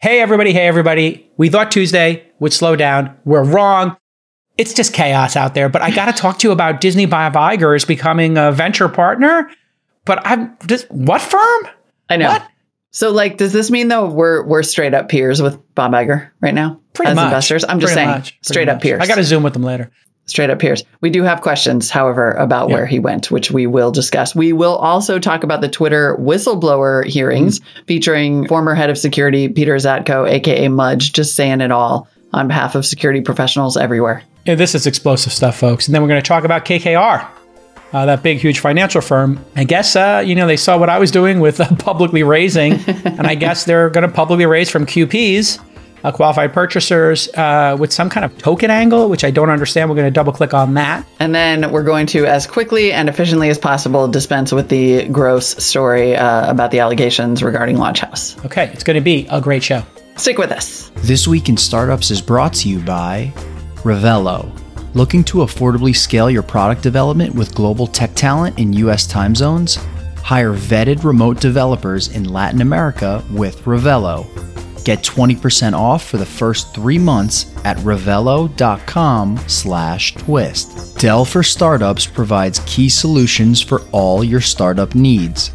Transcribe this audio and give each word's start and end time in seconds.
Hey, 0.00 0.20
everybody. 0.20 0.52
Hey, 0.52 0.66
everybody. 0.68 1.28
We 1.36 1.48
thought 1.48 1.72
Tuesday 1.72 2.24
would 2.38 2.52
slow 2.52 2.76
down. 2.76 3.16
We're 3.24 3.42
wrong. 3.42 3.96
It's 4.56 4.72
just 4.72 4.92
chaos 4.92 5.34
out 5.36 5.54
there. 5.54 5.68
But 5.68 5.82
I 5.82 5.90
got 5.90 6.06
to 6.06 6.12
talk 6.12 6.38
to 6.40 6.48
you 6.48 6.52
about 6.52 6.80
Disney 6.80 7.06
Bob 7.06 7.34
Iger 7.34 7.74
is 7.76 7.84
becoming 7.84 8.38
a 8.38 8.52
venture 8.52 8.88
partner. 8.88 9.50
But 10.04 10.24
I'm 10.24 10.56
just, 10.66 10.88
what 10.90 11.20
firm? 11.20 11.68
I 12.08 12.16
know. 12.16 12.28
What? 12.28 12.46
So, 12.90 13.10
like, 13.12 13.36
does 13.36 13.52
this 13.52 13.70
mean 13.70 13.88
though 13.88 14.06
we're 14.08 14.42
we're 14.46 14.62
straight 14.62 14.94
up 14.94 15.08
peers 15.08 15.42
with 15.42 15.58
Bob 15.74 15.92
Iger 15.92 16.30
right 16.40 16.54
now 16.54 16.80
Pretty 16.94 17.10
as 17.10 17.16
much. 17.16 17.24
investors? 17.24 17.64
I'm 17.68 17.80
just 17.80 17.92
Pretty 17.92 18.06
saying, 18.06 18.08
much. 18.18 18.30
Pretty 18.30 18.38
straight 18.44 18.68
up 18.68 18.76
much. 18.76 18.82
peers. 18.82 19.02
I 19.02 19.06
got 19.06 19.16
to 19.16 19.24
Zoom 19.24 19.42
with 19.42 19.52
them 19.52 19.62
later. 19.62 19.90
Straight 20.28 20.50
up 20.50 20.60
peers. 20.60 20.84
We 21.00 21.10
do 21.10 21.22
have 21.24 21.40
questions, 21.40 21.90
however, 21.90 22.32
about 22.32 22.68
Yeah. 22.68 22.74
where 22.76 22.86
he 22.86 22.98
went, 23.00 23.30
which 23.30 23.50
we 23.50 23.66
will 23.66 23.90
discuss. 23.90 24.34
We 24.36 24.52
will 24.52 24.76
also 24.76 25.18
talk 25.18 25.42
about 25.42 25.60
the 25.60 25.68
Twitter 25.68 26.16
whistleblower 26.20 27.04
hearings 27.04 27.58
Mm-hmm. 27.60 27.84
featuring 27.86 28.46
former 28.48 28.74
head 28.74 28.90
of 28.90 28.96
security 28.98 29.48
Peter 29.48 29.74
Zatko, 29.76 30.28
aka 30.30 30.68
Mudge, 30.68 31.12
just 31.12 31.34
saying 31.34 31.60
it 31.60 31.70
all 31.72 32.08
on 32.32 32.46
behalf 32.46 32.74
of 32.74 32.84
security 32.86 33.20
professionals 33.22 33.76
everywhere. 33.76 34.22
Yeah, 34.46 34.54
this 34.54 34.74
is 34.74 34.86
explosive 34.86 35.32
stuff, 35.32 35.56
folks. 35.58 35.88
And 35.88 35.94
then 35.94 36.02
we're 36.02 36.08
going 36.08 36.22
to 36.22 36.26
talk 36.28 36.44
about 36.44 36.64
KKR, 36.64 37.26
uh, 37.92 38.06
that 38.06 38.22
big, 38.22 38.38
huge 38.38 38.60
financial 38.60 39.00
firm. 39.00 39.44
I 39.56 39.64
guess, 39.64 39.96
uh, 39.96 40.22
you 40.24 40.34
know, 40.34 40.46
they 40.46 40.56
saw 40.56 40.76
what 40.78 40.88
I 40.90 40.98
was 40.98 41.10
doing 41.10 41.40
with 41.40 41.60
uh, 41.60 41.74
publicly 41.76 42.22
raising, 42.22 42.74
and 43.04 43.26
I 43.26 43.34
guess 43.34 43.64
they're 43.64 43.90
going 43.90 44.06
to 44.06 44.12
publicly 44.14 44.46
raise 44.46 44.68
from 44.70 44.84
QPs, 44.86 45.58
uh, 46.04 46.12
qualified 46.12 46.52
purchasers, 46.52 47.28
uh, 47.34 47.76
with 47.78 47.92
some 47.92 48.10
kind 48.10 48.24
of 48.24 48.36
token 48.38 48.70
angle, 48.70 49.08
which 49.08 49.24
I 49.24 49.30
don't 49.30 49.50
understand. 49.50 49.88
We're 49.90 49.96
going 49.96 50.06
to 50.06 50.12
double 50.12 50.32
click 50.32 50.54
on 50.54 50.74
that. 50.74 51.06
And 51.18 51.34
then 51.34 51.70
we're 51.72 51.84
going 51.84 52.06
to, 52.08 52.26
as 52.26 52.46
quickly 52.46 52.92
and 52.92 53.08
efficiently 53.08 53.48
as 53.50 53.58
possible, 53.58 54.08
dispense 54.08 54.52
with 54.52 54.68
the 54.68 55.08
gross 55.08 55.62
story 55.64 56.16
uh, 56.16 56.50
about 56.50 56.70
the 56.70 56.80
allegations 56.80 57.42
regarding 57.42 57.76
Launch 57.76 58.00
House. 58.00 58.36
Okay, 58.44 58.70
it's 58.72 58.84
going 58.84 58.96
to 58.96 59.00
be 59.00 59.26
a 59.30 59.40
great 59.40 59.62
show. 59.62 59.82
Stick 60.16 60.38
with 60.38 60.50
us. 60.50 60.90
This 60.96 61.28
Week 61.28 61.48
in 61.48 61.56
Startups 61.56 62.10
is 62.10 62.20
brought 62.20 62.52
to 62.54 62.68
you 62.68 62.80
by 62.80 63.32
Revelo. 63.82 64.52
Looking 64.94 65.22
to 65.24 65.38
affordably 65.38 65.94
scale 65.94 66.30
your 66.30 66.42
product 66.42 66.82
development 66.82 67.34
with 67.34 67.54
global 67.54 67.86
tech 67.86 68.14
talent 68.14 68.58
in 68.58 68.72
US 68.72 69.06
time 69.06 69.34
zones? 69.34 69.76
Hire 70.22 70.54
vetted 70.54 71.04
remote 71.04 71.40
developers 71.40 72.08
in 72.08 72.24
Latin 72.24 72.60
America 72.60 73.22
with 73.30 73.62
Ravello. 73.64 74.26
Get 74.88 75.00
20% 75.00 75.74
off 75.74 76.02
for 76.02 76.16
the 76.16 76.24
first 76.24 76.74
three 76.74 76.98
months 76.98 77.54
at 77.66 77.76
revelo.com 77.80 79.38
slash 79.46 80.14
twist. 80.14 80.96
Dell 80.96 81.26
for 81.26 81.42
Startups 81.42 82.06
provides 82.06 82.62
key 82.64 82.88
solutions 82.88 83.60
for 83.60 83.82
all 83.92 84.24
your 84.24 84.40
startup 84.40 84.94
needs. 84.94 85.50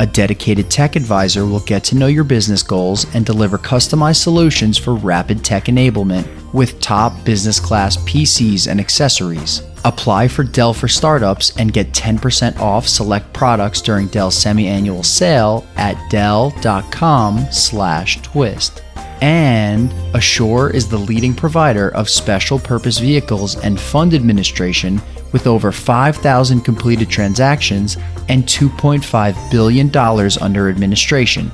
A 0.00 0.06
dedicated 0.06 0.70
tech 0.70 0.94
advisor 0.94 1.44
will 1.44 1.58
get 1.60 1.82
to 1.84 1.96
know 1.96 2.06
your 2.06 2.22
business 2.22 2.62
goals 2.62 3.04
and 3.14 3.26
deliver 3.26 3.58
customized 3.58 4.22
solutions 4.22 4.78
for 4.78 4.94
rapid 4.94 5.44
tech 5.44 5.64
enablement 5.64 6.24
with 6.54 6.80
top 6.80 7.24
business 7.24 7.58
class 7.58 7.96
PCs 7.98 8.70
and 8.70 8.78
accessories. 8.78 9.62
Apply 9.84 10.28
for 10.28 10.44
Dell 10.44 10.72
for 10.72 10.86
Startups 10.86 11.56
and 11.56 11.72
get 11.72 11.90
10% 11.92 12.60
off 12.60 12.86
select 12.86 13.32
products 13.32 13.80
during 13.80 14.06
Dell's 14.06 14.36
semi-annual 14.36 15.02
sale 15.02 15.66
at 15.76 15.96
dell.com/twist. 16.10 18.82
And 19.20 19.92
Assure 20.14 20.70
is 20.70 20.88
the 20.88 20.96
leading 20.96 21.34
provider 21.34 21.88
of 21.90 22.08
special 22.08 22.60
purpose 22.60 22.98
vehicles 22.98 23.56
and 23.56 23.80
fund 23.80 24.14
administration 24.14 25.02
with 25.32 25.46
over 25.46 25.72
5,000 25.72 26.60
completed 26.60 27.08
transactions 27.08 27.96
and 28.28 28.44
$2.5 28.44 29.50
billion 29.50 29.96
under 30.40 30.68
administration. 30.68 31.50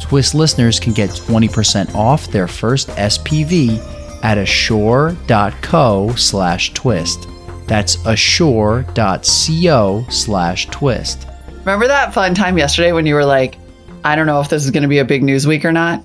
Twist 0.00 0.34
listeners 0.34 0.80
can 0.80 0.92
get 0.92 1.10
20% 1.10 1.94
off 1.94 2.28
their 2.28 2.48
first 2.48 2.88
SPV 2.88 3.78
at 4.22 4.38
assure.co 4.38 6.14
slash 6.14 6.72
twist. 6.74 7.28
That's 7.66 8.04
assure.co 8.04 10.04
slash 10.08 10.66
twist. 10.66 11.26
Remember 11.60 11.86
that 11.86 12.12
fun 12.12 12.34
time 12.34 12.58
yesterday 12.58 12.92
when 12.92 13.06
you 13.06 13.14
were 13.14 13.24
like, 13.24 13.56
I 14.02 14.16
don't 14.16 14.26
know 14.26 14.40
if 14.40 14.48
this 14.48 14.64
is 14.64 14.70
going 14.70 14.82
to 14.82 14.88
be 14.88 14.98
a 14.98 15.04
big 15.04 15.22
news 15.22 15.46
week 15.46 15.64
or 15.64 15.72
not? 15.72 16.04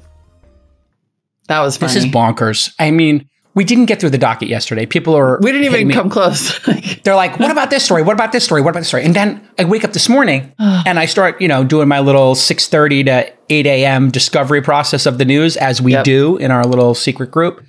That 1.47 1.61
was 1.61 1.77
funny. 1.77 1.93
This 1.93 2.03
is 2.03 2.11
bonkers. 2.11 2.73
I 2.77 2.91
mean, 2.91 3.29
we 3.55 3.63
didn't 3.63 3.85
get 3.85 3.99
through 4.01 4.09
the 4.11 4.17
docket 4.17 4.49
yesterday. 4.49 4.85
People 4.85 5.15
are. 5.15 5.39
we 5.41 5.51
didn't 5.51 5.65
even 5.65 5.87
me- 5.87 5.93
come 5.93 6.09
close. 6.09 6.59
They're 7.03 7.15
like, 7.15 7.39
what 7.39 7.51
about 7.51 7.69
this 7.69 7.83
story? 7.85 8.03
What 8.03 8.13
about 8.13 8.31
this 8.33 8.43
story? 8.43 8.61
What 8.61 8.71
about 8.71 8.81
this 8.81 8.89
story? 8.89 9.03
And 9.05 9.15
then 9.15 9.47
I 9.57 9.63
wake 9.65 9.83
up 9.83 9.93
this 9.93 10.09
morning 10.09 10.53
and 10.59 10.99
I 10.99 11.05
start, 11.05 11.41
you 11.41 11.47
know, 11.47 11.63
doing 11.63 11.87
my 11.87 11.99
little 12.01 12.35
6.30 12.35 13.05
to 13.05 13.33
8 13.49 13.65
a.m. 13.65 14.11
discovery 14.11 14.61
process 14.61 15.05
of 15.05 15.17
the 15.17 15.25
news 15.25 15.55
as 15.57 15.81
we 15.81 15.93
Yep. 15.93 16.03
do 16.03 16.37
in 16.37 16.51
our 16.51 16.65
little 16.65 16.93
secret 16.93 17.31
group. 17.31 17.63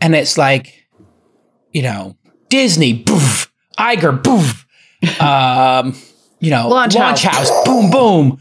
And 0.00 0.14
it's 0.14 0.38
like, 0.38 0.86
you 1.72 1.82
know, 1.82 2.16
Disney, 2.48 2.94
boof, 2.94 3.52
Iger, 3.78 4.22
boof, 4.22 4.66
um, 5.20 5.94
you 6.40 6.50
know, 6.50 6.68
Launch 6.68 6.94
Launch, 6.94 7.22
House. 7.22 7.50
House. 7.50 7.64
boom, 7.66 7.90
boom. 7.90 8.38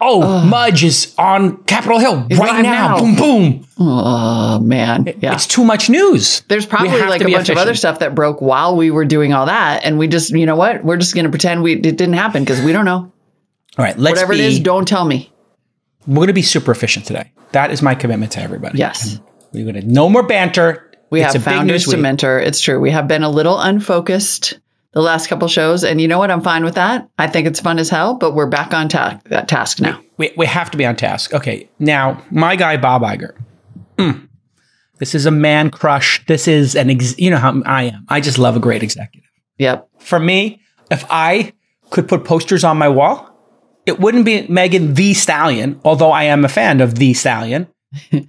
Oh, 0.00 0.44
Mudge 0.44 0.84
is 0.84 1.14
on 1.18 1.62
Capitol 1.64 1.98
Hill 1.98 2.16
right, 2.30 2.38
right 2.38 2.62
now. 2.62 2.96
now. 2.96 2.98
Boom, 2.98 3.14
boom. 3.16 3.66
oh, 3.78 4.60
man. 4.60 5.06
Yeah. 5.20 5.34
It's 5.34 5.46
too 5.46 5.64
much 5.64 5.90
news. 5.90 6.42
There's 6.48 6.66
probably 6.66 7.00
like 7.00 7.20
a 7.20 7.28
bunch 7.30 7.48
of 7.48 7.56
other 7.58 7.74
stuff 7.74 7.98
that 7.98 8.14
broke 8.14 8.40
while 8.40 8.76
we 8.76 8.90
were 8.90 9.04
doing 9.04 9.32
all 9.32 9.46
that. 9.46 9.84
And 9.84 9.98
we 9.98 10.06
just, 10.06 10.30
you 10.30 10.46
know 10.46 10.56
what? 10.56 10.84
We're 10.84 10.98
just 10.98 11.14
going 11.14 11.24
to 11.24 11.30
pretend 11.30 11.62
we 11.62 11.72
it 11.74 11.82
didn't 11.82 12.12
happen 12.12 12.44
because 12.44 12.60
we 12.62 12.72
don't 12.72 12.84
know. 12.84 13.12
All 13.76 13.84
right, 13.84 13.98
let's 13.98 14.14
Whatever 14.16 14.34
be, 14.34 14.40
it 14.40 14.46
is, 14.46 14.60
don't 14.60 14.86
tell 14.86 15.04
me. 15.04 15.32
we're 16.06 16.14
going 16.16 16.26
to 16.28 16.32
be 16.32 16.42
super 16.42 16.70
efficient 16.72 17.04
today. 17.06 17.30
That 17.52 17.70
is 17.70 17.80
my 17.82 17.94
commitment 17.94 18.32
to 18.32 18.40
everybody. 18.40 18.78
Yes. 18.78 19.20
We're 19.52 19.64
going 19.64 19.80
to 19.80 19.86
no 19.86 20.08
more 20.08 20.22
banter. 20.22 20.90
We 21.10 21.22
It's 21.22 21.32
have 21.32 21.42
founders 21.42 21.86
news 21.86 21.94
to 21.94 22.00
mentor. 22.00 22.38
It's 22.38 22.60
true. 22.60 22.78
We 22.78 22.90
have 22.90 23.08
been 23.08 23.22
a 23.22 23.30
little 23.30 23.58
unfocused 23.58 24.58
the 24.92 25.02
last 25.02 25.28
couple 25.28 25.48
shows. 25.48 25.84
And 25.84 26.00
you 26.00 26.08
know 26.08 26.18
what? 26.18 26.30
I'm 26.30 26.42
fine 26.42 26.64
with 26.64 26.74
that. 26.76 27.08
I 27.18 27.26
think 27.26 27.46
it's 27.46 27.60
fun 27.60 27.78
as 27.78 27.90
hell, 27.90 28.14
but 28.14 28.34
we're 28.34 28.46
back 28.46 28.72
on 28.72 28.88
ta- 28.88 29.20
that 29.26 29.48
task 29.48 29.80
now. 29.80 30.00
We, 30.16 30.32
we 30.36 30.46
have 30.46 30.70
to 30.70 30.78
be 30.78 30.86
on 30.86 30.96
task. 30.96 31.34
Okay, 31.34 31.68
now 31.78 32.22
my 32.30 32.56
guy 32.56 32.76
Bob 32.76 33.02
Iger. 33.02 33.36
Mm. 33.96 34.28
This 34.98 35.14
is 35.14 35.26
a 35.26 35.30
man 35.30 35.70
crush. 35.70 36.24
This 36.26 36.48
is 36.48 36.74
an 36.74 36.90
ex- 36.90 37.18
you 37.18 37.30
know 37.30 37.36
how 37.36 37.62
I 37.64 37.84
am. 37.84 38.04
I 38.08 38.20
just 38.20 38.38
love 38.38 38.56
a 38.56 38.60
great 38.60 38.82
executive. 38.82 39.30
Yep. 39.58 39.88
For 39.98 40.18
me, 40.18 40.60
if 40.90 41.04
I 41.10 41.52
could 41.90 42.08
put 42.08 42.24
posters 42.24 42.64
on 42.64 42.78
my 42.78 42.88
wall, 42.88 43.28
it 43.86 44.00
wouldn't 44.00 44.24
be 44.24 44.46
Megan 44.48 44.94
Thee 44.94 45.14
Stallion, 45.14 45.80
although 45.84 46.10
I 46.10 46.24
am 46.24 46.44
a 46.44 46.48
fan 46.48 46.80
of 46.80 46.96
the 46.96 47.14
Stallion. 47.14 47.68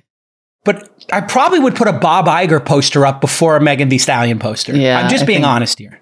but 0.63 0.89
I 1.11 1.21
probably 1.21 1.59
would 1.59 1.75
put 1.75 1.87
a 1.87 1.93
Bob 1.93 2.27
Iger 2.27 2.63
poster 2.63 3.05
up 3.05 3.19
before 3.19 3.57
a 3.57 3.61
Megan 3.61 3.89
Thee 3.89 3.97
Stallion 3.97 4.39
poster. 4.39 4.75
Yeah, 4.75 4.99
I'm 4.99 5.09
just 5.09 5.25
being 5.25 5.43
honest 5.43 5.79
here. 5.79 5.99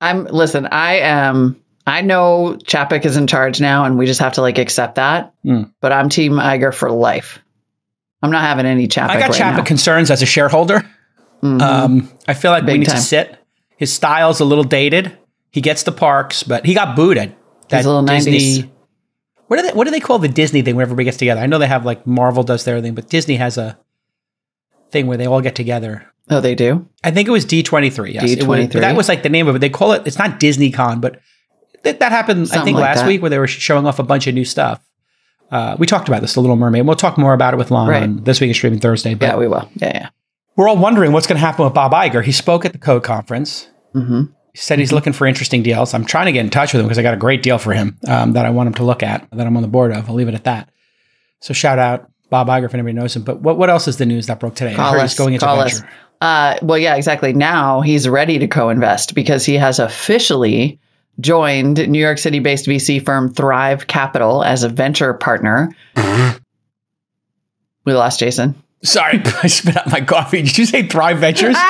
I'm 0.00 0.24
listen, 0.24 0.66
I 0.66 0.96
am 0.98 1.60
I 1.86 2.00
know 2.00 2.56
Chapek 2.64 3.04
is 3.04 3.16
in 3.16 3.26
charge 3.26 3.60
now 3.60 3.84
and 3.84 3.98
we 3.98 4.06
just 4.06 4.20
have 4.20 4.34
to 4.34 4.40
like 4.40 4.58
accept 4.58 4.96
that. 4.96 5.34
Mm. 5.44 5.72
But 5.80 5.92
I'm 5.92 6.08
team 6.08 6.32
Iger 6.32 6.72
for 6.74 6.90
life. 6.90 7.40
I'm 8.22 8.30
not 8.30 8.42
having 8.42 8.66
any 8.66 8.88
Chapek. 8.88 9.10
I 9.10 9.18
got 9.20 9.30
right 9.30 9.40
Chapek 9.40 9.56
now. 9.58 9.64
concerns 9.64 10.10
as 10.10 10.22
a 10.22 10.26
shareholder. 10.26 10.82
Mhm. 11.42 11.60
Um, 11.60 12.10
I 12.26 12.32
feel 12.34 12.50
like 12.50 12.64
we 12.64 12.78
need 12.78 12.86
time. 12.86 12.96
to 12.96 13.02
sit. 13.02 13.38
His 13.76 13.92
style's 13.92 14.40
a 14.40 14.44
little 14.46 14.64
dated. 14.64 15.12
He 15.50 15.60
gets 15.60 15.82
the 15.82 15.92
parks, 15.92 16.42
but 16.42 16.64
he 16.64 16.72
got 16.74 16.96
booed 16.96 17.18
at 17.18 17.36
that 17.68 17.84
little 17.84 18.02
90s. 18.02 18.66
What 19.48 19.58
do 19.58 19.62
they 19.62 19.72
What 19.74 19.84
do 19.84 19.90
they 19.90 20.00
call 20.00 20.18
the 20.18 20.28
Disney 20.28 20.62
thing 20.62 20.74
when 20.74 20.82
everybody 20.82 21.04
gets 21.04 21.18
together? 21.18 21.40
I 21.42 21.46
know 21.46 21.58
they 21.58 21.66
have 21.66 21.84
like 21.84 22.06
Marvel 22.06 22.42
does 22.44 22.64
their 22.64 22.80
thing, 22.80 22.94
but 22.94 23.08
Disney 23.10 23.36
has 23.36 23.58
a 23.58 23.78
thing 24.90 25.06
where 25.06 25.18
they 25.18 25.26
all 25.26 25.42
get 25.42 25.54
together. 25.54 26.06
Oh, 26.30 26.40
they 26.40 26.54
do? 26.54 26.88
I 27.02 27.10
think 27.10 27.28
it 27.28 27.30
was 27.32 27.44
D 27.44 27.62
twenty 27.62 27.90
three. 27.90 28.12
Yes, 28.12 28.24
D23? 28.24 28.80
that 28.80 28.96
was 28.96 29.08
like 29.08 29.22
the 29.22 29.28
name 29.28 29.48
of 29.48 29.56
it. 29.56 29.58
They 29.60 29.70
call 29.70 29.92
it. 29.92 30.06
It's 30.06 30.18
not 30.18 30.40
Disney 30.40 30.70
Con, 30.70 31.00
but 31.00 31.20
that, 31.82 32.00
that 32.00 32.12
happened. 32.12 32.48
I 32.52 32.64
think 32.64 32.76
like 32.76 32.82
last 32.82 33.00
that. 33.00 33.06
week 33.08 33.20
where 33.20 33.30
they 33.30 33.38
were 33.38 33.46
showing 33.46 33.86
off 33.86 33.98
a 33.98 34.02
bunch 34.02 34.26
of 34.26 34.34
new 34.34 34.44
stuff. 34.44 34.80
Uh, 35.50 35.76
we 35.78 35.86
talked 35.86 36.08
about 36.08 36.20
this, 36.22 36.34
The 36.34 36.40
Little 36.40 36.56
Mermaid. 36.56 36.86
We'll 36.86 36.96
talk 36.96 37.18
more 37.18 37.34
about 37.34 37.54
it 37.54 37.58
with 37.58 37.70
Lon 37.70 37.88
Right. 37.88 38.02
on 38.02 38.24
this 38.24 38.40
week 38.40 38.50
is 38.50 38.56
streaming 38.56 38.80
Thursday. 38.80 39.14
But 39.14 39.26
Yeah, 39.26 39.36
we 39.36 39.46
will. 39.46 39.68
Yeah, 39.76 39.90
yeah. 39.94 40.08
we're 40.56 40.68
all 40.68 40.76
wondering 40.78 41.12
what's 41.12 41.26
going 41.26 41.36
to 41.36 41.40
happen 41.46 41.64
with 41.64 41.74
Bob 41.74 41.92
Iger. 41.92 42.24
He 42.24 42.32
spoke 42.32 42.64
at 42.64 42.72
the 42.72 42.78
Code 42.78 43.04
Conference. 43.04 43.68
hmm 43.92 44.22
He 44.52 44.58
said 44.58 44.78
he's 44.78 44.90
looking 44.92 45.12
for 45.12 45.26
interesting 45.26 45.62
deals. 45.62 45.94
I'm 45.94 46.04
trying 46.06 46.26
to 46.26 46.32
get 46.32 46.44
in 46.44 46.50
touch 46.50 46.72
with 46.72 46.80
him 46.80 46.86
because 46.86 46.98
I 46.98 47.02
got 47.02 47.14
a 47.14 47.18
great 47.18 47.42
deal 47.42 47.58
for 47.58 47.72
him 47.72 47.98
um, 48.08 48.32
that 48.32 48.46
I 48.46 48.50
want 48.50 48.68
him 48.68 48.74
to 48.74 48.84
look 48.84 49.02
at 49.04 49.28
that 49.30 49.46
I'm 49.46 49.54
on 49.56 49.62
the 49.62 49.68
board 49.68 49.92
of. 49.92 50.08
I'll 50.08 50.14
leave 50.16 50.28
it 50.28 50.34
at 50.34 50.44
that. 50.44 50.70
So 51.40 51.52
shout 51.54 51.78
out 51.78 52.10
Bob 52.30 52.48
Iger 52.48 52.64
if 52.64 52.74
anybody 52.74 52.94
knows 52.94 53.14
him. 53.14 53.22
But 53.22 53.40
what, 53.42 53.56
what 53.58 53.68
else 53.70 53.86
is 53.86 53.98
the 53.98 54.06
news 54.06 54.26
that 54.26 54.40
broke 54.40 54.54
today? 54.56 54.72
I 54.72 54.76
Call 54.76 54.92
heard 54.92 55.00
us. 55.02 55.12
he's 55.12 55.18
going 55.18 55.34
into 55.34 55.46
venture. 55.46 55.62
us. 55.62 55.82
Uh, 56.20 56.56
well, 56.62 56.78
yeah, 56.78 56.94
exactly. 56.96 57.32
Now 57.32 57.80
he's 57.80 58.08
ready 58.08 58.38
to 58.38 58.46
co-invest 58.48 59.14
because 59.14 59.44
he 59.44 59.54
has 59.54 59.78
officially 59.78 60.78
joined 61.20 61.86
New 61.88 61.98
York 61.98 62.18
City-based 62.18 62.66
VC 62.66 63.04
firm 63.04 63.32
Thrive 63.32 63.86
Capital 63.86 64.42
as 64.42 64.62
a 64.62 64.68
venture 64.68 65.14
partner. 65.14 65.74
we 67.84 67.92
lost 67.92 68.20
Jason. 68.20 68.54
Sorry, 68.82 69.20
I 69.42 69.46
spit 69.46 69.76
out 69.76 69.88
my 69.90 70.00
coffee. 70.00 70.42
Did 70.42 70.56
you 70.58 70.66
say 70.66 70.86
Thrive 70.86 71.18
Ventures? 71.18 71.56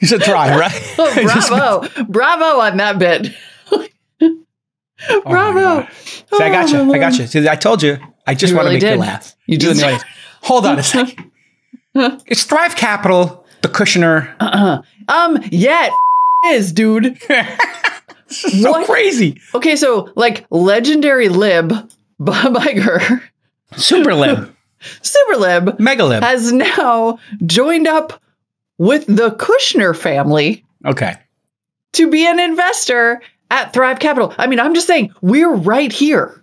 you 0.00 0.06
said 0.08 0.22
Thrive, 0.22 0.58
right? 0.58 0.72
Just- 1.14 1.48
Bravo, 1.48 2.04
bravo 2.04 2.60
on 2.60 2.76
that 2.78 2.98
bit. 2.98 3.28
Oh 5.06 5.20
Bravo. 5.26 5.80
God. 5.82 5.88
See, 5.92 6.42
I 6.44 6.48
got 6.50 6.72
Oh, 6.72 6.84
you. 6.84 6.94
I 6.94 6.98
got 6.98 7.18
you. 7.18 7.26
See, 7.26 7.48
I 7.48 7.56
told 7.56 7.82
you. 7.82 7.98
I 8.26 8.34
just 8.34 8.52
You 8.52 8.56
want 8.56 8.68
really 8.68 8.80
to 8.80 8.86
make 8.86 8.94
you 8.94 9.00
laugh. 9.00 9.36
You 9.46 9.58
just-. 9.58 9.84
Hold 10.42 10.64
on 10.66 10.78
a 10.78 10.82
second. 10.82 11.30
it's 12.26 12.44
Thrive 12.44 12.76
Capital, 12.76 13.46
the 13.62 13.68
Kushner. 13.68 14.34
Uh-uh. 14.40 14.82
Um, 15.08 15.42
yeah, 15.50 15.88
it 16.42 16.54
is, 16.54 16.72
dude. 16.72 17.18
So 18.26 18.70
What? 18.72 18.86
crazy. 18.86 19.40
Okay, 19.54 19.76
so 19.76 20.10
like 20.16 20.44
legendary 20.50 21.28
lib 21.28 21.68
Bob 22.18 22.54
Iger, 22.54 23.20
Super 23.76 24.12
lib, 24.14 24.52
super 25.02 25.36
lib, 25.38 25.78
mega 25.78 26.04
lib. 26.04 26.22
has 26.24 26.50
now 26.50 27.18
joined 27.46 27.86
up 27.86 28.20
with 28.78 29.06
the 29.06 29.30
Kushner 29.32 29.94
family 29.96 30.64
Okay. 30.84 31.14
to 31.92 32.10
be 32.10 32.26
an 32.26 32.40
investor 32.40 33.22
at 33.50 33.72
Thrive 33.72 34.00
Capital. 34.00 34.34
I 34.36 34.48
mean, 34.48 34.58
I'm 34.58 34.74
just 34.74 34.86
saying, 34.88 35.12
we're 35.20 35.54
right 35.54 35.92
here. 35.92 36.42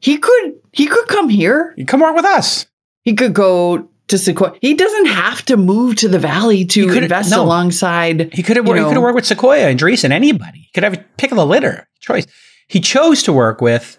He 0.00 0.18
could 0.18 0.52
he 0.72 0.86
could 0.86 1.08
come 1.08 1.28
here. 1.28 1.74
You 1.76 1.86
come 1.86 2.00
work 2.00 2.14
with 2.14 2.26
us. 2.26 2.66
He 3.02 3.14
could 3.14 3.32
go 3.34 3.88
to 4.08 4.18
Sequoia. 4.18 4.54
He 4.60 4.74
doesn't 4.74 5.06
have 5.06 5.44
to 5.46 5.56
move 5.56 5.96
to 5.96 6.08
the 6.08 6.18
valley 6.18 6.64
to 6.66 6.92
invest 6.92 7.30
no. 7.30 7.42
alongside. 7.42 8.32
He 8.32 8.42
could 8.42 8.56
have 8.56 8.66
you 8.66 8.74
he 8.74 8.80
could 8.82 8.92
have 8.94 9.02
worked 9.02 9.16
with 9.16 9.26
Sequoia 9.26 9.68
and 9.68 9.78
Dreesen, 9.78 10.10
anybody. 10.10 10.60
He 10.60 10.70
could 10.74 10.84
have 10.84 10.94
a 10.94 11.04
pick 11.16 11.32
of 11.32 11.36
the 11.36 11.46
litter 11.46 11.88
choice. 12.00 12.26
He 12.68 12.80
chose 12.80 13.22
to 13.24 13.32
work 13.32 13.60
with. 13.60 13.98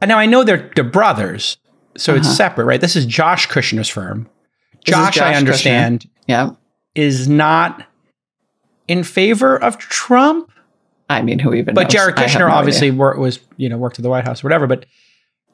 And 0.00 0.08
now 0.08 0.18
I 0.18 0.26
know 0.26 0.44
they're 0.44 0.70
they're 0.74 0.84
brothers, 0.84 1.56
so 1.96 2.14
it's 2.14 2.26
Uh-huh. 2.28 2.36
separate, 2.36 2.64
right? 2.66 2.80
This 2.80 2.94
is 2.94 3.06
Josh 3.06 3.48
Kushner's 3.48 3.88
firm. 3.88 4.28
Josh, 4.84 5.16
Josh 5.16 5.22
I 5.22 5.34
understand, 5.34 6.08
Yeah. 6.28 6.50
is 6.94 7.28
not 7.28 7.84
in 8.86 9.02
favor 9.02 9.56
of 9.60 9.76
Trump, 9.78 10.50
I 11.10 11.22
mean, 11.22 11.40
who 11.40 11.52
even 11.54 11.74
but 11.74 11.82
knows? 11.84 11.92
Jared 11.92 12.14
Kushner 12.16 12.48
no 12.48 12.54
obviously 12.54 12.90
wor- 12.92 13.18
was 13.18 13.40
you 13.56 13.68
know 13.68 13.76
worked 13.76 13.98
at 13.98 14.02
the 14.04 14.08
White 14.08 14.24
House, 14.24 14.44
or 14.44 14.46
whatever. 14.46 14.66
But 14.68 14.86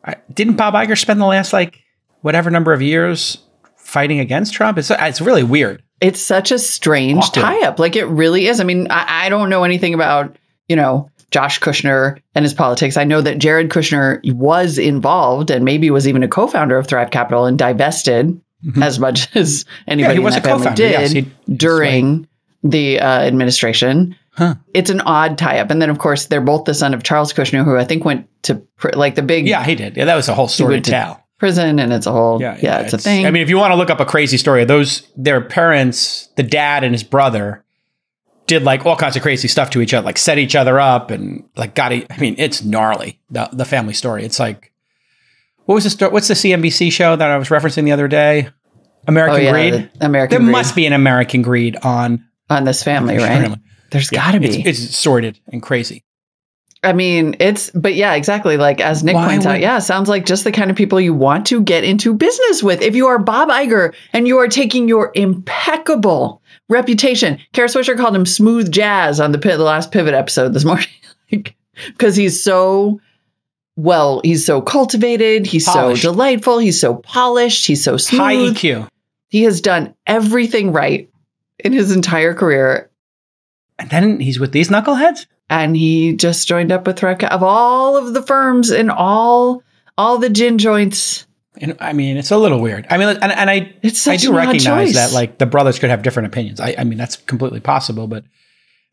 I, 0.05 0.16
didn't 0.32 0.55
Bob 0.56 0.75
Iger 0.75 0.99
spend 0.99 1.20
the 1.20 1.26
last 1.26 1.52
like 1.55 1.81
whatever 2.20 2.50
number 2.50 2.72
of 2.75 2.82
years 2.82 3.38
fighting 3.84 4.20
against 4.20 4.54
Trump? 4.54 4.78
It's 4.78 4.90
it's 4.90 5.20
really 5.20 5.42
weird. 5.44 5.82
It's 6.00 6.20
such 6.20 6.50
a 6.50 6.58
strange 6.58 7.31
tie 7.31 7.60
up. 7.66 7.78
Like 7.78 7.96
it 7.96 8.04
really 8.06 8.46
is. 8.46 8.60
I 8.60 8.64
mean, 8.64 8.88
I, 8.90 9.26
I 9.26 9.28
don't 9.28 9.48
know 9.48 9.64
anything 9.64 9.94
about, 9.94 10.36
you 10.69 10.76
know, 10.76 11.10
Josh 11.31 11.60
Kushner 11.60 12.20
and 12.34 12.44
his 12.44 12.52
politics. 12.52 12.96
I 12.96 13.04
know 13.04 13.20
that 13.22 13.38
Jared 13.38 13.70
Kushner 13.70 14.20
was 14.34 14.78
involved 14.78 15.50
and 15.50 15.64
maybe 15.64 15.90
was 15.90 16.06
even 16.06 16.22
a 16.22 16.28
co-founder 16.28 16.76
of 16.76 16.86
Thrive 16.86 17.10
Capital 17.10 17.46
and 17.46 17.58
divested 17.58 18.40
as 18.82 18.98
much 18.98 19.34
as 19.36 19.64
anybody 19.87 20.14
he 20.14 20.19
in 20.19 20.25
was 20.25 20.34
that 20.34 20.44
a 20.44 20.48
family 20.48 20.75
did 20.75 20.90
yes, 20.90 21.12
he- 21.12 21.32
during 21.54 22.26
the 22.62 23.00
uh, 23.00 23.20
administration. 23.22 24.16
Huh. 24.32 24.56
It's 24.75 24.90
an 24.90 25.00
odd 25.02 25.38
tie 25.38 25.60
up. 25.60 25.70
And 25.70 25.80
then, 25.80 25.90
of 25.90 25.98
course, 25.98 26.26
they're 26.26 26.40
both 26.40 26.64
the 26.64 26.75
son 26.75 26.92
of 26.92 27.02
Charles 27.02 27.32
Kushner, 27.32 27.64
who 27.64 27.76
I 27.76 27.84
think 27.84 28.04
went 28.04 28.28
to 28.42 28.56
pr- 28.76 28.90
like 28.94 29.14
the 29.14 29.22
big 29.22 29.46
Yeah, 29.46 29.64
he 29.64 29.75
did. 29.75 29.96
Yeah, 29.96 30.06
that 30.06 30.16
was 30.16 30.28
a 30.28 30.34
whole 30.34 30.48
story 30.48 30.76
to 30.76 30.80
to- 30.82 30.90
tell. 30.90 31.24
Prison 31.44 31.79
and 31.79 31.93
it's 31.93 32.06
a 32.06 32.12
whole, 32.12 32.41
yeah, 32.41 32.56
it's, 32.81 32.94
a 32.94 32.99
thing. 32.99 33.26
I 33.26 33.31
mean, 33.31 33.43
if 33.43 33.50
you 33.50 33.58
want 33.58 33.73
to 33.73 33.76
look 33.76 33.91
up 33.91 34.00
a 34.00 34.06
crazy 34.06 34.38
story, 34.38 34.64
those 34.64 35.06
their 35.14 35.43
parents, 35.43 36.29
the 36.37 36.43
dad 36.43 36.85
and 36.85 36.94
his 36.94 37.05
brother, 37.05 37.62
did 38.46 38.62
like 38.62 38.87
all 38.87 38.96
kinds 38.96 39.14
of 39.14 39.20
crazy 39.20 39.46
stuff 39.46 39.69
to 39.70 39.82
each 39.82 39.93
other, 39.93 40.06
like 40.06 40.17
set 40.17 40.38
each 40.38 40.56
other 40.56 40.81
up 40.81 41.11
and 41.11 41.46
like 41.55 41.75
got. 41.75 41.93
e- 41.93 42.06
I 42.08 42.17
mean, 42.17 42.35
it's 42.38 42.64
gnarly. 42.64 43.20
The 43.31 43.50
the 43.52 43.67
family 43.67 43.93
story. 43.93 44.25
It's 44.25 44.41
like, 44.41 44.73
what 45.67 45.75
was 45.75 45.85
the 45.85 45.91
story? 45.91 46.12
What's 46.12 46.29
the 46.29 46.35
CNBC 46.35 46.91
show 46.91 47.14
that 47.14 47.31
I 47.31 47.37
was 47.37 47.49
referencing 47.49 47.85
the 47.85 47.93
other 47.93 48.08
day? 48.08 48.49
American 49.06 49.40
oh, 49.40 49.43
yeah, 49.43 49.52
Greed. 49.52 49.90
the 49.99 50.06
American 50.06 50.31
There 50.31 50.47
Greed 50.47 50.52
must 50.52 50.75
be 50.75 50.87
an 50.87 50.94
American 50.94 51.43
Greed 51.43 51.76
on. 51.82 52.25
on 52.49 52.64
this 52.64 52.82
family, 52.82 53.19
right? 53.19 53.43
Family. 53.43 53.61
There's 53.90 54.11
Yeah, 54.11 54.25
got 54.25 54.32
to 54.32 54.40
be. 54.40 54.62
It's, 54.62 54.81
it's 54.81 54.97
sordid 54.97 55.38
and 55.49 55.62
crazy. 55.62 56.05
I 56.84 56.92
mean, 56.92 57.36
it's, 57.40 57.70
but 57.70 57.94
yeah, 57.94 58.14
exactly. 58.14 58.56
Like 58.56 58.81
as 58.81 59.02
Nick 59.02 59.14
Why 59.14 59.28
points 59.28 59.46
out, 59.46 59.60
yeah, 59.60 59.78
sounds 59.78 60.08
like 60.08 60.26
just 60.26 60.44
the 60.44 60.52
kind 60.52 60.70
of 60.70 60.76
people 60.76 61.00
you 61.00 61.14
want 61.14 61.46
to 61.46 61.62
get 61.62 61.84
into 61.84 62.14
business 62.14 62.62
with. 62.62 62.82
If 62.82 62.94
you 62.94 63.06
are 63.06 63.19
Bob 63.19 63.48
Iger 63.48 63.94
and 64.12 64.28
you 64.28 64.38
are 64.38 64.48
taking 64.48 64.88
your 64.88 65.10
impeccable 65.14 66.42
reputation, 66.69 67.38
Kara 67.52 67.69
Swisher 67.69 67.96
called 67.96 68.14
him 68.14 68.26
smooth 68.26 68.70
jazz 68.70 69.20
on 69.20 69.32
the, 69.32 69.38
the 69.38 69.58
last 69.58 69.90
pivot 69.92 70.14
episode 70.14 70.52
this 70.52 70.64
morning 70.66 70.88
because 71.86 72.16
he's 72.16 72.42
so, 72.42 73.00
well, 73.76 74.20
he's 74.25 74.44
so 74.44 74.60
cultivated. 74.60 75.46
He's 75.46 75.64
Polished. 75.66 76.02
so 76.02 76.12
delightful. 76.12 76.58
He's 76.58 76.80
so 76.80 76.96
polished. 76.96 77.66
He's 77.66 77.82
so 77.82 77.96
smooth. 77.96 78.20
High 78.20 78.37
EQ. 78.37 78.88
He 79.28 79.42
has 79.44 79.60
done 79.60 79.94
everything 80.06 80.72
right 80.72 81.10
in 81.58 81.72
his 81.72 81.94
entire 81.94 82.34
career. 82.34 82.90
And 83.78 83.90
then 83.90 84.20
he's 84.20 84.38
with 84.38 84.52
these 84.52 84.69
knuckleheads. 84.69 85.26
And 85.50 85.76
he 85.76 86.14
just 86.14 86.49
joined 86.49 86.73
up 86.73 86.87
with 86.87 86.99
Thrive 86.99 87.23
of 87.25 87.43
all 87.43 87.96
of 87.96 88.14
the 88.14 88.23
firms 88.23 88.70
and 88.70 88.91
all 88.91 89.62
all 89.96 90.19
the 90.19 90.31
gin 90.31 90.58
joints. 90.58 91.26
And 91.58 91.76
I 91.81 91.93
mean, 91.93 92.17
it's 92.17 92.32
a 92.32 92.37
little 92.37 92.61
weird. 92.61 92.87
I 92.91 92.99
mean, 92.99 93.08
and, 93.08 93.32
and 93.32 93.49
I 93.50 93.75
It's 93.82 94.06
I 94.08 94.17
do 94.17 94.35
recognize 94.35 94.64
choice. 94.64 94.94
that 94.94 95.12
like 95.12 95.38
the 95.38 95.46
brothers 95.46 95.79
could 95.79 95.91
have 95.91 96.02
different 96.02 96.26
opinions. 96.26 96.58
I, 96.61 96.75
I 96.79 96.85
mean, 96.85 96.99
that's 96.99 97.17
completely 97.17 97.61
possible, 97.61 98.08
but 98.08 98.25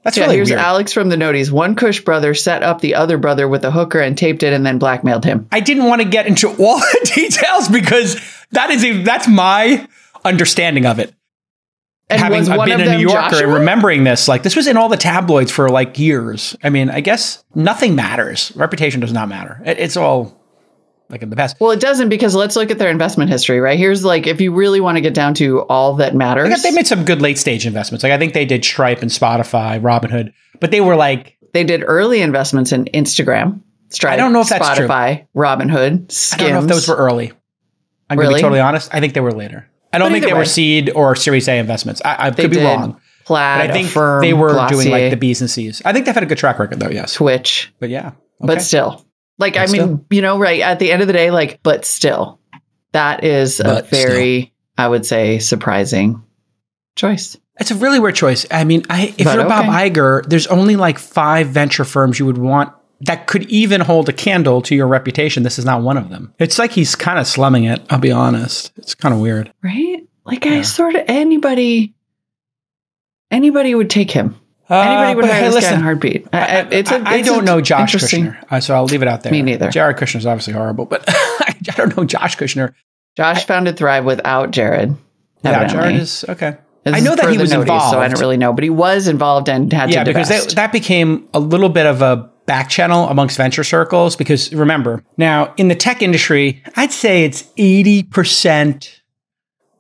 that's 0.04 0.18
yeah, 0.18 0.24
really 0.24 0.36
here's 0.38 0.50
weird. 0.50 0.60
Alex 0.60 0.94
from 0.94 1.10
the 1.10 1.16
noties. 1.16 1.52
One 1.52 1.76
Kush 1.76 2.02
brother 2.02 2.34
set 2.34 2.64
up 2.64 2.82
the 2.82 2.96
other 2.96 3.18
brother 3.18 3.48
with 3.48 3.64
a 3.66 3.72
hooker 3.72 4.00
and 4.00 4.18
taped 4.18 4.44
it 4.44 4.54
and 4.54 4.66
then 4.66 4.78
blackmailed 4.78 5.26
him. 5.26 5.48
I 5.52 5.60
didn't 5.60 5.86
want 5.86 6.02
to 6.02 6.08
get 6.08 6.28
into 6.28 6.50
all 6.50 6.80
the 6.80 7.12
details 7.16 7.70
because 7.70 8.20
that 8.52 8.70
is 8.70 8.84
a, 8.84 9.04
that's 9.04 9.28
my 9.28 9.88
understanding 10.24 10.86
of 10.86 11.00
it. 11.00 11.14
Having 12.20 12.40
was 12.40 12.50
I've 12.50 12.58
one 12.58 12.70
been 12.70 12.82
a 12.82 12.98
New 12.98 13.02
Yorker 13.02 13.30
Joshua? 13.30 13.44
and 13.44 13.54
remembering 13.54 14.04
this, 14.04 14.28
like 14.28 14.44
this 14.44 14.56
was 14.56 14.68
in 14.68 14.78
all 14.78 14.90
the 14.90 14.98
tabloids 14.98 15.52
for 15.52 15.70
like 15.70 15.98
years. 16.00 16.56
I 16.64 16.70
mean, 16.70 16.90
I 16.90 17.02
guess 17.02 17.44
nothing 17.56 17.96
matters. 17.96 18.52
Reputation 18.56 19.00
does 19.00 19.14
not 19.14 19.30
matter. 19.30 19.62
It, 19.66 19.80
it's 19.80 19.98
all 19.98 20.42
like 21.10 21.22
in 21.22 21.30
the 21.30 21.36
past. 21.36 21.58
Well, 21.60 21.72
it 21.72 21.80
doesn't 21.80 22.10
because 22.10 22.36
let's 22.36 22.56
look 22.56 22.72
at 22.72 22.78
their 22.78 22.90
investment 22.90 23.30
history, 23.30 23.60
right? 23.60 23.78
Here's 23.78 24.04
like 24.04 24.28
if 24.28 24.42
you 24.42 24.54
really 24.54 24.80
want 24.80 24.96
to 24.98 25.02
get 25.02 25.14
down 25.14 25.34
to 25.36 25.62
all 25.64 25.96
that 25.96 26.16
matters. 26.16 26.64
They 26.64 26.72
made 26.72 26.88
some 26.88 27.06
good 27.06 27.22
late 27.22 27.38
stage 27.38 27.66
investments. 27.66 28.04
Like 28.04 28.14
I 28.14 28.18
think 28.18 28.34
they 28.34 28.46
did 28.46 28.64
Stripe 28.64 29.02
and 29.02 29.12
Spotify, 29.12 29.80
Robinhood, 29.82 30.34
but 30.60 30.72
they 30.72 30.82
were 30.82 30.96
like 30.96 31.38
they 31.54 31.64
did 31.64 31.84
early 31.86 32.22
investments 32.22 32.72
in 32.72 32.86
Instagram, 32.86 33.62
Stripe, 33.90 34.14
I 34.14 34.18
don't 34.18 34.34
know 34.34 34.42
if 34.42 34.50
that's 34.50 34.78
true. 34.78 34.88
Spotify, 34.88 35.28
Robinhood, 35.36 36.12
Skims. 36.12 36.42
I 36.42 36.44
don't 36.44 36.54
know 36.54 36.62
if 36.62 36.68
those 36.68 36.88
were 36.88 36.96
early. 36.96 37.34
I'm 38.10 38.18
going 38.18 38.30
to 38.30 38.36
be 38.36 38.42
totally 38.42 38.60
honest. 38.60 38.94
I 38.94 39.00
think 39.00 39.14
they 39.14 39.22
were 39.22 39.32
later. 39.32 39.68
I 39.94 39.98
don't 39.98 40.08
But 40.10 40.14
think 40.14 40.26
they 40.26 40.34
were 40.34 40.46
seed 40.46 40.92
or 40.96 41.16
Series 41.16 41.48
A 41.48 41.58
investments. 41.58 42.02
I, 42.04 42.28
I 42.28 42.32
could 42.32 42.50
be 42.50 42.58
did 42.58 42.64
wrong, 42.66 43.00
Plaid, 43.26 43.62
but 43.62 43.70
I 43.70 43.74
think 43.74 43.88
Affirm, 43.90 44.22
they 44.22 44.34
were 44.34 44.52
Glossier, 44.54 44.78
doing 44.78 44.92
like 44.92 45.10
the 45.12 45.18
B's 45.18 45.42
and 45.42 45.50
C's. 45.50 45.82
I 45.84 45.94
think 45.94 46.06
they've 46.06 46.16
had 46.16 46.24
a 46.24 46.28
good 46.28 46.38
track 46.38 46.60
record, 46.60 46.80
though. 46.80 46.90
Yes, 46.90 47.14
Twitch. 47.14 47.74
but 47.80 47.90
yeah, 47.90 48.12
but 48.40 48.62
still 48.62 49.06
like 49.38 49.58
i 49.58 49.66
But 49.66 49.72
mean 49.72 49.82
still. 49.82 50.06
you 50.12 50.22
know 50.22 50.38
right 50.40 50.62
at 50.62 50.80
the 50.80 50.92
end 50.92 51.02
of 51.02 51.08
the 51.08 51.14
day 51.14 51.32
like 51.32 51.62
but 51.64 51.84
still 51.86 52.40
that 52.92 53.24
is 53.24 53.60
a 53.60 53.64
But 53.64 53.90
very 53.90 54.54
i 54.78 54.88
would 54.88 55.06
say 55.06 55.40
surprising 55.40 56.24
choice 56.96 57.38
it's 57.60 57.70
a 57.70 57.76
really 57.76 58.00
weird 58.00 58.16
choice. 58.16 58.48
I 58.50 58.64
mean, 58.64 58.84
I, 58.90 59.14
if 59.20 59.26
But 59.26 59.36
you're 59.36 59.48
Bob 59.48 59.66
okay. 59.66 59.90
Iger, 59.92 60.26
there's 60.26 60.48
only 60.48 60.78
like 60.78 60.98
five 60.98 61.50
venture 61.50 61.84
firms 61.84 62.18
you 62.18 62.26
would 62.26 62.38
want 62.40 62.74
that 63.06 63.28
could 63.28 63.44
even 63.50 63.82
hold 63.82 64.08
a 64.10 64.14
candle 64.14 64.62
to 64.64 64.76
your 64.76 64.88
reputation. 64.88 65.44
This 65.44 65.58
is 65.60 65.66
not 65.66 65.82
one 65.82 65.98
of 65.98 66.10
them. 66.10 66.34
It's 66.40 66.60
like 66.60 66.72
he's 66.72 66.96
kind 66.96 67.18
of 67.20 67.28
slumming 67.28 67.64
it. 67.66 67.82
I'll 67.90 68.00
be 68.00 68.12
honest. 68.12 68.72
It's 68.78 68.94
kind 68.96 69.14
of 69.14 69.20
weird. 69.22 69.52
right 69.64 69.98
like 70.26 70.46
Yeah. 70.46 70.54
i 70.54 70.62
sort 70.62 70.94
of 70.96 71.04
anybody 71.08 71.96
anybody 73.32 73.74
would 73.76 73.90
take 73.90 74.12
him 74.12 74.36
anybody 74.70 75.16
would 75.16 75.26
Uh, 75.26 75.28
hire 75.28 75.52
hey, 75.52 75.60
guy 75.62 75.74
in 75.74 75.80
a 75.80 75.82
heartbeat 75.84 76.28
I, 76.32 76.38
I, 76.40 76.60
it's 76.72 76.92
a, 76.92 76.96
I, 76.96 77.02
I 77.06 77.16
it's 77.18 77.28
don't 77.28 77.44
know 77.46 77.60
Josh 77.60 77.94
Kushner, 77.96 78.38
uh, 78.52 78.60
so 78.60 78.76
I'll 78.76 78.86
leave 78.86 79.02
it 79.02 79.08
out 79.08 79.24
there. 79.24 79.32
Me 79.32 79.42
neither. 79.42 79.70
Jared 79.70 79.98
Kushner 79.98 80.18
is 80.18 80.26
obviously 80.26 80.54
horrible, 80.54 80.86
but 80.86 81.04
I 81.08 81.56
don't 81.64 81.96
know 81.98 82.04
Josh 82.06 82.38
Kushner. 82.38 82.74
josh 83.18 83.46
founded 83.46 83.78
thrive 83.78 84.06
without 84.06 84.52
jared 84.52 84.96
Yeah. 85.44 85.68
Jared 85.68 85.96
is 85.96 86.24
okay. 86.30 86.58
This 86.84 86.96
I 86.96 87.00
know 87.00 87.16
that 87.16 87.30
he 87.32 87.38
was 87.38 87.52
noties, 87.52 87.62
involved. 87.62 87.92
so 87.92 88.00
i 88.00 88.08
don't 88.08 88.20
really 88.20 88.38
know 88.38 88.54
but 88.54 88.64
he 88.64 88.70
was 88.72 89.08
involved 89.08 89.50
and 89.50 89.72
had 89.74 89.90
yeah, 89.92 90.04
to 90.04 90.10
because 90.14 90.30
that, 90.30 90.50
that 90.56 90.72
became 90.72 91.28
a 91.34 91.40
little 91.40 91.70
bit 91.70 91.86
of 91.86 92.02
a 92.02 92.30
back 92.52 92.68
channel 92.68 93.08
amongst 93.08 93.38
venture 93.38 93.64
circles. 93.64 94.18
Because 94.18 94.54
remember, 94.54 95.02
now 95.16 95.54
in 95.56 95.70
the 95.70 95.76
tech 95.76 96.02
industry, 96.02 96.62
I'd 96.76 96.92
say 96.92 97.24
it's 97.24 97.44
80% 97.58 99.00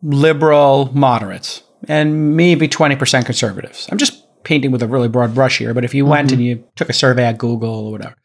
liberal 0.02 0.90
moderates 0.94 1.64
and 1.90 2.38
maybe 2.38 2.70
20% 2.70 3.26
conservatives. 3.26 3.90
I'm 3.92 3.98
just 3.98 4.26
painting 4.46 4.72
with 4.72 4.82
a 4.82 4.88
really 4.88 5.10
broad 5.10 5.36
brush 5.36 5.58
here, 5.58 5.74
but 5.74 5.84
if 5.84 5.94
you 5.94 6.06
went 6.06 6.32
and 6.32 6.40
mm-hmm. 6.40 6.62
you 6.62 6.68
took 6.78 6.88
a 6.88 6.94
survey 6.94 7.26
at 7.26 7.38
Google 7.38 7.88
or 7.88 7.92
whatever. 7.92 8.16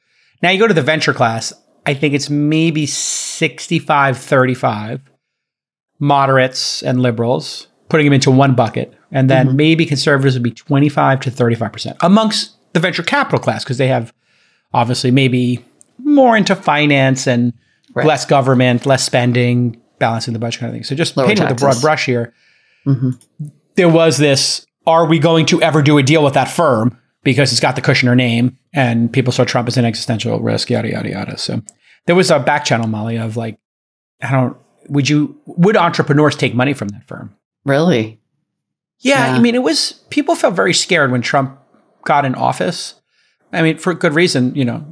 Now 0.45 0.51
you 0.51 0.61
go 0.61 0.69
to 0.69 0.75
the 0.75 0.81
venture 0.81 1.13
class, 1.13 1.53
I 1.85 1.95
think 1.95 2.15
it's 2.15 2.31
maybe 2.31 2.87
65 2.87 4.17
35 4.17 5.01
moderates 5.99 6.85
and 6.85 7.03
liberals, 7.03 7.67
putting 7.89 8.07
them 8.07 8.13
into 8.13 8.31
one 8.31 8.55
bucket. 8.55 8.95
And 9.11 9.29
then 9.29 9.49
mm-hmm. 9.49 9.57
maybe 9.57 9.87
conservatives 9.87 10.37
would 10.37 10.45
be 10.45 10.53
25 10.53 11.19
to 11.23 11.31
35% 11.33 11.97
amongst 12.01 12.53
the 12.75 12.81
venture 12.81 13.03
capital 13.03 13.41
class 13.41 13.65
because 13.65 13.79
they 13.79 13.89
have 13.89 14.13
obviously 14.77 15.11
maybe 15.11 15.65
more 15.99 16.37
into 16.37 16.55
finance 16.55 17.27
and 17.27 17.53
Right. 17.95 18.07
less 18.07 18.27
government, 18.27 18.85
less 18.85 19.03
spending, 19.05 19.81
balancing 19.99 20.35
the 20.35 20.39
budget 20.39 20.61
kind 20.61 20.69
of 20.71 20.75
thing. 20.75 20.85
So 20.85 20.95
just 20.95 21.17
Lower 21.17 21.27
painting 21.29 21.45
with 21.45 21.53
a 21.53 21.55
broad 21.55 21.81
brush 21.81 22.05
here. 22.05 22.35
Mhm. 22.87 23.19
There 23.77 23.89
was 23.89 24.19
this 24.19 24.67
are 24.87 25.07
we 25.07 25.19
going 25.19 25.47
to 25.47 25.61
ever 25.63 25.81
do 25.83 25.97
a 25.99 26.03
deal 26.03 26.23
with 26.23 26.35
that 26.35 26.49
firm 26.49 26.97
because 27.25 27.51
it's 27.53 27.61
got 27.61 27.75
the 27.75 27.81
Kushner 27.83 28.15
name 28.15 28.57
and 28.75 29.11
people 29.11 29.33
saw 29.33 29.45
Trump 29.45 29.67
as 29.67 29.77
an 29.79 29.85
existential 29.87 30.39
risk, 30.41 30.69
yada, 30.71 30.91
yada, 30.91 31.09
yada. 31.11 31.39
So 31.39 31.63
there 32.07 32.15
was 32.15 32.31
a 32.31 32.39
back 32.39 32.65
channel, 32.67 32.87
Molly, 32.87 33.17
of 33.17 33.37
like 33.39 33.57
I 34.23 34.31
don't. 34.31 34.57
Would 34.89 35.09
you? 35.09 35.35
Would 35.47 35.77
entrepreneurs 35.77 36.37
take 36.37 36.55
money 36.55 36.75
from 36.75 36.89
that 36.89 37.07
firm? 37.09 37.35
Really? 37.65 38.21
Yeah, 39.01 39.27
Yeah. 39.33 39.37
I 39.37 39.41
mean, 39.41 39.55
it 39.55 39.63
was 39.63 39.93
people 40.11 40.35
felt 40.35 40.55
very 40.55 40.75
scared 40.75 41.11
when 41.11 41.23
Trump 41.23 41.59
got 42.05 42.25
in 42.27 42.35
office. 42.35 42.95
I 43.57 43.63
mean, 43.63 43.79
for 43.79 43.95
good 43.95 44.15
reason, 44.15 44.55
you 44.55 44.65
know, 44.65 44.85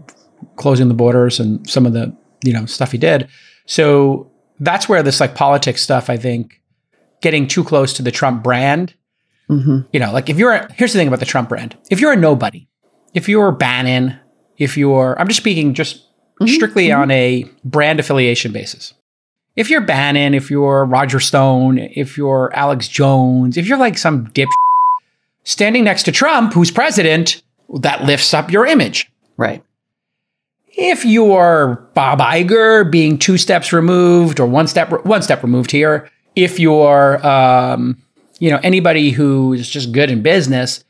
closing 0.56 0.88
the 0.88 0.94
borders 0.94 1.40
and 1.40 1.68
some 1.68 1.86
of 1.86 1.92
the 1.92 2.14
you 2.44 2.52
know 2.52 2.66
stuff 2.66 2.92
he 2.92 2.98
did. 2.98 3.28
So 3.66 4.30
that's 4.60 4.88
where 4.88 5.02
this 5.02 5.20
like 5.20 5.34
politics 5.34 5.82
stuff, 5.82 6.10
I 6.10 6.16
think, 6.16 6.60
getting 7.20 7.46
too 7.46 7.64
close 7.64 7.92
to 7.94 8.02
the 8.02 8.10
Trump 8.10 8.42
brand. 8.42 8.94
hmm 9.48 9.80
You 9.92 10.00
know, 10.00 10.12
like 10.12 10.28
if 10.28 10.38
you're 10.38 10.52
a, 10.52 10.72
here's 10.72 10.92
the 10.92 10.98
thing 10.98 11.08
about 11.08 11.20
the 11.20 11.26
Trump 11.26 11.48
brand: 11.48 11.76
if 11.90 12.00
you're 12.00 12.12
a 12.12 12.16
nobody, 12.16 12.66
if 13.14 13.28
you're 13.28 13.52
Bannon, 13.52 14.18
if 14.58 14.76
you're 14.76 15.18
I'm 15.18 15.28
just 15.28 15.40
speaking 15.40 15.74
just 15.74 16.02
strictly 16.46 16.90
on 16.92 17.10
a 17.10 17.44
brand 17.64 18.00
affiliation 18.00 18.52
basis. 18.52 18.94
If 19.56 19.70
you're 19.70 19.80
Bannon, 19.80 20.34
if 20.34 20.50
you're 20.50 20.84
Roger 20.84 21.20
Stone, 21.20 21.78
if 21.78 22.18
you're 22.18 22.50
Alex 22.54 22.88
Jones, 22.88 23.56
if 23.56 23.68
you're 23.68 23.78
like 23.78 23.96
some 23.96 24.24
dip 24.30 24.48
standing 25.44 25.84
next 25.84 26.02
to 26.04 26.12
Trump, 26.12 26.54
who's 26.54 26.72
president, 26.72 27.42
that 27.80 28.04
lifts 28.04 28.34
up 28.34 28.50
your 28.50 28.66
image. 28.66 29.10
Right. 29.36 29.62
If 30.76 31.04
you're 31.04 31.88
Bob 31.94 32.18
Iger 32.18 32.90
being 32.90 33.18
two 33.18 33.38
steps 33.38 33.72
removed 33.72 34.40
or 34.40 34.46
one 34.46 34.66
step 34.66 35.04
one 35.04 35.22
step 35.22 35.42
removed 35.42 35.70
here, 35.70 36.10
if 36.34 36.58
you're 36.58 37.24
um, 37.24 38.02
you 38.40 38.50
know 38.50 38.58
anybody 38.62 39.10
who's 39.10 39.68
just 39.68 39.92
good 39.92 40.10
in 40.10 40.22
business, 40.22 40.84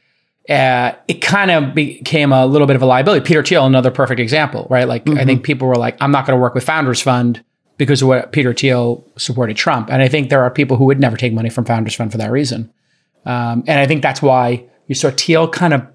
uh, 0.49 0.93
it 1.07 1.21
kind 1.21 1.51
of 1.51 1.75
became 1.75 2.33
a 2.33 2.47
little 2.47 2.67
bit 2.67 2.77
of 2.77 2.83
a 2.83 2.87
liability. 2.87 3.25
Peter 3.25 3.43
Thiel, 3.43 3.67
another 3.67 3.91
perfect 3.91 4.21
example, 4.21 4.67
right? 4.71 4.89
Like 4.89 5.09
I 5.11 5.25
think 5.25 5.43
people 5.43 5.69
were 5.69 5.77
like, 5.77 5.97
I'm 6.01 6.11
not 6.11 6.27
going 6.27 6.37
to 6.37 6.41
work 6.41 6.55
with 6.55 6.65
Founders 6.65 7.03
Fund 7.03 7.45
because 7.77 8.01
of 8.01 8.09
what 8.09 8.33
Peter 8.33 8.55
Thiel 8.55 9.07
supported 9.19 9.57
Trump, 9.57 9.91
and 9.91 10.03
I 10.03 10.09
think 10.09 10.31
there 10.31 10.43
are 10.43 10.51
people 10.51 10.79
who 10.79 10.85
would 10.85 11.01
never 11.01 11.17
take 11.19 11.35
money 11.35 11.51
from 11.51 11.67
Founders 11.67 11.95
Fund 11.95 12.11
for 12.11 12.19
that 12.19 12.31
reason. 12.31 12.73
Um, 13.27 13.65
and 13.67 13.81
I 13.81 13.87
think 13.87 14.03
that's 14.03 14.23
why 14.23 14.65
you 14.87 14.95
saw 14.95 15.11
Thiel 15.11 15.49
kind 15.49 15.75
of 15.75 15.87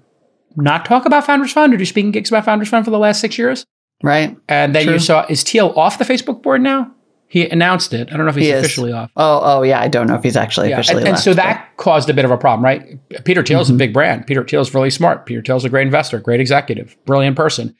not 0.56 0.84
talk 0.84 1.06
about 1.06 1.24
Founders 1.26 1.52
Fund 1.52 1.72
or 1.74 1.76
do 1.76 1.84
speaking 1.84 2.10
gigs 2.10 2.30
about 2.30 2.44
Founders 2.44 2.68
Fund 2.68 2.84
for 2.84 2.90
the 2.90 2.98
last 2.98 3.20
six 3.20 3.38
years. 3.38 3.64
Right. 4.02 4.36
And 4.48 4.74
then 4.74 4.84
True. 4.84 4.94
you 4.94 4.98
saw 4.98 5.26
is 5.28 5.42
Thiel 5.42 5.72
off 5.76 5.98
the 5.98 6.04
Facebook 6.04 6.42
board 6.42 6.60
now? 6.62 6.90
He 7.28 7.48
announced 7.48 7.92
it. 7.94 8.08
I 8.12 8.16
don't 8.16 8.26
know 8.26 8.30
if 8.30 8.34
he's 8.34 8.46
He 8.46 8.50
officially 8.50 8.92
off. 8.92 9.10
Oh, 9.16 9.40
oh 9.42 9.62
yeah. 9.62 9.78
I 9.80 9.86
don't 9.86 10.08
know 10.08 10.16
if 10.16 10.22
he's 10.24 10.36
actually 10.36 10.70
Yeah, 10.70 10.76
officially 10.80 11.02
and, 11.02 11.08
and 11.08 11.12
left, 11.14 11.24
so 11.24 11.30
but- 11.32 11.36
that 11.36 11.76
caused 11.76 12.10
a 12.10 12.14
bit 12.14 12.24
of 12.24 12.30
a 12.32 12.36
problem, 12.36 12.64
right? 12.64 12.98
Peter 13.24 13.44
Thiel's 13.44 13.68
Mm-hmm. 13.68 13.76
a 13.76 13.78
big 13.78 13.92
brand. 13.92 14.26
Peter 14.26 14.42
Thiel's 14.42 14.74
really 14.74 14.90
smart. 14.90 15.26
Peter 15.26 15.40
Thiel's 15.42 15.64
a 15.64 15.68
great 15.68 15.86
investor, 15.86 16.18
great 16.18 16.40
executive, 16.40 16.96
brilliant 17.04 17.36
person, 17.36 17.76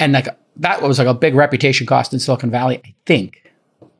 and 0.00 0.12
like 0.12 0.26
that 0.56 0.82
was 0.82 0.98
like 0.98 1.06
a 1.06 1.14
big 1.14 1.34
reputation 1.34 1.86
cost 1.86 2.12
in 2.12 2.18
Silicon 2.18 2.50
Valley, 2.50 2.80
I 2.84 2.94
think. 3.04 3.42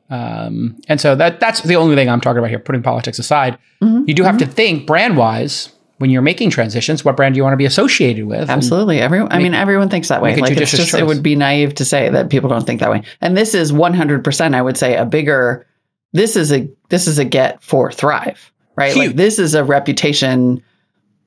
Um, 0.09 0.77
and 0.87 0.99
so 1.01 1.15
that 1.15 1.39
that's 1.39 1.61
the 1.61 1.75
only 1.75 1.95
thing 1.95 2.09
I'm 2.09 2.21
talking 2.21 2.39
about 2.39 2.49
here. 2.49 2.59
Putting 2.59 2.81
politics 2.83 3.19
aside, 3.19 3.57
Mm-hmm. 3.81 4.05
you 4.07 4.13
do 4.15 4.23
have 4.23 4.37
to 4.39 4.45
think 4.47 4.87
brand 4.87 5.17
wise 5.17 5.69
when 5.97 6.09
you're 6.09 6.21
making 6.21 6.49
transitions. 6.49 7.03
What 7.03 7.15
brand 7.17 7.33
do 7.33 7.37
you 7.37 7.43
want 7.43 7.53
to 7.53 7.57
be 7.57 7.65
associated 7.65 8.25
with? 8.25 8.49
Absolutely. 8.49 8.99
Everyone, 8.99 9.31
I 9.31 9.39
mean, 9.39 9.53
everyone 9.53 9.89
thinks 9.89 10.07
that 10.09 10.21
way. 10.21 10.35
Like 10.35 10.57
it's 10.57 10.71
just, 10.71 10.93
it 10.93 11.05
would 11.05 11.23
be 11.23 11.35
naive 11.35 11.75
to 11.75 11.85
say 11.85 12.09
that 12.09 12.29
people 12.29 12.49
don't 12.49 12.65
think 12.65 12.79
that 12.81 12.89
way. 12.91 13.03
And 13.21 13.35
this 13.35 13.53
is 13.53 13.71
100%, 13.71 14.53
I 14.55 14.61
would 14.61 14.77
say, 14.77 14.95
a 14.95 15.05
bigger, 15.05 15.65
this 16.13 16.35
is 16.35 16.51
a, 16.51 16.69
this 16.89 17.07
is 17.07 17.17
a 17.19 17.25
get 17.25 17.61
for 17.63 17.91
Thrive, 17.91 18.51
right? 18.75 18.93
Huge. 18.93 19.07
Like 19.07 19.15
this 19.15 19.39
is 19.39 19.55
a 19.55 19.63
reputation 19.63 20.61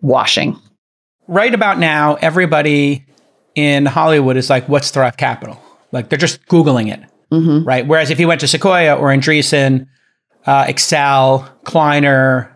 washing. 0.01 0.57
right 1.29 1.53
about 1.55 1.79
now, 1.79 2.15
everybody 2.17 3.05
in 3.55 3.87
Hollywood 3.87 4.37
is 4.37 4.49
like, 4.49 4.69
what's 4.69 4.91
Thrive 4.91 5.17
Capital? 5.17 5.61
Like 5.93 6.09
they're 6.09 6.19
just 6.19 6.45
Googling 6.47 6.93
it, 6.93 7.01
Mm-hmm. 7.33 7.65
right? 7.67 7.87
Whereas 7.87 8.11
if 8.11 8.19
you 8.19 8.27
went 8.27 8.41
to 8.41 8.49
Sequoia 8.49 8.97
or 8.97 9.09
Andreessen, 9.09 9.87
uh, 10.47 10.65
Accel, 10.65 11.49
Kleiner, 11.65 12.50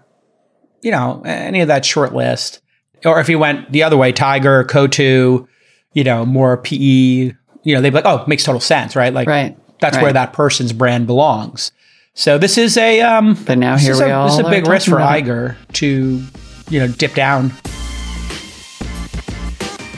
you 0.85 0.91
know, 0.91 1.23
any 1.25 1.63
of 1.63 1.69
that 1.69 1.85
short 1.85 2.15
list, 2.15 2.61
or 3.07 3.19
if 3.19 3.29
you 3.31 3.39
went 3.39 3.73
the 3.73 3.83
other 3.83 3.97
way, 3.97 4.13
Tiger, 4.13 4.65
Coatue, 4.65 5.49
you 5.95 6.05
know, 6.05 6.27
more 6.27 6.59
PE, 6.59 6.77
you 6.77 7.35
know, 7.65 7.81
they'd 7.81 7.89
be 7.89 7.97
like, 7.97 8.05
oh, 8.05 8.23
makes 8.27 8.45
total 8.45 8.61
sense, 8.61 8.95
right? 8.95 9.13
Like 9.13 9.27
Right. 9.27 9.57
that's 9.81 9.97
right. 9.97 10.03
where 10.03 10.13
that 10.13 10.35
person's 10.35 10.75
brand 10.75 11.07
belongs. 11.07 11.73
So 12.13 12.37
this 12.37 12.59
is 12.59 12.77
a 12.77 13.01
um, 13.01 13.35
But 13.47 13.57
now 13.57 13.79
here 13.79 13.97
we 13.97 14.05
a, 14.05 14.13
all 14.13 14.27
this 14.29 14.39
is 14.39 14.47
a 14.47 14.51
big 14.51 14.69
risk 14.69 14.91
for. 14.91 14.99
Iger 14.99 15.57
to, 15.73 16.23
you 16.69 16.79
know, 16.79 16.87
dip 16.87 17.15
down 17.15 17.51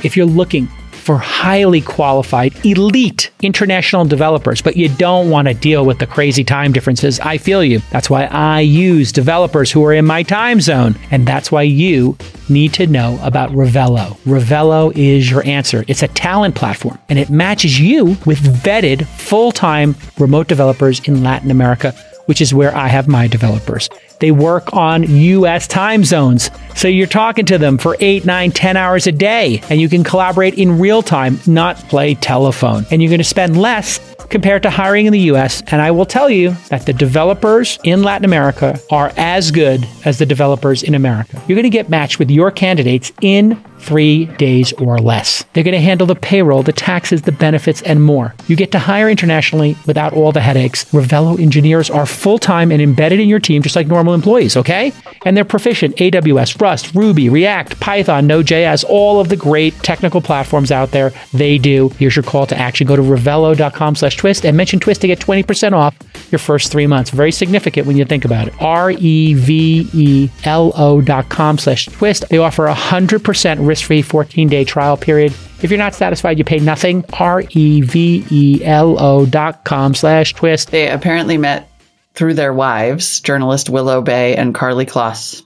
if 0.05 0.17
you're 0.17 0.25
looking 0.25 0.69
for 1.07 1.19
highly 1.19 1.81
qualified, 1.81 2.53
elite 2.67 3.31
international 3.41 4.05
developers, 4.05 4.61
but 4.61 4.77
you 4.77 4.89
don't 4.89 5.31
want 5.31 5.47
to 5.47 5.55
deal 5.55 5.87
with 5.87 6.01
the 6.01 6.07
crazy 6.07 6.43
time 6.43 6.73
differences, 6.73 7.21
I 7.21 7.39
feel 7.39 7.63
you. 7.63 7.81
That's 7.93 8.11
why 8.11 8.25
I 8.25 8.61
use 8.61 9.13
developers 9.13 9.71
who 9.71 9.85
are 9.85 9.93
in 9.93 10.05
my 10.05 10.25
time 10.25 10.61
zone. 10.61 10.97
And 11.13 11.25
that's 11.25 11.53
why 11.53 11.63
you 11.63 12.19
need 12.49 12.75
to 12.75 12.89
know 12.89 13.21
about 13.23 13.53
Revelo. 13.53 14.17
Revelo 14.25 14.93
is 14.97 15.31
your 15.31 15.47
answer. 15.47 15.85
It's 15.87 16.03
a 16.03 16.09
talent 16.09 16.57
platform 16.57 16.99
and 17.09 17.21
it 17.21 17.31
matches 17.31 17.79
you 17.79 18.17
with 18.27 18.41
vetted 18.41 19.07
full 19.07 19.53
time 19.53 19.95
remote 20.19 20.49
developers 20.49 21.01
in 21.07 21.23
Latin 21.23 21.53
America 21.53 21.95
which 22.27 22.41
is 22.41 22.53
where 22.53 22.75
I 22.77 22.89
have 22.89 23.09
my 23.09 23.27
developers. 23.27 23.89
They 24.21 24.31
work 24.31 24.73
on 24.73 25.03
US 25.05 25.67
time 25.67 26.05
zones. 26.05 26.51
So 26.75 26.89
you're 26.89 27.07
talking 27.07 27.47
to 27.47 27.59
them 27.59 27.79
for 27.79 27.97
eight, 28.01 28.25
nine, 28.25 28.51
10 28.51 28.77
hours 28.77 29.07
a 29.07 29.13
day, 29.13 29.63
and 29.71 29.81
you 29.81 29.89
can 29.89 30.05
collaborate 30.05 30.55
in 30.55 30.79
real 30.79 31.03
time, 31.03 31.41
not 31.47 31.77
play 31.89 32.15
telephone. 32.15 32.85
And 32.91 33.03
you're 33.03 33.11
going 33.11 33.19
to 33.19 33.25
spend 33.25 33.61
less 33.61 33.99
compared 34.29 34.63
to 34.63 34.71
hiring 34.71 35.07
in 35.07 35.13
the 35.13 35.21
US. 35.33 35.63
And 35.69 35.81
I 35.81 35.91
will 35.91 36.07
tell 36.07 36.29
you 36.29 36.51
that 36.69 36.87
the 36.87 36.93
developers 36.93 37.79
in 37.85 38.03
Latin 38.03 38.25
America 38.25 38.79
are 38.91 39.13
as 39.17 39.51
good 39.51 39.87
as 40.05 40.19
the 40.19 40.27
developers 40.27 40.83
in 40.83 40.95
America. 40.95 41.43
You're 41.47 41.57
going 41.57 41.63
to 41.63 41.71
get 41.71 41.89
matched 41.89 42.19
with 42.19 42.31
your 42.31 42.51
candidates 42.51 43.13
in 43.21 43.63
three 43.79 44.27
days 44.37 44.73
or 44.75 44.99
less. 44.99 45.45
They're 45.53 45.65
going 45.65 45.75
to 45.75 45.81
handle 45.81 46.07
the 46.07 46.17
payroll, 46.17 46.63
the 46.63 46.73
taxes, 46.73 47.23
the 47.23 47.33
benefits, 47.33 47.83
and 47.83 48.03
more. 48.03 48.35
You 48.49 48.57
get 48.57 48.73
to 48.73 48.79
hire 48.79 49.09
internationally 49.09 49.77
without 49.87 50.13
all 50.13 50.33
the 50.33 50.41
headaches. 50.41 50.85
Revelo 50.87 51.39
engineers 51.39 51.89
are 51.89 52.07
full 52.07 52.39
time 52.39 52.73
and 52.73 52.83
embedded 52.83 53.21
in 53.21 53.29
your 53.29 53.39
team 53.39 53.63
just 53.63 53.77
like 53.77 53.87
normal 53.87 54.06
employees, 54.15 54.57
okay? 54.57 54.93
And 55.25 55.37
they're 55.37 55.45
proficient 55.45 55.97
AWS, 55.97 56.61
Rust, 56.61 56.95
Ruby, 56.95 57.29
React, 57.29 57.81
Python, 57.81 58.27
Node.js, 58.27 58.85
all 58.89 59.21
of 59.21 59.29
the 59.29 59.37
great 59.37 59.75
technical 59.83 60.21
platforms 60.21 60.71
out 60.71 60.91
there. 60.91 61.13
They 61.33 61.59
do. 61.59 61.89
Here's 61.99 62.17
your 62.17 62.23
call 62.23 62.47
to 62.47 62.57
action. 62.57 62.87
Go 62.87 62.97
to 62.97 63.03
revelo.com 63.03 63.97
slash 63.97 64.17
twist 64.17 64.45
and 64.45 64.57
mention 64.57 64.81
twist 64.81 65.01
to 65.03 65.07
get 65.07 65.19
20% 65.19 65.73
off 65.73 65.97
your 66.31 66.39
first 66.39 66.73
three 66.73 66.87
months. 66.87 67.11
Very 67.11 67.33
significant 67.33 67.87
when 67.87 67.97
you 67.97 68.05
think 68.05 68.25
about 68.25 68.49
it. 68.49 68.55
R 68.61 68.91
E 68.91 69.35
V 69.35 69.89
E 69.93 70.31
L 70.45 70.73
O 70.77 71.01
dot 71.01 71.29
com 71.29 71.59
slash 71.59 71.87
twist. 71.87 72.29
They 72.29 72.39
offer 72.39 72.67
a 72.67 72.75
100% 72.75 73.67
risk 73.67 73.87
free 73.87 74.03
14 74.03 74.49
day 74.49 74.65
trial 74.65 74.97
period. 74.97 75.33
If 75.63 75.71
you're 75.71 75.79
not 75.79 75.95
satisfied, 75.95 76.39
you 76.39 76.45
pay 76.45 76.59
nothing. 76.59 77.05
R 77.15 77.43
E 77.51 77.81
V 77.81 78.25
E 78.31 78.65
L 78.65 79.01
O 79.03 79.27
dot 79.27 79.65
com 79.65 79.95
slash 79.95 80.35
twist. 80.35 80.71
They 80.71 80.89
apparently 80.89 81.39
met 81.39 81.71
through 82.17 82.35
their 82.35 82.53
wives, 82.53 83.21
journalist 83.21 83.69
Willow 83.71 84.03
Bay 84.03 84.35
and 84.37 84.55
Karlie 84.55 84.87
Kloss, 84.87 85.43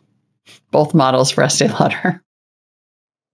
both 0.71 0.95
models 0.95 1.31
for 1.31 1.43
Estee 1.43 1.69
Lauder. 1.69 2.23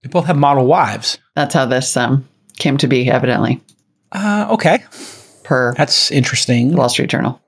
They 0.02 0.08
both 0.08 0.26
have 0.26 0.36
model 0.36 0.66
wives. 0.66 1.18
That's 1.34 1.54
how 1.54 1.66
this 1.66 1.96
um, 1.96 2.28
came 2.58 2.76
to 2.78 2.86
be, 2.88 3.10
evidently, 3.10 3.60
Uh, 4.12 4.48
okay, 4.52 4.84
per 5.44 5.74
that's 5.74 6.10
interesting. 6.10 6.74
Wall 6.74 6.88
Street 6.88 7.10
Journal. 7.10 7.40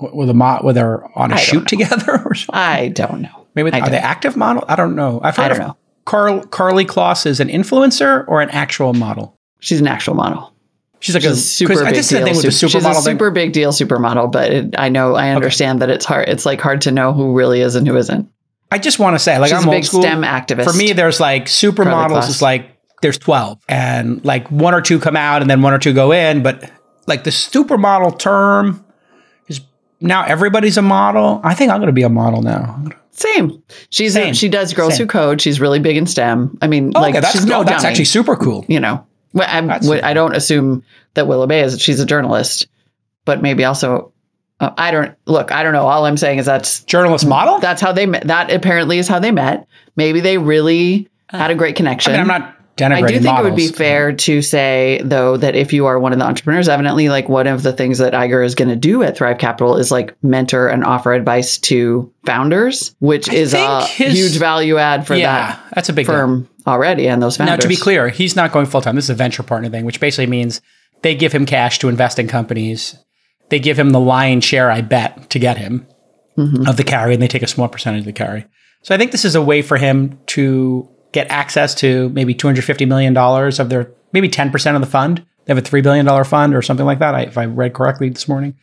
With 0.00 0.28
a 0.28 0.34
mo- 0.34 0.58
whether 0.62 0.80
they're 0.80 1.18
on 1.18 1.30
a 1.30 1.34
I 1.34 1.38
shoot 1.38 1.60
know. 1.60 1.64
together 1.64 2.22
or 2.24 2.34
something. 2.34 2.54
I 2.54 2.88
don't 2.88 3.20
know. 3.22 3.46
Maybe 3.54 3.72
I 3.72 3.78
are 3.80 3.84
they 3.90 3.96
don't. 3.96 4.04
active 4.04 4.36
model? 4.36 4.64
I 4.66 4.74
don't 4.76 4.96
know. 4.96 5.20
I've 5.22 5.36
heard 5.36 5.44
I 5.44 5.48
don't 5.48 5.58
know. 5.58 5.76
Carl, 6.04 6.40
Karlie 6.46 6.84
Kloss 6.86 7.24
is 7.26 7.38
an 7.40 7.48
influencer 7.48 8.24
or 8.26 8.40
an 8.42 8.50
actual 8.50 8.92
model. 8.92 9.36
She's 9.60 9.80
an 9.80 9.86
actual 9.86 10.14
model. 10.14 10.52
She's 11.04 11.14
like 11.14 11.22
She's 11.22 11.32
a 11.32 11.36
super 11.36 11.74
Chris, 11.74 11.82
I 11.82 11.90
big 11.90 11.94
just 11.96 12.08
said 12.08 12.24
thing 12.24 12.34
with 12.34 12.46
the 12.46 12.50
Sup- 12.50 12.70
she's 12.70 12.82
a 12.82 12.88
supermodel 12.88 13.02
super 13.02 13.30
big 13.30 13.52
deal 13.52 13.72
supermodel, 13.72 14.32
but 14.32 14.50
it, 14.50 14.74
I 14.78 14.88
know 14.88 15.14
I 15.16 15.32
understand 15.32 15.82
that 15.82 15.90
it's 15.90 16.06
hard. 16.06 16.30
It's 16.30 16.46
like 16.46 16.62
hard 16.62 16.80
to 16.82 16.90
know 16.92 17.12
who 17.12 17.34
really 17.36 17.60
is 17.60 17.74
and 17.74 17.86
who 17.86 17.94
isn't. 17.98 18.26
I 18.72 18.78
just 18.78 18.98
want 18.98 19.14
to 19.14 19.18
say, 19.18 19.38
like 19.38 19.50
She's 19.50 19.62
I'm 19.62 19.68
a 19.68 19.70
big. 19.70 19.84
STEM 19.84 20.22
activist. 20.22 20.64
For 20.64 20.72
me, 20.72 20.94
there's 20.94 21.20
like 21.20 21.44
supermodels 21.44 22.26
is 22.30 22.40
like 22.40 22.70
there's 23.02 23.18
12 23.18 23.60
and 23.68 24.24
like 24.24 24.50
one 24.50 24.72
or 24.72 24.80
two 24.80 24.98
come 24.98 25.14
out 25.14 25.42
and 25.42 25.50
then 25.50 25.60
one 25.60 25.74
or 25.74 25.78
two 25.78 25.92
go 25.92 26.10
in, 26.10 26.42
but 26.42 26.70
like 27.06 27.24
the 27.24 27.30
supermodel 27.30 28.18
term 28.18 28.82
is 29.46 29.60
now 30.00 30.24
everybody's 30.24 30.78
a 30.78 30.82
model. 30.82 31.38
I 31.44 31.52
think 31.52 31.70
I'm 31.70 31.80
going 31.80 31.88
to 31.88 31.92
be 31.92 32.02
a 32.04 32.08
model 32.08 32.40
now. 32.40 32.82
Same. 33.10 33.62
She's 33.90 34.14
Same. 34.14 34.30
A, 34.30 34.34
she 34.34 34.48
does 34.48 34.72
Girls 34.72 34.96
Same. 34.96 35.04
Who 35.04 35.08
Code. 35.10 35.42
She's 35.42 35.60
really 35.60 35.80
big 35.80 35.98
in 35.98 36.06
STEM. 36.06 36.56
I 36.62 36.66
mean, 36.66 36.92
Oh, 36.94 37.00
like 37.02 37.10
okay, 37.12 37.20
that's 37.20 37.32
she's 37.34 37.44
no 37.44 37.58
no, 37.58 37.64
that's 37.64 37.82
dummy, 37.82 37.90
actually 37.90 38.06
super 38.06 38.36
cool. 38.36 38.64
you 38.68 38.80
know. 38.80 39.06
Well, 39.34 39.78
what- 39.82 40.02
I 40.04 40.14
don't 40.14 40.34
assume 40.34 40.82
that 41.14 41.26
Willow 41.26 41.46
Bay 41.46 41.60
is. 41.62 41.78
She's 41.80 42.00
a 42.00 42.06
journalist, 42.06 42.66
but 43.26 43.42
maybe 43.42 43.64
also. 43.64 44.10
Uh, 44.60 44.70
I 44.78 44.92
don't 44.92 45.12
look. 45.26 45.50
I 45.52 45.62
don't 45.64 45.72
know. 45.72 45.86
All 45.86 46.06
I'm 46.06 46.16
saying 46.16 46.38
is 46.38 46.46
that's 46.46 46.84
Journalist 46.84 47.26
model? 47.26 47.58
that's 47.58 47.82
how 47.82 47.90
they 47.92 48.06
met. 48.06 48.26
That 48.28 48.50
apparently 48.52 48.98
is 48.98 49.08
how 49.08 49.18
they 49.18 49.32
met. 49.32 49.66
Maybe 49.96 50.20
they 50.20 50.38
really 50.38 51.08
had 51.28 51.50
a 51.50 51.54
great 51.56 51.74
I 51.74 51.76
connection. 51.76 52.12
mean, 52.12 52.20
I'm 52.20 52.28
not 52.28 52.54
I 52.80 53.00
do 53.02 53.06
think 53.06 53.22
models. 53.24 53.46
it 53.46 53.50
would 53.50 53.56
be 53.56 53.68
fair 53.68 54.12
to 54.12 54.42
say, 54.42 55.00
though, 55.04 55.36
that 55.36 55.54
if 55.54 55.72
you 55.72 55.86
are 55.86 55.98
one 55.98 56.12
of 56.12 56.18
the 56.18 56.24
entrepreneurs, 56.24 56.68
evidently, 56.68 57.08
like 57.08 57.28
one 57.28 57.46
of 57.46 57.62
the 57.62 57.72
things 57.72 57.98
that 57.98 58.12
Iger 58.14 58.44
is 58.44 58.54
going 58.56 58.68
to 58.68 58.76
do 58.76 59.02
at 59.04 59.16
Thrive 59.16 59.38
Capital 59.38 59.76
is 59.76 59.90
like 59.92 60.16
mentor 60.22 60.68
and 60.68 60.84
offer 60.84 61.12
advice 61.12 61.58
to 61.58 62.12
founders, 62.26 62.94
which 62.98 63.28
is 63.32 63.54
a 63.54 63.84
his- 63.86 64.14
huge 64.18 64.38
value 64.38 64.76
add 64.78 65.06
for 65.06 65.14
Yeah, 65.14 65.52
that 65.52 65.60
that's 65.74 65.88
a 65.88 65.92
big 65.92 66.06
deal. 66.06 66.14
firm 66.16 66.48
already 66.66 67.08
and 67.08 67.22
those 67.22 67.36
founders. 67.36 67.52
Now, 67.58 67.60
to 67.62 67.68
be 67.68 67.76
clear, 67.76 68.08
he's 68.08 68.34
not 68.34 68.50
going 68.50 68.66
full 68.66 68.80
time. 68.80 68.96
This 68.96 69.04
is 69.04 69.10
a 69.10 69.14
venture 69.14 69.42
partner 69.44 69.68
thing, 69.68 69.84
which 69.84 70.00
basically 70.00 70.26
means 70.26 70.60
they 71.02 71.14
give 71.14 71.32
him 71.32 71.46
cash 71.46 71.78
to 71.80 71.88
invest 71.88 72.18
in 72.18 72.26
companies. 72.26 72.96
They 73.50 73.60
give 73.60 73.78
him 73.78 73.90
the 73.90 74.00
lion's 74.00 74.42
share, 74.44 74.70
I 74.70 74.80
bet, 74.80 75.30
to 75.30 75.38
get 75.38 75.58
him 75.58 75.86
Mm-hmm. 76.36 76.66
of 76.66 76.76
the 76.76 76.82
carry, 76.82 77.12
and 77.14 77.22
they 77.22 77.28
take 77.28 77.42
a 77.44 77.46
small 77.46 77.68
percentage 77.68 78.00
of 78.00 78.06
the 78.06 78.12
carry. 78.12 78.44
So 78.82 78.92
I 78.92 78.98
think 78.98 79.12
this 79.12 79.24
is 79.24 79.36
a 79.36 79.40
way 79.40 79.62
for 79.62 79.76
him 79.76 80.18
to 80.26 80.88
get 81.14 81.30
access 81.30 81.74
to 81.76 82.10
maybe 82.10 82.34
$250 82.34 82.86
million 82.86 83.16
of 83.16 83.68
their, 83.70 83.90
maybe 84.12 84.28
10% 84.28 84.74
of 84.74 84.80
the 84.80 84.86
fund. 84.86 85.24
They 85.44 85.54
have 85.54 85.64
a 85.64 85.66
$3 85.66 85.82
billion 85.82 86.24
fund 86.24 86.54
or 86.54 86.60
something 86.60 86.84
like 86.84 86.98
that, 86.98 87.28
if 87.28 87.38
I 87.38 87.44
read 87.46 87.72
correctly 87.72 88.08
this 88.08 88.28
morning. 88.28 88.54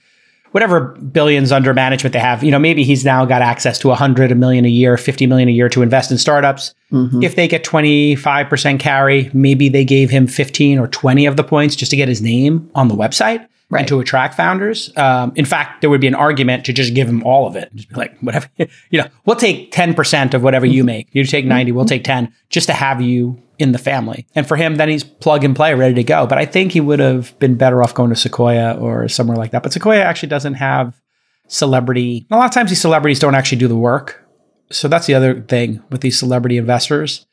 Whatever 0.51 0.81
billions 0.81 1.53
under 1.53 1.73
management 1.73 2.11
they 2.11 2.19
have, 2.19 2.43
you 2.43 2.51
know, 2.51 2.59
maybe 2.59 2.83
he's 2.83 3.05
now 3.05 3.23
got 3.23 3.41
access 3.41 3.79
to 3.79 3.87
100, 3.87 4.33
a 4.33 4.35
million 4.35 4.65
a 4.65 4.69
year, 4.69 4.97
50 4.97 5.25
million 5.25 5.47
a 5.47 5.51
year 5.53 5.69
to 5.69 5.81
invest 5.81 6.11
in 6.11 6.17
startups. 6.17 6.75
Mm-hmm. 6.91 7.23
If 7.23 7.37
they 7.37 7.47
get 7.47 7.63
25% 7.63 8.79
carry, 8.81 9.31
maybe 9.33 9.69
they 9.69 9.85
gave 9.85 10.09
him 10.09 10.27
15 10.27 10.77
or 10.77 10.89
20 10.89 11.25
of 11.25 11.37
the 11.37 11.43
points 11.45 11.77
just 11.77 11.91
to 11.91 11.95
get 11.95 12.09
his 12.09 12.21
name 12.21 12.69
on 12.75 12.89
the 12.89 12.95
website 12.95 13.47
Right. 13.71 13.79
and 13.79 13.87
to 13.87 14.01
attract 14.01 14.35
founders. 14.35 14.95
Um, 14.97 15.31
in 15.35 15.45
fact, 15.45 15.79
there 15.79 15.89
would 15.89 16.01
be 16.01 16.07
an 16.07 16.15
argument 16.15 16.65
to 16.65 16.73
just 16.73 16.93
give 16.93 17.07
him 17.07 17.23
all 17.23 17.47
of 17.47 17.55
it. 17.55 17.73
Just 17.73 17.89
be 17.89 17.95
like, 17.95 18.19
whatever, 18.19 18.49
you 18.57 18.99
know, 18.99 19.07
we'll 19.25 19.37
take 19.37 19.71
10% 19.71 20.33
of 20.33 20.43
whatever 20.43 20.65
you 20.65 20.83
make. 20.83 21.07
You 21.13 21.23
take 21.23 21.45
90, 21.45 21.71
we'll 21.71 21.85
take 21.85 22.03
10 22.03 22.33
just 22.49 22.67
to 22.67 22.73
have 22.73 23.01
you 23.01 23.41
in 23.59 23.71
the 23.71 23.77
family. 23.77 24.27
And 24.35 24.45
for 24.45 24.57
him, 24.57 24.75
then 24.75 24.89
he's 24.89 25.03
plug 25.03 25.43
and 25.45 25.55
play, 25.55 25.73
ready 25.73 25.93
to 25.95 26.03
go. 26.03 26.27
But 26.27 26.37
I 26.37 26.45
think 26.45 26.71
he 26.71 26.81
would 26.81 26.99
have 26.99 27.37
been 27.39 27.55
better 27.55 27.81
off 27.81 27.93
going 27.93 28.09
to 28.09 28.15
Sequoia 28.15 28.73
or 28.73 29.07
somewhere 29.07 29.37
like 29.37 29.51
that. 29.51 29.63
But 29.63 29.71
Sequoia 29.71 30.01
actually 30.01 30.29
doesn't 30.29 30.55
have 30.55 30.99
celebrity. 31.47 32.25
A 32.31 32.35
lot 32.35 32.45
of 32.45 32.51
times 32.51 32.71
these 32.71 32.81
celebrities 32.81 33.19
don't 33.19 33.35
actually 33.35 33.59
do 33.59 33.67
the 33.67 33.75
work. 33.77 34.27
So 34.71 34.87
that's 34.87 35.05
the 35.05 35.13
other 35.13 35.41
thing 35.41 35.83
with 35.91 36.01
these 36.01 36.17
celebrity 36.17 36.57
investors. 36.57 37.25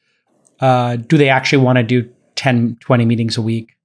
Uh, 0.61 0.97
do 0.97 1.16
they 1.16 1.30
actually 1.30 1.64
want 1.64 1.78
to 1.78 1.83
do 1.83 2.11
10, 2.35 2.76
20 2.80 3.07
meetings 3.07 3.37
a 3.37 3.42
week? 3.42 3.77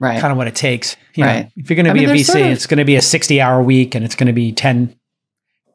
Right. 0.00 0.20
Kind 0.20 0.32
of 0.32 0.36
what 0.38 0.48
it 0.48 0.54
takes. 0.56 0.96
You 1.14 1.22
know, 1.24 1.30
Right. 1.30 1.52
if 1.56 1.70
you're 1.70 1.76
going 1.76 1.86
to 1.86 1.92
be 1.94 2.00
mean, 2.00 2.08
a 2.10 2.12
VC, 2.14 2.24
sort 2.24 2.40
of- 2.40 2.46
it's 2.50 2.66
going 2.66 2.78
to 2.78 2.84
be 2.84 2.96
a 2.96 3.02
60 3.02 3.40
hour 3.40 3.62
week 3.62 3.94
and 3.94 4.04
it's 4.04 4.16
going 4.16 4.26
to 4.26 4.32
be 4.32 4.50
10, 4.52 4.96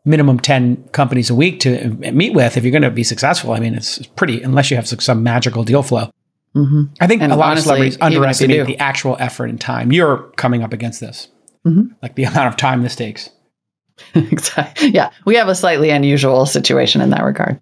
minimum 0.03 0.39
10 0.39 0.89
companies 0.91 1.29
a 1.29 1.36
week 1.36 1.60
to 1.62 1.91
uh, 2.08 2.12
meet 2.12 2.34
with. 2.34 2.58
If 2.58 2.63
you're 2.63 2.72
going 2.72 2.82
to 2.82 2.91
be 2.91 3.03
successful, 3.03 3.53
I 3.53 3.60
mean, 3.60 3.74
it's 3.75 4.05
pretty, 4.15 4.41
unless 4.41 4.70
you 4.70 4.75
have 4.77 4.88
some 4.88 5.24
magical 5.24 5.63
deal 5.63 5.82
flow. 5.84 6.10
hmm 6.53 6.84
I 7.00 7.08
think 7.08 7.22
And 7.22 7.32
a 7.32 7.36
lot 7.36 7.51
honestly, 7.51 7.62
of 7.88 7.94
celebrities 7.94 7.96
even 7.96 8.08
if 8.08 8.12
you 8.13 8.17
underestimate 8.20 8.67
the 8.67 8.77
actual 8.79 9.15
effort 9.20 9.50
and 9.50 9.60
time. 9.62 9.91
You're 9.91 10.17
coming 10.36 10.63
up 10.63 10.74
against 10.74 11.00
this, 11.00 11.29
Mhm. 11.65 11.89
like 12.01 12.15
the 12.15 12.24
amount 12.25 12.48
of 12.48 12.58
time 12.58 12.82
this 12.84 12.96
takes. 12.96 13.29
exactly. 14.15 14.89
Yeah. 14.89 15.12
We 15.25 15.36
have 15.36 15.48
a 15.48 15.55
slightly 15.55 15.89
unusual 15.89 16.46
situation 16.46 17.01
in 17.01 17.12
that 17.12 17.24
regard. 17.24 17.62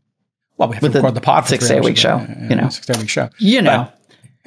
Well, 0.57 0.69
we 0.69 0.75
have 0.75 0.83
With 0.83 0.91
to 0.93 0.97
the 0.99 1.03
record 1.03 1.15
the 1.15 1.21
pod 1.21 1.43
for 1.43 1.49
six 1.49 1.67
day 1.67 1.75
hours 1.77 1.85
week 1.85 1.97
a 1.97 1.99
show, 1.99 2.27
you 2.49 2.55
know. 2.55 2.69
six 2.69 2.85
day 2.85 2.99
week 2.99 3.09
show. 3.09 3.29
You 3.39 3.61
know. 3.61 3.89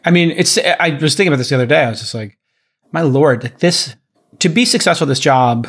I 0.06 0.10
mean, 0.10 0.30
it's. 0.30 0.56
I 0.56 0.96
was 1.00 1.14
thinking 1.14 1.28
about 1.28 1.38
this 1.38 1.50
the 1.50 1.56
other 1.56 1.66
day. 1.66 1.82
I 1.82 1.90
was 1.90 2.00
just 2.00 2.14
like, 2.14 2.38
my 2.92 3.02
lord, 3.02 3.42
like 3.42 3.58
this 3.58 3.96
to 4.38 4.48
be 4.48 4.64
successful 4.64 5.04
at 5.04 5.08
this 5.08 5.20
job. 5.20 5.68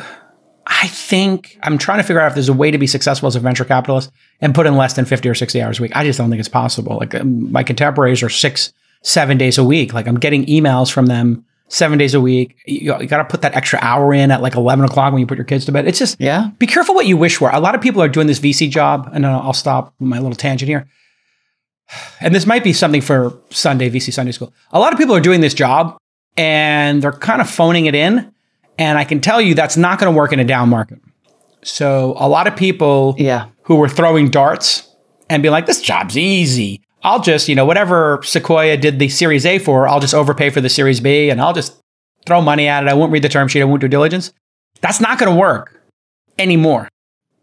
I 0.66 0.86
think 0.88 1.58
I'm 1.62 1.78
trying 1.78 1.98
to 1.98 2.02
figure 2.04 2.20
out 2.20 2.28
if 2.28 2.34
there's 2.34 2.50
a 2.50 2.54
way 2.54 2.70
to 2.70 2.78
be 2.78 2.86
successful 2.86 3.26
as 3.26 3.34
a 3.34 3.40
venture 3.40 3.64
capitalist 3.64 4.12
and 4.40 4.54
put 4.54 4.66
in 4.66 4.76
less 4.76 4.92
than 4.92 5.06
50 5.06 5.28
or 5.28 5.34
60 5.34 5.62
hours 5.62 5.78
a 5.78 5.82
week. 5.82 5.96
I 5.96 6.04
just 6.04 6.18
don't 6.18 6.28
think 6.28 6.40
it's 6.40 6.48
possible. 6.48 6.98
Like 6.98 7.14
um, 7.14 7.50
my 7.50 7.62
contemporaries 7.62 8.22
are 8.22 8.28
six, 8.28 8.72
seven 9.02 9.38
days 9.38 9.56
a 9.56 9.64
week. 9.64 9.94
Like 9.94 10.06
I'm 10.06 10.18
getting 10.18 10.44
emails 10.44 10.92
from 10.92 11.06
them 11.06 11.46
seven 11.68 11.98
days 11.98 12.12
a 12.12 12.20
week. 12.20 12.58
You, 12.66 12.94
you 13.00 13.06
got 13.06 13.18
to 13.18 13.24
put 13.24 13.42
that 13.42 13.54
extra 13.54 13.78
hour 13.80 14.12
in 14.12 14.30
at 14.30 14.42
like 14.42 14.56
11 14.56 14.84
o'clock 14.84 15.12
when 15.12 15.20
you 15.20 15.26
put 15.26 15.38
your 15.38 15.46
kids 15.46 15.64
to 15.66 15.72
bed. 15.72 15.88
It's 15.88 15.98
just, 15.98 16.20
yeah. 16.20 16.50
be 16.58 16.66
careful 16.66 16.94
what 16.94 17.06
you 17.06 17.16
wish 17.16 17.36
for. 17.36 17.50
A 17.50 17.60
lot 17.60 17.74
of 17.74 17.80
people 17.80 18.02
are 18.02 18.08
doing 18.08 18.26
this 18.26 18.40
VC 18.40 18.70
job, 18.70 19.10
and 19.12 19.24
then 19.24 19.30
I'll 19.30 19.52
stop 19.52 19.94
my 19.98 20.18
little 20.18 20.36
tangent 20.36 20.68
here. 20.68 20.88
And 22.20 22.34
this 22.34 22.46
might 22.46 22.62
be 22.64 22.72
something 22.72 23.00
for 23.00 23.32
Sunday 23.50 23.88
VC 23.90 24.12
Sunday 24.12 24.32
School. 24.32 24.52
A 24.72 24.78
lot 24.78 24.92
of 24.92 24.98
people 24.98 25.14
are 25.14 25.20
doing 25.20 25.40
this 25.40 25.54
job, 25.54 25.96
and 26.36 27.02
they're 27.02 27.12
kind 27.12 27.40
of 27.40 27.48
phoning 27.48 27.86
it 27.86 27.94
in. 27.94 28.32
And 28.78 28.98
I 28.98 29.04
can 29.04 29.20
tell 29.20 29.40
you 29.40 29.54
that's 29.54 29.76
not 29.76 29.98
going 29.98 30.12
to 30.12 30.16
work 30.16 30.32
in 30.32 30.38
a 30.38 30.44
down 30.44 30.68
market. 30.68 31.00
So 31.62 32.14
a 32.18 32.28
lot 32.28 32.46
of 32.46 32.54
people 32.56 33.14
Yeah. 33.18 33.46
who 33.62 33.76
were 33.76 33.88
throwing 33.88 34.28
darts 34.30 34.86
and 35.28 35.42
be 35.42 35.50
like, 35.50 35.66
"This 35.66 35.80
job's 35.80 36.16
easy. 36.16 36.80
I'll 37.02 37.20
just, 37.20 37.48
you 37.48 37.54
know, 37.54 37.64
whatever 37.64 38.20
Sequoia 38.22 38.76
did 38.76 38.98
the 38.98 39.08
Series 39.08 39.46
A 39.46 39.58
for, 39.58 39.88
I'll 39.88 40.00
just 40.00 40.14
overpay 40.14 40.50
for 40.50 40.60
the 40.60 40.68
Series 40.68 41.00
B, 41.00 41.30
and 41.30 41.40
I'll 41.40 41.52
just 41.52 41.74
throw 42.26 42.40
money 42.40 42.68
at 42.68 42.82
it. 42.84 42.88
I 42.88 42.94
won't 42.94 43.12
read 43.12 43.22
the 43.22 43.28
term 43.28 43.48
sheet. 43.48 43.60
I 43.60 43.64
won't 43.64 43.80
do 43.80 43.88
diligence." 43.88 44.32
That's 44.80 45.00
not 45.00 45.18
going 45.18 45.32
to 45.32 45.38
work 45.38 45.80
anymore. 46.38 46.88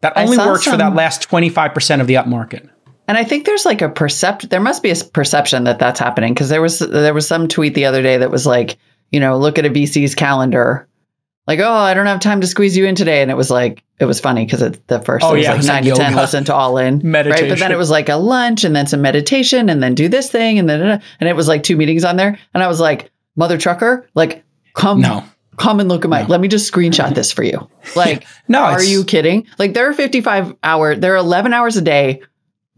That 0.01 0.13
only 0.15 0.37
works 0.37 0.65
for 0.65 0.77
that 0.77 0.93
last 0.95 1.21
twenty 1.23 1.49
five 1.49 1.73
percent 1.73 2.01
of 2.01 2.07
the 2.07 2.15
up 2.17 2.27
market. 2.27 2.69
And 3.07 3.17
I 3.17 3.23
think 3.23 3.45
there's 3.45 3.65
like 3.65 3.81
a 3.81 3.89
percept. 3.89 4.49
There 4.49 4.59
must 4.59 4.81
be 4.83 4.89
a 4.91 4.95
perception 4.95 5.65
that 5.65 5.79
that's 5.79 5.99
happening 5.99 6.33
because 6.33 6.49
there 6.49 6.61
was 6.61 6.79
there 6.79 7.13
was 7.13 7.27
some 7.27 7.47
tweet 7.47 7.75
the 7.75 7.85
other 7.85 8.01
day 8.01 8.17
that 8.17 8.31
was 8.31 8.45
like, 8.45 8.77
you 9.11 9.19
know, 9.19 9.37
look 9.37 9.59
at 9.59 9.65
a 9.65 9.69
VC's 9.69 10.15
calendar, 10.15 10.87
like, 11.47 11.59
oh, 11.59 11.71
I 11.71 11.93
don't 11.93 12.07
have 12.07 12.19
time 12.19 12.41
to 12.41 12.47
squeeze 12.47 12.75
you 12.75 12.85
in 12.85 12.95
today, 12.95 13.21
and 13.21 13.29
it 13.29 13.37
was 13.37 13.51
like 13.51 13.83
it 13.99 14.05
was 14.05 14.19
funny 14.19 14.43
because 14.45 14.61
it's 14.61 14.79
the 14.87 14.99
first 15.01 15.23
Oh, 15.23 15.33
it 15.33 15.37
was 15.37 15.43
yeah, 15.43 15.49
like 15.51 15.57
was 15.59 15.67
like 15.67 15.83
nine 15.83 15.93
to 15.93 15.99
ten 15.99 16.15
listen 16.15 16.43
to 16.45 16.55
all 16.55 16.77
in 16.79 17.01
Meditation. 17.03 17.43
right, 17.43 17.49
but 17.49 17.59
then 17.59 17.71
it 17.71 17.77
was 17.77 17.91
like 17.91 18.09
a 18.09 18.15
lunch 18.15 18.63
and 18.63 18.75
then 18.75 18.87
some 18.87 19.01
meditation 19.01 19.69
and 19.69 19.81
then 19.83 19.93
do 19.93 20.09
this 20.09 20.31
thing 20.31 20.57
and 20.59 20.67
then 20.67 21.01
and 21.19 21.29
it 21.29 21.35
was 21.35 21.47
like 21.47 21.61
two 21.63 21.77
meetings 21.77 22.03
on 22.03 22.15
there, 22.17 22.39
and 22.53 22.63
I 22.63 22.67
was 22.67 22.79
like, 22.79 23.11
mother 23.35 23.57
trucker, 23.59 24.09
like 24.15 24.43
come 24.73 24.99
No. 25.01 25.23
come 25.57 25.79
and 25.79 25.87
look 25.87 26.03
at 26.03 26.09
my 26.09 26.25
let 26.25 26.41
me 26.41 26.47
just 26.47 26.71
screenshot 26.73 27.13
this 27.13 27.31
for 27.31 27.43
you. 27.43 27.69
Like 27.95 28.25
No, 28.47 28.63
are 28.63 28.83
you 28.83 29.05
kidding? 29.05 29.45
Like 29.59 29.75
there 29.75 29.87
are 29.87 29.93
55 29.93 30.55
hour 30.63 30.95
there 30.95 31.13
are 31.13 31.17
11 31.17 31.53
hours 31.53 31.77
a 31.77 31.81
day 31.83 32.23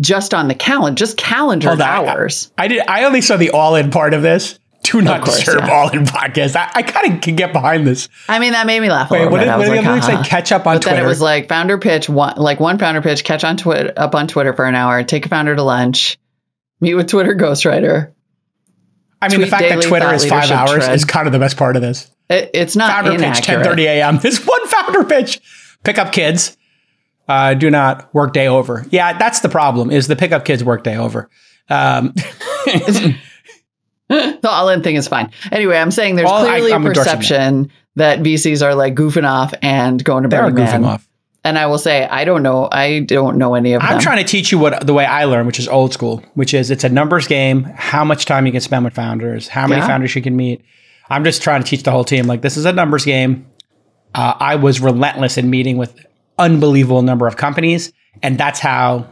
just 0.02 0.34
on 0.34 0.48
the 0.48 0.56
calendar 0.56 0.98
just 0.98 1.18
calendar 1.18 1.70
Hold 1.70 1.82
on, 1.82 1.88
I- 1.88 2.12
hours 2.12 2.52
I 2.58 2.68
did. 2.68 2.84
I 2.88 3.04
only 3.06 3.22
saw 3.22 3.38
the 3.38 3.50
all 3.52 3.76
in 3.76 3.92
part 3.92 4.14
of 4.14 4.22
this. 4.22 4.60
Do 4.84 5.02
not 5.02 5.24
course, 5.24 5.38
disturb 5.38 5.66
yeah. 5.66 5.72
all 5.74 5.90
in 5.90 6.06
podcast. 6.06 6.56
I, 6.56 6.72
I 6.76 6.82
kind 6.84 7.16
of 7.16 7.22
can 7.22 7.36
get 7.36 7.52
behind 7.52 7.86
this. 7.86 8.08
i 8.30 8.40
mean 8.40 8.54
that 8.54 8.66
made 8.68 8.80
me 8.80 8.90
laugh 8.90 9.10
a 9.12 9.14
Wait, 9.16 9.20
little 9.24 9.34
what 9.34 9.40
did, 9.40 9.50
what 9.50 9.64
did 9.66 9.70
like, 9.70 9.82
the 9.82 9.90
other 9.90 10.00
"Ha-ha." 10.00 10.24
say? 10.24 10.30
Catch 10.30 10.52
up 10.54 10.66
on 10.66 10.76
but 10.76 10.84
Twitter. 10.84 10.96
then 10.98 11.06
it 11.06 11.08
was 11.08 11.20
like 11.20 11.50
founder 11.50 11.78
pitch 11.78 12.08
one 12.08 12.38
like 12.38 12.60
one 12.62 12.78
founder 12.78 13.02
pitch 13.02 13.24
catch 13.26 13.44
on 13.44 13.58
twitter 13.58 13.92
up 13.98 14.16
on 14.16 14.28
twitter 14.28 14.54
for 14.54 14.66
an 14.66 14.76
hour 14.76 15.04
take 15.04 15.26
a 15.26 15.30
founder 15.30 15.56
to 15.56 15.64
lunch 15.64 16.18
meet 16.80 16.94
with 16.94 17.08
twitter 17.10 17.36
ghostwriter 17.36 18.14
I 19.22 19.30
mean, 19.30 19.42
the 19.42 19.48
fact 19.48 19.64
that 19.70 19.82
Twitter 19.82 20.14
is 20.14 20.26
five 20.26 20.52
hours 20.52 20.88
is 20.88 21.04
kind 21.06 21.26
of 21.28 21.34
the 21.34 21.40
best 21.40 21.58
part 21.58 21.76
of 21.76 21.82
this. 21.82 22.10
it, 22.30 22.52
it's 22.54 22.76
not 22.76 22.92
Founder 22.92 23.12
pitch, 23.12 23.22
inaccurate 23.50 23.66
10:30 23.66 23.80
a.m. 23.86 24.18
This 24.22 24.46
one 24.46 24.68
founder 24.68 25.04
pitch. 25.06 25.42
Pick 25.84 25.98
up 25.98 26.12
kids. 26.12 26.57
Uh, 27.28 27.54
do 27.54 27.70
not 27.70 28.14
work 28.14 28.34
day 28.34 28.48
over. 28.48 28.86
Yeah, 28.90 29.18
that's 29.18 29.42
the 29.42 29.50
problem. 29.50 29.92
Is 29.92 30.08
the 30.08 30.16
pickup 30.16 30.46
kids 30.46 30.64
work 30.64 30.84
day 30.84 30.96
over? 30.96 31.30
Um, 31.70 32.14
the 34.10 34.40
all-in 34.50 34.82
thing 34.84 34.96
is 34.96 35.06
fine 35.08 35.30
anyway 35.52 35.76
i'm 35.78 35.92
saying 35.92 36.16
there's 36.16 36.30
All- 36.30 36.46
clearly 36.46 36.72
I'm 36.72 36.86
a 36.86 36.94
perception 36.94 37.70
that 37.98 38.20
vcs 38.20 38.62
are 38.66 38.74
like 38.74 38.96
goofing 38.96 39.28
off 39.28 39.54
and 39.62 40.02
going 40.02 40.24
to 40.24 40.30
Burning 40.30 40.56
Man. 40.56 40.86
off. 40.86 41.08
And 41.44 41.58
I 41.58 41.66
will 41.68 41.78
say, 41.78 42.06
I 42.06 42.26
don't 42.26 42.44
know. 42.44 42.68
I 42.72 43.00
don't 43.02 43.38
know 43.38 43.56
any 43.56 43.72
of 43.74 43.82
them. 43.82 43.90
I'm 43.90 44.00
trying 44.02 44.18
to 44.18 44.30
teach 44.30 44.52
you 44.52 44.60
what 44.60 44.86
the 44.86 44.94
way 44.94 45.06
I 45.06 45.24
learn, 45.26 45.46
which 45.48 45.60
is 45.60 45.68
old 45.70 45.94
school, 45.94 46.18
which 46.34 46.54
is 46.54 46.70
it's 46.72 46.84
a 46.84 46.90
numbers 46.90 47.26
game. 47.26 47.64
How 47.64 48.04
much 48.04 48.26
time 48.26 48.46
you 48.46 48.52
can 48.52 48.60
spend 48.60 48.84
with 48.84 48.94
founders, 48.94 49.48
how 49.48 49.66
many 49.66 49.80
Yeah. 49.82 49.88
founders 49.88 50.14
you 50.16 50.22
can 50.22 50.36
meet. 50.36 50.64
I'm 51.10 51.24
just 51.24 51.42
trying 51.42 51.64
to 51.64 51.68
teach 51.70 51.84
the 51.84 51.92
whole 51.92 52.04
team 52.04 52.28
like 52.28 52.42
this 52.42 52.58
is 52.58 52.66
a 52.66 52.74
numbers 52.74 53.06
game. 53.06 53.48
Uh, 54.14 54.34
I 54.40 54.58
was 54.58 54.82
relentless 54.82 55.38
in 55.38 55.50
meeting 55.50 55.78
with 55.78 56.06
unbelievable 56.38 57.02
number 57.02 57.28
of 57.28 57.38
companies, 57.38 57.92
and 58.22 58.38
that's 58.38 58.60
how 58.60 59.08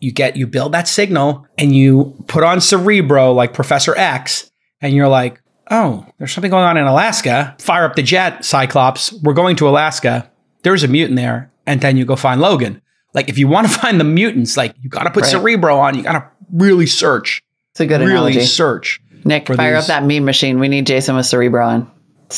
you 0.00 0.12
get 0.12 0.36
you 0.36 0.46
build 0.46 0.72
that 0.72 0.86
signal 0.86 1.46
and 1.56 1.74
you 1.74 2.14
put 2.26 2.44
on 2.44 2.60
Cerebro 2.60 3.32
like 3.32 3.54
Professor 3.54 3.96
X, 3.96 4.50
and 4.80 4.92
you're 4.94 5.08
like, 5.08 5.40
oh, 5.70 6.06
there's 6.18 6.32
something 6.32 6.50
going 6.50 6.64
on 6.64 6.76
in 6.76 6.84
Alaska. 6.84 7.54
Fire 7.58 7.84
up 7.84 7.96
the 7.96 8.02
jet, 8.02 8.44
Cyclops. 8.44 9.12
We're 9.22 9.32
going 9.32 9.56
to 9.56 9.68
Alaska. 9.68 10.30
There's 10.62 10.82
a 10.82 10.88
mutant 10.88 11.16
there, 11.16 11.50
and 11.66 11.80
then 11.80 11.96
you 11.96 12.04
go 12.04 12.16
find 12.16 12.40
Logan. 12.40 12.82
Like 13.14 13.28
if 13.28 13.38
you 13.38 13.48
want 13.48 13.66
to 13.68 13.72
find 13.80 13.98
the 14.00 14.04
mutants, 14.04 14.56
like 14.56 14.74
you 14.82 14.90
got 14.90 15.04
to 15.04 15.10
put 15.10 15.22
Right. 15.22 15.30
Cerebro 15.30 15.78
on. 15.78 15.96
You 15.96 16.02
got 16.02 16.12
to 16.12 16.26
really 16.52 16.86
search, 16.86 17.42
it's 17.72 17.80
a 17.80 17.86
good 17.86 18.00
really 18.00 18.10
analogy. 18.32 18.40
search. 18.42 19.00
Nick, 19.24 19.46
fire 19.48 19.74
these- 19.74 19.84
up 19.84 19.86
that 19.88 20.04
meme 20.04 20.24
machine. 20.26 20.58
We 20.58 20.68
need 20.68 20.86
Jason 20.86 21.16
with 21.16 21.24
Cerebro 21.24 21.66
on. 21.66 21.90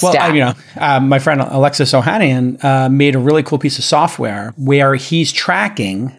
Well, 0.03 0.13
Stat. 0.13 0.35
You 0.35 0.41
know, 0.41 0.55
uh, 0.77 1.01
my 1.01 1.19
friend 1.19 1.41
Alexis 1.41 1.93
Ohanian 1.93 2.63
uh, 2.65 2.89
made 2.89 3.15
a 3.15 3.19
really 3.19 3.43
cool 3.43 3.59
piece 3.59 3.79
of 3.79 3.85
software 3.85 4.53
where 4.57 4.95
he's 4.95 5.33
tracking. 5.33 6.17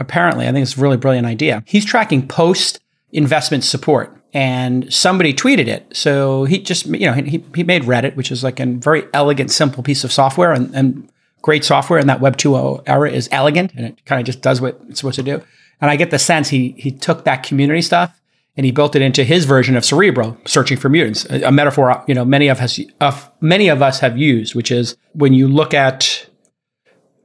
Apparently, 0.00 0.46
I 0.46 0.52
think 0.52 0.62
it's 0.62 0.76
a 0.76 0.80
really 0.80 0.96
brilliant 0.96 1.26
idea. 1.26 1.62
He's 1.66 1.84
tracking 1.84 2.26
post 2.26 2.80
investment 3.10 3.64
support, 3.64 4.16
and 4.32 4.92
somebody 4.92 5.34
tweeted 5.34 5.66
it. 5.66 5.86
So 5.96 6.44
he 6.44 6.58
just, 6.58 6.86
you 6.86 7.06
know, 7.06 7.12
he, 7.12 7.42
he 7.54 7.64
made 7.64 7.82
Reddit, 7.82 8.14
which 8.14 8.30
is 8.30 8.44
like 8.44 8.60
a 8.60 8.66
very 8.66 9.04
elegant, 9.12 9.50
simple 9.50 9.82
piece 9.82 10.04
of 10.04 10.12
software, 10.12 10.52
and, 10.52 10.72
and 10.74 11.08
great 11.42 11.64
software 11.64 11.98
in 11.98 12.06
that 12.06 12.20
Web 12.20 12.36
2.0 12.36 12.84
era 12.86 13.10
is 13.10 13.28
elegant, 13.32 13.72
and 13.74 13.86
it 13.86 14.04
kind 14.04 14.20
of 14.20 14.26
just 14.26 14.40
does 14.40 14.60
what 14.60 14.80
it's 14.88 15.00
supposed 15.00 15.16
to 15.16 15.22
do. 15.22 15.42
And 15.80 15.90
I 15.90 15.96
get 15.96 16.10
the 16.10 16.18
sense 16.18 16.48
he 16.48 16.74
he 16.78 16.90
took 16.90 17.24
that 17.24 17.42
community 17.42 17.82
stuff 17.82 18.18
and 18.58 18.66
he 18.66 18.72
built 18.72 18.96
it 18.96 19.00
into 19.02 19.22
his 19.22 19.44
version 19.44 19.76
of 19.76 19.84
Cerebro, 19.84 20.36
searching 20.44 20.76
for 20.76 20.88
mutants, 20.88 21.24
a, 21.30 21.42
a 21.44 21.52
metaphor 21.52 22.04
you 22.08 22.14
know 22.14 22.24
many 22.24 22.48
of 22.48 22.60
us 22.60 22.78
uh, 23.00 23.18
many 23.40 23.68
of 23.68 23.80
us 23.80 24.00
have 24.00 24.18
used, 24.18 24.54
which 24.54 24.70
is 24.70 24.96
when 25.12 25.32
you 25.32 25.48
look 25.48 25.72
at 25.72 26.28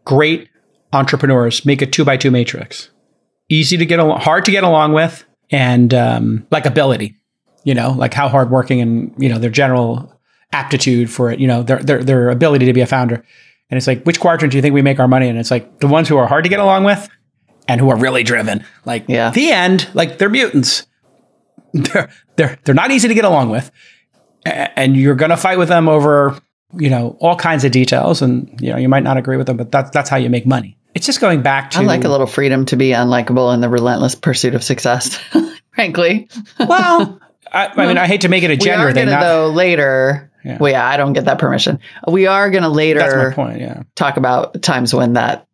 great 0.05 0.47
entrepreneurs 0.93 1.65
make 1.65 1.81
a 1.81 1.85
two 1.87 2.05
by 2.05 2.15
two 2.15 2.31
matrix, 2.31 2.89
easy 3.49 3.75
to 3.77 3.85
get 3.85 3.99
along, 3.99 4.19
hard 4.21 4.45
to 4.45 4.51
get 4.51 4.63
along 4.63 4.93
with, 4.93 5.25
and 5.49 5.93
um, 5.93 6.45
like 6.51 6.65
ability, 6.67 7.17
you 7.63 7.73
know, 7.73 7.89
like 7.91 8.13
how 8.13 8.29
hardworking 8.29 8.79
and 8.79 9.13
you 9.17 9.27
know 9.27 9.39
their 9.39 9.49
general 9.49 10.13
aptitude 10.51 11.09
for 11.09 11.31
it, 11.31 11.39
you 11.39 11.47
know, 11.47 11.63
their 11.63 11.79
their 11.79 12.03
their 12.03 12.29
ability 12.29 12.67
to 12.67 12.73
be 12.73 12.81
a 12.81 12.85
founder. 12.87 13.25
And 13.71 13.77
it's 13.79 13.87
like, 13.87 14.03
which 14.03 14.19
quadrant 14.19 14.51
do 14.51 14.57
you 14.57 14.61
think 14.61 14.75
we 14.75 14.83
make 14.83 14.99
our 14.99 15.07
money 15.07 15.27
in? 15.27 15.35
It's 15.37 15.49
like 15.49 15.79
the 15.79 15.87
ones 15.87 16.07
who 16.07 16.17
are 16.17 16.27
hard 16.27 16.43
to 16.43 16.49
get 16.49 16.59
along 16.59 16.83
with 16.83 17.09
and 17.67 17.81
who 17.81 17.89
are 17.89 17.97
really 17.97 18.21
driven. 18.21 18.63
Like 18.85 19.05
Yeah. 19.07 19.31
the 19.31 19.51
end, 19.51 19.89
like 19.95 20.19
they're 20.19 20.29
mutants. 20.29 20.85
They're 21.73 22.09
they're 22.35 22.59
they're 22.63 22.75
not 22.75 22.91
easy 22.91 23.07
to 23.07 23.13
get 23.13 23.25
along 23.25 23.49
with. 23.49 23.71
And 24.45 24.95
you're 24.95 25.15
gonna 25.15 25.37
fight 25.37 25.57
with 25.57 25.69
them 25.69 25.87
over, 25.89 26.37
you 26.77 26.89
know, 26.89 27.17
all 27.19 27.35
kinds 27.35 27.63
of 27.63 27.71
details. 27.71 28.21
And 28.21 28.59
you 28.61 28.71
know, 28.71 28.77
you 28.77 28.89
might 28.89 29.03
not 29.03 29.17
agree 29.17 29.37
with 29.37 29.47
them, 29.47 29.57
but 29.57 29.71
that's 29.71 29.89
that's 29.91 30.09
how 30.09 30.17
you 30.17 30.29
make 30.29 30.45
money. 30.45 30.77
It's 30.93 31.05
just 31.05 31.19
going 31.19 31.41
back 31.41 31.71
to 31.71 31.79
I 31.79 31.83
like 31.83 32.03
a 32.03 32.09
little 32.09 32.27
freedom 32.27 32.65
to 32.67 32.75
be 32.75 32.89
unlikable 32.89 33.53
in 33.53 33.61
the 33.61 33.69
relentless 33.69 34.13
pursuit 34.15 34.53
of 34.53 34.63
success. 34.63 35.17
Frankly, 35.73 36.29
well, 36.59 37.19
I, 37.51 37.67
I 37.67 37.87
mean, 37.87 37.97
I 37.97 38.05
hate 38.05 38.21
to 38.21 38.29
make 38.29 38.43
it 38.43 38.51
a 38.51 38.53
we 38.53 38.57
gender 38.57 38.89
are 38.89 38.93
thing. 38.93 39.05
going 39.05 39.07
to 39.07 39.13
Not, 39.13 39.21
though 39.21 39.49
later. 39.49 40.31
Yeah. 40.45 40.57
Well, 40.59 40.71
yeah, 40.71 40.85
I 40.87 40.97
don't 40.97 41.13
get 41.13 41.25
that 41.25 41.39
permission. 41.39 41.79
We 42.07 42.27
are 42.27 42.51
going 42.51 42.63
to 42.63 42.69
later. 42.69 42.99
that's 42.99 43.15
my 43.15 43.33
point. 43.33 43.61
Yeah. 43.61 43.83
talk 43.95 44.17
about 44.17 44.61
times 44.61 44.93
when 44.93 45.13
that 45.13 45.47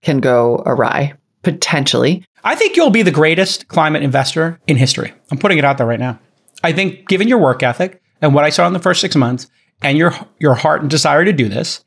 can 0.00 0.18
go 0.18 0.60
awry 0.66 1.14
potentially. 1.42 2.24
I 2.44 2.54
think 2.54 2.76
you'll 2.76 2.90
be 2.90 3.02
the 3.02 3.10
greatest 3.10 3.68
climate 3.68 4.02
investor 4.02 4.60
in 4.66 4.76
history. 4.76 5.12
I'm 5.30 5.38
putting 5.38 5.58
it 5.58 5.64
out 5.64 5.78
there 5.78 5.86
right 5.86 6.00
now. 6.00 6.18
I 6.64 6.72
think, 6.72 7.08
given 7.08 7.28
your 7.28 7.38
work 7.38 7.62
ethic 7.62 8.02
and 8.20 8.34
what 8.34 8.44
I 8.44 8.50
saw 8.50 8.66
in 8.66 8.72
the 8.72 8.78
first 8.78 9.00
six 9.00 9.16
months, 9.16 9.48
and 9.82 9.98
your 9.98 10.14
your 10.38 10.54
heart 10.54 10.80
and 10.80 10.90
desire 10.90 11.24
to 11.24 11.32
do 11.32 11.48
this, 11.48 11.84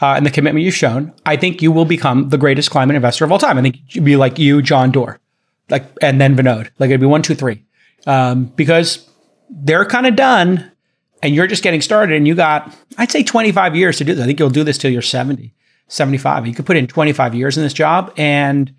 uh, 0.00 0.14
and 0.16 0.24
the 0.24 0.30
commitment 0.30 0.64
you've 0.64 0.74
shown, 0.74 1.12
I 1.26 1.36
think 1.36 1.62
you 1.62 1.72
will 1.72 1.84
become 1.84 2.28
the 2.30 2.38
greatest 2.38 2.70
climate 2.70 2.96
investor 2.96 3.24
of 3.24 3.32
all 3.32 3.38
time. 3.38 3.58
I 3.58 3.62
think 3.62 3.78
you'd 3.88 4.04
be 4.04 4.16
like 4.16 4.38
you, 4.38 4.62
John 4.62 4.90
Doerr, 4.90 5.20
like, 5.68 5.84
and 6.02 6.20
then 6.20 6.36
Vinod. 6.36 6.70
Like 6.78 6.88
it'd 6.90 7.00
be 7.00 7.06
one, 7.06 7.22
two, 7.22 7.34
three, 7.34 7.64
um, 8.06 8.46
because 8.56 9.08
they're 9.50 9.84
kind 9.84 10.06
of 10.06 10.16
done, 10.16 10.70
and 11.22 11.34
you're 11.34 11.46
just 11.46 11.62
getting 11.62 11.80
started. 11.80 12.16
And 12.16 12.26
you 12.26 12.34
got, 12.34 12.74
I'd 12.96 13.10
say, 13.10 13.22
25 13.22 13.76
years 13.76 13.98
to 13.98 14.04
do 14.04 14.14
this. 14.14 14.22
I 14.22 14.26
think 14.26 14.38
you'll 14.38 14.50
do 14.50 14.64
this 14.64 14.78
till 14.78 14.90
you're 14.90 15.02
70, 15.02 15.54
75. 15.88 16.46
You 16.46 16.54
could 16.54 16.66
put 16.66 16.76
in 16.76 16.86
25 16.86 17.34
years 17.34 17.56
in 17.56 17.62
this 17.62 17.72
job, 17.72 18.12
and 18.16 18.72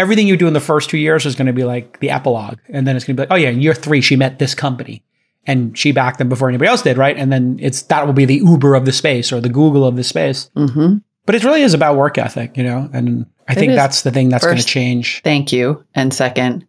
everything 0.00 0.26
you 0.26 0.36
do 0.36 0.46
in 0.48 0.52
the 0.52 0.60
first 0.60 0.90
two 0.90 0.98
years 0.98 1.26
is 1.26 1.34
going 1.36 1.46
to 1.46 1.52
be 1.52 1.64
like 1.64 2.00
the 2.00 2.10
epilogue. 2.10 2.58
And 2.68 2.86
then 2.86 2.96
it's 2.96 3.04
going 3.04 3.16
to 3.16 3.22
be 3.22 3.28
like, 3.28 3.32
oh, 3.32 3.36
yeah, 3.40 3.50
in 3.50 3.60
year 3.60 3.74
three, 3.74 4.00
she 4.00 4.16
met 4.16 4.38
this 4.38 4.54
company 4.54 5.04
and 5.46 5.76
she 5.78 5.92
backed 5.92 6.18
them 6.18 6.28
before 6.28 6.48
anybody 6.48 6.68
else 6.68 6.82
did, 6.82 6.98
right? 6.98 7.16
And 7.16 7.32
then 7.32 7.58
it's 7.60 7.82
that 7.82 8.06
will 8.06 8.12
be 8.12 8.24
the 8.24 8.36
Uber 8.36 8.74
of 8.74 8.84
the 8.84 8.92
space 8.92 9.32
or 9.32 9.40
the 9.40 9.48
Google 9.48 9.86
of 9.86 9.96
the 9.96 10.04
space. 10.04 10.50
Mm-hmm. 10.56 10.98
But 11.26 11.34
it 11.34 11.44
really 11.44 11.62
is 11.62 11.74
about 11.74 11.96
work 11.96 12.18
ethic, 12.18 12.56
you 12.56 12.64
know? 12.64 12.88
And 12.92 13.26
I 13.46 13.54
think 13.54 13.74
that's 13.74 14.02
the 14.02 14.10
thing 14.10 14.30
that's 14.30 14.44
going 14.44 14.56
to 14.56 14.64
change. 14.64 15.20
Thank 15.22 15.52
you. 15.52 15.84
And 15.94 16.12
second, 16.12 16.66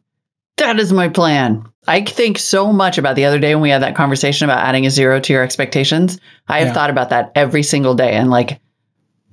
that 0.58 0.80
is 0.80 0.94
my 0.94 1.10
plan. 1.10 1.66
I 1.88 2.02
think 2.02 2.38
so 2.38 2.72
much 2.72 2.98
about 2.98 3.16
the 3.16 3.26
other 3.26 3.40
day 3.40 3.56
when 3.56 3.64
we 3.64 3.70
had 3.72 3.82
that 3.82 3.96
conversation 3.96 4.46
about 4.46 4.64
adding 4.64 4.86
a 4.86 4.92
zero 4.92 5.20
to 5.20 5.34
your 5.34 5.42
expectations. 5.42 6.20
I 6.48 6.60
have 6.60 6.68
Yeah. 6.68 6.74
thought 6.74 6.90
about 6.92 7.10
that 7.10 7.32
every 7.34 7.64
single 7.64 7.96
day 7.96 8.12
and 8.14 8.30
like 8.30 8.60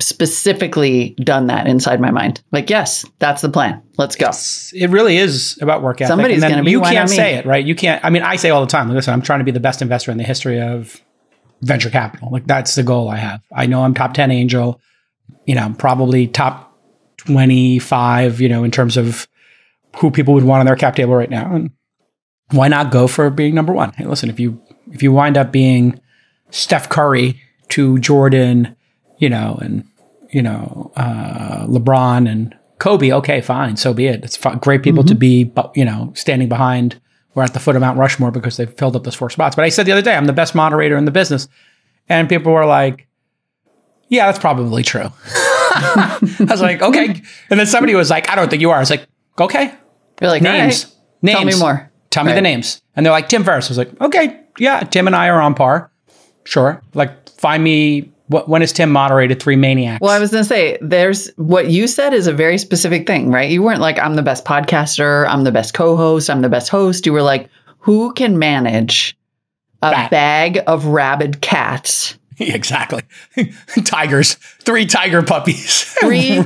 specifically 0.00 1.16
done 1.20 1.48
that 1.48 1.66
inside 1.66 2.00
my 2.00 2.10
mind. 2.10 2.42
Like, 2.52 2.70
yes, 2.70 3.04
that's 3.18 3.42
the 3.42 3.48
plan. 3.48 3.82
Let's 3.96 4.16
go. 4.16 4.30
It 4.72 4.90
really 4.90 5.16
is 5.16 5.58
about 5.60 5.82
work 5.82 6.00
ethic. 6.00 6.08
Somebody's 6.08 6.40
gonna 6.40 6.62
be, 6.62 6.70
You 6.70 6.80
can't 6.80 7.10
say 7.10 7.34
it, 7.34 7.46
right? 7.46 7.64
You 7.64 7.74
can't. 7.74 8.04
I 8.04 8.10
mean, 8.10 8.22
I 8.22 8.36
say 8.36 8.50
all 8.50 8.60
the 8.60 8.68
time, 8.68 8.88
Like, 8.88 8.96
listen, 8.96 9.12
I'm 9.12 9.22
trying 9.22 9.40
to 9.40 9.44
be 9.44 9.50
the 9.50 9.60
best 9.60 9.82
investor 9.82 10.10
in 10.10 10.18
the 10.18 10.24
history 10.24 10.60
of 10.60 11.02
venture 11.62 11.90
capital. 11.90 12.30
Like 12.30 12.46
that's 12.46 12.74
the 12.74 12.82
goal 12.82 13.08
I 13.08 13.16
have. 13.16 13.40
I 13.52 13.66
know 13.66 13.82
I'm 13.82 13.94
top 13.94 14.14
10 14.14 14.30
angel, 14.30 14.80
you 15.46 15.54
know, 15.54 15.74
probably 15.78 16.26
top 16.26 16.78
25, 17.18 18.40
you 18.40 18.48
know, 18.48 18.64
in 18.64 18.70
terms 18.70 18.96
of 18.96 19.26
who 19.96 20.10
people 20.10 20.34
would 20.34 20.44
want 20.44 20.60
on 20.60 20.66
their 20.66 20.76
cap 20.76 20.96
table 20.96 21.14
right 21.14 21.30
now. 21.30 21.54
And 21.54 21.70
why 22.50 22.68
not 22.68 22.90
go 22.90 23.08
for 23.08 23.28
being 23.30 23.54
number 23.54 23.72
one? 23.72 23.92
Hey, 23.92 24.04
listen, 24.04 24.30
if 24.30 24.38
you 24.38 24.62
if 24.90 25.02
you 25.02 25.12
wind 25.12 25.36
up 25.36 25.52
being 25.52 26.00
Steph 26.50 26.88
Curry 26.88 27.40
to 27.70 27.98
Jordan, 27.98 28.76
you 29.18 29.28
know, 29.28 29.58
and 29.60 29.84
you 30.30 30.42
know, 30.42 30.92
uh, 30.96 31.66
LeBron 31.66 32.30
and 32.30 32.54
Kobe, 32.78 33.12
okay, 33.12 33.40
fine, 33.40 33.76
so 33.76 33.92
be 33.94 34.06
it. 34.06 34.24
It's 34.24 34.36
fi- 34.36 34.54
great 34.56 34.82
people 34.82 35.02
to 35.04 35.14
be, 35.14 35.44
bu- 35.44 35.70
you 35.74 35.84
know, 35.84 36.12
standing 36.14 36.48
behind. 36.48 37.00
We're 37.34 37.42
at 37.44 37.54
the 37.54 37.60
foot 37.60 37.76
of 37.76 37.80
Mount 37.80 37.98
Rushmore 37.98 38.30
because 38.30 38.56
they've 38.56 38.72
filled 38.72 38.96
up 38.96 39.04
those 39.04 39.14
four 39.14 39.30
spots. 39.30 39.56
But 39.56 39.64
I 39.64 39.68
said 39.68 39.86
the 39.86 39.92
other 39.92 40.02
day, 40.02 40.14
I'm 40.14 40.26
the 40.26 40.32
best 40.32 40.54
moderator 40.54 40.96
in 40.96 41.04
the 41.04 41.10
business, 41.10 41.48
and 42.08 42.28
people 42.28 42.52
were 42.52 42.66
like, 42.66 43.06
"Yeah, 44.08 44.26
that's 44.26 44.38
probably 44.38 44.82
true." 44.82 45.08
I 45.74 46.18
was 46.48 46.60
like, 46.60 46.82
"Okay," 46.82 47.06
and 47.50 47.60
then 47.60 47.66
somebody 47.66 47.94
was 47.94 48.10
like, 48.10 48.30
"I 48.30 48.34
don't 48.34 48.48
think 48.50 48.60
you 48.60 48.70
are." 48.70 48.76
I 48.76 48.80
was 48.80 48.90
like, 48.90 49.06
"Okay, 49.38 49.72
You're 50.20 50.30
like, 50.30 50.42
names, 50.42 50.84
"All 50.84 50.90
right, 50.90 50.96
names, 51.22 51.36
Tell 51.36 51.44
me 51.44 51.58
more. 51.58 51.90
Tell 52.10 52.24
me 52.24 52.32
the 52.32 52.40
names. 52.40 52.82
And 52.96 53.04
they're 53.04 53.12
like, 53.12 53.28
Tim 53.28 53.44
Ferriss. 53.44 53.66
I 53.66 53.70
was 53.70 53.78
like, 53.78 54.00
okay, 54.00 54.40
yeah, 54.58 54.80
Tim 54.80 55.06
and 55.06 55.14
I 55.14 55.28
are 55.28 55.40
on 55.40 55.54
par. 55.54 55.92
Sure. 56.44 56.82
Like, 56.94 57.28
find 57.30 57.62
me, 57.62 58.10
when 58.28 58.60
has 58.60 58.72
Tim 58.72 58.90
moderated 58.90 59.40
Three 59.40 59.56
Maniacs? 59.56 60.00
Well, 60.00 60.10
I 60.10 60.18
was 60.18 60.30
going 60.30 60.42
to 60.42 60.48
say, 60.48 60.78
there's 60.80 61.30
what 61.36 61.70
you 61.70 61.86
said 61.86 62.12
is 62.12 62.26
a 62.26 62.32
very 62.32 62.58
specific 62.58 63.06
thing, 63.06 63.30
right? 63.30 63.50
You 63.50 63.62
weren't 63.62 63.80
like, 63.80 63.98
I'm 63.98 64.14
the 64.14 64.22
best 64.22 64.44
podcaster, 64.44 65.26
I'm 65.26 65.44
the 65.44 65.52
best 65.52 65.74
co 65.74 65.96
host, 65.96 66.28
I'm 66.28 66.42
the 66.42 66.48
best 66.48 66.68
host. 66.68 67.06
You 67.06 67.12
were 67.12 67.22
like, 67.22 67.48
who 67.78 68.12
can 68.12 68.38
manage 68.38 69.16
a 69.82 70.08
bag 70.10 70.60
of 70.66 70.86
rabid 70.86 71.40
cats, 71.40 72.18
exactly. 72.38 73.02
tigers, 73.84 74.34
three 74.60 74.86
tiger 74.86 75.22
puppies, 75.22 75.84
three 76.00 76.44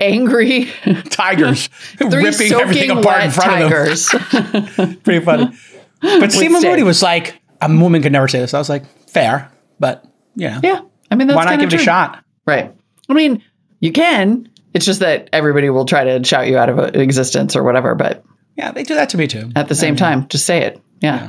angry, 0.00 0.64
tigers 1.10 1.68
three 1.68 2.24
ripping 2.24 2.52
everything 2.52 2.90
apart 2.90 3.22
in 3.22 3.30
front 3.30 3.62
of 3.62 3.70
them. 3.70 4.96
Pretty 5.04 5.24
funny. 5.24 5.56
But 6.00 6.32
Stephen 6.32 6.58
stick. 6.58 6.70
Moody 6.70 6.82
was 6.82 7.02
like, 7.02 7.40
a 7.60 7.68
woman 7.74 8.02
could 8.02 8.12
never 8.12 8.28
say 8.28 8.40
this. 8.40 8.54
I 8.54 8.58
was 8.58 8.68
like, 8.68 8.84
fair, 9.08 9.50
but, 9.78 10.04
you 10.34 10.50
know, 10.50 10.60
yeah. 10.62 10.80
I 11.10 11.14
mean, 11.14 11.28
that's 11.28 11.36
why 11.36 11.44
not 11.44 11.58
give 11.60 11.72
it 11.72 11.80
a 11.80 11.82
shot? 11.82 12.22
Right. 12.46 12.74
I 13.08 13.12
mean, 13.12 13.42
you 13.80 13.92
can. 13.92 14.48
It's 14.74 14.84
just 14.84 15.00
that 15.00 15.28
everybody 15.32 15.70
will 15.70 15.84
try 15.84 16.04
to 16.04 16.22
shout 16.24 16.48
you 16.48 16.58
out 16.58 16.68
of 16.68 16.78
existence 16.96 17.56
or 17.56 17.62
whatever. 17.62 17.94
But 17.94 18.24
Yeah, 18.56 18.72
they 18.72 18.82
do 18.82 18.94
that 18.94 19.08
to 19.10 19.16
me 19.18 19.26
too. 19.26 19.50
at 19.56 19.68
the 19.68 19.74
same 19.74 19.96
time, 19.96 20.28
just 20.28 20.44
say 20.46 20.62
it. 20.62 20.80
Yeah. 21.00 21.28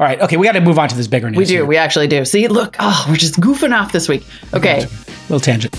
All 0.00 0.06
right. 0.06 0.20
Okay. 0.20 0.36
We 0.36 0.46
got 0.46 0.52
to 0.52 0.60
move 0.60 0.78
on 0.78 0.88
to 0.88 0.96
this 0.96 1.06
bigger 1.06 1.30
news. 1.30 1.38
We 1.38 1.44
do. 1.44 1.54
here. 1.54 1.64
We 1.64 1.76
actually 1.76 2.08
do. 2.08 2.24
See, 2.24 2.48
look. 2.48 2.76
Oh, 2.80 3.06
we're 3.08 3.16
just 3.16 3.38
goofing 3.40 3.76
off 3.78 3.92
this 3.92 4.08
week. 4.08 4.24
Okay. 4.54 4.86
Little 5.28 5.40
tangent. 5.40 5.76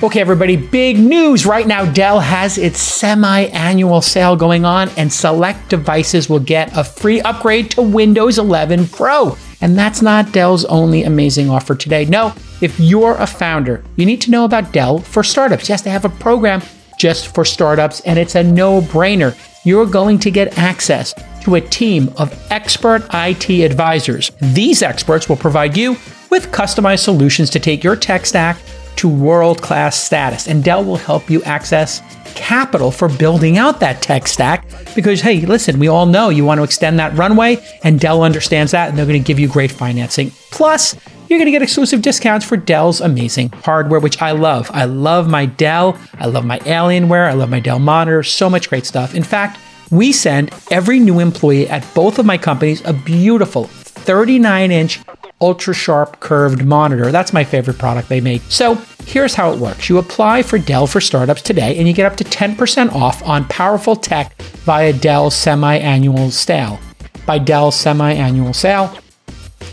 Okay, 0.00 0.20
everybody, 0.20 0.54
big 0.54 0.96
news 0.96 1.44
right 1.44 1.66
now. 1.66 1.84
Dell 1.84 2.20
has 2.20 2.56
its 2.56 2.78
semi 2.78 3.46
annual 3.46 4.00
sale 4.00 4.36
going 4.36 4.64
on, 4.64 4.90
and 4.90 5.12
select 5.12 5.70
devices 5.70 6.28
will 6.30 6.38
get 6.38 6.70
a 6.76 6.84
free 6.84 7.20
upgrade 7.22 7.72
to 7.72 7.82
Windows 7.82 8.38
11 8.38 8.86
Pro. 8.88 9.36
And 9.60 9.76
that's 9.76 10.02
not 10.02 10.32
Dell's 10.32 10.64
only 10.66 11.02
amazing 11.02 11.50
offer 11.50 11.74
today. 11.74 12.04
No, 12.04 12.32
if 12.60 12.78
you're 12.78 13.16
a 13.16 13.26
founder, 13.26 13.82
you 13.96 14.06
need 14.06 14.20
to 14.22 14.30
know 14.30 14.44
about 14.44 14.72
Dell 14.72 14.98
for 14.98 15.22
startups. 15.22 15.68
Yes, 15.68 15.82
they 15.82 15.90
have 15.90 16.04
a 16.04 16.10
program 16.10 16.62
just 16.98 17.34
for 17.34 17.44
startups, 17.44 18.00
and 18.00 18.18
it's 18.18 18.34
a 18.34 18.42
no 18.42 18.80
brainer. 18.80 19.36
You're 19.64 19.86
going 19.86 20.18
to 20.20 20.30
get 20.30 20.58
access 20.58 21.14
to 21.42 21.56
a 21.56 21.60
team 21.60 22.12
of 22.16 22.36
expert 22.50 23.06
IT 23.12 23.48
advisors. 23.64 24.30
These 24.40 24.82
experts 24.82 25.28
will 25.28 25.36
provide 25.36 25.76
you 25.76 25.92
with 26.30 26.52
customized 26.52 27.04
solutions 27.04 27.50
to 27.50 27.60
take 27.60 27.82
your 27.82 27.96
tech 27.96 28.26
stack 28.26 28.58
to 28.96 29.08
world 29.08 29.62
class 29.62 29.96
status. 29.96 30.48
And 30.48 30.62
Dell 30.64 30.84
will 30.84 30.96
help 30.96 31.30
you 31.30 31.42
access 31.44 32.00
capital 32.34 32.90
for 32.90 33.08
building 33.08 33.58
out 33.58 33.80
that 33.80 34.02
tech 34.02 34.26
stack 34.26 34.66
because, 34.94 35.20
hey, 35.20 35.40
listen, 35.40 35.78
we 35.78 35.88
all 35.88 36.06
know 36.06 36.28
you 36.28 36.44
want 36.44 36.58
to 36.58 36.64
extend 36.64 36.98
that 36.98 37.16
runway, 37.16 37.62
and 37.84 38.00
Dell 38.00 38.22
understands 38.22 38.72
that, 38.72 38.88
and 38.88 38.98
they're 38.98 39.06
going 39.06 39.22
to 39.22 39.26
give 39.26 39.38
you 39.38 39.48
great 39.48 39.70
financing. 39.70 40.30
Plus, 40.50 40.94
you're 41.28 41.38
going 41.38 41.46
to 41.46 41.52
get 41.52 41.62
exclusive 41.62 42.00
discounts 42.00 42.46
for 42.46 42.56
Dell's 42.56 43.00
amazing 43.00 43.50
hardware, 43.50 44.00
which 44.00 44.22
I 44.22 44.32
love. 44.32 44.70
I 44.72 44.84
love 44.84 45.28
my 45.28 45.46
Dell, 45.46 45.98
I 46.18 46.26
love 46.26 46.44
my 46.44 46.58
Alienware, 46.60 47.28
I 47.28 47.34
love 47.34 47.50
my 47.50 47.60
Dell 47.60 47.78
monitor, 47.78 48.22
so 48.22 48.48
much 48.48 48.68
great 48.68 48.86
stuff. 48.86 49.14
In 49.14 49.22
fact, 49.22 49.58
we 49.90 50.12
send 50.12 50.50
every 50.70 51.00
new 51.00 51.20
employee 51.20 51.68
at 51.68 51.86
both 51.94 52.18
of 52.18 52.26
my 52.26 52.38
companies 52.38 52.82
a 52.84 52.92
beautiful 52.92 53.64
39 53.64 54.70
inch 54.70 55.00
ultra 55.40 55.74
sharp 55.74 56.20
curved 56.20 56.64
monitor. 56.64 57.12
That's 57.12 57.32
my 57.32 57.44
favorite 57.44 57.78
product 57.78 58.08
they 58.08 58.20
make. 58.20 58.42
So 58.48 58.74
here's 59.04 59.34
how 59.34 59.52
it 59.52 59.58
works 59.58 59.88
you 59.88 59.98
apply 59.98 60.42
for 60.42 60.58
Dell 60.58 60.86
for 60.86 61.00
startups 61.00 61.42
today, 61.42 61.78
and 61.78 61.86
you 61.86 61.94
get 61.94 62.10
up 62.10 62.16
to 62.18 62.24
10% 62.24 62.92
off 62.92 63.22
on 63.26 63.46
powerful 63.46 63.96
tech 63.96 64.40
via 64.42 64.92
Dell 64.92 65.30
semi 65.30 65.76
annual 65.76 66.30
sale. 66.30 66.80
By 67.26 67.38
Dell 67.38 67.70
semi 67.70 68.12
annual 68.12 68.52
sale, 68.52 68.96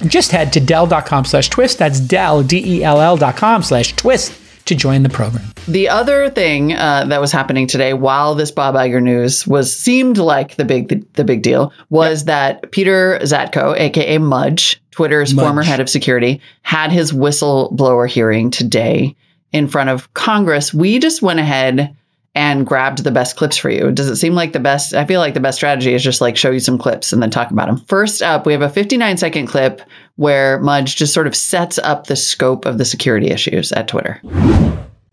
just 0.07 0.31
head 0.31 0.51
to 0.53 0.59
Dell.com 0.59 1.25
slash 1.25 1.49
twist. 1.49 1.77
That's 1.77 1.99
Dell, 1.99 2.43
D 2.43 2.79
E 2.79 2.83
L 2.83 3.01
L 3.01 3.17
dot 3.17 3.37
com 3.37 3.63
slash 3.63 3.95
twist 3.95 4.41
to 4.65 4.75
join 4.75 5.03
the 5.03 5.09
program. 5.09 5.45
The 5.67 5.89
other 5.89 6.29
thing 6.29 6.73
uh, 6.73 7.05
that 7.05 7.21
was 7.21 7.31
happening 7.31 7.67
today, 7.67 7.93
while 7.93 8.35
this 8.35 8.51
Bob 8.51 8.75
Iger 8.75 9.01
news 9.01 9.47
was 9.47 9.75
seemed 9.75 10.17
like 10.17 10.55
the 10.55 10.65
big 10.65 10.89
the, 10.89 11.03
the 11.13 11.23
big 11.23 11.41
deal, 11.41 11.71
was 11.89 12.21
yep. 12.21 12.25
that 12.61 12.71
Peter 12.71 13.19
Zatko, 13.21 13.77
aka 13.77 14.17
Mudge, 14.17 14.81
Twitter's 14.95 15.33
Mudge. 15.33 15.43
former 15.43 15.61
head 15.61 15.81
of 15.81 15.89
security, 15.89 16.39
had 16.61 16.89
his 16.89 17.11
whistleblower 17.11 18.07
hearing 18.07 18.49
today 18.49 19.13
in 19.51 19.67
front 19.67 19.89
of 19.89 20.13
Congress. 20.13 20.73
We 20.73 20.99
just 20.99 21.21
went 21.21 21.41
ahead 21.41 21.93
and 22.33 22.65
grabbed 22.65 23.03
the 23.03 23.11
best 23.11 23.35
clips 23.35 23.57
for 23.57 23.69
you. 23.69 23.91
Does 23.91 24.07
it 24.07 24.15
seem 24.15 24.35
like 24.35 24.53
the 24.53 24.59
best? 24.61 24.93
I 24.93 25.03
feel 25.03 25.19
like 25.19 25.33
the 25.33 25.41
best 25.41 25.57
strategy 25.57 25.93
is 25.93 26.01
just 26.01 26.21
like 26.21 26.37
show 26.37 26.49
you 26.49 26.61
some 26.61 26.77
clips 26.77 27.11
and 27.11 27.21
then 27.21 27.29
talk 27.29 27.51
about 27.51 27.67
them. 27.67 27.77
First 27.87 28.21
up, 28.21 28.45
we 28.45 28.53
have 28.53 28.61
a 28.61 28.69
59 28.69 29.17
second 29.17 29.47
clip 29.47 29.81
where 30.15 30.61
Mudge 30.61 30.95
just 30.95 31.13
sort 31.13 31.27
of 31.27 31.35
sets 31.35 31.77
up 31.79 32.07
the 32.07 32.15
scope 32.15 32.65
of 32.65 32.77
the 32.77 32.85
security 32.85 33.31
issues 33.31 33.73
at 33.73 33.89
Twitter. 33.89 34.21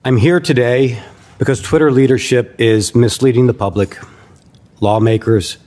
I'm 0.04 0.16
here 0.16 0.38
today 0.38 1.02
because 1.38 1.60
Twitter 1.60 1.90
leadership 1.90 2.54
is 2.60 2.94
misleading 2.94 3.48
the 3.48 3.54
public, 3.54 3.98
lawmakers, 4.80 5.58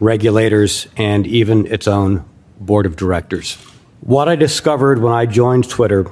regulators, 0.00 0.88
and 0.96 1.24
even 1.24 1.66
its 1.66 1.86
own 1.86 2.24
board 2.60 2.86
of 2.86 2.96
directors. 2.96 3.56
What 4.00 4.28
I 4.28 4.36
discovered 4.36 5.00
when 5.00 5.12
I 5.12 5.26
joined 5.26 5.68
Twitter 5.68 6.06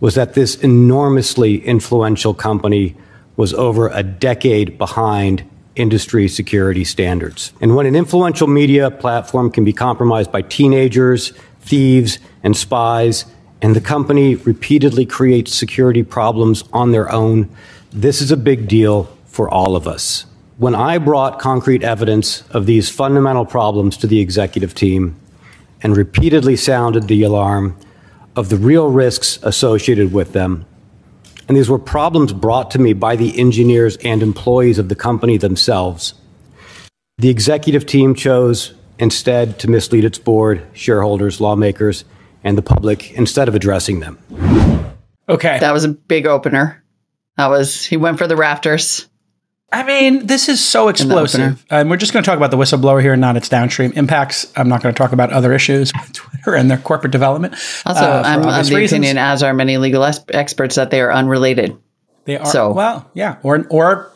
was 0.00 0.14
that 0.14 0.34
this 0.34 0.56
enormously 0.56 1.64
influential 1.64 2.34
company 2.34 2.96
was 3.36 3.54
over 3.54 3.88
a 3.88 4.02
decade 4.02 4.78
behind 4.78 5.48
industry 5.76 6.26
security 6.26 6.84
standards. 6.84 7.52
And 7.60 7.76
when 7.76 7.86
an 7.86 7.94
influential 7.94 8.46
media 8.46 8.90
platform 8.90 9.50
can 9.50 9.64
be 9.64 9.72
compromised 9.72 10.32
by 10.32 10.42
teenagers, 10.42 11.32
thieves, 11.60 12.18
and 12.42 12.56
spies, 12.56 13.26
and 13.62 13.76
the 13.76 13.80
company 13.80 14.36
repeatedly 14.36 15.06
creates 15.06 15.54
security 15.54 16.02
problems 16.02 16.64
on 16.72 16.92
their 16.92 17.10
own, 17.10 17.48
this 17.92 18.20
is 18.20 18.30
a 18.30 18.36
big 18.36 18.68
deal 18.68 19.04
for 19.26 19.48
all 19.50 19.76
of 19.76 19.86
us. 19.86 20.24
When 20.58 20.74
I 20.74 20.96
brought 20.98 21.38
concrete 21.38 21.82
evidence 21.82 22.42
of 22.50 22.64
these 22.64 22.88
fundamental 22.88 23.44
problems 23.44 23.98
to 23.98 24.06
the 24.06 24.20
executive 24.20 24.74
team 24.74 25.16
and 25.82 25.96
repeatedly 25.96 26.56
sounded 26.56 27.08
the 27.08 27.22
alarm 27.22 27.76
of 28.34 28.48
the 28.48 28.56
real 28.56 28.90
risks 28.90 29.38
associated 29.42 30.12
with 30.12 30.32
them, 30.32 30.66
and 31.48 31.56
these 31.56 31.70
were 31.70 31.78
problems 31.78 32.32
brought 32.32 32.70
to 32.72 32.78
me 32.78 32.92
by 32.92 33.16
the 33.16 33.38
engineers 33.38 33.96
and 33.98 34.22
employees 34.22 34.78
of 34.78 34.88
the 34.88 34.94
company 34.94 35.36
themselves. 35.36 36.14
The 37.18 37.30
executive 37.30 37.86
team 37.86 38.14
chose 38.14 38.74
instead 38.98 39.58
to 39.60 39.70
mislead 39.70 40.04
its 40.04 40.18
board, 40.18 40.66
shareholders, 40.72 41.40
lawmakers, 41.40 42.04
and 42.42 42.58
the 42.58 42.62
public 42.62 43.12
instead 43.12 43.48
of 43.48 43.54
addressing 43.54 44.00
them. 44.00 44.18
Okay. 45.28 45.58
That 45.58 45.72
was 45.72 45.84
a 45.84 45.88
big 45.88 46.26
opener. 46.26 46.82
That 47.36 47.48
was, 47.48 47.84
he 47.84 47.96
went 47.96 48.18
for 48.18 48.26
the 48.26 48.36
rafters. 48.36 49.08
I 49.72 49.82
mean, 49.82 50.26
this 50.26 50.48
is 50.48 50.64
so 50.64 50.88
explosive. 50.88 51.64
And 51.70 51.90
we're 51.90 51.96
just 51.96 52.12
going 52.12 52.22
to 52.22 52.26
talk 52.26 52.36
about 52.36 52.52
the 52.52 52.56
whistleblower 52.56 53.02
here 53.02 53.14
and 53.14 53.20
not 53.20 53.36
its 53.36 53.48
downstream 53.48 53.92
impacts. 53.92 54.50
I'm 54.56 54.68
not 54.68 54.80
going 54.82 54.94
to 54.94 54.98
talk 54.98 55.12
about 55.12 55.32
other 55.32 55.52
issues 55.52 55.92
with 55.92 56.12
Twitter 56.14 56.54
and 56.54 56.70
their 56.70 56.78
corporate 56.78 57.12
development. 57.12 57.54
Also, 57.84 58.04
uh, 58.04 58.22
I'm 58.24 58.40
of 58.40 58.68
the 58.68 58.76
reasons. 58.76 58.92
opinion, 59.00 59.18
as 59.18 59.42
are 59.42 59.52
many 59.52 59.76
legal 59.78 60.04
es- 60.04 60.24
experts, 60.28 60.76
that 60.76 60.90
they 60.90 61.00
are 61.00 61.12
unrelated. 61.12 61.76
They 62.26 62.38
are. 62.38 62.46
So, 62.46 62.72
well, 62.72 63.10
yeah, 63.14 63.38
or 63.42 63.66
or 63.68 64.12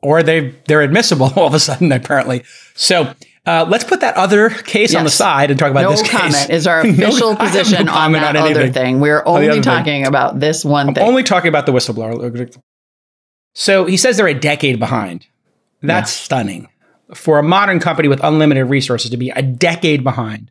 or 0.00 0.22
they 0.22 0.54
they're 0.66 0.82
admissible 0.82 1.32
all 1.36 1.46
of 1.46 1.54
a 1.54 1.60
sudden 1.60 1.90
apparently. 1.92 2.44
So. 2.74 3.14
Uh, 3.46 3.66
let's 3.68 3.84
put 3.84 4.00
that 4.00 4.14
other 4.16 4.50
case 4.50 4.92
yes. 4.92 4.98
on 4.98 5.04
the 5.04 5.10
side 5.10 5.50
and 5.50 5.58
talk 5.58 5.70
about 5.70 5.82
no 5.82 5.90
this 5.92 6.02
case. 6.02 6.10
comment 6.10 6.50
is 6.50 6.66
our 6.66 6.80
official 6.86 7.32
no, 7.32 7.36
position 7.36 7.86
no 7.86 7.92
on 7.92 8.12
that 8.12 8.36
on 8.36 8.50
other 8.50 8.70
thing. 8.70 9.00
We're 9.00 9.22
only 9.24 9.62
talking 9.62 9.84
thing. 10.02 10.06
about 10.06 10.38
this 10.38 10.62
one 10.62 10.88
I'm 10.88 10.94
thing. 10.94 11.08
Only 11.08 11.22
talking 11.22 11.48
about 11.48 11.64
the 11.64 11.72
whistleblower. 11.72 12.60
So 13.52 13.84
he 13.84 13.96
says 13.96 14.16
they're 14.16 14.28
a 14.28 14.34
decade 14.34 14.78
behind. 14.78 15.26
That's 15.82 16.16
yeah. 16.16 16.24
stunning. 16.24 16.68
For 17.14 17.38
a 17.38 17.42
modern 17.42 17.80
company 17.80 18.08
with 18.08 18.22
unlimited 18.22 18.68
resources 18.68 19.10
to 19.10 19.16
be 19.16 19.30
a 19.30 19.42
decade 19.42 20.04
behind 20.04 20.50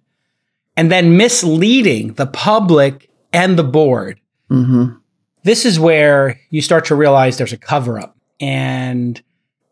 and 0.75 0.91
then 0.91 1.17
misleading 1.17 2.13
the 2.13 2.25
public 2.25 3.09
and 3.33 3.57
the 3.57 3.63
board. 3.63 4.19
Mm-hmm. 4.49 4.97
This 5.43 5.65
is 5.65 5.79
where 5.79 6.39
you 6.49 6.61
start 6.61 6.85
to 6.85 6.95
realize 6.95 7.37
there's 7.37 7.53
a 7.53 7.57
cover 7.57 7.99
up. 7.99 8.17
And 8.39 9.21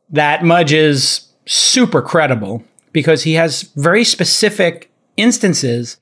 that 0.10 0.44
Mudge 0.44 0.74
is 0.74 1.32
super 1.46 2.02
credible 2.02 2.64
because 2.92 3.24
he 3.24 3.34
has 3.34 3.64
very 3.76 4.04
specific 4.04 4.92
instances 5.18 5.98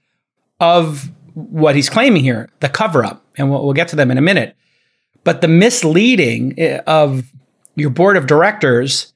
of 0.59 1.11
what 1.33 1.75
he's 1.75 1.89
claiming 1.89 2.23
here 2.23 2.49
the 2.59 2.69
cover 2.69 3.03
up. 3.03 3.23
And 3.37 3.51
we'll, 3.51 3.63
we'll 3.63 3.73
get 3.73 3.87
to 3.89 3.95
them 3.95 4.11
in 4.11 4.17
a 4.17 4.21
minute. 4.21 4.55
But 5.25 5.41
the 5.41 5.49
misleading 5.49 6.57
eh, 6.57 6.79
of 6.87 7.25
your 7.75 7.89
board 7.89 8.15
of 8.15 8.27
directors, 8.27 9.11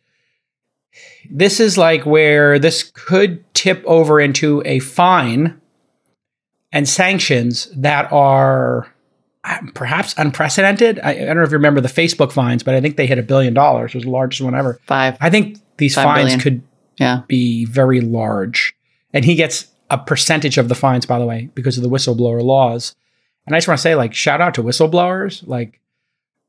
this 1.32 1.62
is 1.62 1.78
like 1.78 2.06
where 2.06 2.60
this 2.60 2.92
could 2.94 3.46
tip 3.54 3.82
over 3.86 4.20
into 4.20 4.62
a 4.66 4.80
fine 4.80 5.62
and 6.74 6.90
sanctions 6.90 7.70
that 7.76 8.12
are 8.12 8.94
uh, 9.44 9.60
perhaps 9.74 10.14
unprecedented. 10.18 11.00
I, 11.02 11.12
I, 11.12 11.26
don't 11.26 11.38
know 11.38 11.44
if 11.44 11.52
you 11.52 11.58
remember 11.58 11.80
the 11.80 11.88
Facebook 11.88 12.32
fines, 12.32 12.64
but 12.64 12.76
I 12.76 12.82
think 12.82 12.98
they 12.98 13.08
hit 13.08 13.18
a 13.18 13.24
billion 13.24 13.54
dollars. 13.54 13.92
It 13.92 14.00
was 14.00 14.04
the 14.04 14.12
largest 14.12 14.42
one 14.42 14.56
ever. 14.56 14.80
Five. 14.86 15.18
I 15.22 15.30
think 15.30 15.58
these 15.78 15.96
Five 15.96 16.04
fines 16.04 16.24
billion. 16.24 16.40
could 16.40 16.62
yeah. 17.00 17.22
be 17.28 17.66
very 17.66 18.02
large. 18.02 18.76
And 19.14 19.24
he 19.24 19.36
gets 19.36 19.68
a 19.90 19.98
percentage 19.98 20.58
of 20.58 20.70
the 20.70 20.76
fines, 20.76 21.06
by 21.06 21.20
the 21.20 21.26
way, 21.26 21.50
because 21.56 21.78
of 21.78 21.84
the 21.84 21.90
whistleblower 21.90 22.44
laws. 22.44 22.96
And 23.46 23.56
I 23.56 23.60
just 23.60 23.68
want 23.68 23.78
to 23.78 23.82
say, 23.82 23.96
like, 23.96 24.14
shout 24.14 24.42
out 24.42 24.54
to 24.56 24.64
whistleblowers. 24.64 25.48
Like, 25.48 25.80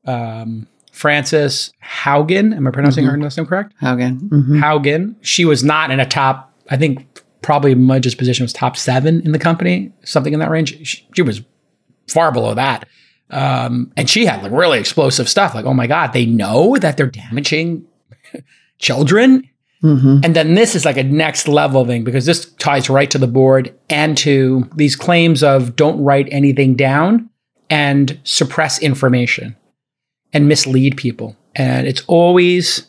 um, 0.05 0.67
Frances 0.91 1.73
Haugen. 1.83 2.55
Am 2.55 2.67
I 2.67 2.71
pronouncing 2.71 3.05
mm-hmm. 3.05 3.15
her 3.15 3.23
last 3.23 3.37
name 3.37 3.45
correct? 3.45 3.73
Haugen. 3.81 4.19
Mm-hmm. 4.29 4.61
Haugen. 4.61 5.15
She 5.21 5.45
was 5.45 5.63
not 5.63 5.91
in 5.91 5.99
a 5.99 6.05
top. 6.05 6.53
I 6.69 6.77
think 6.77 7.21
probably 7.41 7.75
Mudge's 7.75 8.15
position 8.15 8.43
was 8.43 8.53
top 8.53 8.77
seven 8.77 9.21
in 9.21 9.31
the 9.31 9.39
company, 9.39 9.91
something 10.03 10.33
in 10.33 10.39
that 10.39 10.51
range. 10.51 10.87
She, 10.87 11.07
she 11.15 11.21
was 11.21 11.41
far 12.07 12.31
below 12.31 12.53
that. 12.53 12.87
Um, 13.29 13.91
and 13.95 14.09
she 14.09 14.25
had 14.25 14.43
like 14.43 14.51
really 14.51 14.79
explosive 14.79 15.29
stuff. 15.29 15.55
Like, 15.55 15.65
oh 15.65 15.73
my 15.73 15.87
god, 15.87 16.13
they 16.13 16.25
know 16.25 16.75
that 16.77 16.97
they're 16.97 17.07
damaging 17.07 17.87
children. 18.79 19.49
Mm-hmm. 19.83 20.19
And 20.23 20.35
then 20.35 20.53
this 20.53 20.75
is 20.75 20.85
like 20.85 20.97
a 20.97 21.03
next 21.03 21.47
level 21.47 21.85
thing 21.85 22.03
because 22.03 22.25
this 22.25 22.45
ties 22.55 22.89
right 22.89 23.09
to 23.09 23.17
the 23.17 23.27
board 23.27 23.73
and 23.89 24.15
to 24.19 24.69
these 24.75 24.95
claims 24.95 25.41
of 25.41 25.75
don't 25.75 26.03
write 26.03 26.27
anything 26.29 26.75
down 26.75 27.29
and 27.69 28.19
suppress 28.23 28.79
information 28.79 29.55
and 30.33 30.47
mislead 30.47 30.97
people. 30.97 31.35
And 31.55 31.87
it's 31.87 32.03
always 32.07 32.87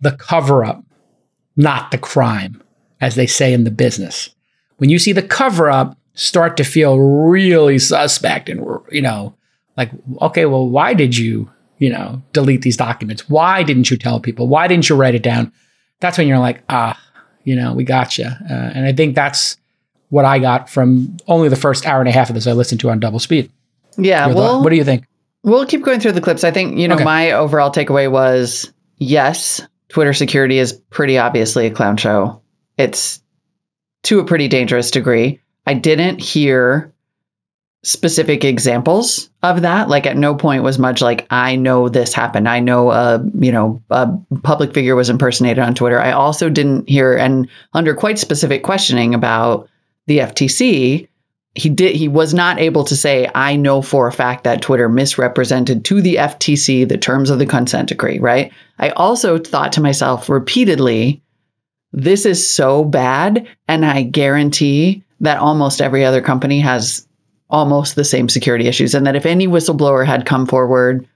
the 0.00 0.12
cover 0.12 0.64
up, 0.64 0.84
not 1.56 1.90
the 1.90 1.98
crime, 1.98 2.62
as 3.00 3.14
they 3.14 3.26
say 3.26 3.52
in 3.52 3.64
the 3.64 3.70
business. 3.70 4.30
When 4.76 4.90
you 4.90 4.98
see 4.98 5.12
the 5.12 5.22
cover 5.22 5.70
up 5.70 5.96
start 6.14 6.56
to 6.56 6.64
feel 6.64 6.98
really 6.98 7.78
suspect 7.78 8.48
and, 8.48 8.64
you 8.90 9.02
know, 9.02 9.34
like, 9.76 9.90
okay, 10.20 10.44
well, 10.46 10.68
why 10.68 10.94
did 10.94 11.16
you, 11.16 11.50
you 11.78 11.90
know, 11.90 12.22
delete 12.32 12.62
these 12.62 12.76
documents? 12.76 13.28
Why 13.28 13.62
didn't 13.62 13.90
you 13.90 13.96
tell 13.96 14.20
people? 14.20 14.48
Why 14.48 14.68
didn't 14.68 14.88
you 14.88 14.96
write 14.96 15.14
it 15.14 15.22
down? 15.22 15.52
That's 16.00 16.18
when 16.18 16.28
you're 16.28 16.38
like, 16.38 16.62
ah, 16.68 17.00
you 17.44 17.56
know, 17.56 17.72
we 17.72 17.84
got 17.84 18.18
you. 18.18 18.26
Uh, 18.26 18.52
and 18.74 18.86
I 18.86 18.92
think 18.92 19.14
that's 19.14 19.56
what 20.10 20.24
I 20.24 20.38
got 20.38 20.68
from 20.68 21.16
only 21.26 21.48
the 21.48 21.56
first 21.56 21.86
hour 21.86 22.00
and 22.00 22.08
a 22.08 22.12
half 22.12 22.28
of 22.28 22.34
this 22.34 22.46
I 22.46 22.52
listened 22.52 22.80
to 22.80 22.90
on 22.90 23.00
double 23.00 23.18
speed. 23.18 23.50
Yeah. 23.96 24.26
Your 24.26 24.36
well, 24.36 24.48
thought? 24.54 24.64
what 24.64 24.70
do 24.70 24.76
you 24.76 24.84
think? 24.84 25.06
We'll 25.44 25.66
keep 25.66 25.82
going 25.82 26.00
through 26.00 26.12
the 26.12 26.20
clips. 26.20 26.44
I 26.44 26.50
think, 26.50 26.78
you 26.78 26.86
know, 26.88 26.94
okay. 26.94 27.04
my 27.04 27.32
overall 27.32 27.70
takeaway 27.70 28.10
was 28.10 28.72
yes, 28.98 29.60
Twitter 29.88 30.12
security 30.12 30.58
is 30.58 30.72
pretty 30.72 31.18
obviously 31.18 31.66
a 31.66 31.70
clown 31.70 31.96
show. 31.96 32.40
It's 32.78 33.20
to 34.04 34.20
a 34.20 34.24
pretty 34.24 34.48
dangerous 34.48 34.90
degree. 34.90 35.40
I 35.66 35.74
didn't 35.74 36.20
hear 36.20 36.92
specific 37.84 38.44
examples 38.44 39.30
of 39.42 39.62
that. 39.62 39.88
Like 39.88 40.06
at 40.06 40.16
no 40.16 40.34
point 40.34 40.62
was 40.62 40.78
Mudge 40.78 41.02
like, 41.02 41.26
I 41.30 41.56
know 41.56 41.88
this 41.88 42.14
happened. 42.14 42.48
I 42.48 42.60
know 42.60 42.92
a, 42.92 43.24
you 43.34 43.50
know, 43.50 43.82
a 43.90 44.08
public 44.42 44.72
figure 44.72 44.94
was 44.94 45.10
impersonated 45.10 45.58
on 45.58 45.74
Twitter. 45.74 46.00
I 46.00 46.12
also 46.12 46.48
didn't 46.48 46.88
hear 46.88 47.16
and 47.16 47.48
under 47.72 47.94
quite 47.94 48.18
specific 48.18 48.62
questioning 48.62 49.14
about 49.14 49.68
the 50.06 50.18
FTC, 50.18 51.08
he 51.54 51.68
did 51.68 51.94
he 51.94 52.08
was 52.08 52.32
not 52.32 52.58
able 52.58 52.84
to 52.84 52.96
say 52.96 53.28
i 53.34 53.56
know 53.56 53.82
for 53.82 54.06
a 54.06 54.12
fact 54.12 54.44
that 54.44 54.62
twitter 54.62 54.88
misrepresented 54.88 55.84
to 55.84 56.00
the 56.00 56.16
ftc 56.16 56.88
the 56.88 56.98
terms 56.98 57.30
of 57.30 57.38
the 57.38 57.46
consent 57.46 57.88
decree 57.88 58.18
right? 58.18 58.52
I 58.78 58.90
also 58.90 59.38
thought 59.38 59.72
to 59.74 59.80
myself 59.80 60.28
repeatedly 60.28 61.22
this 61.92 62.24
is 62.26 62.48
so 62.48 62.84
bad 62.84 63.46
and 63.68 63.84
i 63.84 64.02
guarantee 64.02 65.02
that 65.20 65.38
almost 65.38 65.80
every 65.80 66.04
other 66.04 66.22
company 66.22 66.60
has 66.60 67.06
almost 67.50 67.94
the 67.96 68.04
same 68.04 68.28
security 68.28 68.66
issues 68.66 68.94
and 68.94 69.06
that 69.06 69.16
if 69.16 69.26
any 69.26 69.46
whistleblower 69.46 70.06
had 70.06 70.24
come 70.24 70.46
forward 70.46 71.06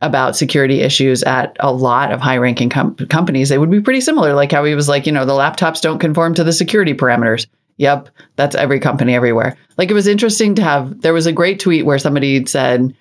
about 0.00 0.36
security 0.36 0.80
issues 0.82 1.22
at 1.24 1.56
a 1.58 1.72
lot 1.72 2.12
of 2.12 2.20
high 2.20 2.36
ranking 2.36 2.68
com- 2.70 2.94
companies 2.94 3.48
they 3.48 3.58
would 3.58 3.70
be 3.70 3.80
pretty 3.80 4.00
similar 4.00 4.32
like 4.32 4.52
how 4.52 4.62
he 4.62 4.76
was 4.76 4.88
like 4.88 5.06
you 5.06 5.12
know 5.12 5.24
the 5.24 5.32
laptops 5.32 5.80
don't 5.80 5.98
conform 5.98 6.34
to 6.34 6.44
the 6.44 6.52
security 6.52 6.94
parameters 6.94 7.46
Yep, 7.78 8.08
that's 8.36 8.56
every 8.56 8.80
company 8.80 9.14
everywhere. 9.14 9.56
Like 9.76 9.90
it 9.90 9.94
was 9.94 10.06
interesting 10.06 10.54
to 10.54 10.62
have 10.62 11.02
there 11.02 11.12
was 11.12 11.26
a 11.26 11.32
great 11.32 11.60
tweet 11.60 11.84
where 11.84 11.98
somebody 11.98 12.44
said 12.46 12.94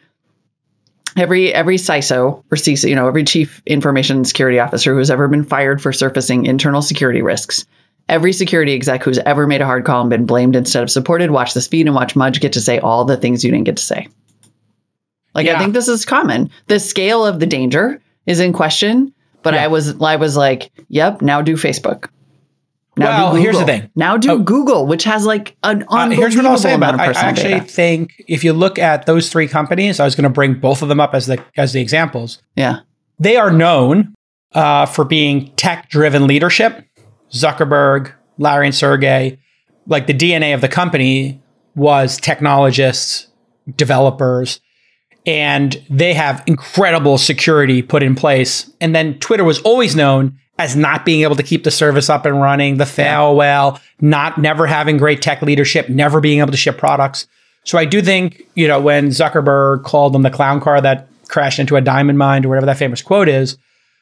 every 1.16 1.54
every 1.54 1.78
CISO 1.78 2.44
or 2.52 2.58
CISO, 2.58 2.90
you 2.90 2.96
know, 2.96 3.08
every 3.08 3.24
chief 3.24 3.62
information 3.66 4.26
security 4.26 4.60
officer 4.60 4.94
who's 4.94 5.10
ever 5.10 5.28
been 5.28 5.46
fired 5.46 5.82
for 5.82 5.94
surfacing 5.94 6.46
internal 6.46 6.82
security 6.82 7.22
risks, 7.22 7.66
every 8.10 8.34
security 8.34 8.74
exec 8.74 9.04
who's 9.04 9.20
ever 9.20 9.48
made 9.48 9.62
a 9.62 9.66
hard 9.66 9.86
call 9.86 10.02
and 10.02 10.10
been 10.10 10.26
blamed 10.26 10.56
instead 10.56 10.84
of 10.84 10.92
supported, 10.92 11.32
watch 11.32 11.54
this 11.54 11.68
feed 11.68 11.86
and 11.86 11.96
watch 11.96 12.16
Mudge 12.16 12.42
get 12.42 12.54
to 12.54 12.62
say 12.62 12.80
all 12.80 13.06
the 13.06 13.18
things 13.18 13.44
you 13.44 13.52
didn't 13.52 13.66
get 13.66 13.78
to 13.78 13.84
say. 13.84 14.08
Like 15.34 15.46
Yeah. 15.46 15.56
I 15.56 15.60
think 15.60 15.74
this 15.74 15.88
is 15.88 16.06
common. 16.06 16.50
The 16.68 16.80
scale 16.80 17.26
of 17.26 17.40
the 17.40 17.46
danger 17.46 18.02
is 18.26 18.40
in 18.42 18.52
question, 18.52 19.14
but 19.42 19.54
Yeah. 19.54 19.64
I 19.64 19.68
was 19.68 20.02
I 20.02 20.18
was 20.18 20.36
like, 20.36 20.72
yep, 20.90 21.22
now 21.22 21.42
do 21.42 21.56
Facebook. 21.56 22.10
Now 22.98 23.34
Well, 23.34 23.36
here's 23.36 23.58
the 23.60 23.66
thing. 23.66 23.90
Now 23.96 24.18
do 24.18 24.32
Oh. 24.32 24.40
Google, 24.40 24.86
which 24.88 25.04
has 25.04 25.26
like 25.26 25.56
an 25.64 25.84
Uh, 25.90 26.10
here's 26.10 26.36
what 26.36 26.46
I'll 26.46 26.58
say 26.58 26.74
amount 26.74 26.96
about 26.96 27.10
of 27.10 27.16
it. 27.16 27.20
I 27.20 27.28
actually 27.28 27.50
data. 27.56 27.66
think 27.66 28.24
if 28.28 28.44
you 28.44 28.54
look 28.54 28.80
at 28.80 29.06
those 29.06 29.30
three 29.30 29.48
companies, 29.48 30.00
I 30.00 30.06
was 30.06 30.16
going 30.16 30.24
to 30.24 30.30
bring 30.30 30.54
both 30.56 30.82
of 30.82 30.88
them 30.90 31.00
up 31.00 31.14
as 31.14 31.26
the 31.28 31.38
as 31.58 31.74
the 31.74 31.82
examples. 31.82 32.42
Yeah. 32.56 32.80
They 33.20 33.36
are 33.38 33.52
known 33.52 34.14
uh, 34.54 34.86
for 34.86 35.04
being 35.06 35.52
tech 35.56 35.90
driven 35.90 36.26
leadership. 36.28 36.86
Zuckerberg, 37.32 38.14
Larry, 38.38 38.68
and 38.68 38.76
Sergey, 38.76 39.40
like 39.88 40.08
the 40.08 40.14
DNA 40.14 40.54
of 40.54 40.62
the 40.62 40.68
company 40.70 41.42
was 41.76 42.18
technologists, 42.18 43.28
developers, 43.76 44.62
and 45.26 45.82
they 45.90 46.14
have 46.14 46.44
incredible 46.46 47.18
security 47.18 47.82
put 47.82 48.04
in 48.04 48.16
place. 48.16 48.72
And 48.80 48.96
then 48.96 49.16
Twitter 49.20 49.44
was 49.44 49.60
always 49.62 49.96
known 49.96 50.40
as 50.58 50.76
not 50.76 51.06
being 51.06 51.22
able 51.22 51.36
to 51.36 51.44
keep 51.44 51.64
the 51.64 51.72
service 51.72 52.10
up 52.10 52.26
and 52.26 52.42
running, 52.42 52.78
the 52.78 52.86
fail 52.86 53.36
well, 53.36 53.80
not 54.00 54.38
never 54.38 54.66
having 54.66 54.98
great 54.98 55.22
tech 55.22 55.42
leadership, 55.42 55.90
never 55.90 56.22
being 56.22 56.40
able 56.40 56.52
to 56.52 56.58
ship 56.58 56.78
products. 56.78 57.28
So 57.66 57.78
I 57.78 57.86
do 57.86 58.02
think, 58.02 58.48
you 58.56 58.68
know, 58.68 58.80
when 58.80 59.10
Zuckerberg 59.10 59.84
called 59.84 60.14
them 60.14 60.22
the 60.22 60.30
clown 60.30 60.62
car 60.62 60.80
that 60.80 61.10
crashed 61.28 61.60
into 61.60 61.76
a 61.76 61.82
diamond 61.82 62.18
mine 62.18 62.46
or 62.46 62.50
whatever 62.50 62.68
that 62.68 62.78
famous 62.78 63.02
quote 63.02 63.28
is, 63.28 63.58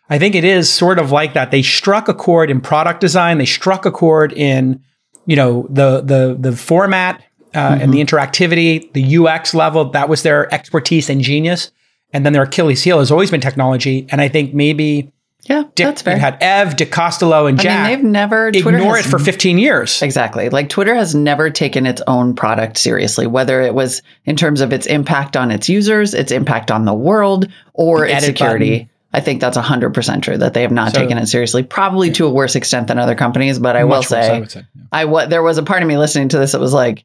I 0.10 0.20
think 0.20 0.36
it 0.36 0.44
is 0.44 0.70
sort 0.70 1.00
of 1.00 1.12
like 1.12 1.34
that. 1.34 1.50
They 1.52 1.62
struck 1.62 2.08
a 2.08 2.14
chord 2.14 2.52
in 2.52 2.62
product 2.62 3.00
design. 3.00 3.38
They 3.38 3.46
struck 3.46 3.86
a 3.86 3.92
chord 3.92 4.34
in, 4.34 4.84
you 5.26 5.36
know, 5.36 5.66
the 5.70 6.02
the 6.02 6.36
the 6.38 6.56
format 6.56 7.24
uh, 7.56 7.78
and 7.80 7.94
the 7.94 8.04
interactivity, 8.04 8.92
the 8.94 9.18
UX 9.18 9.54
level. 9.54 9.86
That 9.92 10.10
was 10.10 10.24
their 10.24 10.54
expertise 10.54 11.10
and 11.10 11.22
genius. 11.22 11.72
And 12.12 12.26
then 12.26 12.34
their 12.34 12.44
Achilles 12.44 12.84
heel 12.84 13.00
has 13.00 13.12
always 13.12 13.32
been 13.32 13.42
technology. 13.42 14.06
And 14.12 14.22
I 14.22 14.28
think 14.28 14.54
maybe 14.54 15.12
Yeah, 15.50 15.64
Dick, 15.76 15.86
that's 15.88 16.02
fair. 16.02 16.16
you 16.16 16.22
had 16.22 16.38
Ev, 16.40 16.78
Dick 16.78 16.90
Costolo, 16.92 17.50
and 17.50 17.60
Jack. 17.60 17.86
I 17.86 17.90
mean, 17.90 17.98
they've 18.04 18.12
never 18.12 18.50
Twitter 18.52 18.78
ignore 18.78 18.96
has 18.96 19.06
it 19.06 19.10
for 19.10 19.20
15 19.20 19.58
years. 19.58 20.02
Exactly. 20.02 20.48
Like 20.50 20.70
Twitter 20.70 20.96
has 20.96 21.14
never 21.14 21.50
taken 21.50 21.86
its 21.86 22.02
own 22.08 22.34
product 22.34 22.78
seriously, 22.78 23.28
whether 23.28 23.62
it 23.62 23.74
was 23.76 24.02
in 24.24 24.38
terms 24.38 24.62
of 24.62 24.72
its 24.72 24.86
impact 24.86 25.36
on 25.36 25.52
its 25.52 25.68
users, 25.68 26.14
its 26.14 26.32
impact 26.32 26.72
on 26.72 26.86
the 26.86 26.94
world, 26.94 27.48
or 27.74 28.08
The 28.08 28.16
its 28.16 28.26
security. 28.26 28.72
button. 28.72 28.90
I 29.16 29.20
think 29.20 29.42
that's 29.42 29.58
100% 29.58 30.24
true 30.24 30.38
that 30.38 30.54
they 30.56 30.62
have 30.64 30.72
not 30.72 30.94
So- 30.94 31.02
taken 31.02 31.18
it 31.18 31.28
seriously, 31.28 31.62
probably 31.62 32.12
to 32.14 32.26
a 32.26 32.30
worse 32.32 32.56
extent 32.56 32.88
than 32.88 32.98
other 32.98 33.14
companies. 33.14 33.60
But 33.60 33.76
I 33.76 33.84
will 33.84 33.98
Much 33.98 33.98
worse, 34.06 34.08
say, 34.10 34.32
I 34.32 34.44
say. 34.46 34.64
I 34.92 35.06
what 35.06 35.30
there 35.30 35.44
was 35.44 35.58
a 35.60 35.64
part 35.64 35.84
of 35.84 35.88
me 35.90 35.98
listening 35.98 36.30
to 36.30 36.40
this 36.40 36.54
that 36.54 36.62
was 36.62 36.74
like, 36.74 37.04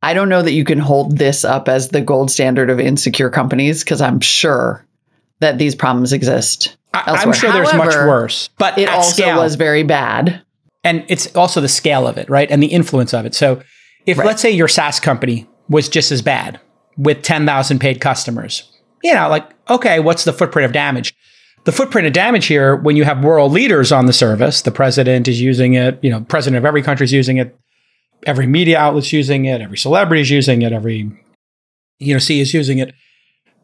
I 0.00 0.14
don't 0.14 0.28
know 0.30 0.40
that 0.42 0.52
you 0.52 0.64
can 0.64 0.78
hold 0.78 1.18
this 1.18 1.44
up 1.44 1.68
as 1.68 1.88
the 1.88 2.00
gold 2.00 2.30
standard 2.30 2.70
of 2.70 2.78
insecure 2.78 3.30
companies 3.30 3.82
because 3.82 4.00
I'm 4.00 4.20
sure 4.20 4.86
that 5.40 5.58
these 5.58 5.74
problems 5.74 6.12
exist. 6.12 6.76
I, 6.94 7.02
I'm 7.06 7.14
elsewhere. 7.16 7.34
sure 7.34 7.52
there's 7.52 7.74
much 7.74 7.94
worse, 7.94 8.48
but 8.58 8.78
It 8.78 8.88
also 8.88 9.12
scale, 9.22 9.36
was 9.38 9.54
very 9.56 9.82
bad. 9.82 10.42
and 10.84 11.04
it's 11.08 11.34
also 11.36 11.60
the 11.60 11.68
scale 11.68 12.06
of 12.06 12.16
it, 12.18 12.28
right? 12.30 12.50
And 12.50 12.62
the 12.62 12.68
influence 12.68 13.12
of 13.12 13.26
it. 13.26 13.34
So 13.34 13.62
if 14.06 14.16
Right. 14.18 14.26
let's 14.26 14.40
say 14.42 14.50
your 14.50 14.68
SaaS 14.68 14.98
company 15.00 15.46
was 15.68 15.88
just 15.88 16.10
as 16.12 16.22
bad 16.22 16.60
with 16.96 17.22
10,000 17.22 17.78
paid 17.78 18.00
customers, 18.00 18.70
you 19.04 19.12
know, 19.14 19.28
like, 19.28 19.48
okay, 19.68 20.00
what's 20.00 20.24
the 20.24 20.32
footprint 20.32 20.64
of 20.66 20.72
damage? 20.72 21.14
The 21.64 21.72
footprint 21.72 22.06
of 22.06 22.12
damage 22.14 22.46
here, 22.46 22.74
when 22.76 22.96
you 22.96 23.04
have 23.04 23.22
world 23.22 23.52
leaders 23.52 23.92
on 23.92 24.06
the 24.06 24.12
service, 24.12 24.62
the 24.62 24.70
president 24.70 25.28
is 25.28 25.40
using 25.40 25.74
it, 25.74 25.98
you 26.02 26.10
know, 26.10 26.22
president 26.22 26.56
of 26.58 26.64
every 26.64 26.82
country 26.82 27.04
is 27.04 27.12
using 27.12 27.36
it, 27.36 27.54
every 28.24 28.46
media 28.46 28.78
outlet's 28.78 29.12
using 29.12 29.44
it, 29.44 29.60
every 29.60 29.76
celebrity 29.76 30.22
is 30.22 30.30
using 30.30 30.62
it, 30.62 30.72
every, 30.72 31.10
you 31.98 32.14
know, 32.14 32.18
C 32.18 32.40
is 32.40 32.54
using 32.54 32.78
it. 32.78 32.94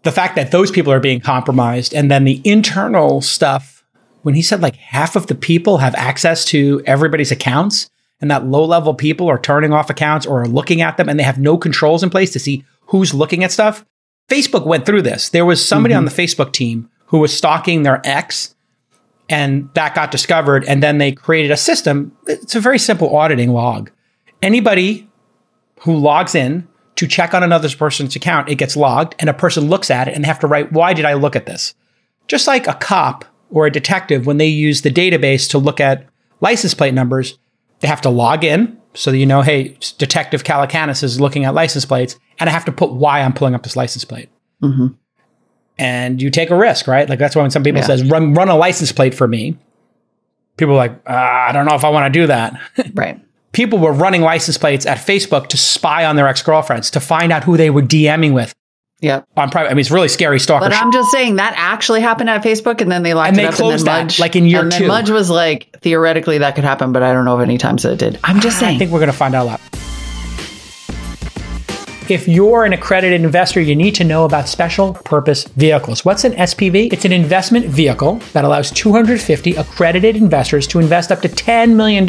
The 0.05 0.13
fact 0.13 0.37
that 0.37 0.51
those 0.51 0.71
people 0.71 0.93
are 0.93 1.01
being 1.01 1.21
compromised 1.21 1.95
and 1.95 2.11
then 2.11 2.25
the 2.25 2.41
internal 2.45 3.21
stuff 3.21 3.85
when 4.23 4.35
he 4.35 4.43
said 4.43 4.63
like 4.63 4.77
half 4.77 5.17
of 5.17 5.27
the 5.27 5.35
people 5.35 5.79
have 5.79 5.95
access 5.95 6.45
to 6.47 6.83
everybody's 6.87 7.31
accounts 7.31 7.91
and 8.21 8.31
that 8.31 8.47
low 8.47 8.65
level 8.65 8.95
people 8.95 9.29
are 9.29 9.39
turning 9.39 9.73
off 9.73 9.91
accounts 9.91 10.27
or 10.27 10.43
are 10.43 10.49
looking 10.49 10.81
at 10.81 10.97
them 10.97 11.09
and 11.09 11.19
they 11.19 11.25
have 11.25 11.39
no 11.39 11.59
controls 11.59 12.03
in 12.03 12.11
place 12.11 12.33
to 12.33 12.39
see 12.39 12.65
who's 12.87 13.13
looking 13.13 13.45
at 13.45 13.53
stuff. 13.53 13.85
Facebook 14.31 14.65
went 14.65 14.87
through 14.87 15.03
this. 15.03 15.29
There 15.29 15.45
was 15.45 15.67
somebody 15.67 15.93
mm-hmm. 15.93 15.99
on 15.99 16.05
the 16.07 16.11
Facebook 16.11 16.53
team 16.53 16.89
who 17.07 17.19
was 17.19 17.37
stalking 17.37 17.83
their 17.83 18.01
ex 18.05 18.55
and 19.29 19.69
that 19.75 19.95
got 19.95 20.11
discovered. 20.11 20.65
And 20.65 20.83
then 20.83 20.99
they 20.99 21.13
created 21.13 21.51
a 21.51 21.57
system. 21.57 22.17
It's 22.27 22.55
a 22.55 22.61
very 22.61 22.79
simple 22.79 23.15
auditing 23.15 23.51
log. 23.51 23.91
Anybody 24.43 25.09
who 25.81 25.97
logs 25.97 26.35
in 26.35 26.67
to 26.97 27.07
check 27.07 27.35
on 27.35 27.43
another 27.43 27.69
person's 27.71 28.15
account, 28.17 28.49
it 28.49 28.55
gets 28.57 28.77
logged 28.77 29.15
and 29.19 29.29
a 29.29 29.35
person 29.35 29.69
looks 29.69 29.91
at 29.91 30.09
it 30.09 30.15
and 30.15 30.23
they 30.25 30.29
have 30.29 30.39
to 30.41 30.47
write, 30.47 30.73
why 30.73 30.93
did 30.93 31.05
I 31.05 31.15
look 31.15 31.35
at 31.37 31.47
this? 31.47 31.75
Just 32.29 32.47
like 32.47 32.67
a 32.67 32.75
cop 32.75 33.25
or 33.51 33.67
a 33.67 33.71
detective, 33.71 34.27
when 34.27 34.39
they 34.39 34.47
use 34.47 34.83
the 34.83 34.91
database 34.91 35.49
to 35.51 35.59
look 35.59 35.81
at 35.81 36.07
license 36.41 36.75
plate 36.75 36.95
numbers, 36.95 37.39
they 37.81 37.89
have 37.89 38.01
to 38.03 38.11
log 38.11 38.45
in 38.45 38.79
so 38.95 39.11
that 39.11 39.19
you 39.19 39.27
know, 39.27 39.43
hey, 39.43 39.77
Detective 39.99 40.45
Calacanis 40.45 41.03
is 41.03 41.21
looking 41.21 41.45
at 41.45 41.53
license 41.53 41.85
plates, 41.85 42.17
and 42.39 42.49
I 42.49 42.53
have 42.53 42.65
to 42.67 42.73
put 42.73 42.93
why 42.93 43.21
I'm 43.21 43.33
pulling 43.33 43.55
up 43.55 43.65
this 43.65 43.75
license 43.77 44.05
plate. 44.05 44.29
And 45.77 46.23
you 46.23 46.31
take 46.31 46.51
a 46.51 46.57
risk, 46.57 46.87
right? 46.87 47.09
Like 47.09 47.19
that's 47.19 47.35
why 47.35 47.43
when 47.43 47.51
some 47.51 47.65
people 47.65 47.81
Yeah. 47.81 47.87
says 47.87 48.05
run 48.05 48.35
run 48.35 48.49
a 48.49 48.57
license 48.57 48.93
plate 48.93 49.13
for 49.15 49.27
me, 49.27 49.59
people 50.57 50.75
are 50.75 50.77
like, 50.79 50.93
uh, 51.09 51.13
I 51.13 51.51
don't 51.53 51.67
know 51.67 51.75
if 51.75 51.85
I 51.85 51.89
want 51.91 52.13
to 52.13 52.21
do 52.21 52.27
that. 52.29 52.59
Right. 52.95 53.21
People 53.55 53.79
were 53.79 53.93
running 53.93 54.21
license 54.21 54.59
plates 54.59 54.85
at 54.85 54.99
Facebook 54.99 55.49
to 55.49 55.57
spy 55.57 56.05
on 56.05 56.17
their 56.17 56.29
ex 56.29 56.43
girlfriends 56.43 56.91
to 56.91 57.01
find 57.01 57.33
out 57.33 57.45
who 57.45 57.57
they 57.57 57.71
were 57.71 57.83
DMing 57.83 58.35
with 58.35 58.53
Yep. 59.01 59.27
on 59.37 59.51
private. 59.51 59.71
I 59.71 59.75
mean, 59.75 59.81
it's 59.81 59.91
really 59.91 60.09
scary 60.09 60.41
stalker. 60.41 60.67
But. 60.67 60.73
I'm 60.75 60.91
just 60.93 61.11
saying 61.11 61.37
that 61.37 61.53
actually 61.57 62.01
happened 62.01 62.31
at 62.31 62.43
Facebook, 62.43 62.81
and 62.81 62.91
then 62.91 63.03
they 63.03 63.13
locked 63.13 63.29
And 63.31 63.39
it 63.39 63.43
they 63.43 63.47
up. 63.49 63.55
closed 63.55 63.81
and 63.81 63.87
that, 63.89 63.97
then 63.97 64.05
Mudge, 64.07 64.21
like, 64.21 64.37
in 64.37 64.47
year 64.47 64.61
and 64.61 64.73
then 64.73 64.81
two. 64.83 64.87
Mudge 64.89 65.11
was 65.11 65.29
like, 65.29 65.77
theoretically 65.83 66.39
that 66.39 66.55
could 66.55 66.65
happen, 66.65 66.93
but 66.93 67.03
I 67.03 67.13
don't 67.13 67.25
know 67.27 67.35
of 67.35 67.41
any 67.43 67.59
times 67.59 67.83
that 67.83 67.93
it 67.93 67.99
did. 67.99 68.19
I'm 68.25 68.41
just 68.41 68.59
saying. 68.59 68.77
I 68.77 68.79
think 68.79 68.91
we're 68.93 69.01
going 69.01 69.11
to 69.11 69.17
find 69.17 69.35
out 69.35 69.45
a 69.45 69.47
lot. 69.47 69.61
If 72.11 72.29
you're 72.29 72.65
an 72.67 72.75
accredited 72.75 73.23
investor, 73.23 73.61
you 73.63 73.75
need 73.75 73.95
to 73.95 74.05
know 74.05 74.25
about 74.27 74.47
special 74.47 74.93
purpose 74.93 75.45
vehicles. 75.45 76.05
What's 76.05 76.25
an 76.25 76.33
SPV? 76.35 76.93
It's 76.93 77.07
an 77.07 77.13
investment 77.13 77.65
vehicle 77.67 78.17
that 78.35 78.45
allows 78.45 78.71
250 78.73 79.55
accredited 79.57 80.15
investors 80.17 80.67
to 80.69 80.79
invest 80.81 81.11
up 81.11 81.23
to 81.23 81.29
$10 81.31 81.75
million 81.77 82.05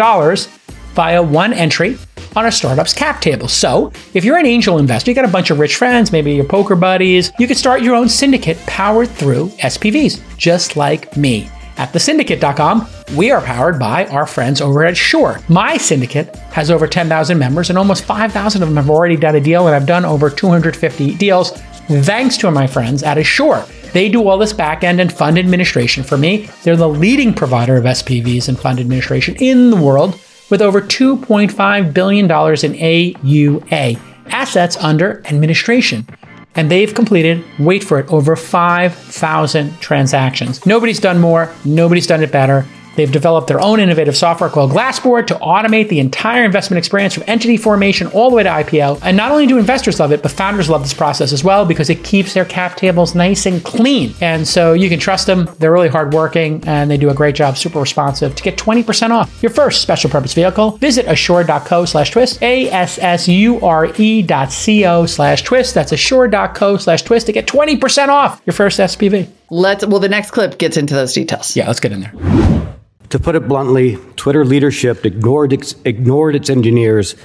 via 0.95 1.21
one 1.21 1.53
entry 1.53 1.97
on 2.35 2.45
a 2.45 2.51
startup's 2.51 2.93
cap 2.93 3.21
table. 3.21 3.47
So, 3.47 3.91
if 4.13 4.25
you're 4.25 4.37
an 4.37 4.45
angel 4.45 4.77
investor, 4.77 5.11
you 5.11 5.15
got 5.15 5.25
a 5.25 5.31
bunch 5.31 5.51
of 5.51 5.59
rich 5.59 5.75
friends, 5.75 6.11
maybe 6.11 6.33
your 6.33 6.45
poker 6.45 6.75
buddies, 6.75 7.31
you 7.39 7.47
could 7.47 7.57
start 7.57 7.81
your 7.81 7.95
own 7.95 8.09
syndicate 8.09 8.57
powered 8.65 9.09
through 9.09 9.49
SPVs, 9.59 10.21
just 10.37 10.75
like 10.75 11.15
me. 11.15 11.49
At 11.77 11.91
thesyndicate.com, 11.91 12.87
we 13.17 13.31
are 13.31 13.41
powered 13.41 13.77
by 13.77 14.05
our 14.07 14.25
friends 14.25 14.61
over 14.61 14.85
at 14.85 14.93
Assure. 14.93 15.41
My 15.49 15.75
syndicate 15.75 16.33
has 16.53 16.71
over 16.71 16.87
10,000 16.87 17.37
members, 17.37 17.69
and 17.69 17.77
almost 17.77 18.05
5,000 18.05 18.63
of 18.63 18.69
them 18.69 18.77
have 18.77 18.89
already 18.89 19.17
done 19.17 19.35
a 19.35 19.41
deal, 19.41 19.67
and 19.67 19.75
I've 19.75 19.85
done 19.85 20.05
over 20.05 20.29
250 20.29 21.15
deals 21.15 21.51
thanks 21.87 22.37
to 22.37 22.49
my 22.49 22.65
friends 22.65 23.03
at 23.03 23.17
Assure. 23.17 23.65
They 23.93 24.09
do 24.09 24.27
all 24.27 24.37
this 24.37 24.53
back 24.53 24.83
end 24.83 24.99
and 24.99 25.11
fund 25.11 25.37
administration 25.37 26.03
for 26.03 26.17
me. 26.17 26.49
They're 26.63 26.75
the 26.75 26.89
leading 26.89 27.33
provider 27.33 27.77
of 27.77 27.85
SPVs 27.85 28.49
and 28.49 28.59
fund 28.59 28.79
administration 28.79 29.35
in 29.37 29.69
the 29.69 29.77
world 29.77 30.19
with 30.49 30.61
over 30.61 30.81
$2.5 30.81 31.93
billion 31.93 32.25
in 32.25 32.29
AUA, 32.29 33.99
assets 34.27 34.77
under 34.77 35.25
administration 35.25 36.05
and 36.55 36.71
they've 36.71 36.93
completed, 36.93 37.43
wait 37.59 37.83
for 37.83 37.99
it, 37.99 38.11
over 38.11 38.35
5,000 38.35 39.79
transactions. 39.81 40.65
Nobody's 40.65 40.99
done 40.99 41.19
more, 41.19 41.53
nobody's 41.65 42.07
done 42.07 42.23
it 42.23 42.31
better. 42.31 42.65
They've 42.95 43.11
developed 43.11 43.47
their 43.47 43.61
own 43.61 43.79
innovative 43.79 44.15
software 44.15 44.49
called 44.49 44.71
Glassboard 44.71 45.27
to 45.27 45.35
automate 45.35 45.89
the 45.89 45.99
entire 45.99 46.43
investment 46.43 46.77
experience 46.77 47.13
from 47.13 47.23
entity 47.27 47.57
formation 47.57 48.07
all 48.07 48.29
the 48.29 48.35
way 48.35 48.43
to 48.43 48.49
IPO. 48.49 48.99
And 49.03 49.17
not 49.17 49.31
only 49.31 49.47
do 49.47 49.57
investors 49.57 49.99
love 49.99 50.11
it, 50.11 50.21
but 50.21 50.31
founders 50.31 50.69
love 50.69 50.81
this 50.83 50.93
process 50.93 51.31
as 51.33 51.43
well 51.43 51.65
because 51.65 51.89
it 51.89 52.03
keeps 52.03 52.33
their 52.33 52.45
cap 52.45 52.77
tables 52.77 53.15
nice 53.15 53.45
and 53.45 53.63
clean. 53.63 54.13
And 54.21 54.47
so 54.47 54.73
you 54.73 54.89
can 54.89 54.99
trust 54.99 55.27
them. 55.27 55.49
They're 55.59 55.71
really 55.71 55.89
hardworking 55.89 56.63
and 56.65 56.89
they 56.89 56.97
do 56.97 57.09
a 57.09 57.13
great 57.13 57.35
job, 57.35 57.57
super 57.57 57.79
responsive. 57.79 58.35
To 58.35 58.43
get 58.43 58.57
20% 58.57 59.09
off 59.11 59.41
your 59.41 59.51
first 59.51 59.81
special 59.81 60.09
purpose 60.09 60.33
vehicle, 60.33 60.77
visit 60.77 61.05
assure.co 61.07 61.85
slash 61.85 62.11
twist, 62.11 62.41
A-S-S-U-R-E 62.41 64.21
dot 64.23 64.51
C-O 64.51 65.05
slash 65.05 65.43
twist. 65.43 65.73
That's 65.73 65.91
assure.co 65.91 66.77
slash 66.77 67.01
twist 67.03 67.25
to 67.27 67.31
get 67.31 67.47
20% 67.47 68.07
off 68.07 68.41
your 68.45 68.53
first 68.53 68.79
SPV. 68.79 69.27
Let's. 69.49 69.85
Well, 69.85 69.99
the 69.99 70.09
next 70.09 70.31
clip 70.31 70.57
gets 70.57 70.77
into 70.77 70.93
those 70.93 71.13
details. 71.13 71.55
Yeah, 71.55 71.67
let's 71.67 71.79
get 71.79 71.91
in 71.91 72.01
there. 72.01 72.74
To 73.09 73.19
put 73.19 73.35
it 73.35 73.47
bluntly, 73.47 73.97
Twitter 74.15 74.43
leadership 74.43 75.05
ignored 75.05 75.53
its, 75.53 75.75
ignored 75.85 76.35
its 76.35 76.49
engineers 76.49 77.15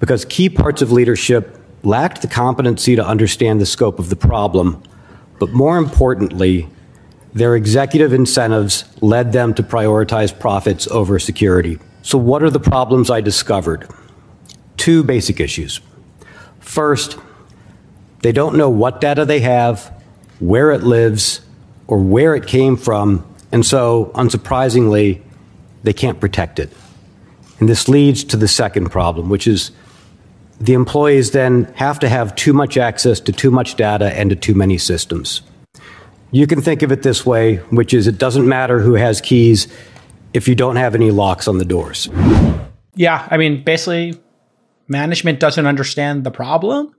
because 0.00 0.24
key 0.24 0.48
parts 0.48 0.82
of 0.82 0.92
leadership 0.92 1.58
lacked 1.82 2.22
the 2.22 2.28
competency 2.28 2.96
to 2.96 3.06
understand 3.06 3.60
the 3.60 3.66
scope 3.66 3.98
of 3.98 4.10
the 4.10 4.16
problem, 4.16 4.82
But 5.38 5.50
more 5.50 5.76
importantly, 5.76 6.68
their 7.34 7.54
executive 7.54 8.14
incentives 8.14 8.84
led 9.02 9.32
them 9.32 9.52
to 9.54 9.62
prioritize 9.62 10.36
profits 10.36 10.88
over 10.88 11.18
security. 11.18 11.78
So, 12.02 12.16
what 12.16 12.42
are 12.42 12.50
the 12.50 12.60
problems 12.60 13.10
I 13.10 13.20
discovered? 13.20 13.86
Two 14.78 15.04
basic 15.04 15.38
issues. 15.38 15.80
First, 16.60 17.18
they 18.22 18.32
don't 18.32 18.56
know 18.56 18.70
what 18.70 19.02
data 19.02 19.26
they 19.26 19.40
have, 19.40 19.92
where 20.38 20.72
it 20.72 20.82
lives, 20.82 21.42
or 21.86 21.98
where 21.98 22.34
it 22.34 22.46
came 22.46 22.78
from, 22.78 23.26
and 23.52 23.64
so, 23.64 24.10
unsurprisingly, 24.14 25.20
they 25.86 25.92
can't 25.92 26.20
protect 26.20 26.58
it. 26.58 26.68
And 27.60 27.68
this 27.68 27.88
leads 27.88 28.24
to 28.24 28.36
the 28.36 28.48
second 28.48 28.90
problem, 28.90 29.28
which 29.28 29.46
is 29.46 29.70
the 30.60 30.72
employees 30.72 31.30
then 31.30 31.72
have 31.76 32.00
to 32.00 32.08
have 32.08 32.34
too 32.34 32.52
much 32.52 32.76
access 32.76 33.20
to 33.20 33.32
too 33.32 33.52
much 33.52 33.76
data 33.76 34.12
and 34.18 34.30
to 34.30 34.36
too 34.36 34.54
many 34.54 34.78
systems. 34.78 35.42
You 36.32 36.48
can 36.48 36.60
think 36.60 36.82
of 36.82 36.90
it 36.90 37.04
this 37.04 37.24
way, 37.24 37.56
which 37.70 37.94
is 37.94 38.08
it 38.08 38.18
doesn't 38.18 38.48
matter 38.48 38.80
who 38.80 38.94
has 38.94 39.20
keys 39.20 39.68
if 40.34 40.48
you 40.48 40.56
don't 40.56 40.74
have 40.74 40.96
any 40.96 41.12
locks 41.12 41.46
on 41.46 41.58
the 41.58 41.64
doors. 41.64 42.08
Yeah, 42.96 43.28
I 43.30 43.36
mean, 43.36 43.62
basically, 43.62 44.20
management 44.88 45.38
doesn't 45.38 45.66
understand 45.66 46.24
the 46.24 46.32
problem. 46.32 46.96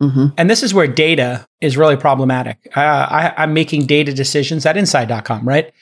Mm-hmm. 0.00 0.26
And 0.38 0.48
this 0.48 0.62
is 0.62 0.72
where 0.72 0.86
data 0.86 1.46
is 1.60 1.76
really 1.76 1.96
problematic. 1.96 2.58
Uh, 2.76 2.80
I, 2.80 3.34
I'm 3.36 3.54
making 3.54 3.86
data 3.86 4.14
decisions 4.14 4.64
at 4.66 4.76
inside.com, 4.76 5.46
right? 5.46 5.72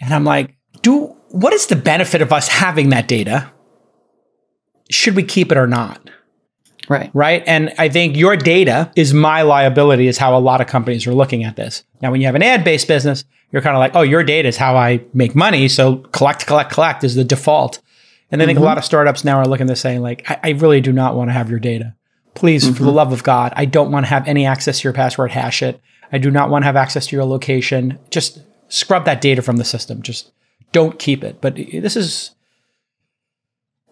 And 0.00 0.14
I'm 0.14 0.24
like, 0.24 0.54
do 0.82 1.16
what 1.28 1.52
is 1.52 1.66
the 1.66 1.76
benefit 1.76 2.22
of 2.22 2.32
us 2.32 2.48
having 2.48 2.90
that 2.90 3.08
data? 3.08 3.50
Should 4.90 5.14
we 5.14 5.22
keep 5.22 5.52
it 5.52 5.58
or 5.58 5.66
not? 5.66 6.10
Right. 6.88 7.10
Right. 7.14 7.44
And 7.46 7.72
I 7.78 7.88
think 7.88 8.16
your 8.16 8.36
data 8.36 8.90
is 8.96 9.14
my 9.14 9.42
liability, 9.42 10.08
is 10.08 10.18
how 10.18 10.36
a 10.36 10.40
lot 10.40 10.60
of 10.60 10.66
companies 10.66 11.06
are 11.06 11.14
looking 11.14 11.44
at 11.44 11.54
this. 11.54 11.84
Now, 12.02 12.10
when 12.10 12.20
you 12.20 12.26
have 12.26 12.34
an 12.34 12.42
ad 12.42 12.64
based 12.64 12.88
business, 12.88 13.24
you're 13.52 13.62
kind 13.62 13.76
of 13.76 13.80
like, 13.80 13.94
oh, 13.94 14.02
your 14.02 14.24
data 14.24 14.48
is 14.48 14.56
how 14.56 14.76
I 14.76 15.04
make 15.14 15.36
money. 15.36 15.68
So 15.68 15.98
collect, 15.98 16.46
collect, 16.48 16.72
collect 16.72 17.04
is 17.04 17.14
the 17.14 17.22
default. 17.22 17.80
And 18.32 18.42
I 18.42 18.46
think 18.46 18.56
mm-hmm. 18.56 18.64
a 18.64 18.66
lot 18.66 18.78
of 18.78 18.84
startups 18.84 19.24
now 19.24 19.38
are 19.38 19.46
looking 19.46 19.66
at 19.66 19.68
this 19.68 19.80
saying, 19.80 20.02
like, 20.02 20.28
I, 20.28 20.40
I 20.42 20.50
really 20.50 20.80
do 20.80 20.92
not 20.92 21.14
want 21.14 21.28
to 21.28 21.32
have 21.32 21.50
your 21.50 21.58
data. 21.58 21.94
Please, 22.34 22.64
mm-hmm. 22.64 22.74
for 22.74 22.82
the 22.82 22.88
mm-hmm. 22.88 22.96
love 22.96 23.12
of 23.12 23.22
God, 23.22 23.52
I 23.56 23.64
don't 23.64 23.92
want 23.92 24.06
to 24.06 24.10
have 24.10 24.26
any 24.26 24.46
access 24.46 24.80
to 24.80 24.84
your 24.84 24.92
password, 24.92 25.30
hash 25.30 25.62
it. 25.62 25.80
I 26.12 26.18
do 26.18 26.30
not 26.30 26.50
want 26.50 26.62
to 26.62 26.66
have 26.66 26.76
access 26.76 27.06
to 27.08 27.16
your 27.16 27.24
location. 27.24 27.98
Just 28.10 28.40
scrub 28.68 29.04
that 29.04 29.20
data 29.20 29.42
from 29.42 29.58
the 29.58 29.64
system. 29.64 30.02
Just 30.02 30.32
don't 30.72 30.98
keep 30.98 31.24
it. 31.24 31.40
But 31.40 31.56
this 31.56 31.96
is 31.96 32.34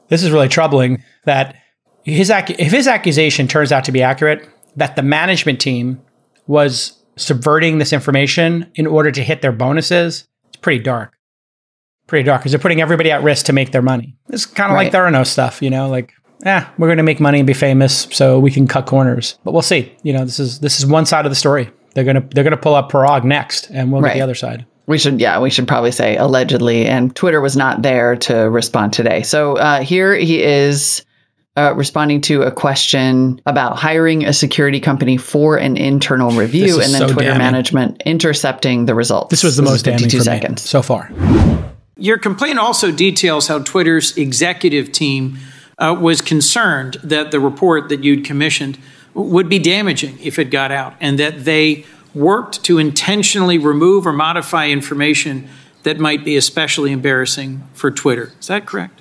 this 0.09 0.23
is 0.23 0.31
really 0.31 0.49
troubling 0.49 1.03
that 1.25 1.57
his 2.05 2.31
if 2.31 2.73
his 2.73 2.89
accusation 2.89 3.49
turns 3.49 3.73
out 3.73 3.85
to 3.85 3.93
be 3.93 4.03
accurate, 4.03 4.49
that 4.77 4.97
the 4.97 5.03
management 5.03 5.61
team 5.61 6.01
was 6.47 7.03
subverting 7.17 7.79
this 7.79 7.93
information 7.93 8.71
in 8.75 8.87
order 8.87 9.11
to 9.11 9.23
hit 9.23 9.43
their 9.43 9.53
bonuses, 9.53 10.27
it's 10.49 10.57
pretty 10.57 10.83
dark. 10.83 11.15
Pretty 12.07 12.25
dark 12.25 12.41
because 12.41 12.53
they're 12.53 12.59
putting 12.59 12.81
everybody 12.81 13.11
at 13.11 13.23
risk 13.23 13.47
to 13.47 13.53
make 13.53 13.73
their 13.73 13.83
money. 13.83 14.17
It's 14.31 14.47
kind 14.47 14.71
of 14.71 14.77
right. 14.77 14.93
like 14.93 14.93
Theranos 14.93 15.27
stuff, 15.27 15.61
you 15.61 15.69
know, 15.69 15.89
like 15.89 16.15
yeah, 16.45 16.71
we're 16.79 16.87
going 16.87 16.99
to 16.99 17.03
make 17.03 17.21
money 17.21 17.41
and 17.41 17.47
be 17.47 17.53
famous 17.53 18.07
so 18.13 18.39
we 18.39 18.51
can 18.51 18.67
cut 18.67 18.87
corners. 18.87 19.39
But 19.45 19.53
we'll 19.53 19.63
see. 19.63 19.95
You 20.03 20.13
know, 20.13 20.25
this 20.25 20.39
is 20.39 20.61
this 20.61 20.79
is 20.79 20.87
one 20.87 21.05
side 21.05 21.27
of 21.27 21.31
the 21.31 21.37
story. 21.37 21.71
They're 21.95 22.05
going 22.05 22.17
to 22.17 22.27
they're 22.35 22.45
going 22.45 22.53
to 22.53 22.57
pull 22.57 22.75
up 22.75 22.91
Parag 22.91 23.25
next 23.25 23.69
and 23.71 23.93
we'll 23.93 24.01
right. 24.01 24.11
get 24.11 24.15
the 24.15 24.23
other 24.23 24.35
side. 24.35 24.65
We 24.89 24.97
should, 24.97 25.21
yeah, 25.21 25.39
we 25.39 25.51
should 25.51 25.69
probably 25.69 25.93
say 25.93 26.17
allegedly. 26.17 26.87
And 26.87 27.15
Twitter 27.15 27.43
was 27.43 27.59
not 27.59 27.83
there 27.83 28.17
to 28.17 28.35
respond 28.35 28.95
today. 28.95 29.23
So 29.23 29.57
uh, 29.57 29.83
here 29.83 30.15
he 30.15 30.43
is 30.43 31.05
uh, 31.59 31.75
responding 31.75 32.23
to 32.23 32.43
a 32.43 32.51
question 32.51 33.39
about 33.45 33.77
hiring 33.77 34.25
a 34.25 34.33
security 34.33 34.81
company 34.81 35.19
for 35.19 35.59
an 35.59 35.77
internal 35.77 36.31
review 36.31 36.81
and 36.81 36.95
then 36.95 37.01
so 37.01 37.09
Twitter 37.09 37.29
damning. 37.29 37.39
management 37.39 38.03
intercepting 38.07 38.87
the 38.87 38.95
results. 38.95 39.29
This 39.31 39.45
was 39.45 39.57
the 39.57 39.63
this 39.63 39.71
most 39.71 39.85
damning 39.85 40.09
for 40.09 40.21
seconds. 40.21 40.63
so 40.63 40.81
far. 40.81 41.13
Your 41.97 42.17
complaint 42.17 42.59
also 42.59 42.91
details 42.91 43.49
how 43.49 43.59
Twitter's 43.59 44.17
executive 44.17 44.91
team 44.91 45.37
uh, 45.77 45.95
was 46.01 46.23
concerned 46.23 46.97
that 47.03 47.31
the 47.31 47.41
report 47.41 47.91
that 47.91 48.05
you'd 48.05 48.25
commissioned 48.25 48.79
would 49.13 49.51
be 49.51 49.59
damaging 49.59 50.19
if 50.23 50.39
it 50.39 50.47
got 50.47 50.71
out, 50.73 50.95
and 51.01 51.19
that 51.19 51.45
they 51.45 51.85
worked 52.19 52.65
to 52.65 52.79
intentionally 52.79 53.59
remove 53.59 54.07
or 54.07 54.13
modify 54.13 54.69
information 54.69 55.49
that 55.85 55.99
might 55.99 56.25
be 56.25 56.37
especially 56.37 56.93
embarrassing 56.93 57.63
for 57.73 57.91
Twitter. 57.91 58.33
Is 58.41 58.49
that 58.49 58.67
correct? 58.67 59.01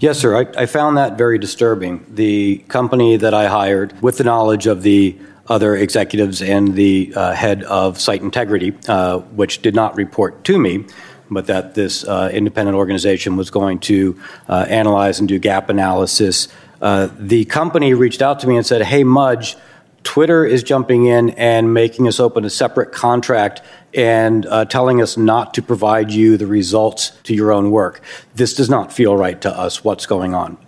Yes, 0.00 0.18
sir. 0.18 0.36
I, 0.36 0.62
I, 0.62 0.66
found 0.66 0.96
that 0.96 1.18
very 1.18 1.38
disturbing. 1.38 2.06
The 2.08 2.58
company 2.68 3.16
that 3.16 3.34
I 3.34 3.48
hired, 3.48 4.00
with 4.00 4.18
the 4.18 4.24
knowledge 4.24 4.66
of 4.66 4.82
the 4.82 5.18
other 5.48 5.74
executives 5.76 6.40
and 6.40 6.74
the 6.74 7.12
uh, 7.16 7.32
head 7.32 7.64
of 7.64 7.98
site 7.98 8.22
integrity, 8.22 8.74
uh, 8.86 9.18
which 9.18 9.60
did 9.60 9.74
not 9.74 9.96
report 9.96 10.44
to 10.44 10.58
me, 10.58 10.84
but 11.30 11.46
that 11.46 11.74
this 11.74 12.04
uh, 12.04 12.30
independent 12.32 12.76
organization 12.76 13.36
was 13.36 13.50
going 13.50 13.80
to 13.80 14.18
uh, 14.48 14.66
analyze 14.68 15.18
and 15.18 15.28
do 15.28 15.38
gap 15.38 15.68
analysis. 15.68 16.48
Uh, 16.80 17.08
the 17.18 17.44
company 17.46 17.92
reached 17.92 18.22
out 18.22 18.38
to 18.40 18.46
me 18.46 18.56
and 18.56 18.64
said, 18.64 18.82
Hey, 18.82 19.02
Mudge, 19.02 19.56
Twitter 20.02 20.44
is 20.44 20.62
jumping 20.62 21.06
in 21.06 21.30
and 21.30 21.74
making 21.74 22.08
us 22.08 22.18
open 22.18 22.44
a 22.44 22.50
separate 22.50 22.92
contract 22.92 23.62
and 23.94 24.46
uh, 24.46 24.64
telling 24.64 25.02
us 25.02 25.16
not 25.16 25.54
to 25.54 25.62
provide 25.62 26.10
you 26.10 26.36
the 26.36 26.46
results 26.46 27.10
to 27.24 27.34
your 27.34 27.52
own 27.52 27.70
work. 27.70 28.00
This 28.34 28.54
does 28.54 28.70
not 28.70 28.92
feel 28.92 29.16
right 29.16 29.40
to 29.40 29.50
us. 29.50 29.84
What's 29.84 30.06
going 30.06 30.34
on? 30.34 30.58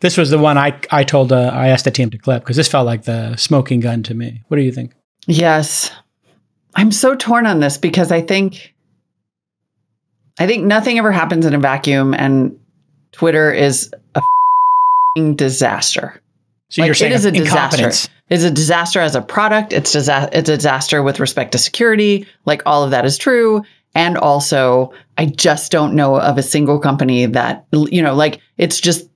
This 0.00 0.16
was 0.18 0.30
the 0.30 0.38
one 0.38 0.58
I, 0.58 0.78
I 0.90 1.04
told, 1.04 1.32
uh, 1.32 1.50
I 1.54 1.68
asked 1.68 1.86
the 1.86 1.90
team 1.90 2.10
to 2.10 2.18
clip 2.18 2.42
because 2.42 2.56
this 2.56 2.68
felt 2.68 2.86
like 2.86 3.04
the 3.04 3.36
smoking 3.36 3.80
gun 3.80 4.02
to 4.04 4.14
me. 4.14 4.42
What 4.48 4.58
do 4.58 4.62
you 4.62 4.72
think? 4.72 4.92
Yes. 5.26 5.90
I'm 6.74 6.92
so 6.92 7.14
torn 7.14 7.46
on 7.46 7.60
this 7.60 7.78
because 7.78 8.12
I 8.12 8.20
think, 8.20 8.74
I 10.38 10.46
think 10.46 10.64
nothing 10.64 10.98
ever 10.98 11.12
happens 11.12 11.46
in 11.46 11.54
a 11.54 11.58
vacuum 11.58 12.12
and 12.12 12.58
Twitter 13.12 13.52
is 13.52 13.94
a 14.14 14.22
disaster. 15.34 16.20
So 16.74 16.82
like, 16.82 16.88
you're 16.88 16.94
saying 16.96 17.12
it 17.12 17.14
is 17.14 17.24
a 17.24 17.30
disaster. 17.30 18.08
It's 18.28 18.42
a 18.42 18.50
disaster 18.50 19.00
as 19.00 19.14
a 19.14 19.22
product. 19.22 19.72
It's 19.72 19.92
disa- 19.92 20.28
it's 20.32 20.48
a 20.48 20.56
disaster 20.56 21.04
with 21.04 21.20
respect 21.20 21.52
to 21.52 21.58
security. 21.58 22.26
Like 22.46 22.62
all 22.66 22.82
of 22.82 22.90
that 22.90 23.04
is 23.04 23.16
true. 23.16 23.62
And 23.94 24.18
also, 24.18 24.92
I 25.16 25.26
just 25.26 25.70
don't 25.70 25.94
know 25.94 26.18
of 26.18 26.36
a 26.36 26.42
single 26.42 26.80
company 26.80 27.26
that 27.26 27.64
you 27.70 28.02
know, 28.02 28.16
like 28.16 28.40
it's 28.58 28.80
just. 28.80 29.08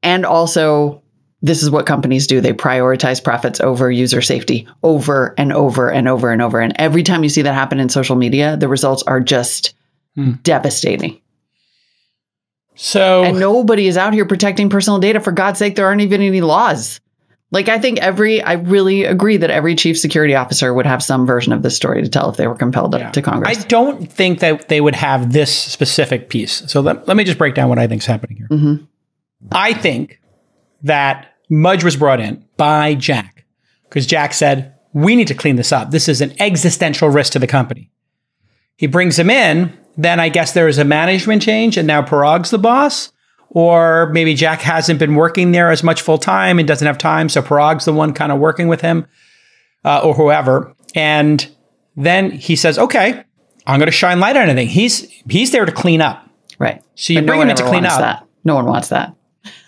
And 0.00 0.24
also, 0.24 1.02
this 1.42 1.64
is 1.64 1.70
what 1.70 1.84
companies 1.84 2.28
do. 2.28 2.40
They 2.40 2.52
prioritize 2.52 3.24
profits 3.24 3.60
over 3.60 3.90
user 3.90 4.22
safety 4.22 4.68
over 4.84 5.34
and 5.36 5.52
over 5.52 5.90
and 5.90 6.06
over 6.06 6.30
and 6.30 6.40
over. 6.40 6.60
And 6.60 6.74
every 6.76 7.02
time 7.02 7.24
you 7.24 7.28
see 7.28 7.42
that 7.42 7.54
happen 7.54 7.80
in 7.80 7.88
social 7.88 8.14
media, 8.14 8.56
the 8.56 8.68
results 8.68 9.02
are 9.02 9.18
just 9.18 9.74
hmm. 10.14 10.34
devastating. 10.44 11.20
So 12.80 13.24
and 13.24 13.40
nobody 13.40 13.88
is 13.88 13.96
out 13.96 14.14
here 14.14 14.24
protecting 14.24 14.70
personal 14.70 15.00
data. 15.00 15.18
For 15.18 15.32
God's 15.32 15.58
sake, 15.58 15.74
there 15.74 15.86
aren't 15.86 16.00
even 16.00 16.22
any 16.22 16.40
laws. 16.40 17.00
Like 17.50 17.68
I 17.68 17.80
think 17.80 17.98
every, 17.98 18.40
I 18.40 18.52
really 18.52 19.02
agree 19.04 19.36
that 19.36 19.50
every 19.50 19.74
chief 19.74 19.98
security 19.98 20.36
officer 20.36 20.72
would 20.72 20.86
have 20.86 21.02
some 21.02 21.26
version 21.26 21.52
of 21.52 21.62
this 21.62 21.74
story 21.74 22.02
to 22.02 22.08
tell 22.08 22.30
if 22.30 22.36
they 22.36 22.46
were 22.46 22.54
compelled 22.54 22.94
yeah. 22.94 23.10
to, 23.10 23.20
Congress. 23.20 23.58
I 23.58 23.66
don't 23.66 24.10
think 24.10 24.38
that 24.40 24.68
they 24.68 24.80
would 24.80 24.94
have 24.94 25.32
this 25.32 25.52
specific 25.52 26.28
piece. 26.28 26.70
So 26.70 26.80
let, 26.80 27.08
let 27.08 27.16
me 27.16 27.24
just 27.24 27.36
break 27.38 27.56
down 27.56 27.68
what 27.68 27.80
I 27.80 27.88
think 27.88 28.02
is 28.02 28.06
happening 28.06 28.36
here. 28.36 28.48
Mm-hmm. 28.48 28.84
I 29.50 29.72
think 29.72 30.20
that 30.82 31.34
Mudge 31.50 31.82
was 31.82 31.96
brought 31.96 32.20
in 32.20 32.44
by 32.56 32.94
Jack 32.94 33.44
because 33.88 34.06
Jack 34.06 34.34
said, 34.34 34.74
we 34.92 35.16
need 35.16 35.28
to 35.28 35.34
clean 35.34 35.56
this 35.56 35.72
up. 35.72 35.90
This 35.90 36.08
is 36.08 36.20
an 36.20 36.34
existential 36.40 37.08
risk 37.08 37.32
to 37.32 37.40
the 37.40 37.46
company. 37.48 37.90
He 38.78 38.86
brings 38.86 39.18
him 39.18 39.28
in 39.28 39.78
then 39.98 40.20
I 40.20 40.28
guess 40.28 40.52
there 40.52 40.68
is 40.68 40.78
a 40.78 40.84
management 40.84 41.42
change 41.42 41.76
and 41.76 41.86
now 41.86 42.00
Parag's 42.02 42.50
the 42.50 42.58
boss. 42.58 43.12
Or 43.50 44.10
maybe 44.12 44.34
Jack 44.34 44.60
hasn't 44.60 44.98
been 44.98 45.14
working 45.14 45.52
there 45.52 45.70
as 45.70 45.82
much 45.82 46.02
full 46.02 46.18
time 46.18 46.58
and 46.58 46.68
doesn't 46.68 46.86
have 46.86 46.98
time. 46.98 47.28
So 47.28 47.42
Parag's 47.42 47.84
the 47.84 47.92
one 47.92 48.12
kind 48.12 48.30
of 48.30 48.38
working 48.38 48.68
with 48.68 48.80
him 48.82 49.06
uh, 49.84 50.00
or 50.04 50.14
whoever. 50.14 50.74
And 50.94 51.48
then 51.96 52.30
he 52.30 52.54
says, 52.56 52.78
okay, 52.78 53.24
I'm 53.66 53.80
going 53.80 53.86
to 53.86 53.92
shine 53.92 54.20
light 54.20 54.36
on 54.36 54.44
anything. 54.44 54.68
He's, 54.68 55.10
he's 55.28 55.50
there 55.50 55.64
to 55.64 55.72
clean 55.72 56.00
up. 56.00 56.28
Right. 56.58 56.82
So 56.94 57.14
you 57.14 57.20
but 57.20 57.26
bring 57.26 57.38
no 57.38 57.44
him 57.44 57.50
in 57.50 57.56
to 57.56 57.64
clean 57.64 57.86
up. 57.86 57.98
That. 57.98 58.26
No 58.44 58.54
one 58.54 58.66
wants 58.66 58.88
that. 58.88 59.16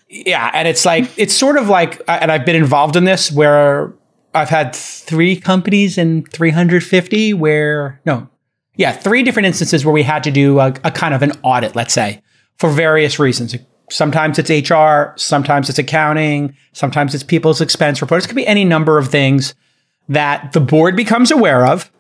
Yeah. 0.09 0.51
And 0.53 0.69
it's 0.69 0.85
like, 0.85 1.11
it's 1.17 1.35
sort 1.35 1.57
of 1.57 1.69
like, 1.69 2.03
and 2.07 2.31
I've 2.31 2.45
been 2.45 2.57
involved 2.57 2.97
in 2.97 3.05
this 3.05 3.33
where 3.33 3.95
I've 4.35 4.51
had 4.51 4.77
three 4.77 5.37
companies 5.37 5.99
in 5.99 6.25
350 6.27 7.33
where, 7.33 8.01
no, 8.05 8.29
yeah, 8.81 8.93
three 8.93 9.23
different 9.23 9.45
instances 9.45 9.85
where 9.85 9.93
we 9.93 10.03
had 10.03 10.25
to 10.25 10.31
do 10.31 10.59
a, 10.59 10.69
a 10.85 10.91
kind 10.91 11.13
of 11.13 11.21
an 11.21 11.33
audit, 11.43 11.77
let's 11.77 11.93
say, 11.93 12.23
for 12.57 12.71
various 12.71 13.19
reasons. 13.19 13.55
Sometimes 13.91 14.39
it's 14.39 14.71
HR, 14.71 15.13
sometimes 15.17 15.69
it's 15.69 15.79
accounting, 15.79 16.57
sometimes 16.73 17.15
it's 17.15 17.23
people's 17.23 17.61
expense 17.61 18.01
reports. 18.01 18.25
It 18.25 18.29
could 18.29 18.37
be 18.37 18.47
any 18.47 18.65
number 18.65 18.97
of 18.97 19.09
things 19.09 19.55
that 20.09 20.55
the 20.55 20.61
board 20.61 20.97
becomes 20.97 21.31
aware 21.31 21.67
of, 21.67 21.93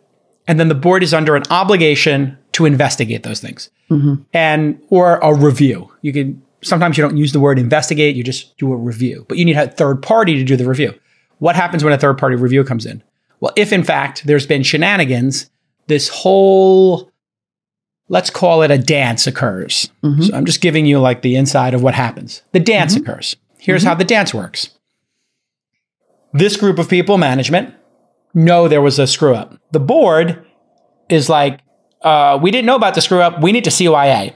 and 0.49 0.59
then 0.59 0.69
the 0.69 0.75
board 0.75 1.03
is 1.03 1.13
under 1.13 1.37
an 1.37 1.43
obligation 1.51 2.39
to 2.53 2.65
investigate 2.65 3.25
those 3.25 3.41
things, 3.41 3.69
mm-hmm. 3.91 4.23
and 4.33 4.81
or 4.89 5.19
a 5.19 5.35
review. 5.35 5.93
You 6.01 6.15
can 6.15 6.43
sometimes 6.63 6.97
you 6.97 7.03
don't 7.03 7.19
use 7.19 7.33
the 7.33 7.41
word 7.41 7.59
investigate; 7.59 8.17
you 8.17 8.25
just 8.25 8.57
do 8.57 8.73
a 8.73 8.77
review, 8.77 9.27
but 9.29 9.37
you 9.37 9.45
need 9.45 9.59
a 9.59 9.69
third 9.69 10.01
party 10.03 10.37
to 10.37 10.45
do 10.45 10.57
the 10.57 10.67
review. 10.67 10.99
what 11.41 11.57
happens 11.57 11.85
when 11.85 11.93
a 11.93 11.99
third 11.99 12.17
party 12.17 12.37
review 12.37 12.65
comes 12.65 12.87
in? 12.87 13.03
Well, 13.39 13.53
if 13.55 13.71
in 13.71 13.85
fact 13.85 14.25
there's 14.25 14.47
been 14.47 14.63
shenanigans, 14.63 15.51
this 15.91 16.09
whole, 16.09 17.11
let's 18.09 18.31
call 18.31 18.63
it 18.63 18.71
a 18.71 18.79
dance 18.79 19.27
occurs. 19.27 19.91
Mm-hmm. 20.03 20.23
So 20.23 20.35
I'm 20.35 20.47
just 20.47 20.63
giving 20.63 20.87
you 20.87 21.01
like 21.01 21.21
the 21.21 21.37
inside 21.37 21.75
of 21.75 21.83
what 21.83 21.95
happens. 21.95 22.43
The 22.53 22.61
dance 22.61 22.95
mm-hmm. 22.95 23.11
occurs. 23.11 23.37
Here's 23.59 23.83
how 23.83 23.95
the 23.95 24.05
dance 24.05 24.33
works. 24.33 24.71
This 26.33 26.57
group 26.57 26.79
of 26.79 26.89
people, 26.89 27.19
management, 27.19 27.75
know 28.33 28.69
there 28.69 28.81
was 28.81 29.01
a 29.01 29.07
screw 29.07 29.35
up. 29.35 29.61
The 29.73 29.81
board 29.81 30.47
is 31.09 31.29
like, 31.29 31.61
uh, 32.03 32.39
we 32.41 32.53
didn't 32.53 32.67
know 32.67 32.77
about 32.77 32.95
the 32.95 33.01
screw 33.01 33.21
up. 33.21 33.43
We 33.43 33.51
need 33.51 33.65
to 33.65 33.71
CYA. 33.71 34.33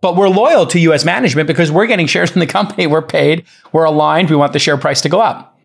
But 0.00 0.16
we're 0.16 0.28
loyal 0.28 0.66
to 0.66 0.78
US 0.78 1.04
management 1.04 1.48
because 1.48 1.72
we're 1.72 1.86
getting 1.86 2.06
shares 2.06 2.30
in 2.30 2.38
the 2.38 2.46
company. 2.46 2.86
We're 2.86 3.02
paid. 3.02 3.44
We're 3.72 3.84
aligned. 3.84 4.30
We 4.30 4.36
want 4.36 4.52
the 4.52 4.58
share 4.60 4.78
price 4.78 5.00
to 5.00 5.08
go 5.08 5.20
up. 5.20 5.58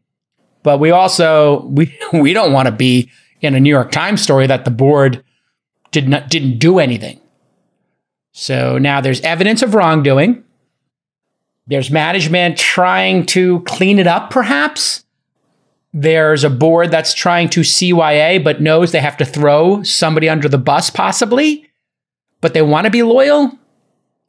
But 0.63 0.79
we 0.79 0.89
also 0.89 1.61
we 1.67 1.95
we 2.13 2.33
don't 2.33 2.51
want 2.51 2.65
to 2.65 2.71
be 2.71 3.11
in 3.41 3.55
a 3.55 3.59
New 3.59 3.69
York 3.69 3.91
Times 3.91 4.21
story 4.21 4.47
that 4.47 4.65
the 4.65 4.71
board 4.71 5.23
did 5.91 6.07
not 6.07 6.29
didn't 6.29 6.59
do 6.59 6.79
anything. 6.79 7.19
So 8.31 8.77
now 8.77 9.01
there's 9.01 9.21
evidence 9.21 9.61
of 9.61 9.73
wrongdoing. 9.73 10.43
There's 11.67 11.91
management 11.91 12.57
trying 12.57 13.25
to 13.27 13.61
clean 13.61 13.99
it 13.99 14.07
up, 14.07 14.31
perhaps. 14.31 15.05
There's 15.93 16.43
a 16.43 16.49
board 16.49 16.91
that's 16.91 17.13
trying 17.13 17.49
to 17.49 17.61
CYA, 17.61 18.43
but 18.43 18.61
knows 18.61 18.91
they 18.91 18.99
have 18.99 19.17
to 19.17 19.25
throw 19.25 19.83
somebody 19.83 20.29
under 20.29 20.47
the 20.47 20.57
bus, 20.57 20.89
possibly. 20.89 21.69
But 22.41 22.53
they 22.53 22.61
want 22.61 22.85
to 22.85 22.91
be 22.91 23.03
loyal, 23.03 23.51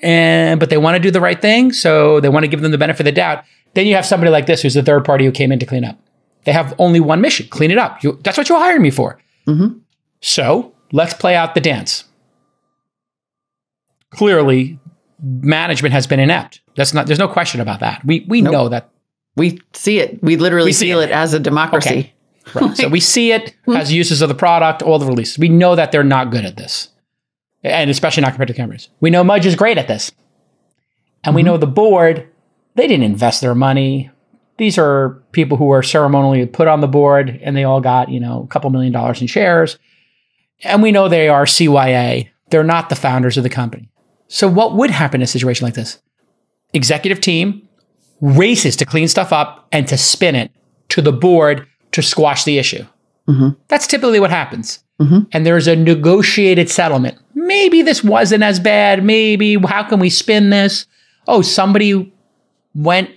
and 0.01 0.59
but 0.59 0.71
they 0.71 0.79
want 0.79 0.97
to 0.97 1.03
do 1.03 1.11
the 1.11 1.21
right 1.21 1.41
thing, 1.41 1.73
so 1.73 2.21
they 2.21 2.29
want 2.29 2.45
to 2.45 2.49
give 2.49 2.63
them 2.63 2.73
the 2.73 2.79
benefit 2.79 3.01
of 3.01 3.07
the 3.07 3.13
doubt. 3.13 3.45
Then 3.75 3.87
you 3.87 3.95
have 3.95 4.07
somebody 4.07 4.31
like 4.31 4.47
this, 4.47 4.63
who's 4.63 4.75
the 4.75 4.83
third 4.83 5.05
party 5.05 5.25
who 5.25 5.33
came 5.33 5.53
in 5.53 5.59
to 5.61 5.67
clean 5.67 5.85
up. 5.85 5.99
They 6.45 6.53
have 6.53 6.75
only 6.79 7.01
one 7.01 7.21
mission: 7.21 7.47
clean 7.49 7.71
it 7.71 7.79
up. 7.79 8.03
You, 8.03 8.19
that's 8.23 8.39
what 8.39 8.49
you 8.49 8.57
hired 8.57 8.81
me 8.81 8.91
for. 8.91 9.19
Mm-hmm. 9.47 9.79
So 10.21 10.75
let's 10.93 11.15
play 11.15 11.35
out 11.35 11.55
the 11.55 11.61
dance. 11.61 12.05
Clearly, 14.11 14.79
management 15.23 15.93
has 15.93 16.07
been 16.07 16.21
inept. 16.21 16.61
That's 16.77 16.95
not. 16.95 17.07
There's 17.07 17.19
no 17.19 17.29
question 17.29 17.61
about 17.61 17.81
that. 17.81 18.05
We 18.05 18.25
we 18.29 18.41
nope. 18.41 18.53
know 18.53 18.69
that 18.69 18.91
we 19.37 19.61
see 19.73 20.01
it. 20.01 20.23
We 20.23 20.37
literally 20.37 20.69
we 20.69 20.73
feel 20.73 21.01
it. 21.01 21.11
it. 21.11 21.13
as 21.13 21.35
a 21.35 21.41
democracy. 21.41 21.91
Okay. 21.91 22.15
Right. 22.55 22.77
so 22.77 22.89
we 22.89 22.99
see 22.99 23.31
it 23.31 23.55
hmm. 23.67 23.77
as 23.77 23.93
uses 23.93 24.23
of 24.23 24.29
the 24.29 24.35
product, 24.35 24.83
all 24.83 24.99
the 24.99 25.07
releases. 25.07 25.39
We 25.39 25.51
know 25.51 25.77
that 25.77 25.93
they're 25.93 26.03
not 26.03 26.33
good 26.33 26.45
at 26.45 26.57
this, 26.57 26.89
and 27.63 27.89
especially 27.91 28.23
not 28.23 28.31
compared 28.31 28.49
to 28.49 28.55
cameras. 28.55 28.89
We 28.99 29.11
know 29.11 29.23
Mudge 29.23 29.47
is 29.47 29.55
great 29.55 29.79
at 29.79 29.87
this, 29.87 30.11
and 31.23 31.31
mm-hmm. 31.31 31.37
we 31.37 31.43
know 31.45 31.59
the 31.59 31.69
board. 31.69 32.29
They 32.75 32.89
didn't 32.89 33.05
invest 33.05 33.41
their 33.41 33.55
money. 33.55 34.11
These 34.61 34.77
are 34.77 35.23
people 35.33 35.57
who 35.57 35.71
are 35.71 35.83
ceremonially 35.83 36.45
put 36.45 36.69
on 36.69 36.83
the 36.83 36.87
board, 36.87 37.41
and 37.43 37.57
they 37.57 37.65
all 37.65 37.81
got 37.81 38.11
you 38.11 38.21
know 38.21 38.43
a 38.43 38.47
couple 38.47 38.69
million 38.69 38.93
dollars 38.93 39.23
in 39.23 39.27
shares. 39.27 39.79
And 40.63 40.83
we 40.83 40.93
know 40.93 41.09
they 41.09 41.31
are 41.31 41.47
CYA. 41.47 42.29
They're 42.51 42.63
not 42.63 42.91
the 42.91 42.95
founders 42.95 43.39
of 43.39 43.43
the 43.43 43.49
company. 43.49 43.89
So 44.29 44.47
what 44.47 44.75
would 44.75 44.91
happen 44.91 45.23
in 45.23 45.25
a 45.25 45.27
situation 45.27 45.65
like 45.65 45.73
this? 45.73 46.03
Executive 46.75 47.23
team 47.23 47.67
races 48.21 48.77
to 48.77 48.85
clean 48.85 49.09
stuff 49.09 49.33
up 49.33 49.67
and 49.73 49.89
to 49.89 49.97
spin 49.97 50.35
it 50.35 50.51
to 50.91 51.01
the 51.01 51.11
board 51.11 51.67
to 51.93 52.03
squash 52.03 52.45
the 52.45 52.59
issue. 52.59 52.85
Mm-hmm. 53.29 53.59
That's 53.69 53.87
typically 53.87 54.21
what 54.21 54.29
happens. 54.29 54.85
Mm-hmm. 55.01 55.21
And 55.33 55.47
there's 55.47 55.69
a 55.69 55.75
negotiated 55.75 56.69
settlement. 56.69 57.17
Maybe 57.33 57.81
this 57.81 58.05
wasn't 58.05 58.43
as 58.43 58.61
bad. 58.61 59.03
Maybe 59.03 59.57
how 59.57 59.85
can 59.85 60.01
we 60.01 60.11
spin 60.11 60.51
this? 60.51 60.85
Oh, 61.27 61.41
somebody 61.41 62.13
went 62.75 63.09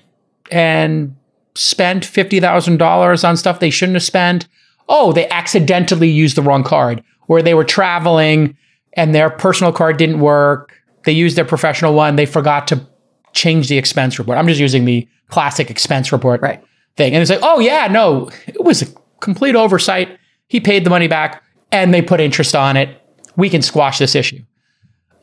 and 0.50 1.18
spent 1.56 2.04
$50,000 2.04 3.28
on 3.28 3.38
stuff 3.38 3.60
they 3.60 3.70
shouldn't 3.70 3.96
have 3.96 4.04
spent. 4.04 4.48
Oh, 4.90 5.14
they 5.14 5.30
accidentally 5.30 6.10
used 6.10 6.36
the 6.36 6.42
wrong 6.42 6.64
card 6.64 7.04
or 7.28 7.42
they 7.42 7.54
were 7.54 7.64
traveling 7.64 8.58
and 8.94 9.14
their 9.14 9.30
personal 9.30 9.72
card 9.72 9.98
didn't 9.98 10.20
work. 10.20 10.74
They 11.06 11.12
used 11.12 11.38
their 11.38 11.46
professional 11.46 11.94
one. 11.94 12.16
They 12.16 12.26
forgot 12.26 12.68
to 12.68 12.88
change 13.34 13.68
the 13.68 13.78
expense 13.78 14.20
report. 14.20 14.38
I'm 14.38 14.48
just 14.48 14.60
using 14.60 14.86
the 14.86 15.08
classic 15.28 15.70
expense 15.70 16.12
report 16.12 16.42
right. 16.42 16.64
thing. 16.96 17.14
And 17.14 17.22
it's 17.22 17.32
like, 17.32 17.40
oh, 17.42 17.60
yeah, 17.60 17.88
no, 17.88 18.30
it 18.48 18.64
was 18.64 18.82
a 18.82 18.88
complete 19.20 19.56
oversight. 19.56 20.18
He 20.48 20.60
paid 20.60 20.84
the 20.84 20.90
money 20.90 21.08
back 21.08 21.44
and 21.72 21.94
they 21.94 22.02
put 22.02 22.20
interest 22.20 22.56
on 22.56 22.78
it. 22.78 23.02
We 23.36 23.50
can 23.50 23.62
squash 23.62 23.98
this 23.98 24.16
issue. 24.16 24.44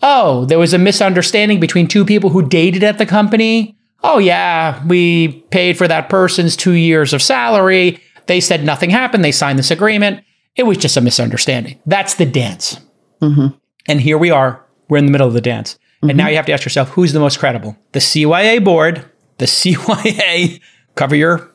Oh, 0.03 0.45
there 0.47 0.59
was 0.59 0.75
a 0.75 0.79
misunderstanding 0.79 1.61
between 1.61 1.87
two 1.87 2.05
people 2.05 2.31
who 2.31 2.47
dated 2.47 2.83
at 2.83 2.99
the 2.99 3.07
company. 3.07 3.77
Oh, 4.03 4.19
yeah, 4.19 4.85
we 4.87 5.29
paid 5.51 5.77
for 5.77 5.87
that 5.87 6.09
person's 6.09 6.57
two 6.57 6.73
years 6.73 7.13
of 7.13 7.23
salary. 7.23 8.01
They 8.27 8.41
said 8.41 8.65
nothing 8.65 8.91
happened. 8.91 9.25
They 9.25 9.33
signed 9.33 9.59
this 9.59 9.71
agreement. 9.71 10.25
It 10.57 10.65
was 10.65 10.79
just 10.79 10.97
a 10.97 11.01
misunderstanding. 11.01 11.81
That's 11.87 12.15
the 12.15 12.27
dance. 12.27 12.81
Mm-hmm. 13.21 13.57
And 13.87 14.01
here 14.01 14.19
we 14.19 14.31
are. 14.31 14.65
We're 14.89 14.99
in 14.99 15.07
the 15.07 15.13
middle 15.13 15.29
of 15.29 15.35
the 15.35 15.41
dance. 15.41 15.75
Mm-hmm. 15.75 16.11
And 16.11 16.17
now 16.19 16.29
you 16.29 16.37
have 16.37 16.47
to 16.47 16.53
ask 16.53 16.65
yourself 16.65 16.91
who's 16.91 17.13
the 17.13 17.21
most 17.21 17.39
credible? 17.39 17.77
The 17.93 17.99
CYA 18.01 18.65
board, 18.65 19.05
the 19.39 19.45
CYA 19.47 20.61
cover 20.95 21.15
your 21.15 21.51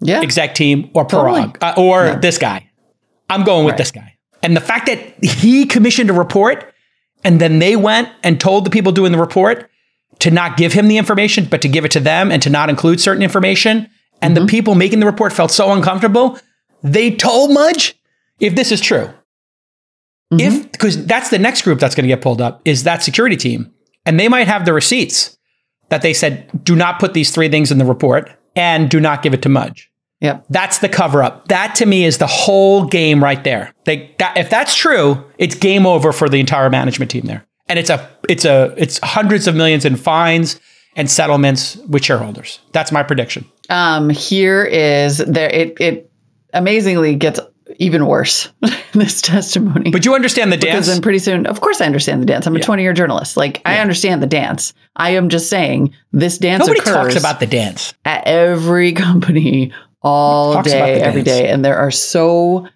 yeah. 0.00 0.20
exec 0.20 0.54
team, 0.54 0.90
or 0.94 1.06
Parag, 1.06 1.54
totally. 1.54 1.60
uh, 1.60 1.74
or 1.76 2.06
yeah. 2.06 2.18
this 2.18 2.38
guy. 2.38 2.70
I'm 3.28 3.44
going 3.44 3.64
with 3.64 3.72
right. 3.72 3.78
this 3.78 3.90
guy. 3.90 4.16
And 4.42 4.56
the 4.56 4.60
fact 4.60 4.86
that 4.86 5.24
he 5.24 5.64
commissioned 5.64 6.10
a 6.10 6.12
report 6.12 6.72
and 7.24 7.40
then 7.40 7.58
they 7.58 7.76
went 7.76 8.10
and 8.22 8.38
told 8.38 8.66
the 8.66 8.70
people 8.70 8.92
doing 8.92 9.10
the 9.10 9.18
report 9.18 9.70
to 10.20 10.30
not 10.30 10.56
give 10.56 10.72
him 10.72 10.88
the 10.88 10.98
information, 10.98 11.46
but 11.46 11.62
to 11.62 11.68
give 11.68 11.84
it 11.84 11.90
to 11.92 12.00
them 12.00 12.30
and 12.30 12.42
to 12.42 12.50
not 12.50 12.70
include 12.70 13.00
certain 13.00 13.22
information. 13.22 13.88
And 14.22 14.34
mm-hmm. 14.34 14.46
the 14.46 14.50
people 14.50 14.74
making 14.74 15.00
the 15.00 15.06
report 15.06 15.32
felt 15.32 15.50
so 15.50 15.72
uncomfortable. 15.72 16.38
They 16.82 17.14
told 17.14 17.52
Mudge, 17.52 17.98
if 18.40 18.54
this 18.54 18.72
is 18.72 18.80
true, 18.80 19.10
Mm-hmm. 20.32 20.40
If 20.40 20.72
because 20.72 21.06
that's 21.06 21.30
the 21.30 21.38
next 21.38 21.62
group 21.62 21.78
that's 21.78 21.94
going 21.94 22.04
to 22.04 22.08
get 22.08 22.22
pulled 22.22 22.40
up 22.40 22.60
is 22.64 22.84
that 22.84 23.02
security 23.02 23.36
team, 23.36 23.72
and 24.06 24.18
they 24.18 24.28
might 24.28 24.48
have 24.48 24.64
the 24.64 24.72
receipts 24.72 25.36
that 25.90 26.02
they 26.02 26.14
said 26.14 26.64
do 26.64 26.74
not 26.74 26.98
put 26.98 27.14
these 27.14 27.30
three 27.30 27.48
things 27.48 27.70
in 27.70 27.78
the 27.78 27.84
report 27.84 28.30
and 28.56 28.90
do 28.90 29.00
not 29.00 29.22
give 29.22 29.34
it 29.34 29.42
to 29.42 29.48
Mudge. 29.48 29.90
Yep. 30.20 30.46
That's 30.48 30.78
the 30.78 30.88
cover 30.88 31.22
up. 31.22 31.48
That 31.48 31.74
to 31.76 31.86
me 31.86 32.04
is 32.04 32.18
the 32.18 32.26
whole 32.26 32.86
game 32.86 33.22
right 33.22 33.42
there. 33.44 33.74
They, 33.84 34.14
that, 34.18 34.38
if 34.38 34.48
that's 34.48 34.74
true, 34.74 35.22
it's 35.36 35.54
game 35.54 35.86
over 35.86 36.12
for 36.12 36.30
the 36.30 36.40
entire 36.40 36.70
management 36.70 37.10
team 37.10 37.24
there. 37.24 37.44
And 37.68 37.78
it's 37.78 37.90
a 37.90 38.10
it's 38.28 38.44
a 38.44 38.74
it's 38.76 38.98
hundreds 39.02 39.46
of 39.46 39.54
millions 39.54 39.84
in 39.84 39.96
fines 39.96 40.60
and 40.96 41.10
settlements 41.10 41.76
with 41.88 42.04
shareholders. 42.04 42.60
That's 42.72 42.92
my 42.92 43.02
prediction. 43.02 43.46
Um 43.70 44.10
here 44.10 44.64
is 44.64 45.18
there 45.18 45.50
it 45.50 45.80
it 45.80 46.10
amazingly 46.52 47.16
gets 47.16 47.40
even 47.78 48.06
worse 48.06 48.50
this 48.92 49.22
testimony. 49.22 49.90
But 49.90 50.04
you 50.04 50.14
understand 50.14 50.52
the 50.52 50.56
dance? 50.56 50.74
Because 50.74 50.86
then 50.88 51.02
pretty 51.02 51.18
soon, 51.18 51.46
of 51.46 51.60
course, 51.60 51.80
I 51.80 51.86
understand 51.86 52.22
the 52.22 52.26
dance. 52.26 52.46
I'm 52.46 52.54
a 52.54 52.60
20 52.60 52.82
year 52.82 52.92
journalist. 52.92 53.36
Like, 53.36 53.56
yeah. 53.58 53.72
I 53.72 53.78
understand 53.78 54.22
the 54.22 54.26
dance. 54.26 54.74
I 54.96 55.10
am 55.10 55.28
just 55.28 55.48
saying 55.48 55.94
this 56.12 56.38
dance 56.38 56.66
Nobody 56.66 56.80
talks 56.80 57.16
about 57.16 57.40
the 57.40 57.46
dance 57.46 57.94
at 58.04 58.26
every 58.26 58.92
company 58.92 59.72
all 60.02 60.62
day, 60.62 61.00
every 61.00 61.22
day, 61.22 61.48
And 61.48 61.64
there 61.64 61.78
are 61.78 61.90
so 61.90 62.68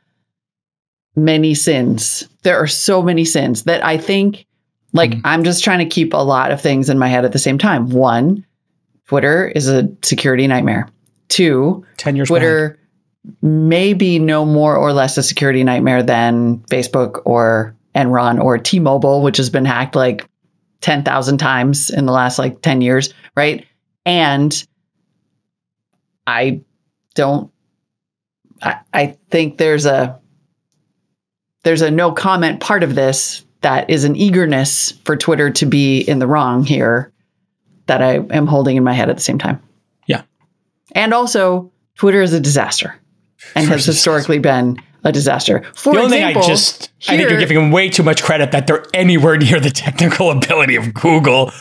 many 1.15 1.55
sins. 1.55 2.27
There 2.43 2.59
are 2.59 2.67
so 2.67 3.03
many 3.03 3.25
sins 3.25 3.65
that 3.65 3.85
I 3.85 3.99
think, 3.99 4.47
like, 4.93 5.11
mm-hmm. 5.11 5.21
I'm 5.27 5.45
just 5.45 5.65
trying 5.65 5.81
to 5.81 5.87
keep 5.87 6.15
a 6.15 6.19
lot 6.19 6.51
of 6.51 6.61
things 6.61 6.89
in 6.89 6.99
my 6.99 7.09
head 7.09 7.25
at 7.25 7.33
the 7.33 7.39
same 7.39 7.59
time. 7.59 7.91
One, 7.91 8.45
Twitter 9.07 9.49
is 9.49 9.69
a 9.69 9.89
security 10.03 10.47
nightmare. 10.47 10.89
Two, 11.29 11.85
10 11.99 12.17
years 12.17 12.29
Twitter. 12.29 12.71
Behind 12.71 12.79
maybe 13.43 14.19
no 14.19 14.45
more 14.45 14.77
or 14.77 14.93
less 14.93 15.19
a 15.19 15.23
security 15.23 15.65
nightmare 15.65 16.03
than 16.03 16.59
Facebook 16.71 17.23
or 17.25 17.77
Enron 17.95 18.43
or 18.43 18.59
T-Mobile, 18.59 19.23
which 19.23 19.37
has 19.37 19.51
been 19.51 19.65
hacked 19.65 19.95
like 19.95 20.29
10,000 20.81 21.39
times 21.39 21.91
in 21.91 22.07
the 22.07 22.13
last 22.13 22.39
like 22.39 22.63
10 22.63 22.81
years, 22.81 23.13
right? 23.37 23.67
And 24.07 24.67
I 26.27 26.63
don't 27.15 27.51
I, 28.63 28.79
I 28.93 29.17
think 29.31 29.59
there's 29.59 29.87
a 29.87 30.21
there's 31.65 31.83
a 31.83 31.91
no 31.91 32.13
comment 32.13 32.61
part 32.61 32.83
of 32.83 32.95
this 32.95 33.45
that 33.61 33.91
is 33.91 34.05
an 34.05 34.17
eagerness 34.17 34.93
for 35.05 35.17
Twitter 35.17 35.51
to 35.51 35.67
be 35.67 36.01
in 36.01 36.19
the 36.19 36.27
wrong 36.27 36.65
here 36.65 37.13
that 37.87 38.03
I 38.03 38.15
am 38.15 38.47
holding 38.47 38.77
in 38.77 38.85
my 38.85 38.93
head 38.93 39.11
at 39.11 39.17
the 39.17 39.23
same 39.23 39.39
time. 39.39 39.61
Yeah. 40.07 40.23
And 40.93 41.13
also 41.13 41.73
Twitter 41.97 42.23
is 42.23 42.33
a 42.33 42.41
disaster 42.41 42.95
and 43.55 43.67
has 43.69 43.85
historically 43.85 44.39
been 44.39 44.79
a 45.05 45.13
disaster. 45.13 45.65
For 45.75 45.95
the 45.95 46.01
only 46.01 46.19
example, 46.19 46.43
thing 46.43 46.51
I 46.51 46.55
just 46.55 46.91
here, 46.99 47.15
I 47.15 47.19
think 47.19 47.31
you're 47.31 47.39
giving 47.39 47.57
them 47.57 47.71
way 47.71 47.89
too 47.89 48.03
much 48.03 48.23
credit 48.23 48.53
that 48.53 48.67
they're 48.67 48.85
anywhere 48.95 49.37
near 49.37 49.61
the 49.61 49.71
technical 49.71 50.31
ability 50.37 50.77
of 50.77 50.95
Google 50.95 51.53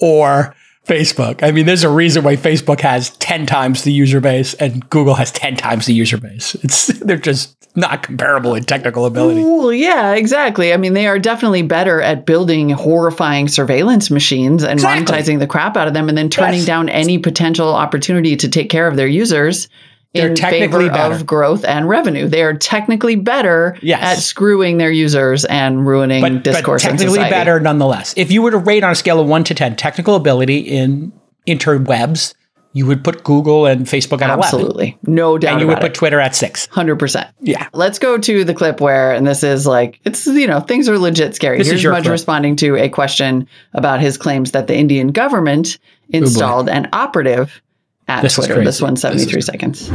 or 0.00 0.54
Facebook. 0.86 1.42
I 1.42 1.52
mean, 1.52 1.66
there's 1.66 1.84
a 1.84 1.88
reason 1.88 2.24
why 2.24 2.36
Facebook 2.36 2.80
has 2.80 3.10
10 3.18 3.46
times 3.46 3.84
the 3.84 3.92
user 3.92 4.20
base 4.20 4.54
and 4.54 4.88
Google 4.90 5.14
has 5.14 5.30
10 5.30 5.56
times 5.56 5.86
the 5.86 5.94
user 5.94 6.18
base. 6.18 6.56
It's 6.56 6.86
they're 7.00 7.16
just 7.16 7.56
not 7.74 8.02
comparable 8.02 8.54
in 8.54 8.64
technical 8.64 9.06
ability. 9.06 9.42
Well, 9.42 9.72
yeah, 9.72 10.12
exactly. 10.12 10.74
I 10.74 10.76
mean, 10.76 10.92
they 10.92 11.06
are 11.06 11.18
definitely 11.18 11.62
better 11.62 12.02
at 12.02 12.26
building 12.26 12.70
horrifying 12.70 13.48
surveillance 13.48 14.10
machines 14.10 14.62
and 14.62 14.74
exactly. 14.74 15.16
monetizing 15.16 15.38
the 15.38 15.46
crap 15.46 15.76
out 15.76 15.88
of 15.88 15.94
them 15.94 16.08
and 16.08 16.18
then 16.18 16.28
turning 16.28 16.58
yes. 16.58 16.66
down 16.66 16.88
any 16.88 17.18
potential 17.18 17.68
opportunity 17.68 18.36
to 18.36 18.48
take 18.48 18.68
care 18.68 18.86
of 18.86 18.96
their 18.96 19.06
users 19.06 19.68
They're 20.14 20.28
in 20.28 20.34
technically 20.34 20.84
favor 20.84 20.92
better. 20.94 21.14
of 21.14 21.24
growth 21.26 21.64
and 21.64 21.88
revenue. 21.88 22.28
They 22.28 22.42
are 22.42 22.54
technically 22.54 23.16
better 23.16 23.76
Yes. 23.80 24.02
at 24.02 24.22
screwing 24.22 24.76
their 24.78 24.90
users 24.90 25.44
and 25.46 25.86
ruining 25.86 26.20
but, 26.20 26.32
but 26.34 26.44
discourse 26.44 26.84
in 26.84 26.90
technically 26.90 27.14
society. 27.14 27.30
better 27.30 27.60
nonetheless. 27.60 28.12
If 28.16 28.30
you 28.30 28.42
were 28.42 28.50
to 28.50 28.58
rate 28.58 28.84
on 28.84 28.90
a 28.90 28.94
scale 28.94 29.20
of 29.20 29.26
one 29.26 29.42
to 29.44 29.54
ten 29.54 29.74
technical 29.76 30.14
ability 30.14 30.58
in 30.58 31.12
interwebs, 31.46 32.34
you 32.74 32.86
would 32.86 33.04
put 33.04 33.22
Google 33.22 33.66
and 33.66 33.86
Facebook 33.86 34.22
at 34.22 34.30
eleven, 34.30 34.44
Absolutely. 34.44 34.98
No 35.06 35.36
doubt 35.36 35.52
and 35.52 35.60
you 35.60 35.66
would 35.66 35.76
put 35.80 35.90
it. 35.90 35.94
Twitter 35.94 36.20
at 36.20 36.34
six. 36.34 36.66
100%. 36.68 37.30
Yeah. 37.40 37.68
Let's 37.74 37.98
go 37.98 38.16
to 38.16 38.44
the 38.44 38.54
clip 38.54 38.80
where, 38.80 39.12
and 39.12 39.26
this 39.26 39.42
is 39.42 39.66
like, 39.66 40.00
it's, 40.04 40.26
you 40.26 40.46
know, 40.46 40.60
things 40.60 40.88
are 40.88 40.98
legit 40.98 41.34
scary. 41.34 41.58
This 41.58 41.66
is 41.66 41.72
Here's 41.72 41.82
your 41.82 41.92
Mudge 41.92 42.04
clip. 42.04 42.12
responding 42.12 42.56
to 42.56 42.76
a 42.76 42.88
question 42.88 43.46
about 43.74 44.00
his 44.00 44.16
claims 44.16 44.52
that 44.52 44.68
the 44.68 44.74
Indian 44.76 45.08
government 45.08 45.78
oh, 45.82 45.86
installed 46.18 46.68
an 46.70 46.88
operative 46.94 47.60
at 48.08 48.22
This 48.22 48.34
Twitter. 48.34 48.56
This 48.64 48.78
crazy. 48.78 48.84
one's 48.84 49.00
73 49.00 49.40
seconds. 49.40 49.90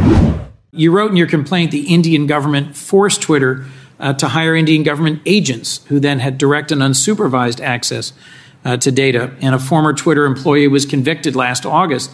You 0.71 0.91
wrote 0.91 1.11
in 1.11 1.17
your 1.17 1.27
complaint 1.27 1.71
the 1.71 1.93
Indian 1.93 2.27
government 2.27 2.75
forced 2.75 3.21
Twitter 3.21 3.65
uh, 3.99 4.13
to 4.13 4.27
hire 4.27 4.55
Indian 4.55 4.83
government 4.83 5.21
agents 5.25 5.83
who 5.87 5.99
then 5.99 6.19
had 6.19 6.37
direct 6.37 6.71
and 6.71 6.81
unsupervised 6.81 7.61
access 7.61 8.13
uh, 8.63 8.77
to 8.77 8.91
data. 8.91 9.33
And 9.41 9.55
a 9.55 9.59
former 9.59 9.93
Twitter 9.93 10.25
employee 10.25 10.67
was 10.67 10.85
convicted 10.85 11.35
last 11.35 11.65
August 11.65 12.11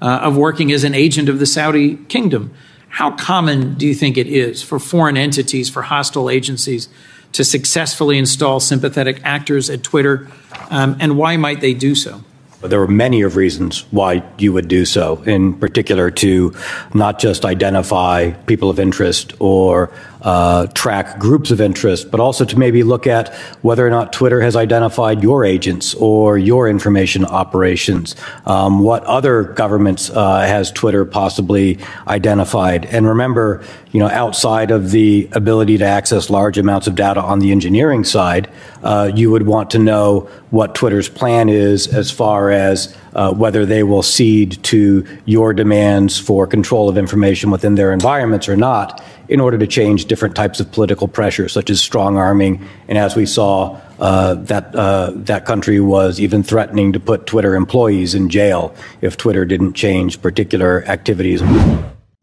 uh, 0.00 0.20
of 0.22 0.36
working 0.36 0.70
as 0.72 0.84
an 0.84 0.94
agent 0.94 1.28
of 1.28 1.38
the 1.38 1.46
Saudi 1.46 1.96
kingdom. 1.96 2.54
How 2.88 3.10
common 3.10 3.74
do 3.74 3.86
you 3.86 3.94
think 3.94 4.16
it 4.16 4.28
is 4.28 4.62
for 4.62 4.78
foreign 4.78 5.16
entities, 5.16 5.68
for 5.68 5.82
hostile 5.82 6.30
agencies, 6.30 6.88
to 7.32 7.42
successfully 7.42 8.18
install 8.18 8.60
sympathetic 8.60 9.20
actors 9.24 9.68
at 9.68 9.82
Twitter? 9.82 10.28
Um, 10.70 10.96
and 11.00 11.16
why 11.16 11.36
might 11.36 11.60
they 11.60 11.74
do 11.74 11.94
so? 11.94 12.22
There 12.64 12.80
were 12.80 12.88
many 12.88 13.20
of 13.22 13.36
reasons 13.36 13.84
why 13.90 14.22
you 14.38 14.52
would 14.54 14.68
do 14.68 14.86
so, 14.86 15.22
in 15.24 15.52
particular 15.54 16.10
to 16.12 16.54
not 16.94 17.18
just 17.18 17.44
identify 17.44 18.30
people 18.46 18.70
of 18.70 18.80
interest 18.80 19.34
or 19.38 19.90
uh, 20.24 20.66
track 20.68 21.18
groups 21.18 21.50
of 21.50 21.60
interest, 21.60 22.10
but 22.10 22.18
also 22.18 22.44
to 22.44 22.58
maybe 22.58 22.82
look 22.82 23.06
at 23.06 23.32
whether 23.62 23.86
or 23.86 23.90
not 23.90 24.12
Twitter 24.12 24.40
has 24.40 24.56
identified 24.56 25.22
your 25.22 25.44
agents 25.44 25.94
or 25.94 26.38
your 26.38 26.68
information 26.68 27.24
operations. 27.26 28.16
Um, 28.46 28.80
what 28.80 29.04
other 29.04 29.44
governments 29.44 30.10
uh, 30.10 30.40
has 30.40 30.72
Twitter 30.72 31.04
possibly 31.04 31.78
identified? 32.08 32.86
And 32.86 33.06
remember, 33.06 33.62
you 33.92 34.00
know, 34.00 34.08
outside 34.08 34.70
of 34.70 34.90
the 34.90 35.28
ability 35.32 35.78
to 35.78 35.84
access 35.84 36.30
large 36.30 36.58
amounts 36.58 36.86
of 36.86 36.94
data 36.94 37.20
on 37.20 37.38
the 37.38 37.52
engineering 37.52 38.02
side, 38.02 38.50
uh, 38.82 39.12
you 39.14 39.30
would 39.30 39.46
want 39.46 39.70
to 39.70 39.78
know 39.78 40.28
what 40.50 40.74
Twitter's 40.74 41.08
plan 41.08 41.48
is 41.48 41.86
as 41.86 42.10
far 42.10 42.50
as 42.50 42.96
uh, 43.14 43.32
whether 43.32 43.64
they 43.64 43.82
will 43.82 44.02
cede 44.02 44.62
to 44.64 45.06
your 45.24 45.52
demands 45.52 46.18
for 46.18 46.46
control 46.46 46.88
of 46.88 46.98
information 46.98 47.50
within 47.50 47.74
their 47.74 47.92
environments 47.92 48.48
or 48.48 48.56
not 48.56 49.02
in 49.28 49.40
order 49.40 49.56
to 49.56 49.66
change 49.66 50.06
different 50.06 50.36
types 50.36 50.60
of 50.60 50.70
political 50.72 51.08
pressure, 51.08 51.48
such 51.48 51.70
as 51.70 51.80
strong 51.80 52.16
arming. 52.16 52.66
And 52.88 52.98
as 52.98 53.16
we 53.16 53.26
saw, 53.26 53.80
uh, 53.98 54.34
that 54.34 54.74
uh, 54.74 55.12
that 55.14 55.46
country 55.46 55.80
was 55.80 56.20
even 56.20 56.42
threatening 56.42 56.92
to 56.92 57.00
put 57.00 57.26
Twitter 57.26 57.54
employees 57.54 58.14
in 58.14 58.28
jail 58.28 58.74
if 59.00 59.16
Twitter 59.16 59.44
didn't 59.44 59.74
change 59.74 60.20
particular 60.20 60.84
activities. 60.86 61.42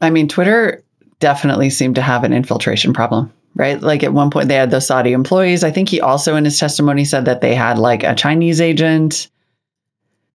I 0.01 0.09
mean, 0.09 0.27
Twitter 0.27 0.83
definitely 1.19 1.69
seemed 1.69 1.95
to 1.95 2.01
have 2.01 2.23
an 2.23 2.33
infiltration 2.33 2.93
problem, 2.93 3.31
right? 3.55 3.81
Like 3.81 4.03
at 4.03 4.11
one 4.11 4.31
point 4.31 4.49
they 4.49 4.55
had 4.55 4.71
those 4.71 4.87
Saudi 4.87 5.13
employees. 5.13 5.63
I 5.63 5.71
think 5.71 5.87
he 5.87 6.01
also 6.01 6.35
in 6.35 6.43
his 6.43 6.59
testimony 6.59 7.05
said 7.05 7.25
that 7.25 7.41
they 7.41 7.55
had 7.55 7.77
like 7.77 8.03
a 8.03 8.15
Chinese 8.15 8.59
agent. 8.59 9.29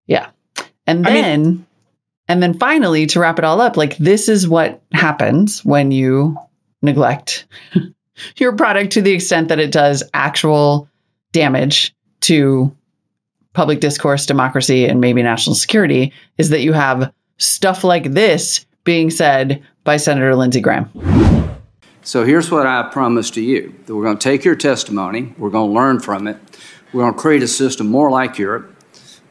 Yeah. 0.06 0.28
And 0.86 1.06
I 1.06 1.12
mean- 1.12 1.22
then 1.22 1.66
and 2.28 2.42
then 2.42 2.58
finally 2.58 3.06
to 3.06 3.20
wrap 3.20 3.38
it 3.38 3.44
all 3.44 3.60
up, 3.60 3.76
like 3.76 3.96
this 3.98 4.28
is 4.28 4.48
what 4.48 4.82
happens 4.92 5.64
when 5.64 5.92
you 5.92 6.36
neglect 6.82 7.46
your 8.36 8.54
product 8.56 8.92
to 8.92 9.02
the 9.02 9.12
extent 9.12 9.48
that 9.48 9.60
it 9.60 9.70
does 9.70 10.02
actual 10.12 10.88
damage 11.32 11.94
to 12.22 12.74
public 13.52 13.80
discourse, 13.80 14.26
democracy, 14.26 14.86
and 14.86 15.00
maybe 15.00 15.22
national 15.22 15.54
security 15.54 16.12
is 16.36 16.50
that 16.50 16.60
you 16.60 16.72
have 16.72 17.12
stuff 17.38 17.84
like 17.84 18.12
this 18.12 18.66
being 18.84 19.10
said 19.10 19.62
by 19.84 19.96
Senator 19.96 20.34
Lindsey 20.34 20.60
Graham. 20.60 20.90
So 22.02 22.24
here's 22.24 22.50
what 22.50 22.66
I 22.66 22.88
promise 22.92 23.30
to 23.32 23.40
you 23.40 23.74
that 23.86 23.94
we're 23.96 24.04
going 24.04 24.18
to 24.18 24.22
take 24.22 24.44
your 24.44 24.54
testimony, 24.54 25.34
we're 25.38 25.50
going 25.50 25.70
to 25.70 25.74
learn 25.74 26.00
from 26.00 26.26
it, 26.28 26.36
we're 26.92 27.02
going 27.02 27.14
to 27.14 27.18
create 27.18 27.42
a 27.42 27.48
system 27.48 27.88
more 27.88 28.10
like 28.10 28.38
Europe, 28.38 28.75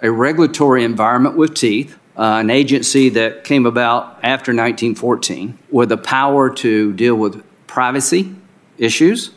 a 0.05 0.11
regulatory 0.11 0.83
environment 0.83 1.35
with 1.35 1.55
teeth, 1.55 1.97
uh, 2.15 2.37
an 2.39 2.51
agency 2.51 3.09
that 3.09 3.43
came 3.43 3.65
about 3.65 4.19
after 4.21 4.51
1914 4.51 5.57
with 5.71 5.89
the 5.89 5.97
power 5.97 6.53
to 6.53 6.93
deal 6.93 7.15
with 7.15 7.43
privacy 7.65 8.35
issues, 8.77 9.31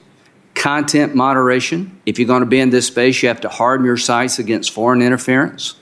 content 0.54 1.14
moderation. 1.14 1.98
If 2.04 2.18
you're 2.18 2.28
going 2.28 2.42
to 2.42 2.46
be 2.46 2.60
in 2.60 2.68
this 2.68 2.86
space, 2.86 3.22
you 3.22 3.28
have 3.28 3.40
to 3.40 3.48
harden 3.48 3.86
your 3.86 3.96
sites 3.96 4.38
against 4.38 4.70
foreign 4.70 5.00
interference. 5.00 5.76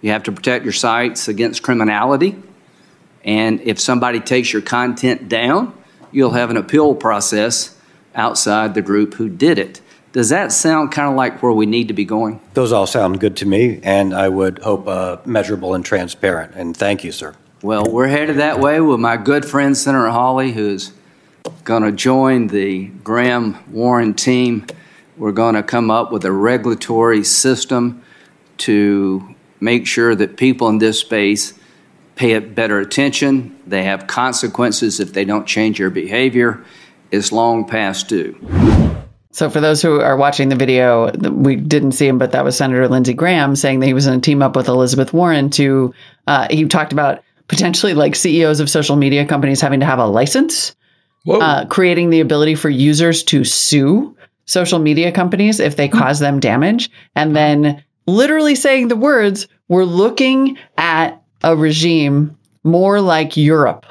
You 0.00 0.12
have 0.12 0.22
to 0.22 0.32
protect 0.32 0.64
your 0.64 0.72
sites 0.72 1.28
against 1.28 1.62
criminality. 1.62 2.42
And 3.22 3.60
if 3.60 3.78
somebody 3.78 4.20
takes 4.20 4.54
your 4.54 4.62
content 4.62 5.28
down, 5.28 5.74
you'll 6.12 6.30
have 6.30 6.48
an 6.48 6.56
appeal 6.56 6.94
process 6.94 7.78
outside 8.14 8.72
the 8.72 8.80
group 8.80 9.14
who 9.14 9.28
did 9.28 9.58
it. 9.58 9.82
Does 10.12 10.30
that 10.30 10.50
sound 10.50 10.90
kind 10.90 11.08
of 11.08 11.14
like 11.14 11.40
where 11.40 11.52
we 11.52 11.66
need 11.66 11.88
to 11.88 11.94
be 11.94 12.04
going? 12.04 12.40
Those 12.54 12.72
all 12.72 12.86
sound 12.86 13.20
good 13.20 13.36
to 13.38 13.46
me, 13.46 13.78
and 13.84 14.12
I 14.12 14.28
would 14.28 14.58
hope 14.58 14.88
uh, 14.88 15.18
measurable 15.24 15.74
and 15.74 15.84
transparent. 15.84 16.54
And 16.56 16.76
thank 16.76 17.04
you, 17.04 17.12
sir. 17.12 17.36
Well, 17.62 17.84
we're 17.88 18.08
headed 18.08 18.38
that 18.38 18.58
way 18.58 18.80
with 18.80 18.98
my 18.98 19.16
good 19.16 19.44
friend 19.44 19.76
Senator 19.76 20.08
Hawley, 20.08 20.50
who's 20.50 20.92
going 21.62 21.84
to 21.84 21.92
join 21.92 22.48
the 22.48 22.86
Graham 22.86 23.56
Warren 23.70 24.14
team. 24.14 24.66
We're 25.16 25.32
going 25.32 25.54
to 25.54 25.62
come 25.62 25.90
up 25.90 26.10
with 26.10 26.24
a 26.24 26.32
regulatory 26.32 27.22
system 27.22 28.02
to 28.58 29.34
make 29.60 29.86
sure 29.86 30.14
that 30.14 30.36
people 30.36 30.68
in 30.68 30.78
this 30.78 30.98
space 30.98 31.54
pay 32.16 32.32
it 32.32 32.54
better 32.54 32.80
attention. 32.80 33.56
They 33.66 33.84
have 33.84 34.06
consequences 34.06 34.98
if 34.98 35.12
they 35.12 35.24
don't 35.24 35.46
change 35.46 35.78
their 35.78 35.90
behavior. 35.90 36.64
It's 37.12 37.30
long 37.30 37.66
past 37.66 38.08
due. 38.08 38.89
So, 39.32 39.48
for 39.48 39.60
those 39.60 39.80
who 39.80 40.00
are 40.00 40.16
watching 40.16 40.48
the 40.48 40.56
video, 40.56 41.10
we 41.30 41.54
didn't 41.54 41.92
see 41.92 42.08
him, 42.08 42.18
but 42.18 42.32
that 42.32 42.44
was 42.44 42.56
Senator 42.56 42.88
Lindsey 42.88 43.14
Graham 43.14 43.54
saying 43.54 43.80
that 43.80 43.86
he 43.86 43.94
was 43.94 44.06
going 44.06 44.20
to 44.20 44.24
team 44.24 44.42
up 44.42 44.56
with 44.56 44.68
Elizabeth 44.68 45.12
Warren 45.12 45.50
to. 45.50 45.94
Uh, 46.26 46.48
he 46.50 46.64
talked 46.66 46.92
about 46.92 47.22
potentially 47.46 47.94
like 47.94 48.16
CEOs 48.16 48.60
of 48.60 48.68
social 48.68 48.96
media 48.96 49.24
companies 49.24 49.60
having 49.60 49.80
to 49.80 49.86
have 49.86 50.00
a 50.00 50.06
license, 50.06 50.74
uh, 51.28 51.64
creating 51.66 52.10
the 52.10 52.20
ability 52.20 52.56
for 52.56 52.70
users 52.70 53.22
to 53.24 53.44
sue 53.44 54.16
social 54.46 54.80
media 54.80 55.12
companies 55.12 55.60
if 55.60 55.76
they 55.76 55.88
cause 55.88 56.18
them 56.18 56.40
damage, 56.40 56.90
and 57.14 57.36
then 57.36 57.84
literally 58.06 58.56
saying 58.56 58.88
the 58.88 58.96
words, 58.96 59.46
"We're 59.68 59.84
looking 59.84 60.58
at 60.76 61.22
a 61.44 61.54
regime 61.54 62.36
more 62.64 63.00
like 63.00 63.36
Europe." 63.36 63.86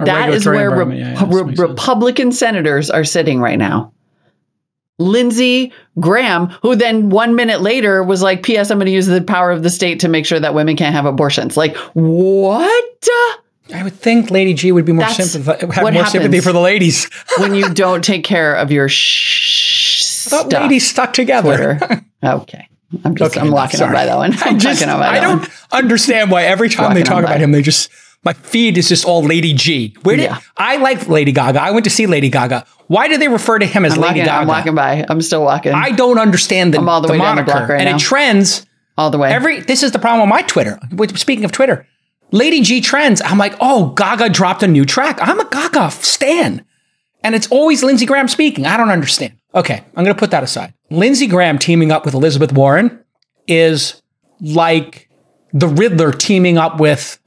A 0.00 0.04
That 0.04 0.30
is 0.30 0.46
where 0.46 0.70
environment, 0.70 0.98
yeah, 0.98 1.12
yeah, 1.12 1.42
Re-. 1.42 1.54
Republican 1.54 2.32
senators 2.32 2.90
are 2.90 3.04
sitting 3.04 3.40
right 3.40 3.58
now. 3.58 3.92
Lindsey 5.00 5.72
Graham, 5.98 6.46
who 6.62 6.76
then 6.76 7.08
one 7.10 7.34
minute 7.34 7.60
later 7.62 8.02
was 8.04 8.22
like, 8.22 8.42
P.S. 8.42 8.70
I'm 8.70 8.78
going 8.78 8.86
to 8.86 8.92
use 8.92 9.06
the 9.06 9.22
power 9.22 9.50
of 9.50 9.62
the 9.62 9.70
state 9.70 10.00
to 10.00 10.08
make 10.08 10.26
sure 10.26 10.38
that 10.38 10.54
women 10.54 10.76
can't 10.76 10.94
have 10.94 11.06
abortions. 11.06 11.56
Like, 11.56 11.74
what? 11.94 13.08
I 13.74 13.82
would 13.82 13.94
think 13.94 14.30
Lady 14.30 14.52
G 14.54 14.72
would 14.72 14.84
be 14.84 14.92
more 14.92 15.04
have 15.06 15.16
more 15.92 16.06
sympathy 16.06 16.40
for 16.40 16.52
the 16.52 16.60
ladies. 16.60 17.08
when 17.38 17.54
you 17.54 17.72
don't 17.72 18.04
take 18.04 18.24
care 18.24 18.54
of 18.56 18.70
your 18.70 18.88
sh- 18.88 20.26
I 20.26 20.30
thought 20.30 20.46
stuff. 20.50 20.62
ladies 20.62 20.88
stuck 20.88 21.12
together. 21.12 21.78
Okay. 22.22 22.68
I'm 23.04 23.14
just, 23.14 23.36
Okay, 23.36 23.40
I'm 23.46 23.52
locking 23.52 23.78
sorry. 23.78 23.90
up 23.90 23.94
by 23.94 24.06
that 24.06 24.16
one. 24.16 24.32
I'm 24.42 24.56
I 24.56 24.58
just, 24.58 24.82
up 24.82 24.98
by 24.98 25.08
I 25.08 25.20
don't 25.20 25.38
one. 25.40 25.48
understand 25.72 26.30
why 26.30 26.42
every 26.44 26.68
time 26.68 26.94
they 26.94 27.02
talk 27.04 27.22
about 27.24 27.40
him, 27.40 27.52
they 27.52 27.62
just 27.62 27.88
my 28.24 28.32
feed 28.34 28.76
is 28.76 28.88
just 28.88 29.04
all 29.04 29.22
Lady 29.22 29.54
G. 29.54 29.96
Where 30.02 30.16
did 30.16 30.24
Yeah. 30.24 30.40
I 30.56 30.76
like 30.76 31.08
Lady 31.08 31.32
Gaga? 31.32 31.62
I 31.62 31.70
went 31.70 31.84
to 31.84 31.90
see 31.90 32.06
Lady 32.06 32.28
Gaga. 32.28 32.66
Why 32.90 33.06
do 33.06 33.18
they 33.18 33.28
refer 33.28 33.56
to 33.56 33.66
him 33.66 33.84
as 33.84 33.92
I'm 33.92 34.00
Lady 34.00 34.18
walking, 34.18 34.24
Gaga? 34.24 34.40
I'm 34.40 34.46
walking 34.48 34.74
by. 34.74 35.06
I'm 35.08 35.22
still 35.22 35.44
walking 35.44 35.72
I 35.72 35.92
don't 35.92 36.18
understand 36.18 36.74
the, 36.74 36.78
I'm 36.78 36.88
all 36.88 37.00
the 37.00 37.06
way 37.06 37.18
down 37.18 37.36
the 37.36 37.42
moniker, 37.42 37.58
block 37.58 37.68
right 37.68 37.80
and 37.80 37.88
now. 37.88 37.94
it 37.94 38.00
trends 38.00 38.66
all 38.98 39.10
the 39.10 39.18
way. 39.18 39.30
every. 39.30 39.60
This 39.60 39.84
is 39.84 39.92
the 39.92 40.00
problem 40.00 40.28
with 40.28 40.34
my 40.34 40.42
Twitter. 40.42 40.76
Speaking 41.14 41.44
of 41.44 41.52
Twitter, 41.52 41.86
Lady 42.32 42.62
G 42.62 42.80
trends. 42.80 43.22
I'm 43.24 43.38
like, 43.38 43.54
oh, 43.60 43.90
Gaga 43.90 44.30
dropped 44.30 44.64
a 44.64 44.66
new 44.66 44.84
track. 44.84 45.20
I'm 45.22 45.38
a 45.38 45.44
Gaga 45.48 45.92
stan, 45.92 46.64
and 47.22 47.36
it's 47.36 47.46
always 47.52 47.84
Lindsey 47.84 48.06
Graham 48.06 48.26
speaking. 48.26 48.66
I 48.66 48.76
don't 48.76 48.90
understand. 48.90 49.34
Okay, 49.54 49.84
I'm 49.94 50.02
going 50.02 50.16
to 50.16 50.18
put 50.18 50.32
that 50.32 50.42
aside. 50.42 50.74
Lindsey 50.90 51.28
Graham 51.28 51.60
teaming 51.60 51.92
up 51.92 52.04
with 52.04 52.14
Elizabeth 52.14 52.52
Warren 52.52 53.04
is 53.46 54.02
like 54.40 55.08
the 55.52 55.68
Riddler 55.68 56.10
teaming 56.10 56.58
up 56.58 56.80
with 56.80 57.20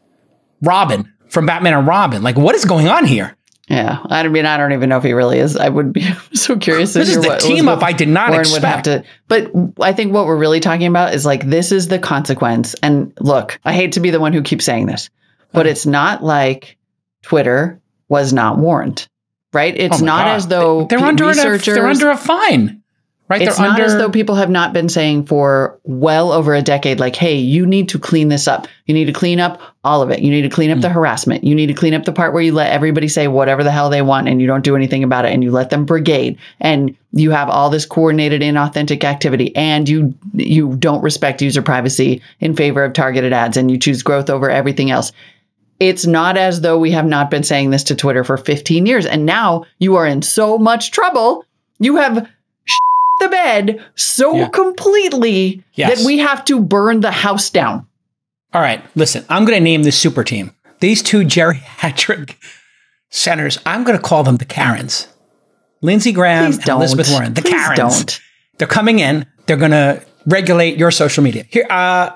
Robin 0.61 1.14
from 1.30 1.45
Batman 1.45 1.74
and 1.74 1.88
Robin. 1.88 2.22
Like, 2.22 2.36
what 2.36 2.53
is 2.53 2.66
going 2.66 2.89
on 2.89 3.05
here? 3.05 3.38
Yeah, 3.74 3.99
I 4.09 4.28
mean, 4.28 4.45
I 4.45 4.57
don't 4.57 4.74
even 4.74 4.89
know 4.89 4.97
if 4.97 5.03
he 5.03 5.13
really 5.13 5.39
is. 5.39 5.57
I 5.57 5.69
would 5.69 5.93
be 5.93 6.05
so 6.34 6.57
curious. 6.57 6.93
This 6.93 7.09
is 7.09 7.21
the 7.21 7.28
what 7.28 7.39
team 7.41 7.67
up 7.67 7.82
I 7.84 7.91
did 7.93 8.07
not 8.09 8.30
Warren 8.32 8.45
would 8.51 8.63
have 8.63 8.80
expect. 8.80 8.86
to. 8.86 9.03
But 9.28 9.51
I 9.82 9.93
think 9.93 10.13
what 10.13 10.26
we're 10.26 10.38
really 10.38 10.59
talking 10.59 10.88
about 10.88 11.13
is 11.13 11.26
like 11.26 11.45
this 11.47 11.71
is 11.71 11.88
the 11.88 11.99
consequence. 11.99 12.76
And 12.84 13.13
look, 13.19 13.59
I 13.65 13.74
hate 13.74 13.93
to 13.93 13.99
be 13.99 14.11
the 14.11 14.19
one 14.19 14.34
who 14.34 14.41
keeps 14.43 14.65
saying 14.65 14.86
this, 14.86 15.09
but 15.51 15.65
it's 15.65 15.86
not 15.86 16.24
like 16.24 16.78
Twitter 17.24 17.82
was 18.09 18.34
not 18.34 18.57
warned. 18.57 19.07
Right? 19.53 19.76
It's 19.76 20.01
Oh 20.01 20.05
not 20.05 20.26
God. 20.26 20.36
as 20.36 20.47
though 20.47 20.86
they're 20.86 20.99
under 20.99 21.28
researchers 21.28 21.76
they're 21.76 21.88
under 21.88 22.09
a 22.09 22.17
fine. 22.17 22.82
Right? 23.30 23.41
it's 23.41 23.57
they're 23.57 23.67
not 23.67 23.80
under 23.80 23.86
as 23.86 23.97
though 23.97 24.09
people 24.09 24.36
have 24.36 24.49
not 24.49 24.74
been 24.74 24.89
saying 24.89 25.28
for 25.28 25.80
well 25.84 26.34
over 26.34 26.53
a 26.53 26.61
decade, 26.61 26.99
like, 26.99 27.15
hey, 27.15 27.36
you 27.36 27.65
need 27.65 27.89
to 27.89 27.99
clean 27.99 28.28
this 28.28 28.49
up. 28.49 28.67
You 28.86 28.93
need 28.93 29.05
to 29.05 29.13
clean 29.13 29.39
up 29.39 29.61
all 29.86 30.01
of 30.01 30.11
it. 30.11 30.19
You 30.19 30.30
need 30.30 30.41
to 30.41 30.49
clean 30.49 30.71
up 30.71 30.82
the 30.82 30.89
mm. 30.89 30.93
harassment. 30.93 31.43
You 31.43 31.55
need 31.55 31.67
to 31.67 31.74
clean 31.74 31.93
up 31.93 32.03
the 32.03 32.11
part 32.11 32.34
where 32.34 32.41
you 32.41 32.51
let 32.51 32.71
everybody 32.71 33.07
say 33.07 33.30
whatever 33.30 33.63
the 33.63 33.71
hell 33.71 33.89
they 33.89 34.01
want 34.01 34.28
and 34.28 34.41
you 34.41 34.47
don't 34.47 34.63
do 34.63 34.76
anything 34.76 35.05
about 35.05 35.24
it 35.24 35.32
and 35.32 35.41
you 35.41 35.51
let 35.51 35.69
them 35.69 35.86
brigade 35.86 36.38
and 36.59 36.95
you 37.13 37.32
have 37.32 37.49
all 37.49 37.69
this 37.69 37.86
coordinated 37.86 38.41
inauthentic 38.41 39.05
activity 39.05 39.55
and 39.55 39.88
you 39.88 40.13
you 40.34 40.76
don't 40.76 41.01
respect 41.01 41.41
user 41.41 41.61
privacy 41.61 42.21
in 42.41 42.55
favor 42.55 42.84
of 42.84 42.91
targeted 42.91 43.32
ads 43.32 43.55
and 43.55 43.71
you 43.71 43.78
choose 43.78 44.03
growth 44.03 44.30
over 44.30 44.49
everything 44.49 44.91
else. 44.91 45.13
It's 45.80 46.05
not 46.05 46.38
as 46.38 46.61
though 46.61 46.78
we 46.78 46.91
have 46.91 47.05
not 47.05 47.32
been 47.32 47.43
saying 47.43 47.69
this 47.69 47.84
to 47.86 47.95
Twitter 47.95 48.24
for 48.24 48.36
15 48.36 48.86
years 48.86 49.05
and 49.05 49.26
now 49.26 49.65
you 49.80 49.95
are 49.95 50.05
in 50.05 50.21
so 50.21 50.57
much 50.57 50.91
trouble. 50.91 51.45
You 51.80 51.95
have 51.95 52.28
the 53.24 53.30
bed 53.30 53.84
so 53.95 54.36
Yeah. 54.36 54.47
completely 54.49 55.63
Yes. 55.74 55.97
that 55.99 56.05
we 56.05 56.19
have 56.19 56.43
to 56.45 56.59
burn 56.59 57.01
the 57.01 57.11
house 57.11 57.49
down. 57.49 57.86
All 58.53 58.61
right, 58.61 58.82
listen, 58.95 59.26
I'm 59.30 59.45
going 59.45 59.57
to 59.57 59.63
name 59.63 59.84
this 59.84 59.97
super 59.97 60.24
team. 60.24 60.51
These 60.80 61.01
two 61.01 61.21
geriatric 61.21 62.36
centers, 63.09 63.57
I'm 63.65 63.84
going 63.84 63.97
to 63.97 64.03
call 64.03 64.24
them 64.24 64.38
the 64.38 64.45
Karens. 64.45 65.07
Lindsey 65.82 66.11
Graham 66.11 66.53
and. 66.53 66.67
Elizabeth 66.67 67.09
Warren, 67.09 67.34
the 67.34 67.41
Please 67.41 67.51
Karens. 67.53 67.78
don't. 67.78 68.21
They're 68.57 68.67
coming 68.67 68.99
in. 68.99 69.26
They're 69.47 69.57
going 69.57 69.71
to 69.71 70.01
regulate 70.26 70.78
your 70.78 70.91
social 70.91 71.24
media. 71.24 71.45
Here, 71.49 71.65
uh, 71.69 72.11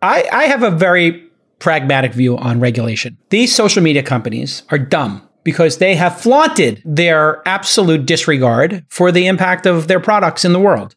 I, 0.00 0.28
I 0.32 0.44
have 0.44 0.62
a 0.62 0.70
very 0.70 1.24
pragmatic 1.58 2.12
view 2.14 2.36
on 2.38 2.60
regulation. 2.60 3.18
These 3.30 3.54
social 3.54 3.82
media 3.82 4.02
companies 4.02 4.62
are 4.70 4.78
dumb 4.78 5.28
because 5.44 5.78
they 5.78 5.94
have 5.94 6.20
flaunted 6.20 6.82
their 6.84 7.46
absolute 7.46 8.06
disregard 8.06 8.84
for 8.88 9.10
the 9.10 9.26
impact 9.26 9.66
of 9.66 9.88
their 9.88 10.00
products 10.00 10.44
in 10.44 10.52
the 10.52 10.60
world. 10.60 10.94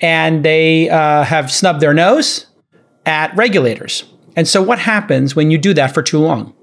And 0.00 0.44
they 0.44 0.88
uh, 0.88 1.24
have 1.24 1.50
snubbed 1.50 1.80
their 1.80 1.94
nose 1.94 2.46
at 3.06 3.34
regulators. 3.36 4.04
And 4.36 4.48
so, 4.48 4.62
what 4.62 4.78
happens 4.78 5.34
when 5.34 5.50
you 5.50 5.58
do 5.58 5.74
that 5.74 5.92
for 5.92 6.02
too 6.02 6.18
long? 6.18 6.54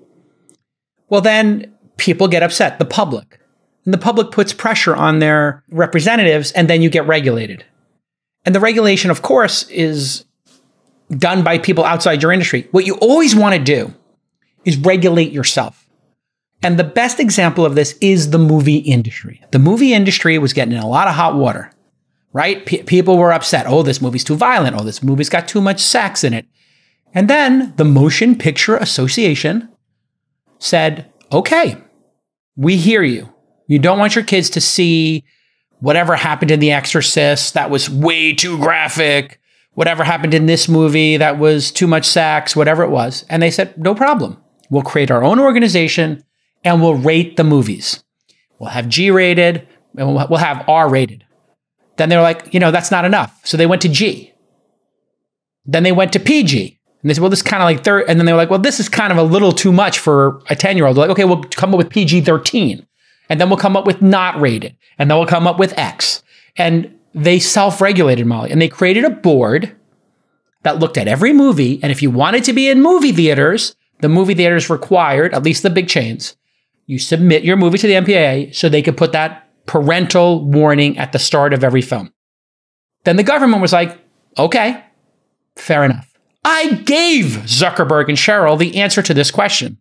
Well, 1.09 1.21
then 1.21 1.73
people 1.97 2.27
get 2.27 2.43
upset, 2.43 2.79
the 2.79 2.85
public. 2.85 3.39
And 3.85 3.93
the 3.93 3.97
public 3.97 4.31
puts 4.31 4.53
pressure 4.53 4.95
on 4.95 5.19
their 5.19 5.63
representatives, 5.69 6.51
and 6.51 6.69
then 6.69 6.81
you 6.81 6.89
get 6.89 7.07
regulated. 7.07 7.65
And 8.45 8.55
the 8.55 8.59
regulation, 8.59 9.11
of 9.11 9.21
course, 9.21 9.69
is 9.69 10.25
done 11.09 11.43
by 11.43 11.57
people 11.57 11.83
outside 11.83 12.21
your 12.21 12.31
industry. 12.31 12.67
What 12.71 12.85
you 12.85 12.95
always 12.95 13.35
want 13.35 13.55
to 13.55 13.61
do 13.61 13.93
is 14.65 14.77
regulate 14.77 15.31
yourself. 15.31 15.86
And 16.63 16.79
the 16.79 16.83
best 16.83 17.19
example 17.19 17.65
of 17.65 17.75
this 17.75 17.97
is 18.01 18.31
the 18.31 18.39
movie 18.39 18.77
industry. 18.77 19.41
The 19.51 19.59
movie 19.59 19.93
industry 19.93 20.37
was 20.39 20.53
getting 20.53 20.73
in 20.73 20.79
a 20.79 20.87
lot 20.87 21.07
of 21.07 21.13
hot 21.13 21.35
water, 21.35 21.71
right? 22.33 22.65
P- 22.65 22.83
people 22.83 23.17
were 23.17 23.31
upset. 23.31 23.67
Oh, 23.67 23.83
this 23.83 24.01
movie's 24.01 24.23
too 24.23 24.35
violent. 24.35 24.75
Oh, 24.79 24.83
this 24.83 25.03
movie's 25.03 25.29
got 25.29 25.47
too 25.47 25.61
much 25.61 25.79
sex 25.79 26.23
in 26.23 26.33
it. 26.33 26.47
And 27.13 27.29
then 27.29 27.73
the 27.77 27.85
Motion 27.85 28.35
Picture 28.35 28.75
Association 28.75 29.69
said, 30.59 31.11
okay, 31.31 31.77
we 32.55 32.75
hear 32.77 33.03
you. 33.03 33.31
You 33.67 33.79
don't 33.79 33.99
want 33.99 34.15
your 34.15 34.23
kids 34.23 34.49
to 34.51 34.61
see 34.61 35.23
whatever 35.79 36.15
happened 36.15 36.51
in 36.51 36.59
The 36.59 36.71
Exorcist 36.71 37.53
that 37.53 37.69
was 37.69 37.89
way 37.89 38.33
too 38.33 38.57
graphic, 38.57 39.39
whatever 39.73 40.03
happened 40.03 40.33
in 40.33 40.47
this 40.47 40.67
movie 40.67 41.17
that 41.17 41.37
was 41.37 41.71
too 41.71 41.85
much 41.85 42.05
sex, 42.05 42.55
whatever 42.55 42.83
it 42.83 42.89
was. 42.89 43.25
And 43.29 43.43
they 43.43 43.51
said, 43.51 43.77
no 43.77 43.93
problem. 43.93 44.41
We'll 44.71 44.81
create 44.81 45.11
our 45.11 45.23
own 45.23 45.39
organization 45.39 46.23
and 46.67 46.81
we'll 46.81 46.95
rate 46.95 47.37
the 47.37 47.43
movies. 47.43 48.03
We'll 48.59 48.69
have 48.69 48.89
G 48.89 49.11
rated 49.11 49.67
and 49.97 50.07
we'll 50.07 50.37
have 50.37 50.67
R 50.67 50.89
rated. 50.89 51.25
Then 51.97 52.09
they're 52.09 52.21
like, 52.21 52.53
you 52.53 52.59
know, 52.59 52.71
that's 52.71 52.91
not 52.91 53.05
enough. 53.05 53.39
So 53.43 53.57
they 53.57 53.65
went 53.65 53.81
to 53.81 53.89
G. 53.89 54.33
Then 55.65 55.83
they 55.83 55.91
went 55.91 56.13
to 56.13 56.19
PG. 56.19 56.79
And 57.01 57.09
they 57.09 57.13
said, 57.13 57.21
well, 57.21 57.29
this 57.29 57.39
is 57.39 57.43
kind 57.43 57.61
of 57.61 57.65
like 57.65 57.83
third. 57.83 58.05
And 58.07 58.19
then 58.19 58.25
they 58.25 58.31
were 58.31 58.37
like, 58.37 58.49
well, 58.49 58.59
this 58.59 58.79
is 58.79 58.89
kind 58.89 59.11
of 59.11 59.17
a 59.17 59.23
little 59.23 59.51
too 59.51 59.71
much 59.71 59.99
for 59.99 60.41
a 60.49 60.55
10 60.55 60.77
year 60.77 60.85
old. 60.85 60.95
They're 60.95 61.03
like, 61.03 61.11
okay, 61.11 61.25
we'll 61.25 61.43
come 61.43 61.73
up 61.73 61.77
with 61.77 61.89
PG 61.89 62.21
13. 62.21 62.85
And 63.29 63.41
then 63.41 63.49
we'll 63.49 63.57
come 63.57 63.75
up 63.75 63.85
with 63.85 64.01
not 64.01 64.39
rated. 64.39 64.75
And 64.97 65.09
then 65.09 65.17
we'll 65.17 65.27
come 65.27 65.47
up 65.47 65.59
with 65.59 65.77
X. 65.77 66.23
And 66.55 66.93
they 67.13 67.39
self 67.39 67.81
regulated 67.81 68.25
Molly. 68.25 68.51
And 68.51 68.61
they 68.61 68.69
created 68.69 69.03
a 69.03 69.09
board 69.09 69.75
that 70.63 70.79
looked 70.79 70.97
at 70.97 71.07
every 71.07 71.33
movie. 71.33 71.79
And 71.83 71.91
if 71.91 72.01
you 72.01 72.11
wanted 72.11 72.43
to 72.45 72.53
be 72.53 72.69
in 72.69 72.81
movie 72.81 73.11
theaters, 73.11 73.75
the 74.01 74.09
movie 74.09 74.35
theaters 74.35 74.69
required, 74.69 75.33
at 75.33 75.43
least 75.43 75.63
the 75.63 75.69
big 75.69 75.87
chains, 75.87 76.35
you 76.87 76.97
submit 76.97 77.43
your 77.43 77.57
movie 77.57 77.77
to 77.77 77.87
the 77.87 77.93
MPAA 77.93 78.55
so 78.55 78.67
they 78.67 78.81
could 78.81 78.97
put 78.97 79.11
that 79.11 79.49
parental 79.65 80.43
warning 80.43 80.97
at 80.97 81.11
the 81.11 81.19
start 81.19 81.53
of 81.53 81.63
every 81.63 81.81
film. 81.81 82.11
Then 83.03 83.17
the 83.17 83.23
government 83.23 83.61
was 83.61 83.73
like, 83.73 83.99
okay, 84.37 84.83
fair 85.55 85.83
enough. 85.83 86.11
I 86.43 86.75
gave 86.85 87.25
Zuckerberg 87.45 88.07
and 88.07 88.17
Sheryl 88.17 88.57
the 88.57 88.77
answer 88.77 89.01
to 89.01 89.13
this 89.13 89.31
question. 89.31 89.77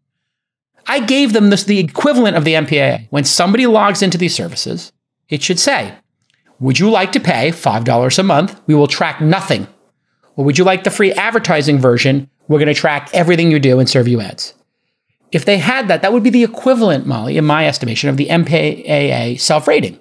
I 0.89 1.01
gave 1.01 1.33
them 1.33 1.51
this, 1.51 1.65
the 1.65 1.79
equivalent 1.79 2.37
of 2.37 2.45
the 2.45 2.55
MPAA. 2.55 3.07
When 3.11 3.25
somebody 3.25 3.67
logs 3.67 4.03
into 4.03 4.19
these 4.19 4.35
services, 4.35 4.93
it 5.29 5.43
should 5.43 5.61
say, 5.61 5.95
Would 6.59 6.79
you 6.79 6.91
like 6.91 7.13
to 7.13 7.21
pay 7.21 7.51
$5 7.51 8.19
a 8.19 8.23
month? 8.23 8.61
We 8.67 8.75
will 8.75 8.87
track 8.89 9.21
nothing. 9.21 9.69
Or 10.35 10.45
would 10.45 10.59
you 10.59 10.65
like 10.65 10.85
the 10.85 10.91
free 10.91 11.13
advertising 11.13 11.79
version? 11.79 12.29
We're 12.49 12.59
going 12.59 12.67
to 12.69 12.75
track 12.75 13.11
everything 13.13 13.51
you 13.51 13.59
do 13.59 13.79
and 13.79 13.89
serve 13.89 14.09
you 14.09 14.21
ads. 14.21 14.55
If 15.33 15.45
they 15.45 15.59
had 15.59 15.89
that, 15.89 16.03
that 16.03 16.13
would 16.13 16.23
be 16.23 16.31
the 16.31 16.45
equivalent, 16.45 17.07
Molly, 17.07 17.37
in 17.37 17.45
my 17.45 17.67
estimation, 17.67 18.09
of 18.09 18.17
the 18.17 18.29
MPAA 18.29 19.41
self 19.41 19.67
rating. 19.67 19.99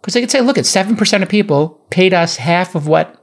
Because 0.00 0.14
they 0.14 0.20
could 0.20 0.30
say, 0.30 0.42
look, 0.42 0.58
at 0.58 0.64
7% 0.64 1.22
of 1.22 1.28
people 1.28 1.80
paid 1.90 2.12
us 2.12 2.36
half 2.36 2.74
of 2.74 2.86
what 2.86 3.16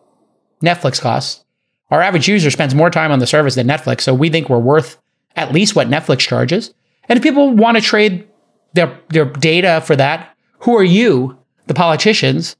Netflix 0.64 1.00
costs. 1.00 1.46
Our 1.92 2.02
average 2.02 2.28
user 2.28 2.50
spends 2.50 2.74
more 2.74 2.90
time 2.90 3.12
on 3.12 3.20
the 3.20 3.28
service 3.28 3.56
than 3.56 3.68
Netflix, 3.68 4.02
so 4.02 4.14
we 4.14 4.30
think 4.30 4.50
we're 4.50 4.60
worth 4.60 4.98
at 5.36 5.52
least 5.52 5.76
what 5.76 5.90
Netflix 5.90 6.20
charges. 6.20 6.74
And 7.08 7.18
if 7.18 7.24
people 7.24 7.54
want 7.54 7.78
to 7.78 7.84
trade 7.84 8.28
their, 8.74 9.00
their 9.10 9.26
data 9.26 9.84
for 9.86 9.96
that, 9.96 10.36
who 10.60 10.76
are 10.76 10.84
you, 10.84 11.38
the 11.68 11.74
politicians, 11.74 12.56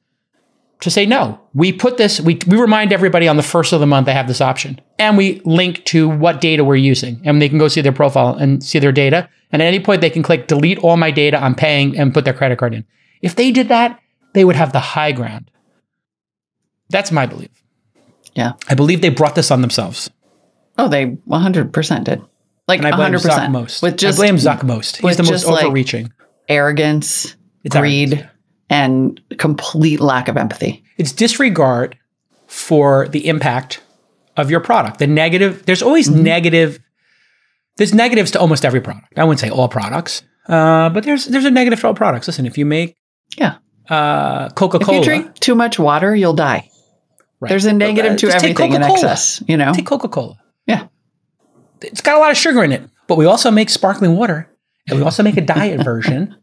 to 0.82 0.90
say 0.90 1.06
no? 1.06 1.40
We 1.54 1.72
put 1.72 1.98
this, 1.98 2.20
we, 2.20 2.40
we 2.48 2.58
remind 2.58 2.92
everybody 2.92 3.28
on 3.28 3.38
the 3.38 3.44
first 3.44 3.72
of 3.72 3.80
the 3.80 3.88
month 3.88 4.06
they 4.08 4.14
have 4.14 4.28
this 4.28 4.42
option. 4.42 4.80
And 5.00 5.16
we 5.18 5.40
link 5.46 5.86
to 5.86 6.10
what 6.10 6.42
data 6.42 6.64
we're 6.64 6.76
using. 6.76 7.22
And 7.24 7.42
they 7.42 7.50
can 7.50 7.58
go 7.58 7.68
see 7.68 7.82
their 7.82 7.92
profile 7.92 8.36
and 8.36 8.64
see 8.64 8.80
their 8.80 8.92
data. 8.92 9.30
And 9.52 9.62
at 9.62 9.66
any 9.66 9.80
point, 9.80 10.02
they 10.02 10.10
can 10.10 10.24
click 10.24 10.48
delete 10.48 10.80
all 10.80 10.98
my 10.98 11.12
data 11.12 11.42
I'm 11.42 11.56
paying 11.56 11.98
and 11.98 12.14
put 12.14 12.26
their 12.26 12.34
credit 12.34 12.58
card 12.58 12.74
in. 12.74 12.86
If 13.22 13.36
they 13.36 13.52
did 13.52 13.70
that, 13.70 14.00
they 14.34 14.44
would 14.44 14.56
have 14.56 14.74
the 14.74 14.80
high 14.80 15.12
ground. 15.12 15.52
That's 16.90 17.12
my 17.12 17.26
belief. 17.26 17.50
Yeah. 18.34 18.54
I 18.68 18.76
believe 18.76 19.02
they 19.02 19.10
brought 19.10 19.36
this 19.36 19.52
on 19.52 19.62
themselves. 19.62 20.10
Oh, 20.78 20.88
they 20.88 21.06
100% 21.06 22.04
did. 22.04 22.22
Like 22.68 22.80
And 22.80 22.88
I 22.88 22.96
blame 22.96 23.14
100%. 23.14 23.30
Zuck 23.30 23.52
most. 23.52 23.84
With 23.84 23.98
just 23.98 24.18
I 24.18 24.22
blame 24.22 24.36
Zuck 24.36 24.64
most. 24.64 24.98
He's 24.98 25.18
the 25.18 25.24
most 25.24 25.30
just, 25.30 25.48
like, 25.48 25.66
overreaching. 25.66 26.12
arrogance, 26.48 27.36
It's 27.64 27.76
greed, 27.76 28.14
arrogance. 28.14 28.31
And 28.72 29.22
complete 29.38 30.00
lack 30.00 30.28
of 30.28 30.38
empathy. 30.38 30.84
it's 30.98 31.12
disregard 31.12 31.98
for 32.48 33.08
the 33.10 33.28
impact 33.28 33.82
of 34.38 34.50
your 34.50 34.60
product. 34.62 34.98
The 35.00 35.08
negative, 35.08 35.66
there's 35.66 35.82
always 35.84 36.10
Mm-hmm. 36.10 36.24
negative, 36.24 36.80
there's 37.78 37.94
negatives 37.94 38.32
to 38.32 38.40
almost 38.40 38.64
every 38.66 38.82
product. 38.82 39.18
I 39.18 39.24
wouldn't 39.26 39.40
say 39.40 39.50
all 39.50 39.68
products, 39.68 40.24
uh, 40.48 40.90
but 40.90 41.04
there's 41.04 41.26
there's 41.26 41.46
a 41.46 41.52
negative 41.52 41.80
to 41.82 41.88
all 41.88 41.94
products. 41.94 42.28
Listen, 42.28 42.46
if 42.46 42.58
you 42.58 42.66
make 42.66 42.96
Yeah. 43.38 43.58
uh, 43.90 44.50
Coca 44.50 44.78
If 44.78 44.84
Cola, 44.86 44.98
you 45.00 45.04
drink 45.04 45.36
too 45.40 45.56
much 45.56 45.78
water, 45.78 46.16
you'll 46.16 46.34
die. 46.34 46.70
There's 47.42 47.66
a 47.66 47.74
negative 47.74 48.18
to 48.18 48.28
just 48.28 48.40
take 48.40 48.60
everything 48.60 48.74
in 48.76 48.84
excess, 48.84 49.44
you 49.48 49.58
know? 49.58 49.74
take 49.74 49.86
Coca 49.88 50.08
Cola. 50.08 50.38
Yeah. 50.68 50.88
It's 51.82 52.02
got 52.02 52.16
a 52.18 52.20
lot 52.20 52.30
of 52.32 52.38
sugar 52.38 52.64
in 52.64 52.72
it, 52.72 52.84
but 53.08 53.18
we 53.18 53.26
also 53.26 53.50
make 53.52 53.70
sparkling 53.70 54.16
water 54.16 54.48
and 54.88 55.00
we 55.00 55.04
also 55.04 55.24
make 55.24 55.38
a 55.38 55.42
diet 55.42 55.84
version. 55.92 56.36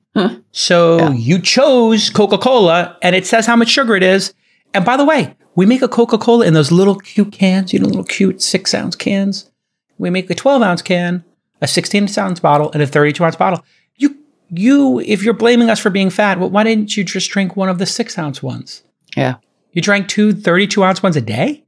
So 0.52 1.10
you 1.12 1.38
chose 1.40 2.10
Coca 2.10 2.38
Cola 2.38 2.96
and 3.02 3.14
it 3.14 3.26
says 3.26 3.46
how 3.46 3.56
much 3.56 3.68
sugar 3.68 3.94
it 3.94 4.02
is. 4.02 4.34
And 4.74 4.84
by 4.84 4.96
the 4.96 5.04
way, 5.04 5.36
we 5.54 5.66
make 5.66 5.82
a 5.82 5.88
Coca 5.88 6.18
Cola 6.18 6.46
in 6.46 6.54
those 6.54 6.70
little 6.70 6.96
cute 6.96 7.32
cans, 7.32 7.72
you 7.72 7.78
know, 7.78 7.86
little 7.86 8.04
cute 8.04 8.42
six 8.42 8.74
ounce 8.74 8.96
cans. 8.96 9.50
We 9.98 10.10
make 10.10 10.30
a 10.30 10.34
12 10.34 10.62
ounce 10.62 10.82
can, 10.82 11.24
a 11.60 11.66
16 11.66 12.08
ounce 12.16 12.40
bottle, 12.40 12.70
and 12.72 12.82
a 12.82 12.86
32 12.86 13.24
ounce 13.24 13.36
bottle. 13.36 13.64
You, 13.96 14.16
you, 14.50 15.00
if 15.00 15.22
you're 15.22 15.34
blaming 15.34 15.70
us 15.70 15.80
for 15.80 15.90
being 15.90 16.10
fat, 16.10 16.38
well, 16.38 16.50
why 16.50 16.64
didn't 16.64 16.96
you 16.96 17.04
just 17.04 17.30
drink 17.30 17.56
one 17.56 17.68
of 17.68 17.78
the 17.78 17.86
six 17.86 18.16
ounce 18.18 18.42
ones? 18.42 18.82
Yeah. 19.16 19.36
You 19.72 19.82
drank 19.82 20.08
two 20.08 20.32
32 20.32 20.82
ounce 20.82 21.02
ones 21.02 21.16
a 21.16 21.20
day? 21.20 21.64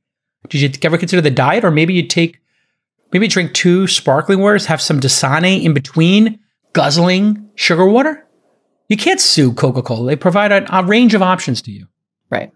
Did 0.48 0.60
you 0.60 0.70
ever 0.84 0.98
consider 0.98 1.22
the 1.22 1.30
diet? 1.30 1.64
Or 1.64 1.70
maybe 1.70 1.94
you 1.94 2.06
take, 2.06 2.38
maybe 3.12 3.28
drink 3.28 3.52
two 3.54 3.86
sparkling 3.86 4.40
waters, 4.40 4.66
have 4.66 4.80
some 4.80 5.00
Dasani 5.00 5.64
in 5.64 5.74
between, 5.74 6.38
guzzling 6.72 7.50
sugar 7.56 7.86
water? 7.86 8.26
You 8.90 8.96
can't 8.98 9.20
sue 9.20 9.52
Coca 9.54 9.80
Cola. 9.82 10.06
They 10.08 10.16
provide 10.16 10.52
a, 10.52 10.76
a 10.78 10.84
range 10.84 11.14
of 11.14 11.22
options 11.22 11.62
to 11.62 11.70
you. 11.70 11.86
Right. 12.30 12.52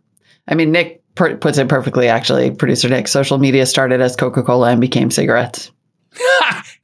I 0.48 0.54
mean, 0.54 0.72
Nick 0.72 1.02
per- 1.14 1.36
puts 1.36 1.56
it 1.58 1.68
perfectly, 1.68 2.08
actually. 2.08 2.50
Producer 2.50 2.88
Nick, 2.88 3.08
social 3.08 3.38
media 3.38 3.64
started 3.66 4.00
as 4.02 4.16
Coca 4.16 4.42
Cola 4.42 4.70
and 4.70 4.80
became 4.80 5.10
cigarettes. 5.10 5.70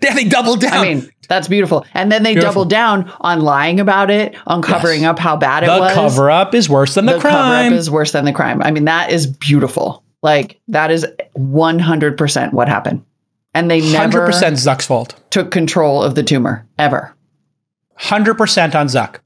yeah, 0.02 0.14
they 0.14 0.24
doubled 0.24 0.60
down. 0.60 0.72
I 0.72 0.82
mean, 0.94 1.10
that's 1.28 1.46
beautiful. 1.46 1.84
And 1.94 2.10
then 2.10 2.22
they 2.22 2.32
Beautiful. 2.34 2.52
doubled 2.64 2.70
down 2.70 3.12
on 3.20 3.40
lying 3.42 3.78
about 3.80 4.10
it, 4.10 4.34
on 4.46 4.62
covering 4.62 5.02
Yes. 5.02 5.10
up 5.10 5.18
how 5.18 5.36
bad 5.36 5.62
it 5.62 5.66
the 5.66 5.78
was. 5.78 5.94
cover 5.94 6.30
up 6.30 6.54
is 6.54 6.68
worse 6.68 6.94
than 6.94 7.06
the, 7.06 7.18
crime. 7.18 7.22
the 7.22 7.28
cover 7.28 7.66
up 7.66 7.72
is 7.72 7.90
worse 7.90 8.12
than 8.12 8.24
the 8.24 8.32
crime. 8.32 8.62
I 8.62 8.70
mean, 8.72 8.86
that 8.86 9.10
is 9.12 9.26
beautiful. 9.28 10.02
Like 10.22 10.60
that 10.68 10.90
is 10.90 11.06
100% 11.36 12.52
what 12.52 12.68
happened. 12.68 13.04
And 13.54 13.70
they 13.70 13.80
never 13.92 14.28
100% 14.28 14.32
Zuck's 14.52 14.86
fault. 14.86 15.20
took 15.30 15.50
control 15.50 16.02
of 16.02 16.14
the 16.14 16.22
tumor 16.22 16.66
ever. 16.78 17.14
100% 18.00 18.74
on 18.74 18.86
Zuck. 18.86 19.16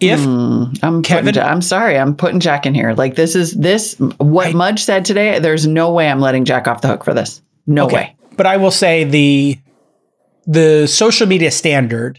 If 0.00 0.20
hmm. 0.20 0.64
I'm 0.82 1.02
Kevin- 1.02 1.26
putting, 1.26 1.42
I'm 1.42 1.62
sorry, 1.62 1.98
I'm 1.98 2.16
putting 2.16 2.40
Jack 2.40 2.66
in 2.66 2.74
here. 2.74 2.94
Like 2.94 3.14
this 3.16 3.34
is 3.34 3.52
this 3.52 3.94
what 4.18 4.48
I- 4.48 4.52
Mudge 4.52 4.82
said 4.82 5.04
today. 5.04 5.38
There's 5.38 5.66
no 5.66 5.92
way 5.92 6.10
I'm 6.10 6.20
letting 6.20 6.44
Jack 6.44 6.66
off 6.66 6.80
the 6.80 6.88
hook 6.88 7.04
for 7.04 7.14
this. 7.14 7.42
No 7.66 7.86
way. 7.86 8.16
But 8.36 8.46
I 8.46 8.56
will 8.56 8.70
say 8.70 9.04
the 9.04 9.58
the 10.46 10.86
social 10.86 11.26
media 11.26 11.50
standard 11.50 12.18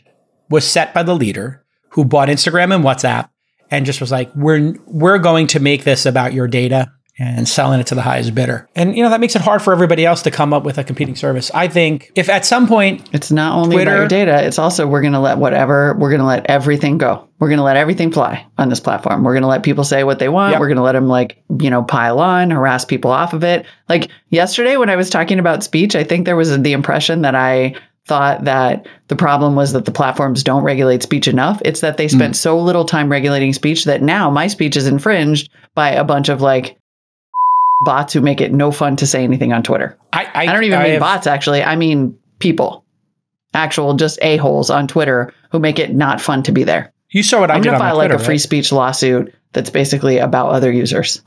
was 0.49 0.67
set 0.67 0.93
by 0.93 1.03
the 1.03 1.15
leader 1.15 1.65
who 1.89 2.05
bought 2.05 2.29
Instagram 2.29 2.73
and 2.73 2.83
WhatsApp 2.83 3.29
and 3.69 3.85
just 3.85 4.01
was 4.01 4.11
like, 4.11 4.33
we're 4.35 4.75
we're 4.85 5.17
going 5.17 5.47
to 5.47 5.59
make 5.59 5.83
this 5.83 6.05
about 6.05 6.33
your 6.33 6.47
data 6.47 6.91
and 7.19 7.47
selling 7.47 7.79
it 7.79 7.87
to 7.87 7.95
the 7.95 8.01
highest 8.01 8.33
bidder. 8.33 8.67
And 8.75 8.95
you 8.95 9.03
know, 9.03 9.09
that 9.09 9.19
makes 9.19 9.35
it 9.35 9.41
hard 9.41 9.61
for 9.61 9.73
everybody 9.73 10.05
else 10.05 10.21
to 10.23 10.31
come 10.31 10.53
up 10.53 10.63
with 10.63 10.77
a 10.77 10.83
competing 10.83 11.15
service. 11.15 11.51
I 11.53 11.67
think 11.67 12.11
if 12.15 12.29
at 12.29 12.45
some 12.45 12.67
point 12.67 13.07
It's 13.13 13.31
not 13.31 13.55
only 13.57 13.75
Twitter- 13.75 13.91
about 13.91 13.99
your 13.99 14.07
data, 14.07 14.45
it's 14.45 14.57
also 14.57 14.87
we're 14.87 15.01
going 15.01 15.13
to 15.13 15.19
let 15.19 15.37
whatever, 15.37 15.95
we're 15.99 16.09
going 16.09 16.21
to 16.21 16.25
let 16.25 16.49
everything 16.49 16.97
go. 16.97 17.27
We're 17.39 17.49
going 17.49 17.57
to 17.57 17.63
let 17.63 17.77
everything 17.77 18.11
fly 18.11 18.45
on 18.57 18.69
this 18.69 18.79
platform. 18.79 19.23
We're 19.23 19.33
going 19.33 19.41
to 19.43 19.47
let 19.47 19.63
people 19.63 19.83
say 19.83 20.03
what 20.03 20.19
they 20.19 20.29
want. 20.29 20.51
Yep. 20.51 20.59
We're 20.61 20.67
going 20.67 20.77
to 20.77 20.83
let 20.83 20.93
them 20.93 21.07
like, 21.07 21.41
you 21.59 21.69
know, 21.69 21.83
pile 21.83 22.19
on, 22.19 22.49
harass 22.51 22.85
people 22.85 23.11
off 23.11 23.33
of 23.33 23.43
it. 23.43 23.65
Like 23.89 24.09
yesterday 24.29 24.77
when 24.77 24.89
I 24.89 24.95
was 24.95 25.09
talking 25.09 25.39
about 25.39 25.63
speech, 25.63 25.95
I 25.95 26.03
think 26.03 26.25
there 26.25 26.35
was 26.35 26.57
the 26.61 26.73
impression 26.73 27.21
that 27.23 27.35
I 27.35 27.75
thought 28.07 28.45
that 28.45 28.87
the 29.09 29.15
problem 29.15 29.55
was 29.55 29.73
that 29.73 29.85
the 29.85 29.91
platforms 29.91 30.43
don't 30.43 30.63
regulate 30.63 31.03
speech 31.03 31.27
enough. 31.27 31.61
It's 31.63 31.81
that 31.81 31.97
they 31.97 32.07
Hmm. 32.07 32.15
spent 32.17 32.35
so 32.35 32.57
little 32.59 32.83
time 32.85 33.09
regulating 33.11 33.53
speech 33.53 33.85
that 33.85 34.01
now 34.01 34.29
my 34.31 34.47
speech 34.47 34.75
is 34.75 34.87
infringed 34.87 35.51
by 35.75 35.91
a 35.91 36.03
bunch 36.03 36.27
of 36.29 36.41
like 36.41 36.77
bots 37.85 38.13
who 38.13 38.21
make 38.21 38.41
it 38.41 38.53
no 38.53 38.71
fun 38.71 38.95
to 38.97 39.07
say 39.07 39.23
anything 39.23 39.53
on 39.53 39.63
Twitter. 39.63 39.97
I 40.13 40.25
I, 40.25 40.41
I 40.43 40.45
don't 40.53 40.63
even 40.63 40.79
I 40.79 40.83
mean 40.83 40.91
have- 40.93 40.99
bots, 41.01 41.27
actually. 41.27 41.63
I 41.63 41.75
mean 41.75 42.17
people, 42.39 42.85
actual 43.53 43.93
just 43.95 44.19
a 44.21 44.37
holes 44.37 44.69
on 44.69 44.87
Twitter 44.87 45.33
who 45.51 45.59
make 45.59 45.79
it 45.79 45.93
not 45.93 46.21
fun 46.21 46.43
to 46.43 46.51
be 46.51 46.63
there. 46.63 46.93
You 47.09 47.23
saw 47.23 47.39
what 47.41 47.51
I 47.51 47.55
I'm 47.55 47.61
did 47.61 47.69
going 47.69 47.75
on 47.75 47.79
to 47.79 47.83
my 47.83 47.89
file 47.89 47.97
like 47.97 48.09
Twitter. 48.09 48.23
a 48.23 48.25
free 48.25 48.33
right? 48.35 48.41
speech 48.41 48.71
lawsuit 48.71 49.33
that's 49.53 49.69
basically 49.69 50.17
about 50.17 50.49
other 50.51 50.71
users. 50.71 51.21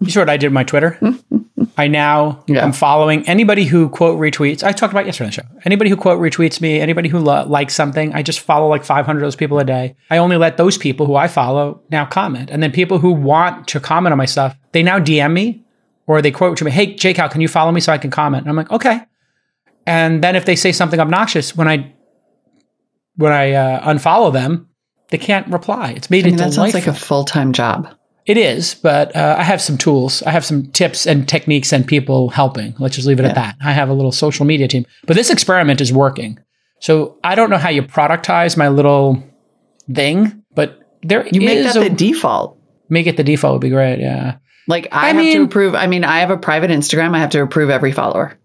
You 0.00 0.10
saw 0.10 0.20
what 0.20 0.28
I 0.30 0.36
did 0.36 0.48
on 0.48 0.52
my 0.52 0.64
Twitter? 0.64 0.98
I 1.78 1.88
now 1.88 2.44
Yeah. 2.46 2.64
am 2.64 2.72
following 2.72 3.26
anybody 3.28 3.64
who 3.64 3.88
quote 3.88 4.18
retweets. 4.18 4.62
I 4.62 4.72
talked 4.72 4.92
about 4.92 5.06
yesterday 5.06 5.26
on 5.26 5.30
the 5.30 5.34
show. 5.34 5.42
Anybody 5.64 5.88
who 5.90 5.96
quote 5.96 6.20
retweets 6.20 6.60
me, 6.60 6.80
anybody 6.80 7.08
who 7.08 7.18
lo- 7.18 7.46
likes 7.46 7.74
something, 7.74 8.14
I 8.14 8.22
just 8.22 8.40
follow 8.40 8.68
like 8.68 8.84
500 8.84 9.18
of 9.18 9.22
those 9.26 9.36
people 9.36 9.58
a 9.58 9.64
day. 9.64 9.96
I 10.10 10.18
only 10.18 10.36
let 10.36 10.58
those 10.58 10.76
people 10.78 11.06
who 11.06 11.16
I 11.16 11.28
follow 11.28 11.82
now 11.90 12.04
comment. 12.06 12.50
And 12.50 12.62
then 12.62 12.72
people 12.72 12.98
who 12.98 13.12
want 13.12 13.68
to 13.68 13.80
comment 13.80 14.12
on 14.12 14.18
my 14.18 14.24
stuff, 14.26 14.54
they 14.72 14.82
now 14.82 14.98
DM 14.98 15.32
me 15.32 15.64
or 16.06 16.22
they 16.22 16.30
quote 16.30 16.56
to 16.58 16.64
me, 16.64 16.70
hey, 16.70 16.94
Jake, 16.94 17.16
how 17.16 17.28
can 17.28 17.40
you 17.40 17.48
follow 17.48 17.72
me 17.72 17.80
so 17.80 17.92
I 17.92 17.98
can 17.98 18.10
comment? 18.10 18.42
And 18.42 18.50
I'm 18.50 18.56
like, 18.56 18.70
okay. 18.70 19.00
And 19.86 20.22
then 20.22 20.36
if 20.36 20.44
they 20.44 20.56
say 20.56 20.72
something 20.72 20.98
obnoxious, 21.00 21.56
when 21.56 21.68
I 21.68 21.92
when 23.16 23.32
I 23.32 23.52
uh, 23.52 23.92
unfollow 23.92 24.32
them, 24.32 24.68
they 25.08 25.18
can't 25.18 25.46
reply. 25.48 25.92
It's 25.92 26.10
made 26.10 26.24
I 26.24 26.30
mean, 26.30 26.34
it 26.34 26.38
that 26.38 26.52
sounds 26.52 26.74
like 26.74 26.86
a 26.86 26.94
full 26.94 27.24
time 27.24 27.52
job. 27.52 27.88
It 28.26 28.36
is, 28.36 28.74
but 28.74 29.14
uh, 29.14 29.36
I 29.38 29.44
have 29.44 29.62
some 29.62 29.78
tools. 29.78 30.20
I 30.24 30.32
have 30.32 30.44
some 30.44 30.66
tips 30.72 31.06
and 31.06 31.28
techniques 31.28 31.72
and 31.72 31.86
people 31.86 32.28
helping. 32.28 32.74
Let's 32.80 32.96
just 32.96 33.06
leave 33.06 33.20
it 33.20 33.24
at 33.24 33.36
that. 33.36 33.54
I 33.64 33.72
have 33.72 33.88
a 33.88 33.92
little 33.92 34.10
social 34.10 34.44
media 34.44 34.66
team, 34.66 34.84
but 35.06 35.14
this 35.14 35.30
experiment 35.30 35.80
is 35.80 35.92
working. 35.92 36.36
So 36.80 37.18
I 37.22 37.36
don't 37.36 37.50
know 37.50 37.56
how 37.56 37.68
you 37.68 37.82
productize 37.84 38.56
my 38.56 38.66
little 38.66 39.22
thing, 39.94 40.42
but 40.56 40.80
there 41.02 41.24
You 41.28 41.40
make 41.40 41.62
that 41.62 41.76
a, 41.76 41.80
the 41.80 41.90
default. 41.90 42.58
make 42.88 43.06
it 43.06 43.16
the 43.16 43.22
default 43.22 43.54
would 43.54 43.60
be 43.60 43.70
great. 43.70 44.00
Yeah, 44.00 44.38
Like 44.68 44.88
I, 44.92 45.10
I 45.10 45.12
have 45.12 45.32
to 45.32 45.42
approve. 45.42 45.74
I 45.74 45.86
mean, 45.86 46.04
I 46.04 46.20
have 46.20 46.30
a 46.30 46.36
private 46.36 46.70
Instagram. 46.70 47.14
I 47.14 47.18
have 47.20 47.30
to 47.30 47.42
approve 47.42 47.70
every 47.70 47.92
follower. 47.92 48.38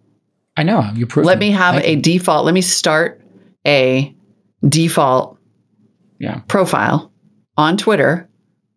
I 0.56 0.64
know 0.64 0.90
you 0.94 1.08
prove. 1.08 1.26
Let 1.26 1.40
me 1.40 1.52
have 1.52 1.82
a 1.84 1.96
default. 1.96 2.46
Let 2.46 2.54
me 2.54 2.62
start 2.62 3.22
a 3.66 4.16
default 4.68 5.40
yeah. 6.20 6.42
profile 6.48 7.12
on 7.58 7.78
Twitter. 7.78 8.30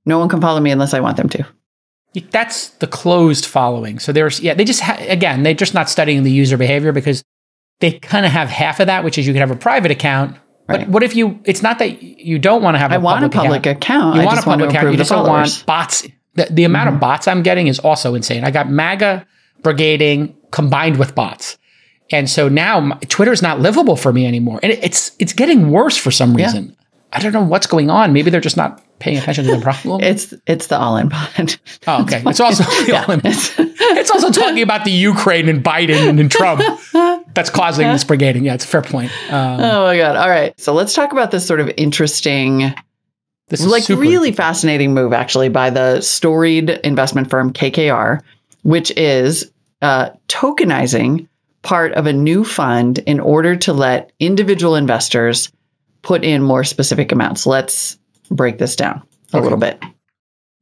No 0.06 0.18
one 0.18 0.28
can 0.28 0.40
follow 0.40 0.60
me 0.60 0.70
unless 0.70 0.94
I 0.94 1.00
want 1.00 1.16
them 1.16 1.28
to. 1.30 1.46
That's 2.30 2.68
the 2.70 2.86
closed 2.86 3.44
following. 3.44 3.98
So 3.98 4.12
there's 4.12 4.40
yeah, 4.40 4.54
they 4.54 4.64
just 4.64 4.80
ha- 4.80 4.98
again 5.00 5.42
they're 5.42 5.54
just 5.54 5.74
not 5.74 5.90
studying 5.90 6.22
the 6.22 6.30
user 6.30 6.56
behavior 6.56 6.92
because 6.92 7.24
they 7.80 7.92
kind 7.92 8.24
of 8.24 8.30
have 8.30 8.48
half 8.48 8.78
of 8.80 8.86
that, 8.86 9.02
which 9.04 9.18
is 9.18 9.26
you 9.26 9.32
could 9.32 9.40
have 9.40 9.50
a 9.50 9.56
private 9.56 9.90
account. 9.90 10.36
But 10.66 10.88
what 10.88 11.02
if 11.02 11.14
you? 11.14 11.40
It's 11.44 11.62
not 11.62 11.78
that 11.80 12.02
you 12.02 12.38
don't 12.38 12.62
want 12.62 12.76
to 12.76 12.78
have. 12.78 12.92
I 12.92 12.96
a 12.96 13.00
want 13.00 13.24
a 13.24 13.28
public 13.28 13.66
account. 13.66 14.16
You 14.16 14.22
I 14.22 14.24
want 14.24 14.34
a 14.34 14.36
just 14.36 14.46
want 14.46 14.60
public 14.60 14.70
to 14.70 14.76
account. 14.76 14.82
approve 14.82 14.92
You 14.92 14.96
the 14.96 15.00
just 15.00 15.10
don't 15.10 15.28
want 15.28 15.64
bots. 15.66 16.06
The, 16.34 16.46
the 16.50 16.64
amount 16.64 16.88
of 16.88 17.00
bots 17.00 17.28
I'm 17.28 17.42
getting 17.42 17.66
is 17.68 17.78
also 17.78 18.14
insane. 18.14 18.44
I 18.44 18.50
got 18.50 18.68
MAGA 18.70 19.26
brigading 19.62 20.34
combined 20.50 20.98
with 20.98 21.14
bots, 21.14 21.58
and 22.10 22.28
so 22.28 22.48
now 22.48 22.80
my, 22.80 22.96
Twitter's 23.08 23.42
not 23.42 23.60
livable 23.60 23.96
for 23.96 24.12
me 24.12 24.26
anymore, 24.26 24.60
and 24.62 24.72
it, 24.72 24.82
it's 24.84 25.12
it's 25.18 25.32
getting 25.32 25.70
worse 25.70 25.96
for 25.96 26.10
some 26.10 26.36
Yeah. 26.38 26.46
reason. 26.46 26.76
I 27.12 27.20
don't 27.20 27.32
know 27.32 27.44
what's 27.44 27.68
going 27.68 27.90
on. 27.90 28.12
Maybe 28.12 28.28
they're 28.30 28.40
just 28.40 28.56
not 28.56 28.82
paying 28.98 29.16
attention 29.18 29.44
to 29.44 29.54
the 29.56 29.60
problem. 29.62 30.00
It's 30.10 30.34
it's 30.48 30.66
the 30.66 30.76
all 30.78 30.96
in 30.96 31.10
pod. 31.10 31.54
oh, 31.86 32.02
okay. 32.02 32.22
It's 32.26 32.40
also 32.40 32.64
It's- 32.68 33.54
it's 33.58 34.10
also 34.10 34.30
talking 34.32 34.62
about 34.62 34.84
the 34.84 34.90
Ukraine 34.90 35.48
and 35.48 35.62
Biden 35.62 36.18
and 36.18 36.28
Trump 36.30 36.60
that's 37.34 37.50
causing 37.50 37.86
this 37.88 38.02
brigading. 38.04 38.44
Yeah, 38.44 38.54
it's 38.54 38.64
a 38.64 38.68
fair 38.68 38.82
point. 38.82 39.12
Um, 39.32 39.60
oh 39.60 39.84
my 39.86 39.96
god! 39.96 40.16
All 40.16 40.28
right, 40.28 40.58
so 40.60 40.72
let's 40.74 40.94
talk 40.94 41.12
about 41.12 41.30
this 41.30 41.46
sort 41.46 41.60
of 41.60 41.70
interesting, 41.76 42.74
this 43.48 43.60
is 43.60 43.66
like 43.66 43.82
super- 43.82 44.00
really 44.00 44.32
fascinating 44.32 44.94
move 44.94 45.12
actually 45.12 45.48
by 45.48 45.70
the 45.70 46.00
storied 46.00 46.70
investment 46.70 47.30
firm 47.30 47.52
KKR, 47.52 48.20
which 48.62 48.90
is 48.96 49.50
uh, 49.82 50.10
tokenizing 50.28 51.28
part 51.62 51.92
of 51.92 52.06
a 52.06 52.12
new 52.12 52.44
fund 52.44 52.98
in 53.00 53.20
order 53.20 53.56
to 53.56 53.72
let 53.72 54.12
individual 54.20 54.76
investors 54.76 55.50
put 56.02 56.24
in 56.24 56.42
more 56.42 56.64
specific 56.64 57.12
amounts. 57.12 57.46
Let's 57.46 57.98
break 58.30 58.58
this 58.58 58.76
down 58.76 59.02
a 59.32 59.40
little 59.40 59.58
bit. 59.58 59.82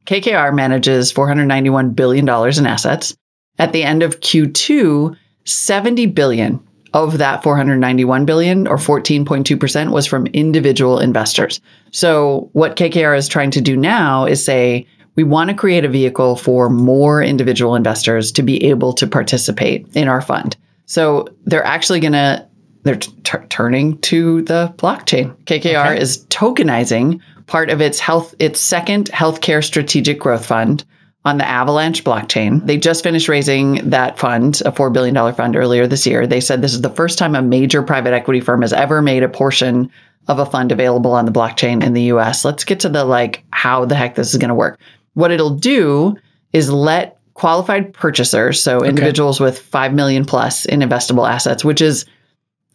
KKR 0.06 0.54
manages 0.54 1.12
$491 1.12 1.94
billion 1.94 2.28
in 2.28 2.66
assets. 2.66 3.16
At 3.58 3.72
the 3.72 3.84
end 3.84 4.02
of 4.02 4.20
Q2, 4.20 5.16
70 5.44 6.06
billion 6.06 6.66
of 6.95 7.18
that 7.18 7.43
491 7.43 8.24
billion 8.24 8.66
or 8.66 8.76
14.2% 8.76 9.90
was 9.93 10.07
from 10.07 10.26
individual 10.28 10.99
investors. 10.99 11.61
So 11.90 12.51
what 12.53 12.76
KKR 12.76 13.16
is 13.16 13.28
trying 13.28 13.51
to 13.53 13.61
do 13.61 13.76
now 13.76 14.26
is 14.26 14.45
say 14.45 14.86
we 15.14 15.24
want 15.24 15.51
to 15.51 15.57
create 15.57 15.84
a 15.84 15.88
vehicle 15.88 16.36
for 16.36 16.68
more 16.70 17.22
individual 17.22 17.74
investors 17.74 18.32
to 18.32 18.43
be 18.43 18.64
able 18.64 18.93
to 18.95 19.07
participate 19.07 19.86
in 19.95 20.09
our 20.09 20.20
fund. 20.20 20.57
So 20.86 21.28
they're 21.45 21.64
actually 21.64 22.01
going 22.01 22.12
to 22.12 22.47
they're 22.84 22.97
t- 22.97 23.38
turning 23.49 23.97
to 23.99 24.43
the 24.43 24.74
blockchain. 24.76 25.36
KKR 25.45 25.93
Okay. 25.93 26.01
is 26.01 26.26
tokenizing 26.26 27.20
part 27.47 27.70
of 27.70 27.80
its 27.80 28.01
health 28.01 28.34
its 28.38 28.61
second 28.61 29.09
healthcare 29.11 29.62
strategic 29.64 30.18
growth 30.18 30.45
fund 30.45 30.84
on 31.24 31.38
the 31.38 31.48
Avalanche 31.48 32.02
blockchain. 32.02 32.66
They 32.66 32.76
just 32.76 33.04
finished 33.04 33.28
raising 33.28 33.88
that 33.90 34.18
fund, 34.18 34.60
a 34.64 34.72
$4 34.72 34.92
billion 34.92 35.14
fund 35.34 35.54
earlier 35.54 35.86
this 35.86 36.06
year. 36.06 36.26
They 36.26 36.40
said 36.40 36.60
this 36.62 36.74
is 36.74 36.80
the 36.80 36.90
first 36.90 37.16
time 37.18 37.34
a 37.36 37.42
major 37.42 37.82
private 37.82 38.12
equity 38.12 38.40
firm 38.40 38.62
has 38.62 38.72
ever 38.72 39.00
made 39.00 39.22
a 39.22 39.28
portion 39.28 39.90
of 40.28 40.38
a 40.38 40.46
fund 40.46 40.72
available 40.72 41.12
on 41.12 41.24
the 41.24 41.32
blockchain 41.32 41.82
in 41.82 41.92
the 41.94 42.02
US. 42.04 42.44
Let's 42.44 42.64
get 42.64 42.80
to 42.80 42.88
the 42.88 43.04
like 43.04 43.44
how 43.50 43.84
the 43.84 43.94
heck 43.94 44.14
this 44.16 44.32
is 44.32 44.38
going 44.38 44.48
to 44.48 44.54
work. 44.54 44.80
What 45.14 45.30
it'll 45.30 45.50
do 45.56 46.16
is 46.52 46.70
let 46.70 47.18
qualified 47.34 47.92
purchasers, 47.94 48.62
so 48.62 48.84
individuals 48.84 49.40
with 49.40 49.58
5 49.58 49.94
million 49.94 50.24
plus 50.24 50.64
in 50.64 50.80
investable 50.80 51.28
assets, 51.28 51.64
which 51.64 51.80
is 51.80 52.04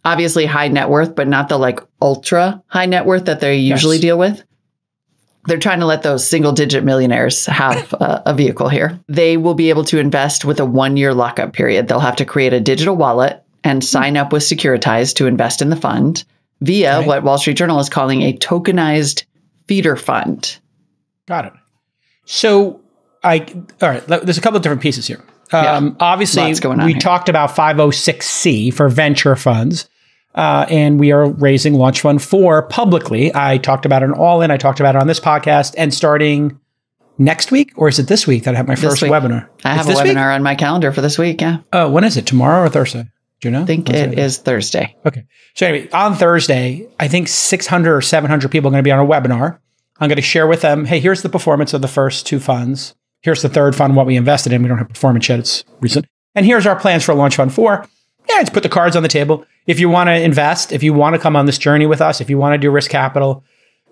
obviously 0.04 0.46
high 0.46 0.68
net 0.68 0.88
worth, 0.88 1.14
but 1.14 1.28
not 1.28 1.48
the 1.48 1.58
like 1.58 1.80
ultra 2.00 2.62
high 2.68 2.86
net 2.86 3.04
worth 3.04 3.26
that 3.26 3.40
they 3.40 3.56
usually 3.56 3.96
Yes. 3.96 4.02
deal 4.02 4.18
with. 4.18 4.42
They're 5.48 5.58
trying 5.58 5.80
to 5.80 5.86
let 5.86 6.02
those 6.02 6.26
single 6.28 6.52
digit 6.52 6.84
millionaires 6.84 7.46
have 7.46 7.92
a, 7.94 8.22
a 8.26 8.34
vehicle 8.34 8.68
here. 8.68 9.00
They 9.08 9.36
will 9.36 9.54
be 9.54 9.70
able 9.70 9.84
to 9.84 9.98
invest 9.98 10.44
with 10.44 10.60
a 10.60 10.64
one 10.64 10.96
year 10.96 11.14
lockup 11.14 11.52
period. 11.52 11.88
They'll 11.88 12.00
have 12.00 12.16
to 12.16 12.24
create 12.24 12.52
a 12.52 12.60
digital 12.60 12.94
wallet 12.96 13.42
and 13.64 13.82
sign 13.84 14.16
up 14.16 14.32
with 14.32 14.42
Securitize 14.42 15.14
to 15.16 15.26
invest 15.26 15.62
in 15.62 15.70
the 15.70 15.76
fund 15.76 16.24
via 16.60 16.98
Okay. 16.98 17.06
what 17.06 17.22
Wall 17.24 17.38
Street 17.38 17.56
Journal 17.56 17.80
is 17.80 17.88
calling 17.88 18.22
a 18.22 18.32
tokenized 18.36 19.24
feeder 19.66 19.96
fund. 19.96 20.58
Got 21.26 21.46
it. 21.46 21.52
So 22.24 22.80
I 23.24 23.38
all 23.82 23.88
right. 23.88 24.06
There's 24.06 24.38
a 24.38 24.40
couple 24.40 24.58
of 24.58 24.62
different 24.62 24.82
pieces 24.82 25.06
here. 25.06 25.22
Um, 25.50 25.96
obviously, 25.98 26.52
going 26.60 26.78
on 26.78 26.84
we 26.86 26.92
here. 26.92 27.00
talked 27.00 27.28
about 27.30 27.50
506c 27.56 28.72
for 28.74 28.88
venture 28.88 29.34
funds, 29.34 29.88
uh, 30.38 30.64
and 30.70 30.98
we 30.98 31.12
are 31.12 31.28
raising 31.28 31.74
Launch 31.74 32.00
Fund 32.00 32.22
Four 32.22 32.62
publicly. 32.68 33.30
I 33.34 33.58
talked 33.58 33.84
about 33.84 34.02
it 34.02 34.06
in 34.06 34.12
all 34.12 34.40
in. 34.40 34.50
I 34.50 34.56
talked 34.56 34.80
about 34.80 34.94
it 34.94 35.00
on 35.00 35.06
this 35.08 35.20
podcast, 35.20 35.74
and 35.76 35.92
starting 35.92 36.58
next 37.18 37.50
week, 37.50 37.72
or 37.76 37.88
is 37.88 37.98
it 37.98 38.06
this 38.06 38.26
week 38.26 38.44
that 38.44 38.54
I 38.54 38.56
have 38.56 38.68
my 38.68 38.76
first 38.76 39.02
week. 39.02 39.10
webinar? 39.10 39.48
I 39.64 39.74
It's 39.76 39.86
have 39.86 39.88
a 39.88 39.92
webinar 40.00 40.04
week? 40.14 40.16
on 40.36 40.42
my 40.42 40.54
calendar 40.54 40.92
for 40.92 41.00
this 41.00 41.18
week. 41.18 41.40
Yeah. 41.40 41.58
Oh, 41.72 41.90
when 41.90 42.04
is 42.04 42.16
it? 42.16 42.26
Tomorrow 42.26 42.62
or 42.66 42.68
Thursday? 42.68 43.10
Do 43.40 43.48
you 43.48 43.52
know? 43.52 43.62
I 43.62 43.66
think 43.66 43.88
When's 43.88 44.00
it 44.00 44.10
that? 44.16 44.18
is 44.18 44.38
Thursday. 44.38 44.96
Okay. 45.06 45.24
So 45.54 45.66
anyway, 45.66 45.90
on 45.90 46.14
Thursday, 46.14 46.88
I 46.98 47.08
think 47.08 47.28
600 47.28 47.94
or 47.96 48.00
700 48.00 48.50
people 48.50 48.68
are 48.68 48.72
going 48.72 48.82
to 48.82 48.86
be 48.86 48.90
on 48.92 48.98
a 48.98 49.08
webinar. 49.08 49.58
I'm 50.00 50.08
going 50.08 50.16
to 50.16 50.22
share 50.22 50.46
with 50.46 50.60
them, 50.60 50.84
hey, 50.84 51.00
here's 51.00 51.22
the 51.22 51.28
performance 51.28 51.74
of 51.74 51.82
the 51.82 51.88
first 51.88 52.26
two 52.26 52.38
funds. 52.40 52.94
Here's 53.22 53.42
the 53.42 53.48
third 53.48 53.74
fund, 53.74 53.96
what 53.96 54.06
we 54.06 54.16
invested 54.16 54.52
in. 54.52 54.62
We 54.62 54.68
don't 54.68 54.78
have 54.78 54.88
performance 54.88 55.28
yet. 55.28 55.40
It's 55.40 55.64
recent. 55.80 56.06
And 56.36 56.46
here's 56.46 56.66
our 56.66 56.78
plans 56.78 57.04
for 57.04 57.14
launch 57.14 57.34
fund 57.36 57.52
four. 57.52 57.84
Yeah, 58.28 58.36
let's 58.36 58.50
put 58.50 58.62
the 58.62 58.68
cards 58.68 58.94
on 58.94 59.02
the 59.02 59.08
table. 59.08 59.44
If 59.66 59.80
you 59.80 59.88
want 59.88 60.08
to 60.08 60.20
invest, 60.20 60.72
if 60.72 60.82
you 60.82 60.92
want 60.92 61.14
to 61.14 61.20
come 61.20 61.36
on 61.36 61.46
this 61.46 61.58
journey 61.58 61.86
with 61.86 62.00
us, 62.00 62.20
if 62.20 62.28
you 62.28 62.38
want 62.38 62.54
to 62.54 62.58
do 62.58 62.70
risk 62.70 62.90
capital, 62.90 63.42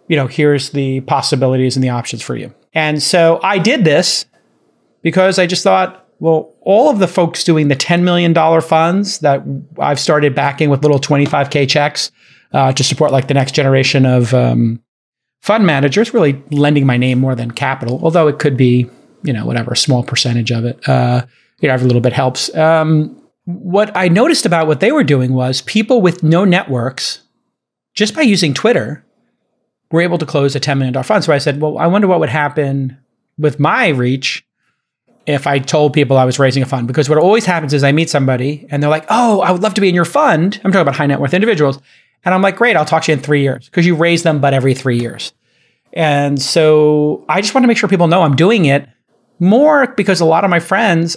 you 0.09 0.17
know, 0.17 0.27
here's 0.27 0.71
the 0.71 1.01
possibilities 1.03 1.77
and 1.77 1.83
the 1.83 1.89
options 1.89 2.23
for 2.23 2.37
you. 2.37 2.55
And 2.75 3.03
so 3.03 3.41
I 3.43 3.59
did 3.59 3.85
this 3.85 4.27
because 5.03 5.39
I 5.39 5.47
just 5.47 5.63
thought, 5.63 6.07
well, 6.19 6.55
all 6.61 6.91
of 6.91 6.99
the 6.99 7.09
folks 7.09 7.45
doing 7.45 7.69
the 7.69 7.77
$10 7.77 8.03
million 8.03 8.35
funds 8.63 9.19
that 9.21 9.43
I've 9.79 10.01
started 10.01 10.35
backing 10.35 10.71
with 10.71 10.83
little 10.83 10.99
25K 10.99 11.69
checks 11.69 12.11
uh, 12.53 12.73
to 12.73 12.85
support 12.85 13.13
like 13.13 13.29
the 13.29 13.35
next 13.35 13.55
generation 13.55 14.07
of 14.07 14.33
um, 14.33 14.83
fund 15.43 15.67
managers, 15.67 16.15
really 16.15 16.43
lending 16.51 16.87
my 16.87 16.97
name 16.97 17.19
more 17.19 17.35
than 17.35 17.51
capital, 17.51 18.01
although 18.03 18.29
it 18.29 18.39
could 18.39 18.57
be, 18.57 18.89
you 19.23 19.33
know, 19.33 19.45
whatever, 19.45 19.73
a 19.73 19.77
small 19.77 20.03
percentage 20.03 20.51
of 20.51 20.65
it. 20.65 20.89
Uh, 20.89 21.25
you 21.61 21.69
know, 21.69 21.75
every 21.75 21.87
little 21.87 22.03
bit 22.03 22.13
helps. 22.13 22.55
Um, 22.55 23.21
what 23.47 23.97
I 23.97 24.09
noticed 24.09 24.45
about 24.45 24.67
what 24.67 24.81
they 24.81 24.93
were 24.93 25.05
doing 25.05 25.33
was 25.33 25.63
people 25.63 26.03
with 26.03 26.23
no 26.23 26.45
networks, 26.45 27.23
just 27.95 28.15
by 28.15 28.23
using 28.23 28.53
Twitter, 28.53 29.05
were 29.91 30.03
able 30.03 30.19
to 30.19 30.27
close 30.27 30.55
a 30.57 30.61
$10 30.61 30.79
million 30.79 31.03
fund. 31.03 31.25
So 31.25 31.33
I 31.33 31.39
said, 31.39 31.61
well, 31.61 31.79
I 31.79 31.87
wonder 31.87 32.09
what 32.09 32.21
would 32.21 32.29
happen 32.29 32.99
with 33.39 33.61
my 33.61 33.89
reach 33.89 34.45
if 35.27 35.47
I 35.47 35.59
told 35.61 35.93
people 35.93 36.17
I 36.17 36.25
was 36.25 36.39
raising 36.39 36.63
a 36.63 36.67
fund. 36.67 36.89
Because 36.89 37.09
what 37.09 37.19
always 37.19 37.47
happens 37.47 37.73
is 37.73 37.85
I 37.85 37.93
meet 37.93 38.11
somebody 38.11 38.67
and 38.71 38.83
they're 38.83 38.91
like, 38.91 39.07
oh, 39.11 39.41
I 39.41 39.53
would 39.53 39.63
love 39.63 39.75
to 39.75 39.81
be 39.81 39.89
in 39.89 39.95
your 39.95 40.05
fund. 40.05 40.61
I'm 40.65 40.73
talking 40.73 40.83
about 40.83 40.97
high 40.97 41.07
net 41.07 41.21
worth 41.21 41.35
individuals. 41.35 41.81
And 42.25 42.35
I'm 42.35 42.43
like, 42.43 42.57
great, 42.57 42.77
I'll 42.77 42.85
talk 42.85 43.05
to 43.05 43.13
you 43.13 43.17
in 43.17 43.23
three 43.23 43.43
years 43.43 43.67
because 43.67 43.87
you 43.87 43.95
raise 43.95 44.25
them, 44.25 44.41
but 44.41 44.55
every 44.55 44.75
three 44.75 44.99
years. 44.99 45.33
And 45.93 46.43
so 46.43 47.25
I 47.29 47.41
just 47.41 47.55
want 47.55 47.63
to 47.63 47.69
make 47.69 47.77
sure 47.77 47.89
people 47.89 48.09
know 48.09 48.23
I'm 48.23 48.37
doing 48.37 48.65
it 48.65 48.89
more 49.39 49.87
because 49.87 50.21
a 50.21 50.25
lot 50.25 50.43
of 50.43 50.51
my 50.51 50.59
friends 50.59 51.17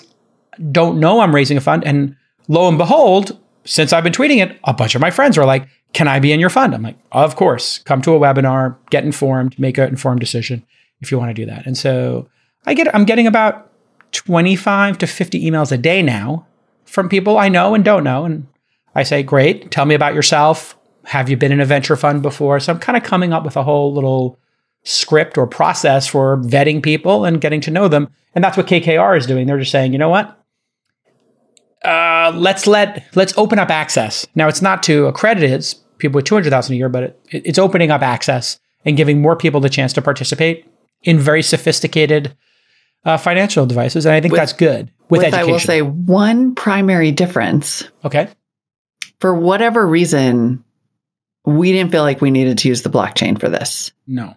don't 0.72 1.00
know 1.00 1.22
I'm 1.22 1.34
raising 1.34 1.58
a 1.58 1.62
fund. 1.62 1.84
And 1.86 2.16
lo 2.50 2.68
and 2.68 2.78
behold, 2.78 3.40
since 3.64 3.94
I've 3.94 4.04
been 4.04 4.12
tweeting 4.12 4.44
it, 4.44 4.60
a 4.66 4.74
bunch 4.74 4.96
of 4.96 5.02
my 5.02 5.12
friends 5.12 5.38
are 5.38 5.46
like, 5.46 5.70
can 5.94 6.08
I 6.08 6.20
be 6.20 6.34
in 6.34 6.40
your 6.40 6.50
fund? 6.50 6.76
I'm 6.76 6.82
like, 6.82 6.98
of 7.14 7.36
course. 7.36 7.80
Come 7.80 8.02
to 8.02 8.14
a 8.14 8.20
webinar, 8.20 8.76
get 8.90 9.06
informed, 9.06 9.58
make 9.58 9.78
an 9.78 9.88
informed 9.88 10.20
decision 10.20 10.66
if 11.00 11.12
you 11.12 11.18
want 11.18 11.30
to 11.30 11.34
do 11.34 11.46
that. 11.46 11.66
And 11.66 11.78
so 11.78 12.28
I 12.66 12.74
get 12.74 12.94
I'm 12.94 13.06
getting 13.06 13.28
about 13.28 13.72
25 14.12 14.98
to 14.98 15.08
50 15.08 15.50
emails 15.50 15.72
a 15.72 15.78
day 15.78 16.02
now 16.02 16.46
from 16.86 17.08
people 17.08 17.38
I 17.38 17.48
know 17.48 17.76
and 17.76 17.86
don't 17.86 18.04
know. 18.04 18.26
And 18.26 18.48
I 18.96 19.04
say, 19.04 19.24
great, 19.24 19.72
tell 19.72 19.86
me 19.86 19.96
about 19.96 20.16
yourself. 20.16 20.76
Have 21.06 21.30
you 21.30 21.38
been 21.38 21.52
in 21.52 21.62
a 21.62 21.66
venture 21.66 21.96
fund 21.96 22.22
before? 22.22 22.60
So 22.60 22.74
I'm 22.74 22.80
kind 22.80 22.98
of 22.98 23.04
coming 23.04 23.34
up 23.34 23.44
with 23.44 23.56
a 23.56 23.64
whole 23.64 23.94
little 23.94 24.38
script 24.84 25.38
or 25.38 25.48
process 25.48 26.08
for 26.08 26.38
vetting 26.38 26.82
people 26.82 27.26
and 27.26 27.42
getting 27.42 27.62
to 27.62 27.72
know 27.72 27.88
them. 27.88 28.10
And 28.36 28.44
that's 28.44 28.58
what 28.58 28.68
KKR 28.68 29.18
is 29.18 29.26
doing. 29.26 29.48
They're 29.48 29.60
just 29.60 29.72
saying, 29.72 29.94
you 29.94 30.00
know 30.00 30.10
what? 30.10 30.39
Uh, 31.84 32.32
let's 32.36 32.68
let 32.68 33.06
let's 33.16 33.34
open 33.38 33.58
up 33.60 33.70
access. 33.70 34.28
Now 34.36 34.48
it's 34.48 34.62
not 34.62 34.84
to 34.84 35.06
accredited 35.08 35.66
people 35.98 36.18
with 36.18 36.26
200,000 36.26 36.74
a 36.74 36.78
year, 36.78 36.90
but 36.90 37.04
it, 37.04 37.20
it's 37.32 37.60
opening 37.60 37.92
up 37.92 38.02
access 38.02 38.60
and 38.86 38.98
giving 38.98 39.22
more 39.22 39.36
people 39.36 39.60
the 39.62 39.70
chance 39.70 39.94
to 39.94 40.02
participate 40.02 40.66
in 41.04 41.20
very 41.20 41.42
sophisticated 41.42 42.36
uh, 43.06 43.18
financial 43.18 43.66
devices. 43.66 44.06
And 44.06 44.14
I 44.14 44.20
think 44.22 44.34
With- 44.34 44.40
that's 44.42 44.54
good 44.54 44.92
with, 45.10 45.20
With, 45.20 45.28
education. 45.34 45.50
I 45.50 45.52
will 45.52 45.60
say 45.60 45.82
one 45.82 46.54
primary 46.56 47.12
difference. 47.12 47.84
okay. 48.04 48.28
For 49.22 49.34
whatever 49.34 49.86
reason, 49.86 50.64
we 51.46 51.72
didn't 51.74 51.92
feel 51.92 52.04
like 52.04 52.22
we 52.22 52.32
needed 52.32 52.58
to 52.60 52.68
use 52.70 52.84
the 52.84 52.90
blockchain 52.90 53.40
for 53.40 53.50
this, 53.50 53.92
No. 54.08 54.34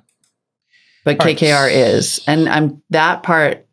but 1.05 1.21
All 1.21 1.27
right. 1.27 1.37
KKR 1.37 1.71
is, 1.73 2.21
and 2.27 2.49
I'm 2.49 2.83
that 2.91 3.23
part. 3.23 3.67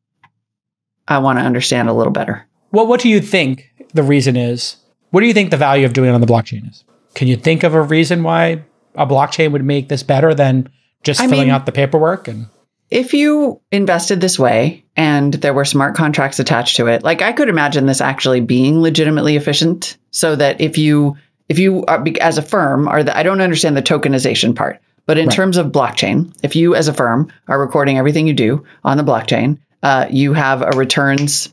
I 1.07 1.17
want 1.19 1.39
to 1.39 1.43
understand 1.45 1.89
a 1.89 1.93
little 1.93 2.13
better. 2.13 2.45
Well, 2.71 2.87
what 2.87 2.99
do 3.01 3.09
you 3.09 3.19
think 3.21 3.71
the 3.93 4.03
reason 4.03 4.35
is? 4.35 4.77
What 5.11 5.21
do 5.21 5.27
you 5.27 5.33
think 5.33 5.49
the 5.51 5.57
value 5.57 5.85
of 5.85 5.93
doing 5.93 6.09
it 6.09 6.13
on 6.13 6.21
the 6.21 6.27
blockchain 6.27 6.69
is? 6.69 6.83
Can 7.15 7.27
you 7.27 7.35
think 7.35 7.63
of 7.63 7.73
a 7.73 7.81
reason 7.81 8.23
why 8.23 8.63
a 8.95 9.07
blockchain 9.07 9.51
would 9.51 9.63
make 9.65 9.89
this 9.89 10.03
better 10.03 10.33
than 10.35 10.69
just 11.03 11.19
I 11.21 11.27
filling 11.27 11.47
mean- 11.47 11.49
out 11.51 11.65
the 11.65 11.71
paperwork? 11.71 12.27
And 12.27 12.47
if 12.91 13.13
you 13.13 13.59
invested 13.71 14.21
this 14.21 14.37
way 14.39 14.83
and 14.95 15.33
there 15.35 15.53
were 15.53 15.65
smart 15.65 15.95
contracts 15.95 16.39
attached 16.39 16.75
to 16.77 16.87
it, 16.87 17.03
like 17.03 17.21
I 17.21 17.31
could 17.33 17.49
imagine 17.49 17.85
this 17.85 18.01
actually 18.01 18.41
being 18.41 18.81
legitimately 18.81 19.35
efficient 19.35 19.97
so 20.11 20.35
that 20.35 20.59
if 20.61 20.77
you, 20.77 21.15
if 21.49 21.57
you 21.59 21.83
are, 21.85 22.03
as 22.21 22.37
a 22.37 22.41
firm 22.43 22.87
are 22.87 23.03
the, 23.03 23.15
I 23.17 23.23
don't 23.23 23.41
understand 23.41 23.75
the 23.77 23.81
tokenization 23.81 24.55
part, 24.55 24.79
but 25.05 25.17
in 25.17 25.27
Right. 25.27 25.35
terms 25.35 25.57
of 25.57 25.67
blockchain, 25.71 26.31
if 26.43 26.55
you 26.55 26.75
as 26.75 26.87
a 26.87 26.93
firm 26.93 27.31
are 27.47 27.59
recording 27.59 27.97
everything 27.97 28.27
you 28.27 28.33
do 28.33 28.63
on 28.83 28.97
the 28.97 29.03
blockchain, 29.03 29.57
uh, 29.81 30.05
you 30.09 30.33
have 30.33 30.61
a 30.61 30.71
returns 30.75 31.49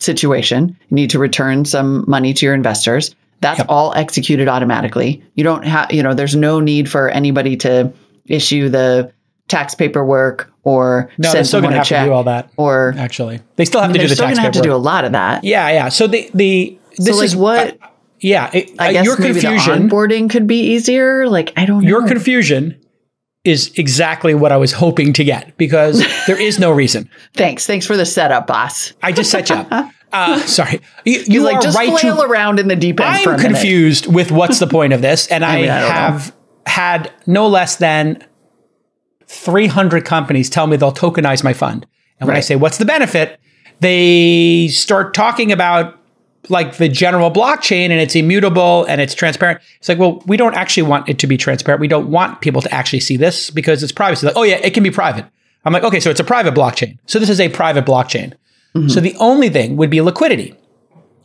situation. 0.00 0.76
You 0.88 0.94
need 0.94 1.10
to 1.10 1.18
return 1.18 1.64
some 1.64 2.04
money 2.08 2.32
to 2.34 2.46
your 2.46 2.54
investors. 2.54 3.14
That's 3.40 3.60
all 3.68 3.94
executed 3.94 4.48
automatically. 4.48 5.22
You 5.34 5.44
don't 5.44 5.64
have, 5.64 5.92
you 5.92 6.02
know, 6.02 6.14
there's 6.14 6.34
no 6.34 6.60
need 6.60 6.90
for 6.90 7.08
anybody 7.08 7.56
to 7.58 7.92
issue 8.26 8.68
the 8.68 9.12
tax 9.46 9.74
paperwork 9.74 10.52
or 10.64 11.10
no, 11.18 11.22
they're 11.22 11.32
send 11.32 11.46
still 11.46 11.60
going 11.60 11.72
to 11.72 11.78
have 11.78 11.86
check 11.86 12.04
to 12.04 12.10
do 12.10 12.12
all 12.12 12.24
that. 12.24 12.50
or 12.56 12.94
Actually, 12.98 13.40
they 13.56 13.64
still 13.64 13.80
have 13.80 13.90
to 13.90 13.98
they're 13.98 14.06
do 14.06 14.08
the 14.08 14.14
still 14.14 14.26
tax 14.26 14.38
going 14.38 14.52
to 14.52 14.56
have 14.56 14.62
to 14.62 14.68
do 14.68 14.74
a 14.74 14.76
lot 14.76 15.04
of 15.04 15.12
that. 15.12 15.44
Yeah, 15.44 15.70
yeah. 15.70 15.88
So 15.88 16.06
the 16.06 16.30
the 16.34 16.78
this 16.96 17.06
so 17.06 17.16
like 17.16 17.24
is 17.24 17.36
what 17.36 17.78
yeah. 18.20 18.50
It, 18.52 18.72
I 18.78 18.88
uh, 18.88 18.92
guess 18.92 19.04
your 19.06 19.18
maybe 19.18 19.40
confusion. 19.40 19.88
the 19.88 19.94
onboarding 19.94 20.30
could 20.30 20.46
be 20.46 20.74
easier. 20.74 21.28
Like 21.28 21.52
I 21.56 21.64
don't 21.64 21.82
know. 21.82 21.88
your 21.88 22.06
confusion 22.06 22.80
is 23.48 23.72
exactly 23.76 24.34
what 24.34 24.52
I 24.52 24.56
was 24.56 24.72
hoping 24.72 25.12
to 25.14 25.24
get 25.24 25.56
because 25.56 26.04
there 26.26 26.40
is 26.40 26.58
no 26.58 26.70
reason. 26.70 27.08
Thanks. 27.34 27.66
Thanks 27.66 27.86
for 27.86 27.96
the 27.96 28.06
setup, 28.06 28.46
boss. 28.46 28.92
I 29.02 29.12
just 29.12 29.30
set 29.30 29.50
you 29.50 29.56
up. 29.56 29.92
Uh, 30.10 30.40
sorry, 30.46 30.80
you, 31.04 31.22
you 31.26 31.42
like 31.42 31.60
just 31.60 31.76
right 31.76 32.00
flail 32.00 32.16
to 32.16 32.22
around 32.22 32.58
in 32.58 32.66
the 32.66 32.74
deep 32.74 32.98
end 32.98 33.28
I'm 33.28 33.38
confused 33.38 34.06
with 34.06 34.32
what's 34.32 34.58
the 34.58 34.66
point 34.66 34.94
of 34.94 35.02
this, 35.02 35.26
and 35.26 35.44
I, 35.44 35.60
mean, 35.60 35.68
I 35.68 35.80
don't 35.80 35.88
know. 35.90 35.94
have 35.94 36.36
had 36.64 37.12
no 37.26 37.46
less 37.46 37.76
than 37.76 38.24
300 39.26 40.06
companies 40.06 40.48
tell 40.48 40.66
me 40.66 40.78
they'll 40.78 40.92
tokenize 40.92 41.44
my 41.44 41.52
fund. 41.52 41.86
And 42.20 42.26
when 42.26 42.36
I 42.36 42.40
say, 42.40 42.56
what's 42.56 42.78
the 42.78 42.84
benefit? 42.84 43.38
They 43.80 44.68
start 44.68 45.14
talking 45.14 45.52
about 45.52 45.98
like 46.48 46.76
the 46.76 46.88
general 46.88 47.30
blockchain 47.30 47.90
and 47.90 48.00
it's 48.00 48.14
immutable 48.14 48.84
and 48.84 49.00
it's 49.00 49.14
transparent. 49.14 49.60
It's 49.78 49.88
like, 49.88 49.98
well, 49.98 50.22
we 50.26 50.36
don't 50.36 50.54
actually 50.54 50.84
want 50.84 51.08
it 51.08 51.18
to 51.18 51.26
be 51.26 51.36
transparent. 51.36 51.80
We 51.80 51.88
don't 51.88 52.10
want 52.10 52.40
people 52.40 52.62
to 52.62 52.72
actually 52.74 53.00
see 53.00 53.16
this 53.16 53.50
because 53.50 53.82
it's 53.82 53.92
privacy. 53.92 54.26
Like, 54.26 54.36
oh 54.36 54.44
yeah, 54.44 54.56
it 54.62 54.72
can 54.74 54.82
be 54.82 54.90
private. 54.90 55.26
I'm 55.64 55.72
like, 55.72 55.82
okay, 55.82 56.00
so 56.00 56.08
it's 56.10 56.20
a 56.20 56.24
private 56.24 56.54
blockchain. 56.54 56.98
So 57.06 57.18
this 57.18 57.28
is 57.28 57.40
a 57.40 57.48
private 57.48 57.84
blockchain. 57.84 58.34
So 58.86 59.00
the 59.00 59.16
only 59.16 59.48
thing 59.48 59.76
would 59.76 59.90
be 59.90 60.00
liquidity, 60.00 60.54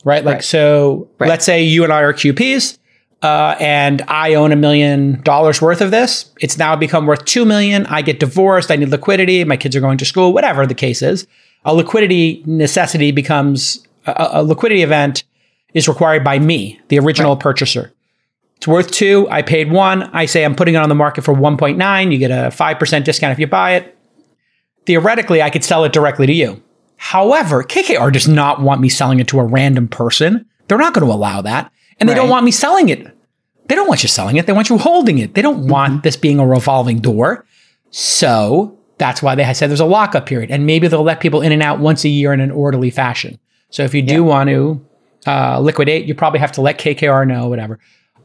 right? 0.04 0.24
Like, 0.24 0.34
Right. 0.36 0.44
so 0.44 1.08
Right. 1.20 1.28
let's 1.28 1.44
say 1.44 1.62
you 1.62 1.84
and 1.84 1.92
I 1.92 2.00
are 2.00 2.12
QPs 2.12 2.78
uh, 3.22 3.54
and 3.60 4.02
I 4.08 4.34
own 4.34 4.50
a 4.50 4.56
million 4.56 5.20
dollars 5.22 5.62
worth 5.62 5.80
of 5.80 5.92
this. 5.92 6.32
It's 6.40 6.58
now 6.58 6.74
become 6.74 7.06
worth 7.06 7.24
two 7.26 7.44
million. 7.44 7.86
I 7.86 8.02
get 8.02 8.18
divorced. 8.18 8.72
I 8.72 8.76
need 8.76 8.88
liquidity. 8.88 9.44
My 9.44 9.56
kids 9.56 9.76
are 9.76 9.80
going 9.80 9.98
to 9.98 10.04
school. 10.04 10.32
Whatever 10.32 10.66
the 10.66 10.74
case 10.74 11.00
is, 11.00 11.28
a 11.64 11.72
liquidity 11.72 12.42
necessity 12.44 13.12
becomes 13.12 13.86
a, 14.06 14.28
a 14.32 14.42
liquidity 14.42 14.82
event 14.82 15.24
is 15.72 15.88
required 15.88 16.24
by 16.24 16.38
me, 16.38 16.80
the 16.88 16.98
original 16.98 17.36
purchaser. 17.36 17.92
It's 18.56 18.68
worth 18.68 18.90
two. 18.90 19.28
I 19.30 19.42
paid 19.42 19.70
one. 19.70 20.04
I 20.14 20.26
say 20.26 20.44
I'm 20.44 20.54
putting 20.54 20.74
it 20.74 20.78
on 20.78 20.88
the 20.88 20.94
market 20.94 21.22
for 21.22 21.34
1.9. 21.34 22.12
You 22.12 22.18
get 22.18 22.30
a 22.30 22.50
5% 22.50 23.04
discount 23.04 23.32
if 23.32 23.38
you 23.38 23.46
buy 23.46 23.74
it. 23.74 23.98
Theoretically, 24.86 25.42
I 25.42 25.50
could 25.50 25.64
sell 25.64 25.84
it 25.84 25.92
directly 25.92 26.26
to 26.26 26.32
you. 26.32 26.62
However, 26.96 27.62
KKR 27.62 28.12
does 28.12 28.28
not 28.28 28.62
want 28.62 28.80
me 28.80 28.88
selling 28.88 29.20
it 29.20 29.28
to 29.28 29.40
a 29.40 29.44
random 29.44 29.88
person. 29.88 30.46
They're 30.68 30.78
not 30.78 30.94
going 30.94 31.06
to 31.06 31.12
allow 31.12 31.42
that. 31.42 31.70
And 31.98 32.08
they 32.08 32.14
don't 32.14 32.28
want 32.28 32.44
me 32.44 32.50
selling 32.50 32.88
it. 32.88 33.06
They 33.68 33.74
don't 33.74 33.88
want 33.88 34.02
you 34.02 34.08
selling 34.08 34.36
it. 34.36 34.46
They 34.46 34.52
want 34.52 34.68
you 34.68 34.78
holding 34.78 35.18
it. 35.18 35.34
They 35.34 35.42
don't 35.42 35.60
mm-hmm. 35.62 35.70
want 35.70 36.02
this 36.02 36.16
being 36.16 36.38
a 36.38 36.46
revolving 36.46 37.00
door. 37.00 37.44
So 37.90 38.78
that's 38.98 39.22
why 39.22 39.34
they 39.34 39.52
said 39.54 39.70
there's 39.70 39.80
a 39.80 39.84
lockup 39.84 40.26
period. 40.26 40.50
And 40.50 40.66
maybe 40.66 40.88
they'll 40.88 41.02
let 41.02 41.20
people 41.20 41.40
in 41.40 41.52
and 41.52 41.62
out 41.62 41.78
once 41.78 42.04
a 42.04 42.08
year 42.08 42.32
in 42.32 42.40
an 42.40 42.50
orderly 42.50 42.90
fashion. 42.90 43.38
So 43.74 43.82
if 43.82 43.92
you 43.92 44.02
do 44.02 44.22
want 44.22 44.50
to 44.50 44.80
uh, 45.26 45.58
liquidate, 45.58 46.04
you 46.06 46.14
probably 46.14 46.38
have 46.38 46.52
to 46.52 46.60
let 46.60 46.78
KKR 46.78 47.26
know, 47.26 47.48
whatever. 47.48 47.80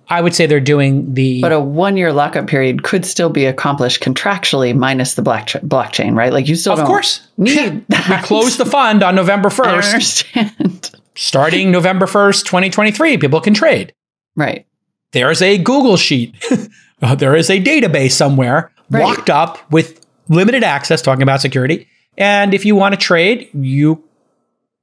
I 0.07 0.21
would 0.21 0.35
say 0.35 0.45
they're 0.45 0.59
doing 0.59 1.11
the. 1.15 1.41
But 1.41 1.51
a 1.51 1.59
one 1.59 1.97
year 1.97 2.13
lockup 2.13 2.45
period 2.45 2.83
could 2.83 3.03
still 3.03 3.31
be 3.31 3.45
accomplished 3.47 4.03
contractually 4.03 4.75
minus 4.75 5.15
the 5.15 5.23
black 5.23 5.47
blockchain, 5.47 6.15
right? 6.15 6.31
Like 6.31 6.47
you 6.47 6.55
still 6.55 6.79
of 6.79 6.85
course. 6.85 7.27
need 7.37 7.57
we 7.73 7.79
that. 7.89 8.23
closed 8.25 8.59
the 8.59 8.65
fund 8.65 9.01
on 9.01 9.15
November 9.15 9.49
I 9.49 9.51
1st. 9.53 9.93
understand. 10.35 10.91
Starting 11.15 11.71
November 11.71 12.05
1st, 12.05 12.45
2023, 12.45 13.17
people 13.17 13.41
can 13.41 13.55
trade. 13.55 13.91
right. 14.35 14.67
there's 15.13 15.41
a 15.41 15.57
Google 15.57 15.97
sheet. 15.97 16.35
Uh, 17.01 17.15
there 17.15 17.33
is 17.33 17.49
a 17.49 17.61
database 17.63 18.11
somewhere 18.11 18.73
Right. 18.89 19.01
locked 19.05 19.29
up 19.29 19.71
with 19.71 20.05
limited 20.27 20.65
access, 20.65 21.01
talking 21.01 21.23
about 21.23 21.39
security. 21.39 21.87
And 22.17 22.53
if 22.53 22.65
you 22.65 22.75
want 22.75 22.93
to 22.93 22.99
trade, 22.99 23.47
you 23.53 24.03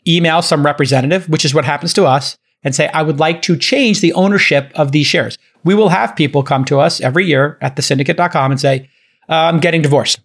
email 0.07 0.43
some 0.43 0.65
representative, 0.65 1.29
which 1.29 1.45
is 1.45 1.55
what 1.55 1.65
happens 1.65 1.93
to 1.95 2.05
us, 2.05 2.37
and 2.63 2.75
say, 2.75 2.89
I 2.89 3.03
would 3.03 3.19
like 3.19 3.43
to 3.43 3.57
change 3.57 4.01
the 4.01 4.13
ownership 4.15 4.73
of 4.75 4.93
these 4.93 5.07
shares. 5.07 5.39
We 5.65 5.75
will 5.75 5.89
have 5.89 6.17
people 6.17 6.43
come 6.43 6.65
to 6.67 6.81
us 6.81 7.01
every 7.01 7.27
year 7.27 7.59
at 7.61 7.77
the 7.77 7.83
thesyndicate.com 7.83 8.51
and 8.51 8.61
say, 8.61 8.89
uh, 9.29 9.35
I'm 9.35 9.61
getting 9.61 9.83
divorced. 9.83 10.21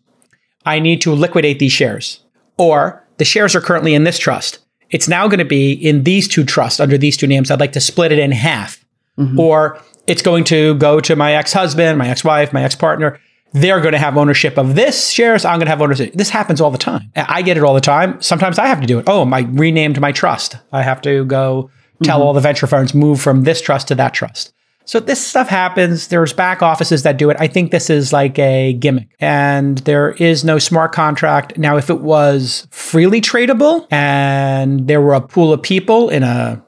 I 0.66 0.80
need 0.80 1.02
to 1.02 1.14
liquidate 1.14 1.60
these 1.60 1.72
shares. 1.72 2.24
Or 2.58 3.06
the 3.18 3.26
shares 3.26 3.56
are 3.56 3.62
currently 3.62 3.94
in 3.94 4.04
this 4.04 4.20
trust. 4.20 4.60
It's 4.92 5.08
now 5.08 5.28
going 5.28 5.40
to 5.40 5.46
be 5.46 5.72
in 5.72 6.04
these 6.04 6.28
two 6.28 6.44
trusts 6.44 6.80
under 6.80 6.98
these 6.98 7.18
two 7.18 7.28
names. 7.28 7.50
I'd 7.50 7.60
like 7.60 7.72
to 7.74 7.80
split 7.80 8.12
it 8.12 8.20
in 8.20 8.32
half. 8.32 8.84
Mm-hmm. 9.18 9.40
Or 9.40 9.82
it's 10.08 10.22
going 10.22 10.44
to 10.46 10.76
go 10.76 11.00
to 11.00 11.16
my 11.16 11.34
ex 11.34 11.54
husband, 11.54 11.98
my 11.98 12.10
ex 12.10 12.24
wife, 12.24 12.54
my 12.54 12.64
ex 12.64 12.76
partner. 12.76 13.20
They're 13.54 13.82
going 13.82 13.92
to 13.92 14.00
have 14.00 14.18
ownership 14.18 14.58
of 14.58 14.76
this 14.76 15.10
shares. 15.10 15.44
I'm 15.44 15.60
going 15.60 15.66
to 15.66 15.72
have 15.72 15.82
ownership. 15.82 16.14
This 16.14 16.30
happens 16.30 16.62
all 16.62 16.72
the 16.72 16.78
time. 16.78 17.12
I 17.16 17.42
get 17.42 17.58
it 17.58 17.64
all 17.64 17.74
the 17.74 17.82
time. 17.82 18.22
Sometimes 18.22 18.58
I 18.58 18.68
have 18.68 18.82
to 18.82 18.88
do 18.88 19.00
it. 19.00 19.06
Oh, 19.08 19.26
my 19.26 19.42
renamed 19.42 20.00
my 20.00 20.12
trust. 20.12 20.58
I 20.72 20.84
have 20.84 21.02
to 21.02 21.26
go 21.26 21.70
tell 22.04 22.18
mm-hmm. 22.18 22.28
all 22.28 22.34
the 22.34 22.40
venture 22.42 22.68
firms 22.68 22.94
move 22.94 23.22
from 23.22 23.44
this 23.44 23.62
trust 23.62 23.90
to 23.90 23.96
that 23.96 24.14
trust. 24.14 24.54
So 24.86 25.00
this 25.00 25.26
stuff 25.26 25.48
happens. 25.48 26.08
There's 26.08 26.34
back 26.34 26.62
offices 26.62 27.04
that 27.04 27.18
do 27.18 27.30
it. 27.30 27.38
I 27.40 27.48
think 27.48 27.72
this 27.72 27.90
is 27.90 28.12
like 28.12 28.38
a 28.40 28.74
gimmick 28.74 29.10
and 29.20 29.78
there 29.80 30.12
is 30.12 30.44
no 30.44 30.58
smart 30.58 30.92
contract. 30.92 31.58
Now, 31.58 31.78
if 31.78 31.90
it 31.90 32.02
was 32.02 32.68
freely 32.72 33.22
tradable 33.22 33.88
and 33.92 34.88
there 34.88 35.02
were 35.02 35.14
a 35.14 35.22
pool 35.22 35.54
of 35.54 35.62
people 35.62 36.10
in 36.10 36.24
a 36.24 36.64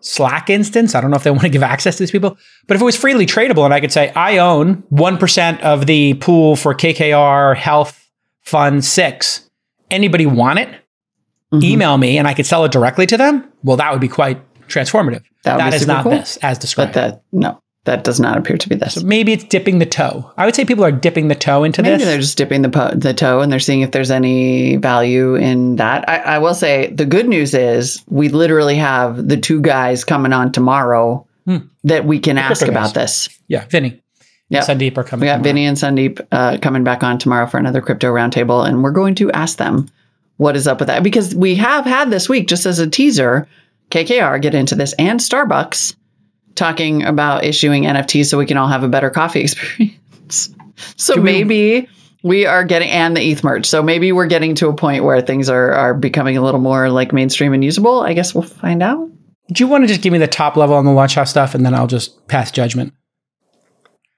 Slack 0.00 0.50
instance, 0.50 0.94
I 0.94 1.00
don't 1.00 1.10
know 1.10 1.16
if 1.16 1.24
they 1.24 1.30
want 1.30 1.42
to 1.42 1.48
give 1.48 1.62
access 1.62 1.96
to 1.96 2.02
these 2.02 2.10
people, 2.10 2.36
but 2.66 2.74
if 2.74 2.80
it 2.80 2.84
was 2.84 2.96
freely 2.96 3.26
tradable 3.26 3.64
and 3.64 3.74
I 3.74 3.80
could 3.80 3.92
say, 3.92 4.10
I 4.10 4.38
own 4.38 4.82
1% 4.92 5.60
of 5.60 5.86
the 5.86 6.14
pool 6.14 6.56
for 6.56 6.74
KKR 6.74 7.56
Health 7.56 8.10
Fund 8.42 8.84
6, 8.84 9.50
anybody 9.90 10.26
want 10.26 10.58
it? 10.58 10.68
Mm-hmm. 11.52 11.64
Email 11.64 11.98
me 11.98 12.16
and 12.16 12.28
I 12.28 12.34
could 12.34 12.46
sell 12.46 12.64
it 12.64 12.72
directly 12.72 13.06
to 13.06 13.16
them. 13.16 13.50
Well, 13.64 13.76
that 13.76 13.90
would 13.92 14.00
be 14.00 14.08
quite 14.08 14.40
transformative. 14.68 15.22
That, 15.42 15.58
that 15.58 15.74
is 15.74 15.86
not 15.86 16.04
cool. 16.04 16.12
this 16.12 16.36
as 16.38 16.58
described. 16.58 16.94
But 16.94 17.00
that 17.00 17.22
no, 17.32 17.60
that 17.90 18.04
does 18.04 18.20
not 18.20 18.38
appear 18.38 18.56
to 18.56 18.68
be 18.68 18.76
this. 18.76 18.94
So 18.94 19.04
maybe 19.04 19.32
it's 19.32 19.42
dipping 19.42 19.80
the 19.80 19.86
toe. 19.86 20.30
I 20.36 20.46
would 20.46 20.54
say 20.54 20.64
people 20.64 20.84
are 20.84 20.92
dipping 20.92 21.26
the 21.26 21.34
toe 21.34 21.64
into 21.64 21.82
maybe 21.82 21.90
this. 21.90 21.98
Maybe 21.98 22.10
they're 22.10 22.20
just 22.20 22.38
dipping 22.38 22.62
the 22.62 22.68
po- 22.68 22.94
the 22.94 23.12
toe 23.12 23.40
and 23.40 23.50
they're 23.50 23.58
seeing 23.58 23.80
if 23.80 23.90
there's 23.90 24.12
any 24.12 24.76
value 24.76 25.34
in 25.34 25.74
that. 25.76 26.08
I, 26.08 26.18
I, 26.18 26.38
will 26.38 26.54
say 26.54 26.86
the 26.92 27.04
good 27.04 27.28
news 27.28 27.52
is 27.52 28.04
we 28.06 28.28
literally 28.28 28.76
have 28.76 29.26
the 29.26 29.36
two 29.36 29.60
guys 29.60 30.04
coming 30.04 30.32
on 30.32 30.52
tomorrow 30.52 31.26
hmm. 31.46 31.58
that 31.82 32.04
we 32.04 32.20
can 32.20 32.36
the 32.36 32.42
ask 32.42 32.62
about 32.66 32.94
this. 32.94 33.28
Yeah, 33.48 33.64
Vinny. 33.66 34.00
Yeah, 34.50 34.60
Sandeep 34.60 34.96
are 34.96 35.02
coming. 35.02 35.22
We 35.22 35.26
got 35.26 35.38
tomorrow. 35.38 35.42
Vinny 35.42 35.66
and 35.66 35.76
Sandeep 35.76 36.26
uh, 36.30 36.58
coming 36.58 36.84
back 36.84 37.02
on 37.02 37.18
tomorrow 37.18 37.48
for 37.48 37.58
another 37.58 37.80
crypto 37.80 38.12
roundtable, 38.12 38.66
and 38.66 38.84
we're 38.84 38.92
going 38.92 39.16
to 39.16 39.32
ask 39.32 39.58
them 39.58 39.88
what 40.36 40.54
is 40.56 40.68
up 40.68 40.78
with 40.78 40.86
that 40.86 41.02
because 41.02 41.34
we 41.34 41.56
have 41.56 41.84
had 41.84 42.10
this 42.10 42.28
week 42.28 42.46
just 42.46 42.66
as 42.66 42.78
a 42.78 42.88
teaser 42.88 43.48
KKR 43.90 44.40
get 44.40 44.54
into 44.54 44.76
this 44.76 44.92
and 44.94 45.18
Starbucks 45.18 45.96
talking 46.60 47.04
about 47.04 47.44
issuing 47.44 47.84
NFTs 47.84 48.26
so 48.26 48.38
we 48.38 48.46
can 48.46 48.56
all 48.56 48.68
have 48.68 48.84
a 48.84 48.88
better 48.88 49.10
coffee 49.10 49.40
experience. 49.44 50.54
so 50.96 51.16
maybe 51.16 51.88
we 52.22 52.46
are 52.46 52.64
getting 52.64 52.90
and 52.90 53.16
the 53.16 53.22
ETH 53.22 53.42
merge. 53.42 53.66
So 53.66 53.82
maybe 53.82 54.12
we're 54.12 54.26
getting 54.26 54.54
to 54.56 54.68
a 54.68 54.74
point 54.74 55.02
where 55.02 55.20
things 55.22 55.48
are 55.48 55.72
are 55.72 55.94
becoming 55.94 56.36
a 56.36 56.42
little 56.42 56.60
more 56.60 56.90
like 56.90 57.12
mainstream 57.12 57.54
and 57.54 57.64
usable. 57.64 58.00
I 58.00 58.12
guess 58.12 58.34
we'll 58.34 58.42
find 58.42 58.82
out. 58.82 59.08
Do 59.52 59.64
you 59.64 59.68
want 59.68 59.84
to 59.84 59.88
just 59.88 60.02
give 60.02 60.12
me 60.12 60.18
the 60.18 60.28
top 60.28 60.56
level 60.56 60.76
on 60.76 60.84
the 60.84 60.92
launch 60.92 61.16
house 61.16 61.30
stuff 61.30 61.54
and 61.54 61.66
then 61.66 61.74
I'll 61.74 61.88
just 61.88 62.28
pass 62.28 62.52
judgment? 62.52 62.92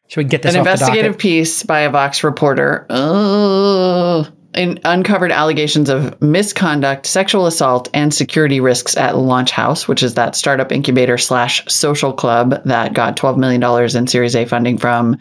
Should 0.09 0.19
we 0.19 0.25
get 0.25 0.43
this? 0.43 0.55
An 0.55 0.61
investigative 0.61 1.17
piece 1.17 1.63
by 1.63 1.81
a 1.81 1.91
Vox 1.91 2.23
reporter. 2.23 2.87
Oh 2.91 4.27
uncovered 4.55 5.33
allegations 5.33 5.89
of 5.89 6.21
misconduct, 6.21 7.07
sexual 7.07 7.47
assault, 7.47 7.89
and 7.95 8.13
security 8.13 8.61
risks 8.61 8.97
at 8.97 9.17
Launch 9.17 9.51
House, 9.51 9.89
which 9.89 10.03
is 10.03 10.15
that 10.15 10.37
startup 10.37 10.73
incubator 10.73 11.19
slash 11.19 11.65
social 11.73 12.13
club 12.13 12.63
that 12.65 12.95
got 12.95 13.17
$12 13.17 13.37
million 13.37 13.97
in 13.97 14.07
Series 14.07 14.37
A 14.37 14.45
funding 14.45 14.79
from 14.79 15.19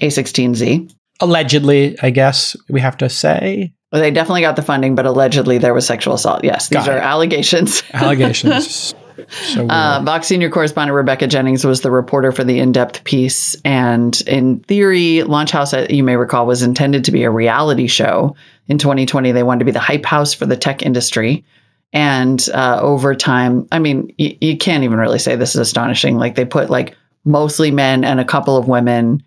A16Z. 0.00 0.92
Allegedly, 1.20 1.96
I 2.02 2.10
guess 2.10 2.56
we 2.68 2.80
have 2.80 2.96
to 2.98 3.08
say. 3.08 3.72
Well, 3.92 4.02
they 4.02 4.10
definitely 4.10 4.40
got 4.40 4.56
the 4.56 4.62
funding, 4.62 4.96
but 4.96 5.06
allegedly 5.06 5.58
there 5.58 5.72
was 5.72 5.86
sexual 5.86 6.14
assault. 6.14 6.42
Yes, 6.42 6.68
these 6.68 6.88
are 6.88 6.98
allegations. 6.98 7.84
Allegations. 7.92 8.92
So 9.30 9.68
uh, 9.68 10.02
Vox 10.04 10.26
senior 10.26 10.50
correspondent 10.50 10.96
Rebecca 10.96 11.28
Jennings 11.28 11.64
was 11.64 11.80
the 11.82 11.90
reporter 11.90 12.32
for 12.32 12.42
the 12.44 12.58
in-depth 12.58 13.04
piece, 13.04 13.54
and 13.64 14.20
in 14.26 14.60
theory, 14.60 15.22
Launch 15.22 15.52
House, 15.52 15.72
uh, 15.72 15.86
you 15.88 16.02
may 16.02 16.16
recall, 16.16 16.46
was 16.46 16.62
intended 16.62 17.04
to 17.04 17.12
be 17.12 17.22
a 17.22 17.30
reality 17.30 17.86
show. 17.86 18.34
In 18.68 18.78
2020, 18.78 19.32
they 19.32 19.42
wanted 19.42 19.60
to 19.60 19.64
be 19.66 19.70
the 19.70 19.78
hype 19.80 20.06
house 20.06 20.32
for 20.32 20.46
the 20.46 20.56
tech 20.56 20.82
industry. 20.82 21.44
And 21.92 22.46
uh, 22.52 22.80
over 22.80 23.14
time, 23.14 23.68
I 23.70 23.78
mean, 23.78 24.12
y- 24.18 24.36
you 24.40 24.56
can't 24.56 24.84
even 24.84 24.98
really 24.98 25.18
say 25.18 25.36
this 25.36 25.54
is 25.54 25.60
astonishing. 25.60 26.16
Like 26.18 26.34
they 26.34 26.44
put 26.44 26.70
like 26.70 26.96
mostly 27.24 27.70
men 27.70 28.04
and 28.04 28.20
a 28.20 28.24
couple 28.24 28.56
of 28.56 28.66
women 28.66 29.22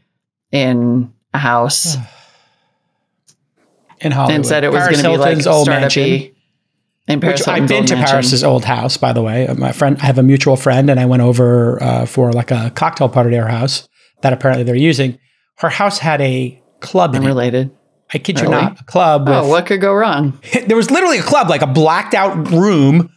in 0.52 1.14
a 1.34 1.38
house. 1.38 1.96
in 4.02 4.12
Hollywood. 4.12 4.36
And 4.36 4.46
said 4.46 4.64
it 4.64 4.72
was 4.72 4.84
going 4.84 5.04
to 5.04 5.10
be 5.10 5.18
like 5.18 5.42
startup 5.42 5.96
in 7.08 7.22
Paris, 7.22 7.42
Which 7.42 7.48
I've 7.48 7.68
been 7.68 7.86
to 7.86 7.96
mansion. 7.96 8.12
Paris's 8.12 8.44
old 8.44 8.66
house, 8.66 8.98
by 8.98 9.14
the 9.14 9.22
way. 9.22 9.48
My 9.58 9.72
friend, 9.72 9.98
I 10.02 10.06
have 10.06 10.18
a 10.18 10.24
mutual 10.24 10.58
friend, 10.58 10.90
and 10.90 11.00
I 11.00 11.06
went 11.06 11.22
over 11.22 11.82
uh, 11.82 12.06
for 12.06 12.34
like 12.34 12.52
a 12.52 12.72
cocktail 12.76 13.08
party 13.08 13.36
at 13.36 13.44
her 13.44 13.50
house 13.50 13.88
that 14.22 14.34
apparently 14.34 14.64
they're 14.64 14.76
using. 14.76 15.18
Her 15.56 15.70
house 15.70 16.00
had 16.00 16.20
a 16.22 16.62
club 16.82 17.16
in 17.16 17.22
Unrelated. 17.22 17.72
I 18.14 18.20
kid 18.20 18.40
really? 18.40 18.56
you 18.56 18.62
not, 18.62 18.82
a 18.82 18.84
club. 18.86 19.28
Oh, 19.28 19.48
what 19.48 19.66
could 19.66 19.82
go 19.82 19.94
wrong? 19.94 20.40
there 20.68 20.78
was 20.78 20.90
literally 20.90 21.20
a 21.20 21.24
club, 21.24 21.50
like 21.50 21.62
a 21.62 21.68
blacked 21.68 22.14
out 22.14 22.50
room, 22.50 23.12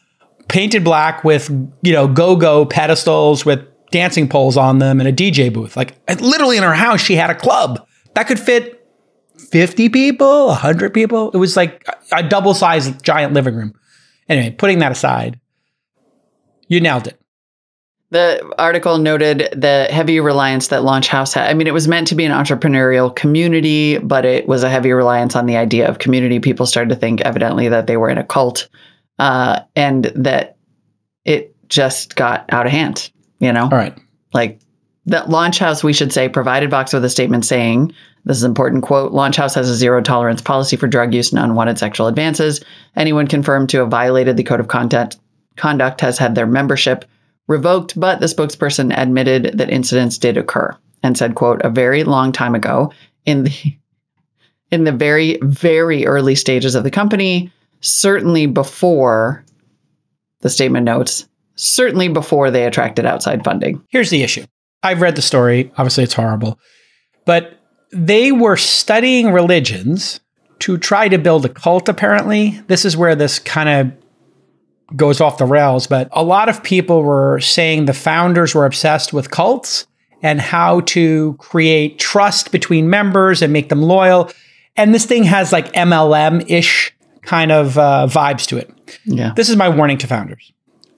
painted 0.48 0.82
black 0.82 1.22
with 1.22 1.48
you 1.82 1.92
know 1.92 2.08
go 2.08 2.36
go 2.36 2.66
pedestals 2.66 3.44
with 3.44 3.66
dancing 3.90 4.28
poles 4.28 4.56
on 4.56 4.78
them 4.78 5.00
and 5.00 5.08
a 5.08 5.12
DJ 5.12 5.52
booth. 5.52 5.76
Like 5.76 5.94
uh, 6.08 6.16
literally 6.20 6.56
in 6.56 6.62
her 6.62 6.74
house, 6.74 7.00
she 7.00 7.14
had 7.14 7.30
a 7.30 7.34
club 7.34 7.86
that 8.14 8.26
could 8.26 8.40
fit 8.40 8.86
50 9.50 9.88
people, 9.88 10.46
100 10.48 10.92
people. 10.94 11.30
It 11.32 11.36
was 11.36 11.56
like 11.56 11.86
a 12.12 12.22
double 12.22 12.54
sized 12.54 13.02
giant 13.02 13.32
living 13.32 13.54
room. 13.54 13.74
Anyway, 14.28 14.50
putting 14.50 14.78
that 14.78 14.92
aside, 14.92 15.40
you 16.68 16.80
nailed 16.80 17.06
it. 17.06 17.19
The 18.10 18.52
article 18.58 18.98
noted 18.98 19.48
the 19.52 19.86
heavy 19.88 20.18
reliance 20.18 20.68
that 20.68 20.82
Launch 20.82 21.06
House 21.06 21.32
had. 21.32 21.48
I 21.48 21.54
mean, 21.54 21.68
it 21.68 21.74
was 21.74 21.86
meant 21.86 22.08
to 22.08 22.16
be 22.16 22.24
an 22.24 22.32
entrepreneurial 22.32 23.14
community, 23.14 23.98
but 23.98 24.24
it 24.24 24.48
was 24.48 24.64
a 24.64 24.68
heavy 24.68 24.90
reliance 24.90 25.36
on 25.36 25.46
the 25.46 25.56
idea 25.56 25.88
of 25.88 26.00
community. 26.00 26.40
People 26.40 26.66
started 26.66 26.90
to 26.90 26.96
think, 26.96 27.20
evidently, 27.20 27.68
that 27.68 27.86
they 27.86 27.96
were 27.96 28.10
in 28.10 28.18
a 28.18 28.24
cult 28.24 28.68
uh, 29.20 29.60
and 29.76 30.06
that 30.16 30.56
it 31.24 31.54
just 31.68 32.16
got 32.16 32.46
out 32.52 32.66
of 32.66 32.72
hand, 32.72 33.12
you 33.38 33.52
know? 33.52 33.64
All 33.64 33.78
right. 33.78 33.96
Like 34.34 34.60
that 35.06 35.30
Launch 35.30 35.60
House, 35.60 35.84
we 35.84 35.92
should 35.92 36.12
say, 36.12 36.28
provided 36.28 36.70
Vox 36.70 36.92
with 36.92 37.04
a 37.04 37.10
statement 37.10 37.44
saying, 37.44 37.92
this 38.24 38.36
is 38.36 38.44
important 38.44 38.82
quote, 38.82 39.12
Launch 39.12 39.36
House 39.36 39.54
has 39.54 39.70
a 39.70 39.74
zero 39.76 40.02
tolerance 40.02 40.42
policy 40.42 40.76
for 40.76 40.88
drug 40.88 41.14
use 41.14 41.32
and 41.32 41.40
unwanted 41.40 41.78
sexual 41.78 42.08
advances. 42.08 42.60
Anyone 42.96 43.28
confirmed 43.28 43.68
to 43.70 43.78
have 43.78 43.88
violated 43.88 44.36
the 44.36 44.42
code 44.42 44.60
of 44.60 44.68
conduct, 44.68 45.16
conduct 45.56 46.00
has 46.00 46.18
had 46.18 46.34
their 46.34 46.46
membership 46.46 47.04
revoked, 47.50 47.98
but 47.98 48.20
the 48.20 48.26
spokesperson 48.26 48.96
admitted 48.96 49.58
that 49.58 49.68
incidents 49.68 50.16
did 50.16 50.38
occur 50.38 50.74
and 51.02 51.18
said, 51.18 51.34
quote, 51.34 51.60
a 51.62 51.68
very 51.68 52.04
long 52.04 52.30
time 52.30 52.54
ago 52.54 52.92
in 53.26 53.44
the 53.44 53.52
in 54.70 54.84
the 54.84 54.92
very, 54.92 55.36
very 55.42 56.06
early 56.06 56.36
stages 56.36 56.76
of 56.76 56.84
the 56.84 56.92
company, 56.92 57.52
certainly 57.80 58.46
before 58.46 59.44
the 60.42 60.48
statement 60.48 60.84
notes, 60.84 61.26
certainly 61.56 62.06
before 62.06 62.52
they 62.52 62.64
attracted 62.64 63.04
outside 63.04 63.42
funding. 63.42 63.82
Here's 63.88 64.10
the 64.10 64.22
issue. 64.22 64.44
I've 64.84 65.00
read 65.00 65.16
the 65.16 65.22
story. 65.22 65.72
Obviously, 65.76 66.04
it's 66.04 66.14
horrible. 66.14 66.56
But 67.24 67.58
they 67.90 68.30
were 68.30 68.56
studying 68.56 69.32
religions 69.32 70.20
to 70.60 70.78
try 70.78 71.08
to 71.08 71.18
build 71.18 71.44
a 71.44 71.48
cult, 71.48 71.88
apparently. 71.88 72.60
This 72.68 72.84
is 72.84 72.96
where 72.96 73.16
this 73.16 73.40
kind 73.40 73.68
of 73.68 73.99
goes 74.96 75.20
off 75.20 75.38
the 75.38 75.44
rails. 75.44 75.86
But 75.86 76.08
a 76.12 76.22
lot 76.22 76.48
of 76.48 76.62
people 76.62 77.02
were 77.02 77.40
saying 77.40 77.84
the 77.84 77.92
founders 77.92 78.54
were 78.54 78.66
obsessed 78.66 79.12
with 79.12 79.30
cults 79.30 79.86
and 80.22 80.40
how 80.40 80.80
to 80.80 81.34
create 81.38 81.98
trust 81.98 82.52
between 82.52 82.90
members 82.90 83.42
and 83.42 83.52
make 83.52 83.68
them 83.68 83.82
loyal. 83.82 84.30
And 84.76 84.94
this 84.94 85.06
thing 85.06 85.24
has 85.24 85.52
like 85.52 85.72
MLM 85.72 86.48
ish 86.50 86.94
kind 87.22 87.52
of 87.52 87.78
uh, 87.78 88.06
vibes 88.10 88.46
to 88.48 88.56
it. 88.56 88.70
Yeah. 89.04 89.32
This 89.36 89.48
is 89.48 89.56
my 89.56 89.68
warning 89.68 89.98
to 89.98 90.06
founders. 90.06 90.52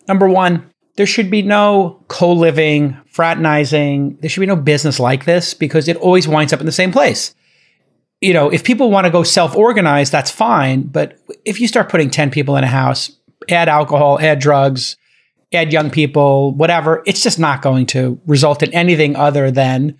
Number 0.08 0.28
one, 0.28 0.68
there 0.96 1.06
should 1.06 1.30
be 1.30 1.42
no 1.42 2.02
co 2.08 2.32
living, 2.32 2.96
fraternizing. 3.06 4.18
There 4.20 4.28
should 4.28 4.40
be 4.40 4.46
no 4.46 4.56
business 4.56 5.00
like 5.00 5.24
this 5.24 5.54
because 5.54 5.88
it 5.88 5.96
always 5.96 6.28
winds 6.28 6.52
up 6.52 6.60
in 6.60 6.66
the 6.66 6.72
same 6.72 6.92
place. 6.92 7.34
You 8.20 8.32
know, 8.32 8.50
if 8.50 8.62
people 8.62 8.90
want 8.90 9.06
to 9.06 9.10
go 9.10 9.22
self 9.22 9.56
organize, 9.56 10.10
that's 10.10 10.30
fine. 10.30 10.82
But 10.82 11.18
if 11.44 11.60
you 11.60 11.66
start 11.66 11.88
putting 11.88 12.10
10 12.10 12.30
people 12.30 12.56
in 12.56 12.64
a 12.64 12.68
house, 12.68 13.10
add 13.48 13.68
alcohol, 13.68 14.18
add 14.20 14.38
drugs, 14.38 14.96
add 15.52 15.72
young 15.72 15.90
people, 15.90 16.52
whatever, 16.54 17.02
it's 17.06 17.22
just 17.22 17.38
not 17.38 17.62
going 17.62 17.86
to 17.86 18.20
result 18.26 18.62
in 18.62 18.72
anything 18.72 19.16
other 19.16 19.50
than 19.50 19.98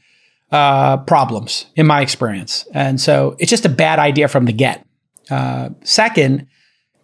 uh, 0.51 0.99
problems, 0.99 1.67
in 1.77 1.87
my 1.87 2.01
experience. 2.01 2.67
And 2.73 3.01
so 3.01 3.37
it's 3.39 3.51
just 3.51 3.65
a 3.65 3.71
bad 3.71 3.99
idea 3.99 4.29
from 4.29 4.45
the 4.45 4.53
get. 4.53 4.87
Uh, 5.31 5.71
second, 5.83 6.47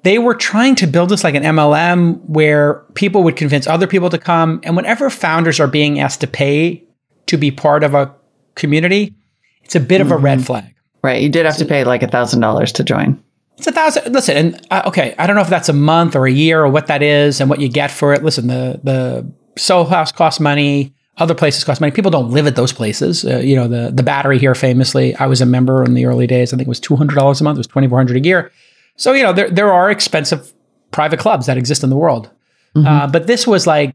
they 0.03 0.19
were 0.19 0.35
trying 0.35 0.75
to 0.77 0.87
build 0.87 1.09
this 1.09 1.25
like 1.25 1.35
an 1.35 1.43
MLM 1.43 2.21
where 2.29 2.85
people 2.95 3.23
would 3.25 3.37
convince 3.37 3.67
other 3.67 3.87
people 3.87 4.11
to 4.11 4.19
come. 4.19 4.61
And 4.63 4.77
whenever 4.77 5.11
founders 5.11 5.61
are 5.61 5.67
being 5.67 6.01
asked 6.01 6.21
to 6.21 6.27
pay 6.27 6.85
to 7.27 7.37
be 7.37 7.51
part 7.51 7.85
of 7.85 7.95
a 7.95 8.15
community, 8.55 9.15
it's 9.63 9.75
a 9.75 9.81
bit 9.81 10.01
mm-hmm. 10.01 10.13
of 10.13 10.19
a 10.19 10.23
red 10.23 10.45
flag. 10.45 10.75
Right. 11.03 11.23
You 11.23 11.29
did 11.29 11.47
have 11.47 11.57
to 11.59 11.65
pay 11.65 11.85
like 11.85 12.03
a 12.03 12.09
thousand 12.09 12.41
dollars 12.41 12.73
to 12.73 12.85
join. 12.85 13.23
It's 13.59 13.67
a 13.67 13.73
thousand. 13.73 14.13
Listen, 14.13 14.37
and 14.37 14.67
uh, 14.71 14.83
okay, 14.87 15.17
I 15.19 15.27
don't 15.27 15.35
know 15.35 15.43
if 15.43 15.49
that's 15.49 15.69
a 15.69 15.73
month 15.73 16.15
or 16.15 16.27
a 16.27 16.31
year 16.31 16.63
or 16.63 16.69
what 16.69 16.87
that 16.87 17.03
is 17.03 17.41
and 17.41 17.51
what 17.51 17.61
you 17.61 17.69
get 17.69 17.91
for 17.91 18.15
it. 18.15 18.23
Listen, 18.23 18.47
the 18.47 18.81
the 18.85 19.31
Soho 19.57 19.91
House 19.91 20.13
costs 20.13 20.41
money. 20.41 20.95
Other 21.17 21.35
places 21.35 21.65
cost 21.65 21.81
money. 21.81 21.91
People 21.91 22.13
don't 22.13 22.31
live 22.31 22.47
at 22.47 22.55
those 22.55 22.73
places. 22.73 23.25
Uh, 23.25 23.39
you 23.39 23.57
know, 23.57 23.67
the 23.67 23.91
the 23.91 24.05
battery 24.05 24.39
here, 24.39 24.55
famously, 24.55 25.17
I 25.17 25.27
was 25.27 25.41
a 25.41 25.47
member 25.47 25.83
in 25.83 25.95
the 25.95 26.07
early 26.07 26.29
days. 26.29 26.53
I 26.53 26.57
think 26.57 26.69
it 26.69 26.71
was 26.71 26.79
two 26.79 26.95
hundred 26.95 27.17
dollars 27.17 27.41
a 27.41 27.45
month. 27.45 27.57
It 27.57 27.59
was 27.59 27.67
twenty 27.67 27.89
four 27.89 27.99
hundred 27.99 28.19
a 28.19 28.21
year. 28.21 28.53
So 28.95 29.13
you 29.13 29.25
know, 29.25 29.33
there 29.33 29.51
there 29.51 29.73
are 29.73 29.91
expensive 29.91 30.53
private 30.93 31.19
clubs 31.19 31.47
that 31.47 31.59
exist 31.59 31.83
in 31.83 31.91
the 31.91 31.97
world, 31.97 32.31
mm-hmm. 32.77 32.87
uh, 32.87 33.07
but 33.09 33.27
this 33.27 33.45
was 33.45 33.67
like 33.67 33.93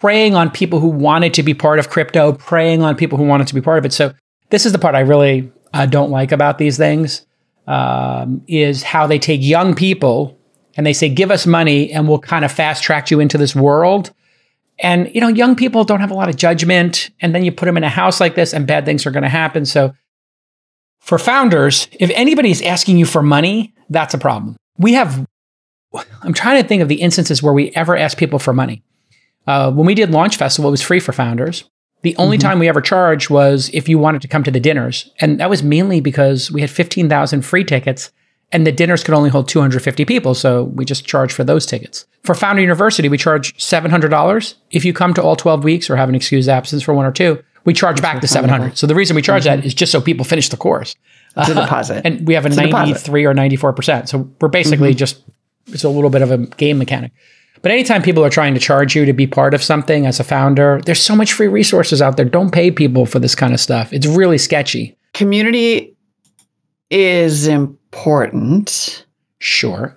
preying 0.00 0.34
on 0.34 0.50
people 0.50 0.80
who 0.80 0.88
wanted 0.88 1.32
to 1.34 1.44
be 1.44 1.54
part 1.54 1.78
of 1.78 1.88
crypto, 1.88 2.32
preying 2.32 2.82
on 2.82 2.96
people 2.96 3.16
who 3.16 3.24
wanted 3.24 3.46
to 3.46 3.54
be 3.54 3.60
part 3.60 3.78
of 3.78 3.84
it. 3.84 3.92
So 3.92 4.12
this 4.50 4.66
is 4.66 4.72
the 4.72 4.78
part 4.80 4.96
I 4.96 5.00
really 5.00 5.52
uh, 5.72 5.86
don't 5.86 6.10
like 6.10 6.32
about 6.32 6.58
these 6.58 6.76
things 6.76 7.24
um, 7.66 8.42
is 8.46 8.82
how 8.82 9.06
they 9.06 9.18
take 9.18 9.42
young 9.42 9.74
people 9.74 10.38
and 10.76 10.86
they 10.86 10.92
say, 10.92 11.08
give 11.08 11.30
us 11.30 11.46
money 11.46 11.92
and 11.92 12.08
we'll 12.08 12.18
kind 12.18 12.44
of 12.44 12.52
fast 12.52 12.82
track 12.82 13.10
you 13.10 13.20
into 13.20 13.38
this 13.38 13.56
world. 13.56 14.12
And, 14.78 15.12
you 15.14 15.20
know, 15.20 15.28
young 15.28 15.56
people 15.56 15.84
don't 15.84 16.00
have 16.00 16.10
a 16.10 16.14
lot 16.14 16.28
of 16.28 16.36
judgment. 16.36 17.10
And 17.20 17.34
then 17.34 17.44
you 17.44 17.52
put 17.52 17.64
them 17.64 17.76
in 17.76 17.84
a 17.84 17.88
house 17.88 18.20
like 18.20 18.34
this 18.34 18.52
and 18.52 18.66
bad 18.66 18.84
things 18.84 19.06
are 19.06 19.10
going 19.10 19.22
to 19.22 19.28
happen. 19.28 19.64
So 19.64 19.94
for 21.00 21.18
founders, 21.18 21.88
if 21.92 22.10
anybody's 22.14 22.60
asking 22.60 22.98
you 22.98 23.06
for 23.06 23.22
money, 23.22 23.74
that's 23.88 24.12
a 24.12 24.18
problem. 24.18 24.56
We 24.76 24.92
have, 24.92 25.24
I'm 26.22 26.34
trying 26.34 26.62
to 26.62 26.68
think 26.68 26.82
of 26.82 26.88
the 26.88 27.00
instances 27.00 27.42
where 27.42 27.54
we 27.54 27.70
ever 27.70 27.96
asked 27.96 28.18
people 28.18 28.38
for 28.38 28.52
money. 28.52 28.82
Uh, 29.46 29.70
when 29.70 29.86
we 29.86 29.94
did 29.94 30.10
Launch 30.10 30.36
Festival, 30.36 30.68
it 30.68 30.72
was 30.72 30.82
free 30.82 31.00
for 31.00 31.12
founders. 31.12 31.64
The 32.02 32.16
only 32.16 32.38
mm-hmm. 32.38 32.48
time 32.48 32.58
we 32.58 32.68
ever 32.68 32.80
charged 32.80 33.30
was 33.30 33.70
if 33.72 33.88
you 33.88 33.98
wanted 33.98 34.22
to 34.22 34.28
come 34.28 34.44
to 34.44 34.50
the 34.50 34.60
dinners. 34.60 35.10
And 35.20 35.40
that 35.40 35.50
was 35.50 35.62
mainly 35.62 36.00
because 36.00 36.50
we 36.50 36.60
had 36.60 36.70
15,000 36.70 37.42
free 37.42 37.64
tickets 37.64 38.10
and 38.52 38.66
the 38.66 38.72
dinners 38.72 39.02
could 39.02 39.14
only 39.14 39.30
hold 39.30 39.48
250 39.48 40.04
people. 40.04 40.34
So 40.34 40.64
we 40.64 40.84
just 40.84 41.04
charged 41.04 41.34
for 41.34 41.44
those 41.44 41.66
tickets. 41.66 42.06
For 42.22 42.34
Founder 42.34 42.62
University, 42.62 43.08
we 43.08 43.18
charge 43.18 43.56
$700. 43.56 44.54
If 44.70 44.84
you 44.84 44.92
come 44.92 45.14
to 45.14 45.22
all 45.22 45.36
12 45.36 45.64
weeks 45.64 45.90
or 45.90 45.96
have 45.96 46.08
an 46.08 46.14
excused 46.14 46.48
absence 46.48 46.82
for 46.82 46.94
one 46.94 47.06
or 47.06 47.12
two, 47.12 47.42
we 47.64 47.72
charge 47.72 48.00
back 48.00 48.20
the 48.20 48.28
700. 48.28 48.78
So 48.78 48.86
the 48.86 48.94
reason 48.94 49.16
we 49.16 49.22
charge 49.22 49.44
mm-hmm. 49.44 49.60
that 49.60 49.66
is 49.66 49.74
just 49.74 49.90
so 49.90 50.00
people 50.00 50.24
finish 50.24 50.48
the 50.48 50.56
course. 50.56 50.94
It's 51.36 51.48
a 51.50 51.54
deposit. 51.54 52.02
and 52.04 52.26
we 52.26 52.34
have 52.34 52.44
a 52.44 52.48
it's 52.48 52.56
93 52.56 53.24
a 53.24 53.30
or 53.30 53.34
94%. 53.34 54.08
So 54.08 54.30
we're 54.40 54.48
basically 54.48 54.90
mm-hmm. 54.90 54.98
just, 54.98 55.22
it's 55.66 55.84
a 55.84 55.88
little 55.88 56.10
bit 56.10 56.22
of 56.22 56.30
a 56.30 56.38
game 56.38 56.78
mechanic. 56.78 57.12
But 57.62 57.72
anytime 57.72 58.02
people 58.02 58.24
are 58.24 58.30
trying 58.30 58.54
to 58.54 58.60
charge 58.60 58.94
you 58.94 59.04
to 59.04 59.12
be 59.12 59.26
part 59.26 59.54
of 59.54 59.62
something 59.62 60.06
as 60.06 60.20
a 60.20 60.24
founder, 60.24 60.80
there's 60.84 61.02
so 61.02 61.16
much 61.16 61.32
free 61.32 61.48
resources 61.48 62.02
out 62.02 62.16
there. 62.16 62.26
Don't 62.26 62.52
pay 62.52 62.70
people 62.70 63.06
for 63.06 63.18
this 63.18 63.34
kind 63.34 63.54
of 63.54 63.60
stuff. 63.60 63.92
It's 63.92 64.06
really 64.06 64.38
sketchy. 64.38 64.96
Community 65.14 65.96
is 66.90 67.46
important. 67.46 69.06
Sure. 69.38 69.96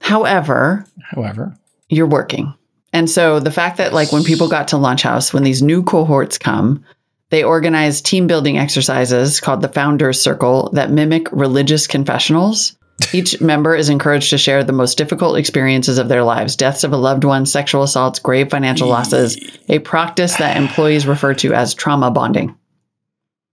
However, 0.00 0.84
however, 1.10 1.56
you're 1.88 2.06
working. 2.06 2.54
And 2.92 3.08
so 3.08 3.40
the 3.40 3.50
fact 3.50 3.78
that 3.78 3.92
like 3.92 4.12
when 4.12 4.24
people 4.24 4.48
got 4.48 4.68
to 4.68 4.76
Launch 4.76 5.02
House, 5.02 5.32
when 5.32 5.44
these 5.44 5.62
new 5.62 5.82
cohorts 5.82 6.38
come, 6.38 6.84
they 7.30 7.42
organize 7.42 8.02
team 8.02 8.26
building 8.26 8.58
exercises 8.58 9.40
called 9.40 9.62
the 9.62 9.68
Founders 9.68 10.20
Circle 10.20 10.70
that 10.74 10.90
mimic 10.90 11.32
religious 11.32 11.86
confessionals 11.86 12.76
each 13.12 13.40
member 13.40 13.74
is 13.74 13.88
encouraged 13.88 14.30
to 14.30 14.38
share 14.38 14.62
the 14.62 14.72
most 14.72 14.96
difficult 14.96 15.36
experiences 15.36 15.98
of 15.98 16.08
their 16.08 16.22
lives 16.22 16.56
deaths 16.56 16.84
of 16.84 16.92
a 16.92 16.96
loved 16.96 17.24
one, 17.24 17.46
sexual 17.46 17.82
assaults, 17.82 18.18
grave 18.18 18.50
financial 18.50 18.88
losses, 18.88 19.38
a 19.68 19.78
practice 19.80 20.36
that 20.36 20.56
employees 20.56 21.06
refer 21.06 21.34
to 21.34 21.52
as 21.52 21.74
trauma 21.74 22.10
bonding. 22.10 22.56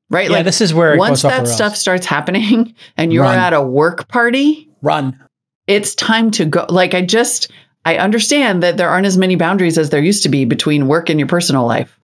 Right? 0.10 0.30
Yeah, 0.30 0.38
like, 0.38 0.46
this 0.46 0.62
is 0.62 0.74
where 0.74 0.98
once 0.98 1.22
that 1.22 1.48
stuff 1.48 1.76
starts 1.76 2.06
happening 2.06 2.74
and 2.98 3.14
you're 3.14 3.24
Run. 3.24 3.38
at 3.38 3.54
a 3.54 3.62
work 3.62 4.08
party, 4.08 4.70
run. 4.82 5.20
It's 5.68 5.94
time 5.94 6.32
to 6.32 6.46
go. 6.46 6.66
Like, 6.68 6.96
I 6.96 7.04
just, 7.04 7.52
I 7.86 7.98
understand 7.98 8.64
that 8.64 8.78
there 8.78 8.90
aren't 8.90 9.06
as 9.06 9.18
many 9.18 9.36
boundaries 9.36 9.78
as 9.78 9.92
there 9.92 10.02
used 10.02 10.24
to 10.24 10.30
be 10.30 10.46
between 10.46 10.88
work 10.88 11.10
and 11.10 11.20
your 11.20 11.28
personal 11.28 11.66
life, 11.66 12.00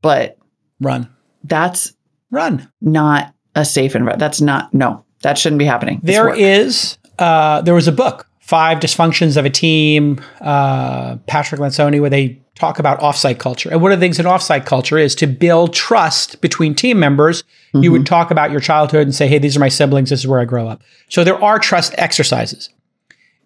but 0.00 0.38
run. 0.80 1.08
That's 1.44 1.92
run. 2.30 2.70
Not 2.80 3.34
a 3.54 3.66
safe 3.66 3.94
environment. 3.94 4.20
That's 4.20 4.40
not, 4.40 4.72
no, 4.72 5.04
that 5.22 5.38
shouldn't 5.38 5.58
be 5.58 5.64
happening. 5.64 6.00
There 6.02 6.34
is, 6.34 6.98
uh, 7.18 7.62
there 7.62 7.74
was 7.74 7.88
a 7.88 7.92
book, 7.92 8.26
Five 8.40 8.78
Dysfunctions 8.78 9.36
of 9.36 9.44
a 9.44 9.50
Team, 9.50 10.20
uh, 10.40 11.16
Patrick 11.26 11.60
Lencioni, 11.60 12.00
where 12.00 12.10
they 12.10 12.40
talk 12.56 12.78
about 12.78 13.00
offsite 13.00 13.38
culture. 13.38 13.70
And 13.70 13.80
one 13.80 13.92
of 13.92 14.00
the 14.00 14.04
things 14.04 14.18
in 14.18 14.26
offsite 14.26 14.66
culture 14.66 14.98
is 14.98 15.14
to 15.16 15.26
build 15.26 15.72
trust 15.72 16.40
between 16.40 16.74
team 16.74 16.98
members. 16.98 17.42
Mm-hmm. 17.42 17.82
You 17.84 17.92
would 17.92 18.06
talk 18.06 18.30
about 18.30 18.50
your 18.50 18.60
childhood 18.60 19.02
and 19.02 19.14
say, 19.14 19.28
hey, 19.28 19.38
these 19.38 19.56
are 19.56 19.60
my 19.60 19.68
siblings. 19.68 20.10
This 20.10 20.20
is 20.20 20.26
where 20.26 20.40
I 20.40 20.44
grow 20.44 20.68
up. 20.68 20.82
So 21.08 21.24
there 21.24 21.42
are 21.42 21.58
trust 21.58 21.94
exercises. 21.96 22.68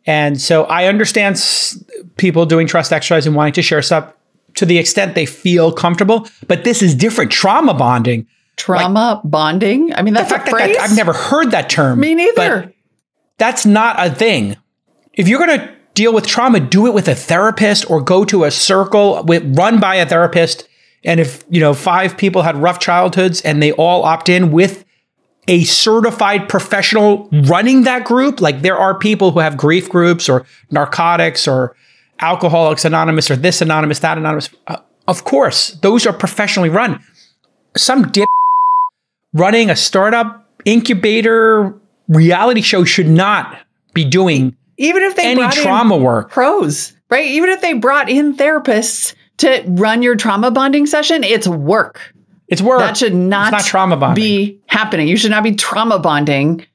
And 0.06 0.40
so 0.40 0.64
I 0.64 0.86
understand 0.86 1.40
people 2.16 2.44
doing 2.44 2.66
trust 2.66 2.92
exercises 2.92 3.26
and 3.26 3.36
wanting 3.36 3.54
to 3.54 3.62
share 3.62 3.82
stuff 3.82 4.12
to 4.54 4.66
the 4.66 4.78
extent 4.78 5.14
they 5.14 5.26
feel 5.26 5.72
comfortable, 5.72 6.28
but 6.46 6.64
this 6.64 6.82
is 6.82 6.94
different. 6.94 7.32
Trauma 7.32 7.74
bonding 7.74 8.26
trauma 8.56 9.20
like, 9.22 9.30
bonding. 9.30 9.94
I 9.94 10.02
mean, 10.02 10.14
that's 10.14 10.32
a 10.32 10.40
phrase. 10.40 10.76
That, 10.76 10.90
I've 10.90 10.96
never 10.96 11.12
heard 11.12 11.50
that 11.52 11.68
term. 11.68 12.00
Me 12.00 12.14
neither. 12.14 12.72
that's 13.38 13.66
not 13.66 13.96
a 13.98 14.10
thing. 14.10 14.56
If 15.12 15.28
you're 15.28 15.44
going 15.44 15.58
to 15.58 15.74
deal 15.94 16.12
with 16.12 16.26
trauma, 16.26 16.60
do 16.60 16.86
it 16.86 16.94
with 16.94 17.08
a 17.08 17.14
therapist 17.14 17.88
or 17.90 18.00
go 18.00 18.24
to 18.24 18.44
a 18.44 18.50
circle 18.50 19.22
with, 19.24 19.56
run 19.56 19.80
by 19.80 19.96
a 19.96 20.06
therapist. 20.06 20.68
And 21.04 21.20
if, 21.20 21.44
you 21.48 21.60
know, 21.60 21.74
five 21.74 22.16
people 22.16 22.42
had 22.42 22.56
rough 22.56 22.78
childhoods 22.78 23.40
and 23.42 23.62
they 23.62 23.72
all 23.72 24.04
opt 24.04 24.28
in 24.28 24.50
with 24.50 24.84
a 25.46 25.64
certified 25.64 26.48
professional 26.48 27.28
running 27.32 27.82
that 27.82 28.04
group, 28.04 28.40
like 28.40 28.62
there 28.62 28.78
are 28.78 28.98
people 28.98 29.30
who 29.30 29.40
have 29.40 29.56
grief 29.56 29.88
groups 29.88 30.28
or 30.28 30.46
narcotics 30.70 31.46
or 31.46 31.76
Alcoholics 32.20 32.84
Anonymous 32.84 33.30
or 33.30 33.36
this 33.36 33.60
anonymous, 33.60 33.98
that 33.98 34.16
anonymous. 34.16 34.48
Uh, 34.66 34.78
of 35.06 35.24
course, 35.24 35.72
those 35.82 36.06
are 36.06 36.12
professionally 36.12 36.70
run. 36.70 37.02
Some 37.76 38.10
dip 38.10 38.28
running 39.34 39.68
a 39.68 39.76
startup 39.76 40.48
incubator 40.64 41.74
reality 42.08 42.62
show 42.62 42.84
should 42.84 43.08
not 43.08 43.58
be 43.92 44.04
doing 44.04 44.56
even 44.78 45.02
if 45.02 45.16
they 45.16 45.26
any 45.26 45.48
trauma 45.50 45.96
work. 45.96 46.30
pros 46.30 46.94
right? 47.10 47.26
Even 47.26 47.50
if 47.50 47.60
they 47.60 47.74
brought 47.74 48.08
in 48.08 48.36
therapists 48.36 49.14
to 49.38 49.62
run 49.66 50.02
your 50.02 50.16
trauma 50.16 50.50
bonding 50.50 50.86
session 50.86 51.22
it's 51.22 51.46
work. 51.46 52.00
It's 52.48 52.60
work. 52.60 52.80
That 52.80 52.96
should 52.96 53.14
not, 53.14 53.52
not 53.52 53.64
trauma 53.64 53.96
bonding. 53.96 54.22
be 54.22 54.60
happening. 54.66 55.08
You 55.08 55.16
should 55.16 55.30
not 55.30 55.42
be 55.42 55.54
trauma 55.54 55.98
bonding. 55.98 56.66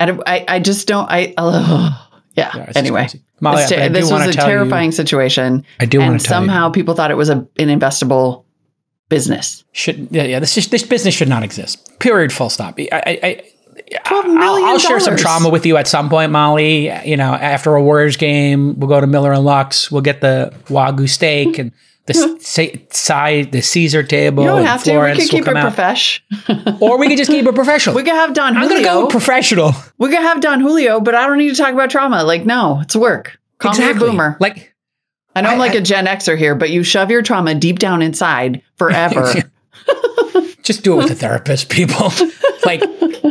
And 0.00 0.20
I, 0.26 0.44
I 0.48 0.58
just 0.58 0.88
don't 0.88 1.08
i 1.08 1.32
uh, 1.36 1.90
yeah, 2.36 2.50
yeah 2.54 2.72
anyway 2.74 3.08
Molly, 3.40 3.64
this, 3.66 3.92
this 3.92 4.10
was 4.10 4.28
a 4.28 4.32
terrifying 4.32 4.86
you, 4.86 4.92
situation. 4.92 5.64
I 5.80 5.86
do 5.86 6.00
and 6.00 6.22
somehow 6.22 6.68
you. 6.68 6.72
people 6.72 6.94
thought 6.94 7.10
it 7.10 7.16
was 7.16 7.28
a, 7.28 7.38
an 7.58 7.68
investable 7.68 8.44
business. 9.12 9.64
Should 9.72 10.08
yeah, 10.10 10.24
yeah 10.24 10.38
this 10.40 10.54
this 10.66 10.82
business 10.82 11.14
should 11.14 11.28
not 11.28 11.42
exist. 11.42 11.98
Period. 11.98 12.32
Full 12.32 12.50
stop. 12.50 12.78
I, 12.80 13.20
I, 13.22 13.52
Twelve 14.06 14.24
million. 14.26 14.42
I'll, 14.42 14.64
I'll 14.64 14.78
share 14.78 15.00
some 15.00 15.16
trauma 15.16 15.48
with 15.48 15.66
you 15.66 15.76
at 15.76 15.86
some 15.86 16.08
point, 16.08 16.32
Molly. 16.32 16.90
You 17.06 17.16
know, 17.16 17.34
after 17.34 17.74
a 17.74 17.82
Warriors 17.82 18.16
game, 18.16 18.78
we'll 18.78 18.88
go 18.88 19.00
to 19.00 19.06
Miller 19.06 19.32
and 19.32 19.44
Lux. 19.44 19.90
We'll 19.90 20.02
get 20.02 20.20
the 20.20 20.54
wagyu 20.66 21.08
steak 21.08 21.58
and 21.58 21.72
the 22.06 22.14
side, 22.90 23.52
the 23.52 23.60
Caesar 23.60 24.02
table. 24.02 24.44
You 24.44 24.48
don't 24.48 24.64
have 24.64 24.82
Florence 24.82 25.18
to. 25.18 25.36
We 25.36 25.42
can 25.42 25.44
keep 25.44 25.56
it 25.56 25.60
professional, 25.60 26.78
or 26.80 26.98
we 26.98 27.08
could 27.08 27.18
just 27.18 27.30
keep 27.30 27.46
it 27.46 27.54
professional. 27.54 27.96
we 27.96 28.02
could 28.02 28.14
have 28.14 28.32
Don. 28.32 28.54
Julio. 28.54 28.68
I'm 28.68 28.82
gonna 28.82 28.84
go 28.84 29.08
professional. 29.08 29.72
We 29.98 30.10
can 30.10 30.22
have 30.22 30.40
Don 30.40 30.60
Julio, 30.60 31.00
but 31.00 31.14
I 31.14 31.26
don't 31.26 31.38
need 31.38 31.50
to 31.50 31.56
talk 31.56 31.72
about 31.72 31.90
trauma. 31.90 32.24
Like, 32.24 32.46
no, 32.46 32.80
it's 32.80 32.96
work. 32.96 33.38
Call 33.58 33.72
exactly. 33.72 34.00
me 34.00 34.08
a 34.08 34.10
boomer. 34.10 34.36
Like, 34.40 34.71
I 35.34 35.40
know 35.40 35.50
I, 35.50 35.52
am 35.52 35.58
like 35.58 35.72
I, 35.72 35.76
a 35.76 35.80
Gen 35.80 36.06
Xer 36.06 36.36
here, 36.36 36.54
but 36.54 36.70
you 36.70 36.82
shove 36.82 37.10
your 37.10 37.22
trauma 37.22 37.54
deep 37.54 37.78
down 37.78 38.02
inside 38.02 38.62
forever. 38.76 39.32
Just 40.62 40.84
do 40.84 40.92
it 40.94 40.96
with 40.96 41.10
a 41.10 41.14
therapist, 41.16 41.70
people. 41.70 42.12
like, 42.64 42.82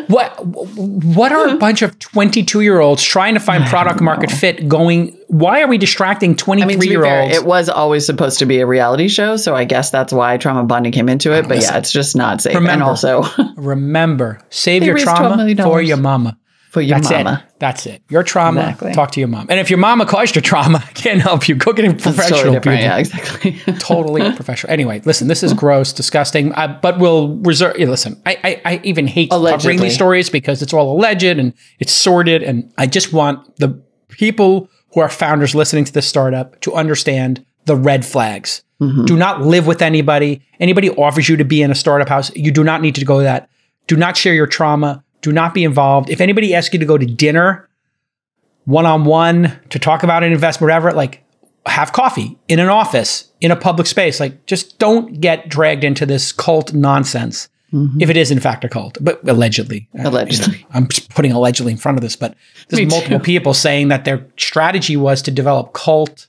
what? 0.07 0.45
What 0.45 1.31
are 1.31 1.47
a 1.47 1.55
bunch 1.55 1.81
of 1.81 1.97
twenty-two-year-olds 1.99 3.01
trying 3.01 3.35
to 3.35 3.39
find 3.39 3.63
product 3.65 4.01
market 4.01 4.29
fit? 4.29 4.67
Going, 4.67 5.17
why 5.27 5.61
are 5.61 5.67
we 5.67 5.77
distracting 5.77 6.35
twenty-three-year-olds? 6.35 7.37
It 7.37 7.45
was 7.45 7.69
always 7.69 8.05
supposed 8.05 8.39
to 8.39 8.45
be 8.45 8.59
a 8.59 8.65
reality 8.65 9.07
show, 9.07 9.37
so 9.37 9.55
I 9.55 9.63
guess 9.63 9.91
that's 9.91 10.11
why 10.11 10.35
trauma 10.37 10.65
bonding 10.65 10.91
came 10.91 11.07
into 11.07 11.31
it. 11.31 11.43
But 11.43 11.57
Listen, 11.57 11.73
yeah, 11.73 11.79
it's 11.79 11.93
just 11.93 12.17
not 12.17 12.41
safe. 12.41 12.55
Remember, 12.55 12.73
and 12.73 12.83
also, 12.83 13.23
remember, 13.55 14.41
save 14.49 14.83
your 14.83 14.97
trauma 14.97 15.55
for 15.55 15.81
your 15.81 15.97
mama 15.97 16.37
for 16.71 16.79
your 16.79 16.99
That's 16.99 17.11
mama. 17.11 17.43
It. 17.45 17.59
That's 17.59 17.85
it. 17.85 18.01
Your 18.09 18.23
trauma. 18.23 18.61
Exactly. 18.61 18.93
Talk 18.93 19.11
to 19.11 19.19
your 19.19 19.27
mom. 19.27 19.47
And 19.49 19.59
if 19.59 19.69
your 19.69 19.77
mama 19.77 20.05
caused 20.05 20.35
your 20.35 20.41
trauma, 20.41 20.77
I 20.87 20.91
can't 20.93 21.19
help 21.21 21.49
you. 21.49 21.55
Go 21.55 21.73
get 21.73 21.83
a 21.83 21.93
professional. 21.93 22.53
Totally 22.53 22.77
yeah, 22.77 22.97
exactly. 22.97 23.59
totally 23.79 24.31
professional. 24.31 24.71
Anyway, 24.71 25.01
listen, 25.03 25.27
this 25.27 25.43
is 25.43 25.51
gross, 25.53 25.91
disgusting. 25.91 26.53
Uh, 26.53 26.79
but 26.81 26.97
we'll 26.97 27.35
reserve. 27.39 27.77
listen, 27.77 28.21
I, 28.25 28.37
I, 28.41 28.61
I 28.63 28.81
even 28.85 29.05
hate 29.05 29.33
Allegedly. 29.33 29.57
covering 29.57 29.79
these 29.81 29.93
stories 29.93 30.29
because 30.29 30.61
it's 30.61 30.71
all 30.71 30.95
alleged 30.95 31.25
and 31.25 31.53
it's 31.79 31.91
sordid, 31.91 32.41
and 32.41 32.71
I 32.77 32.87
just 32.87 33.11
want 33.11 33.57
the 33.57 33.83
people 34.07 34.69
who 34.93 35.01
are 35.01 35.09
founders 35.09 35.53
listening 35.53 35.83
to 35.83 35.91
this 35.91 36.07
startup 36.07 36.57
to 36.61 36.73
understand 36.73 37.45
the 37.65 37.75
red 37.75 38.05
flags. 38.05 38.63
Do 39.05 39.15
not 39.15 39.41
live 39.41 39.67
with 39.67 39.83
anybody. 39.83 40.41
Anybody 40.59 40.89
offers 40.89 41.29
you 41.29 41.37
to 41.37 41.45
be 41.45 41.61
in 41.61 41.69
a 41.69 41.75
startup 41.75 42.09
house, 42.09 42.35
you 42.35 42.51
do 42.51 42.63
not 42.63 42.81
need 42.81 42.95
to 42.95 43.05
go 43.05 43.19
to 43.19 43.23
that. 43.25 43.47
Do 43.85 43.95
not 43.95 44.17
share 44.17 44.33
your 44.33 44.47
trauma. 44.47 45.03
Do 45.21 45.31
not 45.31 45.53
be 45.53 45.63
involved. 45.63 46.09
If 46.09 46.21
anybody 46.21 46.53
asks 46.55 46.73
you 46.73 46.79
to 46.79 46.85
go 46.85 46.97
to 46.97 47.05
dinner 47.05 47.69
one 48.65 48.85
on 48.85 49.05
one 49.05 49.59
to 49.69 49.79
talk 49.79 50.03
about 50.03 50.23
an 50.23 50.31
investment, 50.31 50.69
whatever, 50.69 50.91
like 50.93 51.23
have 51.65 51.93
coffee 51.93 52.37
in 52.47 52.59
an 52.59 52.69
office, 52.69 53.31
in 53.39 53.51
a 53.51 53.55
public 53.55 53.87
space. 53.87 54.19
Like 54.19 54.45
just 54.45 54.79
don't 54.79 55.19
get 55.19 55.49
dragged 55.49 55.83
into 55.83 56.05
this 56.05 56.31
cult 56.31 56.73
nonsense. 56.73 57.49
Mm-hmm. 57.73 58.01
If 58.01 58.09
it 58.09 58.17
is 58.17 58.31
in 58.31 58.39
fact 58.41 58.65
a 58.65 58.69
cult, 58.69 58.97
but 58.99 59.25
allegedly, 59.27 59.87
uh, 59.97 60.09
Allegedly. 60.09 60.65
I'm 60.73 60.87
just 60.89 61.09
putting 61.09 61.31
allegedly 61.31 61.71
in 61.71 61.77
front 61.77 61.97
of 61.97 62.01
this, 62.01 62.17
but 62.17 62.35
there's 62.67 62.81
Me 62.81 62.85
multiple 62.85 63.19
too. 63.19 63.23
people 63.23 63.53
saying 63.53 63.87
that 63.87 64.03
their 64.03 64.27
strategy 64.37 64.97
was 64.97 65.21
to 65.21 65.31
develop 65.31 65.71
cult 65.73 66.27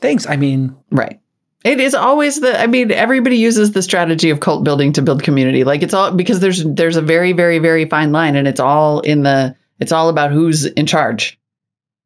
things. 0.00 0.26
I 0.26 0.36
mean, 0.36 0.74
Right. 0.90 1.20
It 1.64 1.78
is 1.78 1.94
always 1.94 2.40
the 2.40 2.58
I 2.58 2.66
mean 2.66 2.90
everybody 2.90 3.36
uses 3.36 3.72
the 3.72 3.82
strategy 3.82 4.30
of 4.30 4.40
cult 4.40 4.64
building 4.64 4.92
to 4.94 5.02
build 5.02 5.22
community. 5.22 5.64
Like 5.64 5.82
it's 5.82 5.92
all 5.92 6.10
because 6.10 6.40
there's 6.40 6.64
there's 6.64 6.96
a 6.96 7.02
very 7.02 7.32
very 7.32 7.58
very 7.58 7.84
fine 7.84 8.12
line 8.12 8.36
and 8.36 8.48
it's 8.48 8.60
all 8.60 9.00
in 9.00 9.22
the 9.24 9.54
it's 9.78 9.92
all 9.92 10.08
about 10.08 10.30
who's 10.30 10.64
in 10.64 10.86
charge. 10.86 11.38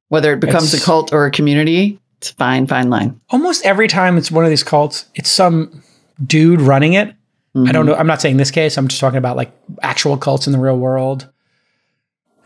Whether 0.09 0.33
it 0.33 0.41
becomes 0.41 0.75
It's- 0.75 0.83
a 0.83 0.85
cult 0.85 1.13
or 1.13 1.27
a 1.27 1.31
community, 1.31 2.01
it's 2.19 2.31
a 2.31 2.35
fine 2.35 2.67
fine 2.67 2.91
line. 2.91 3.21
almost 3.31 3.65
every 3.65 3.89
time 3.89 4.19
it's 4.19 4.31
one 4.31 4.45
of 4.45 4.51
these 4.51 4.65
cults, 4.65 5.07
it's 5.15 5.31
some 5.31 5.83
dude 6.25 6.61
running 6.61 6.95
it. 6.95 7.09
I 7.09 7.71
don't 7.71 7.87
mm-hmm. 7.87 7.87
know. 7.87 7.95
I'm 7.95 8.09
not 8.09 8.21
saying 8.21 8.37
this 8.37 8.51
case. 8.51 8.77
I'm 8.77 8.89
just 8.89 9.01
talking 9.01 9.19
about 9.19 9.37
like 9.37 9.53
actual 9.81 10.17
cults 10.17 10.49
in 10.49 10.53
the 10.53 10.59
real 10.59 10.77
world. 10.77 11.31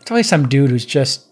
It's 0.01 0.11
always 0.11 0.29
some 0.29 0.47
dude 0.47 0.69
who's 0.69 0.85
just 0.85 1.25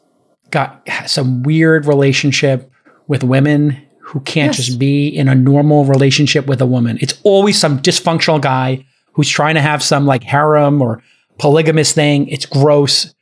got 0.50 0.88
some 1.06 1.44
weird 1.44 1.86
relationship 1.86 2.72
with 3.08 3.24
women 3.24 3.87
who 4.08 4.20
can't 4.22 4.56
Yes. 4.58 4.66
just 4.66 4.80
be 4.80 5.08
in 5.08 5.28
a 5.28 5.36
normal 5.36 5.84
relationship 5.86 6.48
with 6.48 6.62
a 6.62 6.66
woman. 6.66 6.98
It's 7.02 7.20
always 7.24 7.60
some 7.60 7.80
dysfunctional 7.80 8.40
guy 8.42 8.86
who's 9.14 9.28
trying 9.30 9.56
to 9.56 9.62
have 9.62 9.84
some 9.84 10.06
like 10.06 10.24
harem 10.24 10.82
or 10.82 11.04
polygamous 11.40 11.92
thing. 11.92 12.28
It's 12.30 12.46
gross. 12.46 13.14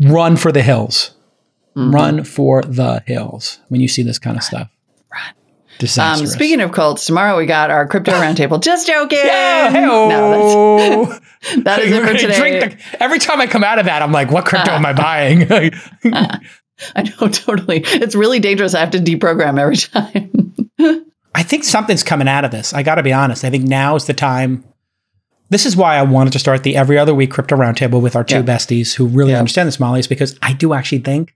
Run 0.00 0.36
for 0.36 0.52
the 0.52 0.62
hills. 0.62 1.12
Mm-hmm. 1.76 1.90
Run 1.94 2.24
for 2.24 2.62
the 2.62 3.02
hills 3.06 3.58
when 3.68 3.80
you 3.80 3.88
see 3.88 4.02
this 4.02 4.18
kind 4.18 4.36
of 4.36 4.42
stuff. 4.42 4.68
Um, 5.12 5.78
Disastrous. 5.78 6.32
speaking 6.32 6.60
of 6.60 6.72
cults, 6.72 7.06
tomorrow 7.06 7.36
we 7.38 7.46
got 7.46 7.70
our 7.70 7.86
crypto 7.86 8.10
roundtable. 8.12 8.60
Just 8.60 8.86
joking. 8.88 9.18
Yeah, 9.24 9.70
No, 9.72 11.04
that's, 11.06 11.20
that 11.62 11.78
is 11.80 11.92
it 11.92 12.04
for 12.04 12.14
today. 12.14 12.36
Drink 12.38 12.78
the- 12.78 13.02
every 13.02 13.20
time 13.20 13.40
I 13.40 13.46
come 13.46 13.62
out 13.62 13.78
of 13.78 13.84
that, 13.86 14.02
I'm 14.02 14.10
like, 14.12 14.30
what 14.32 14.44
crypto 14.44 14.72
uh. 14.72 14.74
am 14.74 14.84
I 14.86 14.92
buying? 14.92 15.46
Uh. 16.12 16.38
I 16.96 17.02
know 17.02 17.28
totally. 17.28 17.82
It's 17.84 18.14
really 18.14 18.38
dangerous. 18.40 18.74
I 18.74 18.80
have 18.80 18.90
to 18.92 18.98
deprogram 18.98 19.58
every 19.58 19.76
time. 19.76 20.54
I 21.34 21.42
think 21.42 21.64
something's 21.64 22.02
coming 22.02 22.28
out 22.28 22.44
of 22.44 22.50
this. 22.50 22.72
I 22.72 22.82
got 22.82 22.96
to 22.96 23.02
be 23.02 23.12
honest. 23.12 23.44
I 23.44 23.50
think 23.50 23.64
now 23.64 23.94
is 23.96 24.06
the 24.06 24.14
time. 24.14 24.64
This 25.50 25.64
is 25.66 25.76
why 25.76 25.96
I 25.96 26.02
wanted 26.02 26.32
to 26.34 26.38
start 26.38 26.62
the 26.62 26.76
every 26.76 26.98
other 26.98 27.14
week 27.14 27.30
crypto 27.30 27.56
roundtable 27.56 28.02
with 28.02 28.16
our 28.16 28.24
two 28.24 28.36
Yeah. 28.36 28.42
besties 28.42 28.94
who 28.94 29.06
really 29.06 29.32
Yeah. 29.32 29.38
understand 29.38 29.66
this, 29.66 29.80
Molly, 29.80 30.00
is 30.00 30.06
because 30.06 30.36
I 30.42 30.52
do 30.52 30.74
actually 30.74 30.98
think 30.98 31.34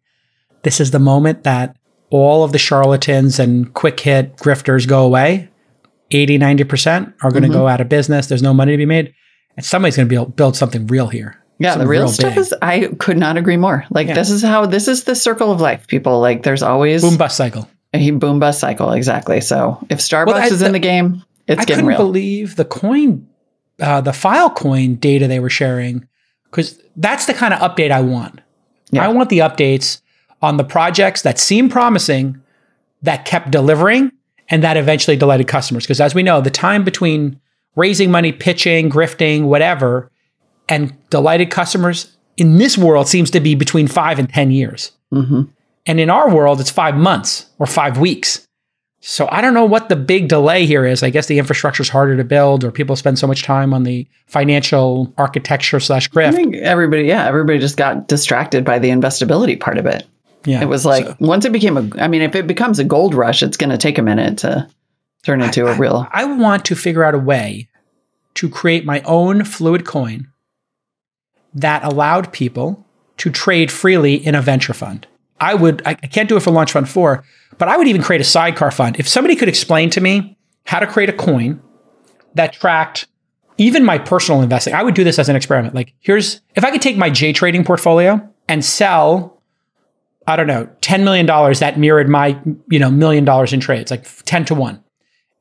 this 0.64 0.80
is 0.80 0.90
the 0.90 0.98
moment 0.98 1.44
that 1.44 1.76
all 2.10 2.44
of 2.44 2.52
the 2.52 2.58
charlatans 2.58 3.38
and 3.38 3.72
quick 3.72 3.98
hit 4.00 4.36
grifters 4.36 4.86
go 4.86 5.04
away. 5.04 5.48
80, 6.10 6.38
90% 6.38 7.14
are 7.22 7.30
going 7.30 7.42
to 7.42 7.48
Mm-hmm. 7.48 7.56
go 7.58 7.68
out 7.68 7.80
of 7.80 7.88
business. 7.88 8.26
There's 8.26 8.42
no 8.42 8.52
money 8.52 8.72
to 8.72 8.76
be 8.78 8.84
made. 8.86 9.14
And 9.56 9.64
somebody's 9.64 9.96
going 9.96 10.06
to 10.06 10.10
be 10.10 10.16
able 10.16 10.26
to 10.26 10.32
build 10.32 10.56
something 10.56 10.86
real 10.88 11.08
here. 11.08 11.41
Yeah, 11.62 11.76
the 11.76 11.86
real 11.86 12.02
real 12.02 12.08
stuff 12.10 12.36
is 12.36 12.54
I 12.62 12.88
could 12.98 13.16
not 13.16 13.36
agree 13.36 13.56
more. 13.56 13.84
Like 13.90 14.08
Yeah. 14.08 14.14
this 14.14 14.30
is 14.30 14.42
how 14.42 14.66
this 14.66 14.88
is 14.88 15.04
the 15.04 15.14
circle 15.14 15.50
of 15.52 15.60
life, 15.60 15.86
people. 15.86 16.20
Like 16.20 16.42
there's 16.42 16.62
always 16.62 17.02
Boom 17.02 17.16
bust 17.16 17.36
cycle. 17.36 17.68
a 17.94 18.10
boom 18.10 18.38
bust 18.38 18.60
cycle. 18.60 18.92
Exactly. 18.92 19.40
So 19.40 19.78
if 19.88 19.98
Starbucks 19.98 20.26
Well, 20.26 20.36
I- 20.36 20.46
is 20.46 20.60
in 20.62 20.68
the- 20.72 20.78
the 20.78 20.78
game, 20.80 21.22
it's 21.46 21.60
I 21.60 21.64
getting 21.64 21.84
couldn't 21.84 21.88
real. 21.88 21.98
believe 21.98 22.56
the 22.56 22.64
coin, 22.64 23.26
uh, 23.80 24.00
the 24.00 24.12
Filecoin 24.12 24.98
data 25.00 25.26
they 25.28 25.40
were 25.40 25.50
sharing, 25.50 26.06
because 26.50 26.78
that's 26.96 27.26
the 27.26 27.34
kind 27.34 27.54
of 27.54 27.60
update 27.60 27.90
I 27.90 28.00
want. 28.00 28.40
Yeah. 28.90 29.04
I 29.04 29.08
want 29.08 29.28
the 29.30 29.38
updates 29.38 30.00
on 30.42 30.56
the 30.56 30.64
projects 30.64 31.22
that 31.22 31.38
seem 31.38 31.68
promising, 31.68 32.36
that 33.02 33.24
kept 33.24 33.50
delivering, 33.50 34.10
and 34.48 34.62
that 34.62 34.76
eventually 34.76 35.16
delighted 35.16 35.46
customers. 35.46 35.84
Because 35.84 36.00
as 36.00 36.14
we 36.14 36.22
know, 36.22 36.40
the 36.40 36.50
time 36.50 36.84
between 36.84 37.38
raising 37.76 38.10
money, 38.10 38.32
pitching, 38.32 38.90
grifting, 38.90 39.44
whatever, 39.44 40.10
and 40.68 40.96
delighted 41.10 41.50
customers 41.50 42.16
in 42.36 42.56
this 42.56 42.78
world 42.78 43.08
seems 43.08 43.30
to 43.30 43.40
be 43.40 43.54
between 43.54 43.88
five 43.88 44.18
and 44.18 44.28
10 44.28 44.50
years. 44.50 44.92
Mm-hmm. 45.12 45.42
And 45.86 46.00
in 46.00 46.10
our 46.10 46.34
world, 46.34 46.60
it's 46.60 46.70
five 46.70 46.96
months 46.96 47.46
or 47.58 47.66
five 47.66 47.98
weeks. 47.98 48.46
So 49.04 49.28
I 49.32 49.40
don't 49.40 49.52
know 49.52 49.64
what 49.64 49.88
the 49.88 49.96
big 49.96 50.28
delay 50.28 50.64
here 50.64 50.86
is. 50.86 51.02
I 51.02 51.10
guess 51.10 51.26
the 51.26 51.40
infrastructure 51.40 51.82
is 51.82 51.88
harder 51.88 52.16
to 52.16 52.22
build, 52.22 52.62
or 52.62 52.70
people 52.70 52.94
spend 52.94 53.18
so 53.18 53.26
much 53.26 53.42
time 53.42 53.74
on 53.74 53.82
the 53.82 54.06
financial 54.28 55.12
architecture 55.18 55.80
slash 55.80 56.08
I 56.28 56.36
think 56.36 56.54
everybody, 56.56 57.04
yeah, 57.04 57.26
everybody 57.26 57.58
just 57.58 57.76
got 57.76 58.06
distracted 58.06 58.64
by 58.64 58.78
the 58.78 58.90
investability 58.90 59.58
part 59.58 59.76
of 59.76 59.86
it. 59.86 60.06
Yeah, 60.44 60.62
It 60.62 60.68
was 60.68 60.84
like 60.84 61.04
So 61.04 61.16
once 61.18 61.44
it 61.44 61.52
became 61.52 61.76
a, 61.76 61.88
I 62.00 62.06
mean, 62.06 62.22
if 62.22 62.36
it 62.36 62.46
becomes 62.46 62.78
a 62.78 62.84
gold 62.84 63.14
rush, 63.14 63.42
it's 63.42 63.56
going 63.56 63.70
to 63.70 63.78
take 63.78 63.98
a 63.98 64.02
minute 64.02 64.38
to 64.38 64.68
turn 65.24 65.40
into 65.40 65.66
a 65.66 65.74
real. 65.74 66.06
I 66.12 66.24
want 66.24 66.64
to 66.66 66.76
figure 66.76 67.02
out 67.02 67.14
a 67.14 67.18
way 67.18 67.68
to 68.34 68.48
create 68.48 68.84
my 68.84 69.00
own 69.02 69.44
fluid 69.44 69.84
coin 69.84 70.31
that 71.54 71.84
allowed 71.84 72.32
people 72.32 72.84
to 73.18 73.30
trade 73.30 73.70
freely 73.70 74.14
in 74.14 74.34
a 74.34 74.42
venture 74.42 74.74
fund. 74.74 75.06
I 75.40 75.54
would, 75.54 75.82
I, 75.84 75.94
can't 75.94 76.28
do 76.28 76.36
it 76.36 76.40
for 76.40 76.50
Launch 76.50 76.72
Fund 76.72 76.88
4, 76.88 77.24
but 77.58 77.68
I 77.68 77.76
would 77.76 77.88
even 77.88 78.02
create 78.02 78.20
a 78.20 78.24
sidecar 78.24 78.70
fund. 78.70 78.98
If 78.98 79.08
somebody 79.08 79.34
could 79.34 79.48
explain 79.48 79.90
to 79.90 80.00
me 80.00 80.36
how 80.64 80.78
to 80.78 80.86
create 80.86 81.08
a 81.08 81.12
coin 81.12 81.60
that 82.34 82.52
tracked 82.52 83.06
even 83.58 83.84
my 83.84 83.98
personal 83.98 84.40
investing, 84.40 84.74
I 84.74 84.82
would 84.82 84.94
do 84.94 85.04
this 85.04 85.18
as 85.18 85.28
an 85.28 85.36
experiment. 85.36 85.74
Like, 85.74 85.94
here's, 86.00 86.40
if 86.54 86.64
I 86.64 86.70
could 86.70 86.82
take 86.82 86.96
my 86.96 87.10
J 87.10 87.32
trading 87.32 87.64
portfolio 87.64 88.26
and 88.48 88.64
sell, 88.64 89.42
I 90.26 90.36
don't 90.36 90.46
know, 90.46 90.68
$10 90.80 91.02
million 91.02 91.26
that 91.26 91.78
mirrored 91.78 92.08
my, 92.08 92.40
you 92.70 92.78
know, 92.78 92.90
million 92.90 93.24
dollars 93.24 93.52
in 93.52 93.60
trades, 93.60 93.90
like 93.90 94.06
10 94.24 94.44
to 94.46 94.54
1 94.54 94.82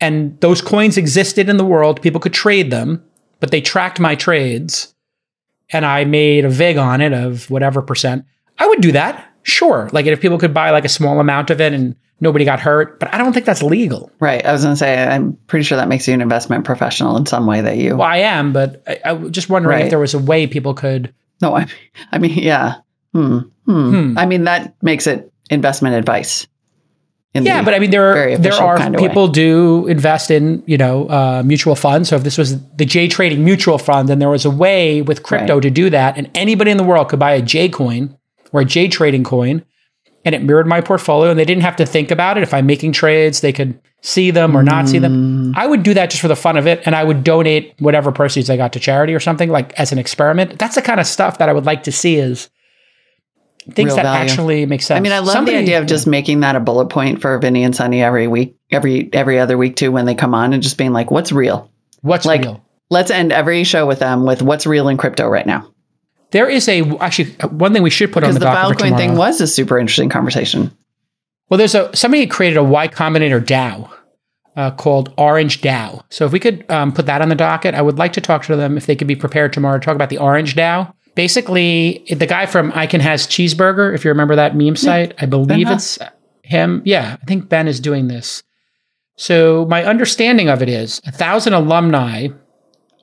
and 0.02 0.38
those 0.42 0.62
coins 0.62 0.98
existed 0.98 1.48
in 1.48 1.58
the 1.58 1.64
world. 1.64 2.02
People 2.02 2.20
could 2.20 2.34
trade 2.34 2.72
them, 2.72 3.06
but 3.40 3.52
they 3.52 3.62
tracked 3.62 4.00
my 4.00 4.16
trades, 4.16 4.90
and 5.72 5.85
I 5.85 6.06
made 6.06 6.45
a 6.45 6.49
vig 6.49 6.77
on 6.77 7.02
it 7.02 7.14
of 7.14 7.49
whatever 7.49 7.81
percent. 7.81 8.26
I 8.57 8.68
would 8.68 8.81
do 8.81 8.91
that, 8.93 9.27
sure. 9.43 9.89
Like 9.91 10.06
if 10.06 10.22
people 10.22 10.38
could 10.38 10.53
buy 10.53 10.69
like 10.72 10.85
a 10.85 10.89
small 10.89 11.19
amount 11.19 11.49
of 11.49 11.60
it 11.61 11.73
and 11.73 11.95
nobody 12.19 12.45
got 12.45 12.60
hurt, 12.60 12.99
but 12.99 13.14
I 13.14 13.18
don't 13.18 13.34
think 13.34 13.45
that's 13.45 13.64
legal. 13.64 14.11
Right. 14.19 14.45
I 14.45 14.52
was 14.52 14.61
going 14.64 14.73
to 14.73 14.77
say, 14.77 15.03
I'm 15.03 15.34
pretty 15.48 15.64
sure 15.64 15.77
that 15.77 15.88
makes 15.88 16.07
you 16.07 16.14
an 16.14 16.22
investment 16.22 16.65
professional 16.65 17.18
in 17.18 17.26
some 17.26 17.48
way 17.48 17.61
that 17.61 17.77
you. 17.77 17.98
Well, 17.98 18.07
I 18.07 18.18
am, 18.18 18.53
but 18.53 18.84
I, 18.88 18.99
I 19.06 19.14
was 19.14 19.31
just 19.31 19.49
wondering 19.49 19.77
Right. 19.77 19.85
if 19.85 19.89
there 19.89 19.98
was 19.99 20.14
a 20.14 20.19
way 20.19 20.45
people 20.45 20.73
could. 20.76 21.14
No, 21.41 21.56
I, 21.56 21.65
I 22.11 22.19
mean, 22.19 22.38
yeah. 22.38 22.76
Hmm. 23.14 23.39
Hmm. 23.65 24.18
I 24.18 24.26
mean, 24.27 24.43
that 24.43 24.76
makes 24.84 25.07
it 25.07 25.31
investment 25.49 25.95
advice. 25.95 26.45
Yeah, 27.34 27.64
but 27.64 27.74
I 27.74 27.80
mean, 27.80 27.91
there 27.91 28.34
are 28.34 28.38
there 28.38 28.53
are 28.53 28.78
kind 28.78 28.94
of 28.94 29.02
way. 29.02 29.08
people 29.08 29.28
do 29.30 29.88
invest 29.88 30.30
in 30.32 30.64
you 30.66 30.78
know 30.78 31.08
uh, 31.08 31.44
mutual 31.45 31.76
funds. 31.76 32.10
So 32.10 32.18
if 32.18 32.24
this 32.24 32.38
was 32.38 32.62
the 32.76 32.84
J 32.86 33.08
Trading 33.08 33.45
Mutual 33.45 33.78
Fund, 33.78 34.10
then 34.10 34.20
there 34.20 34.30
was 34.30 34.44
a 34.45 34.49
way 34.52 35.02
with 35.02 35.24
crypto 35.24 35.53
Right. 35.56 35.64
to 35.64 35.70
do 35.70 35.90
that, 35.91 36.18
and 36.18 36.30
anybody 36.36 36.72
in 36.72 36.78
the 36.78 36.84
world 36.84 37.08
could 37.10 37.20
buy 37.20 37.32
a 37.32 37.41
J 37.41 37.70
coin 37.70 38.18
or 38.52 38.62
a 38.62 38.66
J 38.66 38.90
Trading 38.90 39.24
coin, 39.24 39.64
and 40.26 40.36
it 40.36 40.44
mirrored 40.44 40.68
my 40.68 40.82
portfolio, 40.82 41.30
and 41.32 41.40
they 41.40 41.45
didn't 41.45 41.64
have 41.64 41.78
to 41.78 41.86
think 41.86 42.12
about 42.12 42.38
it. 42.38 42.44
If 42.44 42.53
I'm 42.53 42.66
making 42.66 42.91
trades, 42.91 43.40
they 43.40 43.53
could 43.53 43.80
see 44.02 44.30
them 44.32 44.58
or 44.58 44.64
not 44.64 44.90
see 44.90 44.98
Mm. 44.98 45.02
them. 45.02 45.53
I 45.56 45.68
would 45.68 45.84
do 45.84 45.94
that 45.94 46.10
just 46.10 46.22
for 46.22 46.28
the 46.28 46.36
fun 46.36 46.58
of 46.58 46.68
it, 46.68 46.82
and 46.86 46.95
I 46.95 47.03
would 47.06 47.24
donate 47.24 47.76
whatever 47.80 48.12
proceeds 48.12 48.49
I 48.49 48.58
got 48.58 48.74
to 48.74 48.80
charity 48.80 49.14
or 49.14 49.22
something 49.22 49.49
like 49.49 49.72
as 49.80 49.94
an 49.94 49.99
experiment. 49.99 50.60
That's 50.60 50.76
the 50.76 50.82
kind 50.82 50.99
of 50.99 51.06
stuff 51.08 51.38
that 51.38 51.48
I 51.48 51.53
would 51.53 51.66
like 51.66 51.84
to 51.84 51.91
see 51.94 52.18
is 52.18 52.49
things 53.74 53.96
that 53.96 54.04
value. 54.04 54.30
actually 54.30 54.66
make 54.66 54.82
sense. 54.82 54.98
I 54.98 55.02
mean, 55.02 55.12
I 55.12 55.20
love 55.20 55.34
Somebody- 55.34 55.58
the 55.58 55.64
idea 55.64 55.80
of 55.80 55.86
just 55.86 56.08
making 56.08 56.40
that 56.42 56.56
a 56.56 56.60
bullet 56.60 56.88
point 56.88 57.22
for 57.22 57.38
Vinny 57.40 57.64
and 57.64 57.76
Sunny 57.76 58.02
every 58.04 58.28
week, 58.28 58.56
every 58.72 59.10
every 59.14 59.40
other 59.40 59.58
week 59.58 59.76
too, 59.76 59.92
when 59.92 60.06
they 60.06 60.16
come 60.16 60.34
on, 60.34 60.54
and 60.54 60.64
just 60.64 60.78
being 60.78 60.94
like, 60.94 61.12
"What's 61.12 61.32
real?" 61.32 61.70
what's 62.02 62.26
like- 62.26 62.42
real. 62.42 62.62
Let's 62.90 63.10
end 63.10 63.32
every 63.32 63.64
show 63.64 63.86
with 63.88 64.00
them 64.00 64.26
with 64.26 64.42
"What's 64.42 64.66
real 64.66 64.90
in 64.90 64.98
crypto 64.98 65.28
right 65.28 65.46
now," 65.46 65.72
There 66.32 66.50
is 66.50 66.68
a 66.70 66.82
actually 67.00 67.36
uh, 67.40 67.48
one 67.50 67.74
thing 67.74 67.84
we 67.84 67.90
should 67.90 68.12
put 68.12 68.24
on 68.24 68.34
the, 68.34 68.40
the 68.40 68.46
Filecoin 68.46 68.98
thing 68.98 69.16
was 69.16 69.40
a 69.42 69.48
super 69.48 69.78
interesting 69.78 70.10
conversation. 70.10 70.72
Well, 71.50 71.58
there's 71.58 71.76
a 71.76 71.96
somebody 71.96 72.26
created 72.28 72.58
a 72.58 72.64
Y 72.64 72.88
Combinator 72.88 73.44
DAO 73.46 73.90
uh, 74.56 74.72
called 74.72 75.14
Orange 75.18 75.62
DAO. 75.62 76.04
So 76.10 76.26
if 76.26 76.32
we 76.32 76.40
could 76.40 76.70
um, 76.70 76.94
put 76.94 77.06
that 77.08 77.22
on 77.22 77.30
the 77.30 77.36
docket, 77.36 77.76
I 77.76 77.82
would 77.82 77.98
like 77.98 78.14
to 78.14 78.22
talk 78.22 78.44
to 78.46 78.56
them 78.56 78.78
if 78.78 78.86
they 78.86 78.96
could 78.96 79.08
be 79.08 79.16
prepared 79.16 79.52
tomorrow 79.54 79.78
to 79.78 79.86
talk 79.86 79.96
about 79.96 80.10
the 80.10 80.18
Orange 80.18 80.56
DAO. 80.56 80.94
Basically, 81.16 82.06
the 82.10 82.26
guy 82.26 82.46
from 82.46 82.72
I 82.74 82.88
Can 82.88 83.02
Has 83.02 83.28
Cheezburger, 83.28 83.94
if 83.94 84.06
you 84.06 84.12
remember 84.12 84.36
that 84.36 84.56
meme 84.56 84.76
site, 84.76 85.14
I 85.20 85.26
believe 85.26 85.70
it's 85.70 86.00
him. 86.44 86.82
Yeah, 86.86 87.18
I 87.22 87.26
think 87.26 87.50
Ben 87.50 87.68
is 87.68 87.80
doing 87.80 88.08
this. 88.08 88.44
So 89.18 89.66
my 89.70 89.84
understanding 89.84 90.50
of 90.50 90.62
it 90.62 90.70
is 90.70 91.02
a 91.06 91.12
thousand 91.12 91.54
alumni 91.54 92.30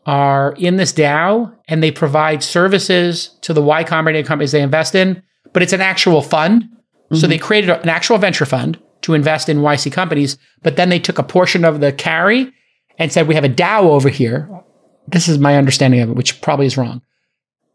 are 0.07 0.55
in 0.59 0.77
this 0.77 0.93
DAO 0.93 1.55
and 1.69 1.83
they 1.83 1.91
provide 1.91 2.43
services 2.43 3.37
to 3.43 3.53
the 3.53 3.63
Y 3.63 3.85
Combinator 3.85 4.25
companies 4.25 4.53
they 4.53 4.63
invest 4.63 4.95
in, 4.95 5.23
but 5.53 5.63
it's 5.63 5.75
an 5.75 5.83
actual 5.83 6.23
fund 6.23 6.65
So 7.11 7.17
mm-hmm. 7.17 7.31
they 7.31 7.39
created 7.39 7.71
an 7.71 7.89
actual 7.89 8.19
venture 8.19 8.45
fund 8.45 8.79
to 9.03 9.15
invest 9.15 9.49
in 9.49 9.59
YC 9.59 9.93
companies, 9.93 10.37
but 10.63 10.77
then 10.77 10.91
they 10.91 10.99
took 10.99 11.19
a 11.19 11.23
portion 11.23 11.65
of 11.65 11.81
the 11.81 11.93
carry 11.93 12.53
and 12.99 13.11
said, 13.13 13.29
we 13.29 13.35
have 13.35 13.45
a 13.45 13.49
DAO 13.49 13.85
over 13.85 14.09
here. 14.09 14.51
This 15.07 15.29
is 15.29 15.39
my 15.39 15.57
understanding 15.57 16.01
of 16.01 16.11
it, 16.11 16.17
which 16.17 16.41
probably 16.43 16.67
is 16.67 16.77
wrong. 16.77 17.01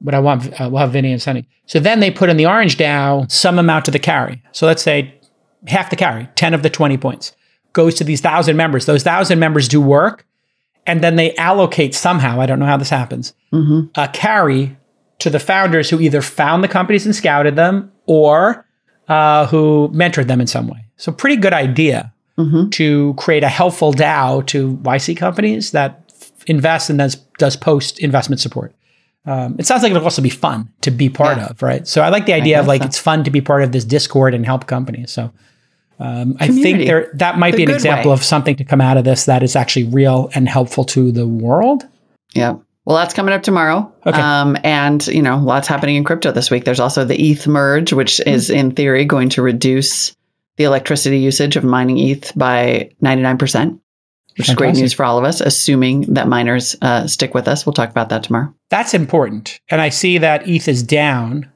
But 0.01 0.13
I 0.13 0.19
want, 0.19 0.59
uh, 0.59 0.69
we'll 0.69 0.81
have 0.81 0.91
Vinny 0.91 1.11
and 1.11 1.21
Sunny. 1.21 1.47
So 1.65 1.79
then 1.79 1.99
they 1.99 2.11
put 2.11 2.29
in 2.29 2.37
the 2.37 2.45
orange 2.45 2.77
DAO 2.77 3.31
some 3.31 3.57
amount 3.57 3.85
to 3.85 3.91
the 3.91 3.99
carry. 3.99 4.43
So 4.51 4.67
let's 4.67 4.83
say 4.83 5.13
half 5.67 5.89
the 5.89 5.95
carry, 5.95 6.27
10 6.35 6.53
of 6.53 6.61
the 6.61 6.69
20 6.69 6.97
points, 6.97 7.33
goes 7.71 7.95
to 7.95 8.03
these 8.03 8.19
thousand 8.21 8.57
members. 8.57 8.85
Those 8.85 9.03
thousand 9.03 9.39
members 9.39 9.67
do 9.67 9.81
work 9.81 10.25
and 10.85 11.01
then 11.01 11.15
they 11.15 11.33
allocate 11.35 11.95
somehow, 11.95 12.41
I 12.41 12.45
don't 12.45 12.59
know 12.59 12.65
how 12.65 12.77
this 12.77 12.89
happens, 12.89 13.33
a 13.95 14.07
carry 14.09 14.75
to 15.19 15.29
the 15.29 15.39
founders 15.39 15.89
who 15.89 16.01
either 16.01 16.21
found 16.21 16.63
the 16.63 16.67
companies 16.67 17.05
and 17.05 17.15
scouted 17.15 17.55
them 17.55 17.91
or 18.05 18.65
uh, 19.07 19.45
who 19.47 19.89
mentored 19.93 20.27
them 20.27 20.41
in 20.41 20.47
some 20.47 20.67
way. 20.67 20.85
So, 20.97 21.11
pretty 21.11 21.37
good 21.37 21.53
idea 21.53 22.13
to 22.71 23.13
create 23.17 23.43
a 23.43 23.47
helpful 23.49 23.93
DAO 23.93 24.45
to 24.47 24.75
YC 24.77 25.15
companies 25.15 25.71
that 25.71 26.11
invest 26.47 26.89
and 26.89 26.99
does, 26.99 27.15
does 27.37 27.55
post 27.55 27.99
investment 27.99 28.41
support. 28.41 28.73
Um, 29.25 29.55
it 29.57 29.65
sounds 29.65 29.83
like 29.83 29.91
it'll 29.91 30.03
also 30.03 30.21
be 30.21 30.29
fun 30.29 30.69
to 30.81 30.91
be 30.91 31.09
part 31.09 31.37
Yeah. 31.37 31.47
of, 31.47 31.61
right? 31.61 31.87
So 31.87 32.01
I 32.01 32.09
like 32.09 32.25
the 32.25 32.33
idea 32.33 32.59
of 32.59 32.67
like 32.67 32.81
so. 32.81 32.87
it's 32.87 32.99
fun 32.99 33.23
to 33.23 33.31
be 33.31 33.39
part 33.41 33.63
of 33.63 33.71
this 33.71 33.85
Discord 33.85 34.33
and 34.33 34.45
help 34.45 34.67
companies. 34.67 35.11
So 35.11 35.31
um, 35.99 36.35
I 36.39 36.47
think 36.47 36.85
there 36.85 37.09
that 37.15 37.37
might 37.37 37.51
The 37.51 37.57
be 37.57 37.63
an 37.63 37.69
example 37.71 38.11
way. 38.11 38.15
of 38.15 38.23
something 38.23 38.55
to 38.57 38.65
come 38.65 38.81
out 38.81 38.97
of 38.97 39.05
this 39.05 39.25
that 39.25 39.41
is 39.43 39.55
actually 39.55 39.85
real 39.85 40.29
and 40.35 40.49
helpful 40.49 40.83
to 40.85 41.11
the 41.11 41.25
world. 41.27 41.83
Yeah. 42.33 42.55
Well, 42.85 42.97
that's 42.97 43.13
coming 43.13 43.33
up 43.33 43.43
tomorrow. 43.43 43.89
Okay. 44.05 44.19
Um, 44.19 44.57
and, 44.65 45.07
you 45.07 45.21
know, 45.21 45.37
lots 45.37 45.69
happening 45.69 45.95
in 45.95 46.03
crypto 46.03 46.33
this 46.33 46.51
week. 46.51 46.65
There's 46.65 46.81
also 46.81 47.05
the 47.05 47.15
ETH 47.17 47.47
merge, 47.47 47.93
which 47.93 48.19
is 48.27 48.49
in 48.49 48.71
theory 48.71 49.05
going 49.05 49.29
to 49.29 49.41
reduce 49.41 50.13
the 50.57 50.65
electricity 50.65 51.17
usage 51.19 51.55
of 51.55 51.63
mining 51.63 51.97
ETH 51.97 52.33
by 52.35 52.89
99%, 53.01 53.79
which 54.37 54.49
is 54.49 54.55
great 54.55 54.75
news 54.75 54.93
for 54.93 55.03
all 55.05 55.17
of 55.17 55.23
us, 55.23 55.41
assuming 55.41 56.01
that 56.13 56.27
miners 56.27 56.75
uh, 56.81 57.07
stick 57.07 57.33
with 57.33 57.47
us. 57.47 57.65
We'll 57.65 57.73
talk 57.73 57.89
about 57.89 58.09
that 58.09 58.23
tomorrow. 58.23 58.53
That's 58.69 58.93
important. 58.93 59.59
And 59.69 59.81
I 59.81 59.89
see 59.89 60.17
that 60.17 60.47
ETH 60.47 60.67
is 60.67 60.83
down. 60.83 61.49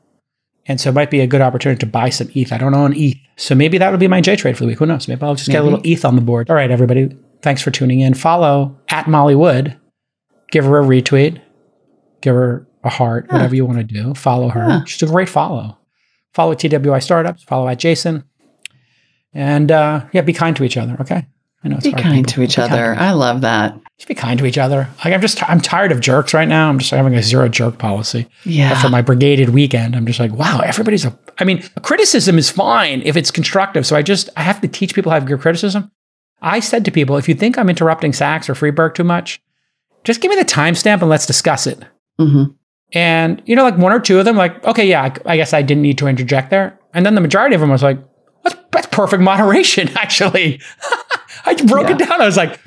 And 0.68 0.80
so 0.80 0.90
it 0.90 0.94
might 0.94 1.10
be 1.10 1.22
a 1.22 1.28
good 1.28 1.42
opportunity 1.42 1.80
to 1.80 1.86
buy 1.86 2.10
some 2.10 2.30
ETH. 2.36 2.52
I 2.52 2.58
don't 2.58 2.74
own 2.76 2.94
ETH. 2.96 3.18
So 3.38 3.56
maybe 3.56 3.78
that 3.78 3.90
would 3.90 4.00
be 4.00 4.08
my 4.08 4.22
J 4.22 4.36
trade 4.36 4.58
for 4.58 4.64
the 4.64 4.68
week. 4.68 4.80
Who 4.80 4.86
knows? 4.86 5.08
Maybe 5.08 5.22
I'll 5.24 5.36
just 5.36 5.50
get 5.50 5.62
a 5.62 5.64
little 5.64 5.82
ETH 5.84 6.04
on 6.06 6.16
the 6.16 6.22
board. 6.22 6.50
All 6.50 6.56
right, 6.56 6.70
everybody. 6.70 7.16
Thanks 7.42 7.62
for 7.62 7.72
tuning 7.72 8.02
in. 8.02 8.14
Follow 8.14 8.78
at 8.90 9.08
Molly 9.08 9.36
Wood. 9.36 9.78
Give 10.52 10.66
her 10.66 10.80
a 10.80 10.84
retweet. 10.84 11.42
Give 12.22 12.36
her 12.36 12.68
a 12.84 12.90
heart, 12.90 13.32
whatever 13.32 13.56
you 13.56 13.66
want 13.66 13.78
to 13.78 13.84
do. 13.84 14.14
Follow 14.14 14.50
her. 14.50 14.68
Yeah. 14.68 14.84
She's 14.86 15.04
a 15.04 15.12
great 15.12 15.30
follow. 15.30 15.78
Follow 16.34 16.54
TWI 16.54 17.00
Startups. 17.00 17.44
Follow 17.44 17.68
at 17.68 17.80
Jason. 17.80 18.24
And 19.34 19.72
uh, 19.72 20.06
yeah, 20.14 20.22
be 20.22 20.34
kind 20.34 20.56
to 20.56 20.64
each 20.64 20.78
other. 20.78 20.98
Okay. 21.00 21.28
I 21.64 21.70
know 21.70 21.78
it's 21.78 21.86
Be 21.86 21.92
kind 21.92 22.26
people. 22.26 22.34
to 22.34 22.42
each 22.44 22.56
Be 22.56 22.62
kind 22.62 22.74
other. 22.74 22.96
I 22.96 23.12
love 23.12 23.42
that. 23.42 23.80
Just 23.98 24.08
be 24.08 24.14
kind 24.16 24.38
to 24.40 24.46
each 24.46 24.60
other. 24.60 24.88
Like 25.04 25.14
I'm 25.14 25.22
just 25.22 25.42
I'm 25.50 25.60
tired 25.60 25.92
of 25.92 26.00
jerks 26.02 26.34
right 26.34 26.48
now. 26.48 26.70
I'm 26.70 26.78
just 26.78 26.92
having 26.92 27.16
a 27.16 27.24
zero 27.24 27.50
jerk 27.50 27.80
policy. 27.80 28.28
Yeah. 28.46 28.70
After 28.72 28.90
my 28.90 29.02
brigaded 29.02 29.50
weekend, 29.50 29.96
I'm 29.96 30.06
just 30.06 30.20
like, 30.20 30.32
wow, 30.32 30.60
everybody's 30.64 31.04
a. 31.04 31.18
I 31.40 31.44
mean, 31.46 31.64
criticism 31.82 32.38
is 32.38 32.50
fine 32.52 33.02
if 33.06 33.18
it's 33.18 33.32
constructive. 33.32 33.88
So 33.88 33.96
I 33.96 34.04
just 34.04 34.30
I 34.38 34.44
have 34.44 34.62
to 34.62 34.68
teach 34.68 34.94
people 34.94 35.12
how 35.12 35.20
to 35.20 35.26
give 35.26 35.40
criticism. 35.40 35.92
I 36.44 36.60
said 36.60 36.86
to 36.86 36.92
people, 36.92 37.18
if 37.18 37.28
you 37.28 37.34
think 37.34 37.58
I'm 37.58 37.70
interrupting 37.72 38.14
Sachs 38.14 38.48
or 38.48 38.54
Friedberg 38.54 38.94
too 38.94 39.04
much, 39.04 39.42
just 40.04 40.22
give 40.22 40.30
me 40.30 40.36
the 40.36 40.46
timestamp 40.46 41.02
and 41.02 41.10
let's 41.10 41.26
discuss 41.26 41.66
it. 41.66 41.80
Mhm. 42.20 42.54
And 42.94 43.42
you 43.48 43.56
know, 43.56 43.64
like 43.64 43.78
one 43.80 43.92
or 43.92 44.00
two 44.00 44.20
of 44.20 44.26
them, 44.26 44.38
like, 44.38 44.64
okay, 44.64 44.86
yeah, 44.88 45.02
I, 45.02 45.34
I 45.34 45.38
guess 45.38 45.54
I 45.54 45.64
didn't 45.64 45.82
need 45.82 45.98
to 45.98 46.08
interject 46.08 46.52
there. 46.52 46.80
And 46.94 47.04
then 47.04 47.16
the 47.16 47.22
majority 47.22 47.56
of 47.56 47.62
them 47.62 47.72
was 47.72 47.82
like, 47.82 47.98
that's, 48.44 48.56
that's 48.72 48.88
perfect 48.88 49.24
moderation, 49.24 49.90
actually. 49.98 50.62
I 51.48 51.56
broke 51.66 51.90
it 51.90 51.98
down. 51.98 52.22
I 52.22 52.26
was 52.26 52.38
like, 52.38 52.60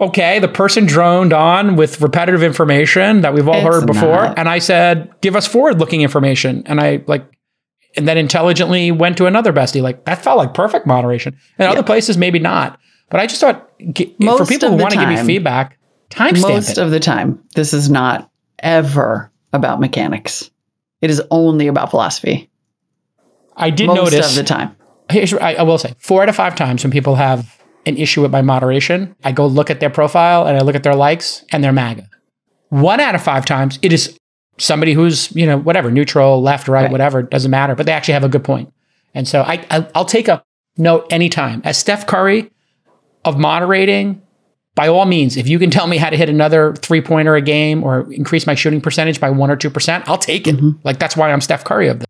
okay, 0.00 0.38
the 0.38 0.48
person 0.48 0.86
droned 0.86 1.32
on 1.32 1.76
with 1.76 2.00
repetitive 2.00 2.42
information 2.42 3.20
that 3.22 3.34
we've 3.34 3.46
all 3.48 3.54
It's 3.56 3.64
heard 3.66 3.86
before. 3.86 4.08
not. 4.24 4.38
And 4.38 4.48
I 4.48 4.58
said, 4.58 5.12
give 5.20 5.36
us 5.36 5.46
forward 5.46 5.78
looking 5.78 6.00
information. 6.00 6.62
And 6.66 6.80
I 6.80 7.02
like, 7.06 7.24
and 7.96 8.08
then 8.08 8.16
intelligently 8.18 8.90
went 8.90 9.18
to 9.18 9.26
another 9.26 9.52
bestie. 9.52 9.82
Like, 9.82 10.04
that 10.06 10.22
felt 10.24 10.38
like 10.38 10.54
perfect 10.54 10.86
moderation. 10.86 11.36
And 11.58 11.68
other 11.68 11.82
places, 11.82 12.16
maybe 12.16 12.38
not. 12.38 12.78
But 13.10 13.20
I 13.20 13.26
just 13.26 13.40
thought, 13.40 13.70
g- 13.92 14.14
for 14.18 14.24
Most 14.24 14.48
people 14.48 14.70
who 14.70 14.76
want 14.76 14.94
to 14.94 15.00
give 15.00 15.08
me 15.08 15.22
feedback, 15.22 15.78
timestamp 16.08 16.40
Most 16.48 16.70
it. 16.70 16.78
of 16.78 16.90
the 16.90 17.00
time, 17.00 17.42
this 17.54 17.74
is 17.74 17.90
not 17.90 18.30
ever 18.58 19.30
about 19.52 19.78
mechanics. 19.80 20.50
It 21.02 21.10
is 21.10 21.20
only 21.30 21.66
about 21.66 21.90
philosophy. 21.90 22.48
I 23.54 23.68
did 23.68 23.88
Most 23.88 23.96
notice 23.96 24.30
of 24.30 24.36
the 24.36 24.44
time. 24.44 24.74
I, 25.10 25.56
I 25.58 25.62
will 25.62 25.76
say 25.76 25.94
four 25.98 26.22
out 26.22 26.30
of 26.30 26.36
five 26.36 26.54
times 26.54 26.82
when 26.82 26.90
people 26.90 27.16
have 27.16 27.61
an 27.86 27.96
issue 27.96 28.22
with 28.22 28.30
my 28.30 28.42
moderation, 28.42 29.14
I 29.24 29.32
go 29.32 29.46
look 29.46 29.70
at 29.70 29.80
their 29.80 29.90
profile 29.90 30.46
and 30.46 30.56
I 30.56 30.60
look 30.60 30.74
at 30.76 30.82
their 30.82 30.94
likes 30.94 31.44
and 31.50 31.62
they're 31.64 31.72
MAGA. 31.72 32.08
One 32.68 33.00
out 33.00 33.14
of 33.14 33.22
five 33.22 33.44
times, 33.44 33.78
it 33.82 33.92
is 33.92 34.16
somebody 34.58 34.92
who's 34.92 35.34
you 35.34 35.46
know 35.46 35.58
whatever 35.58 35.90
neutral, 35.90 36.40
left, 36.42 36.68
right, 36.68 36.82
Right. 36.82 36.92
whatever 36.92 37.22
doesn't 37.22 37.50
matter, 37.50 37.74
but 37.74 37.86
they 37.86 37.92
actually 37.92 38.14
have 38.14 38.24
a 38.24 38.28
good 38.28 38.44
point. 38.44 38.72
And 39.14 39.26
so 39.28 39.42
I, 39.42 39.64
I 39.70 39.86
I'll 39.94 40.04
take 40.04 40.28
a 40.28 40.42
note 40.78 41.06
anytime 41.10 41.60
as 41.64 41.76
Steph 41.76 42.06
Curry 42.06 42.50
of 43.24 43.38
moderating. 43.38 44.22
By 44.74 44.88
all 44.88 45.04
means, 45.04 45.36
if 45.36 45.46
you 45.48 45.58
can 45.58 45.70
tell 45.70 45.86
me 45.86 45.98
how 45.98 46.08
to 46.08 46.16
hit 46.16 46.30
another 46.30 46.74
three 46.74 47.02
pointer 47.02 47.36
a 47.36 47.42
game 47.42 47.84
or 47.84 48.10
increase 48.10 48.46
my 48.46 48.54
shooting 48.54 48.80
percentage 48.80 49.20
by 49.20 49.28
one 49.28 49.50
or 49.50 49.56
two 49.56 49.68
percent, 49.68 50.08
I'll 50.08 50.16
take 50.16 50.46
it. 50.46 50.56
Mm-hmm. 50.56 50.80
Like 50.82 50.98
that's 50.98 51.14
why 51.14 51.30
I'm 51.30 51.42
Steph 51.42 51.62
Curry 51.64 51.88
of 51.88 51.98
this. 51.98 52.06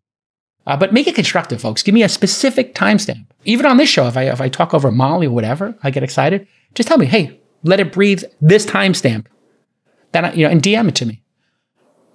Uh, 0.65 0.77
but 0.77 0.93
make 0.93 1.07
it 1.07 1.15
constructive, 1.15 1.61
folks. 1.61 1.83
Give 1.83 1.93
me 1.93 2.03
a 2.03 2.09
specific 2.09 2.73
timestamp. 2.73 3.25
Even 3.43 3.65
on 3.65 3.77
this 3.77 3.89
show, 3.89 4.07
if 4.07 4.15
I 4.15 4.23
if 4.23 4.39
I 4.39 4.49
talk 4.49 4.73
over 4.73 4.91
Molly 4.91 5.27
or 5.27 5.31
whatever, 5.31 5.75
I 5.83 5.91
get 5.91 6.03
excited. 6.03 6.47
Just 6.73 6.87
tell 6.87 6.97
me, 6.97 7.05
hey, 7.05 7.39
let 7.63 7.79
it 7.79 7.91
breathe. 7.91 8.23
This 8.41 8.65
timestamp. 8.65 9.25
Then 10.13 10.25
I, 10.25 10.33
you 10.33 10.45
know, 10.45 10.51
and 10.51 10.61
DM 10.61 10.87
it 10.87 10.95
to 10.95 11.05
me. 11.05 11.21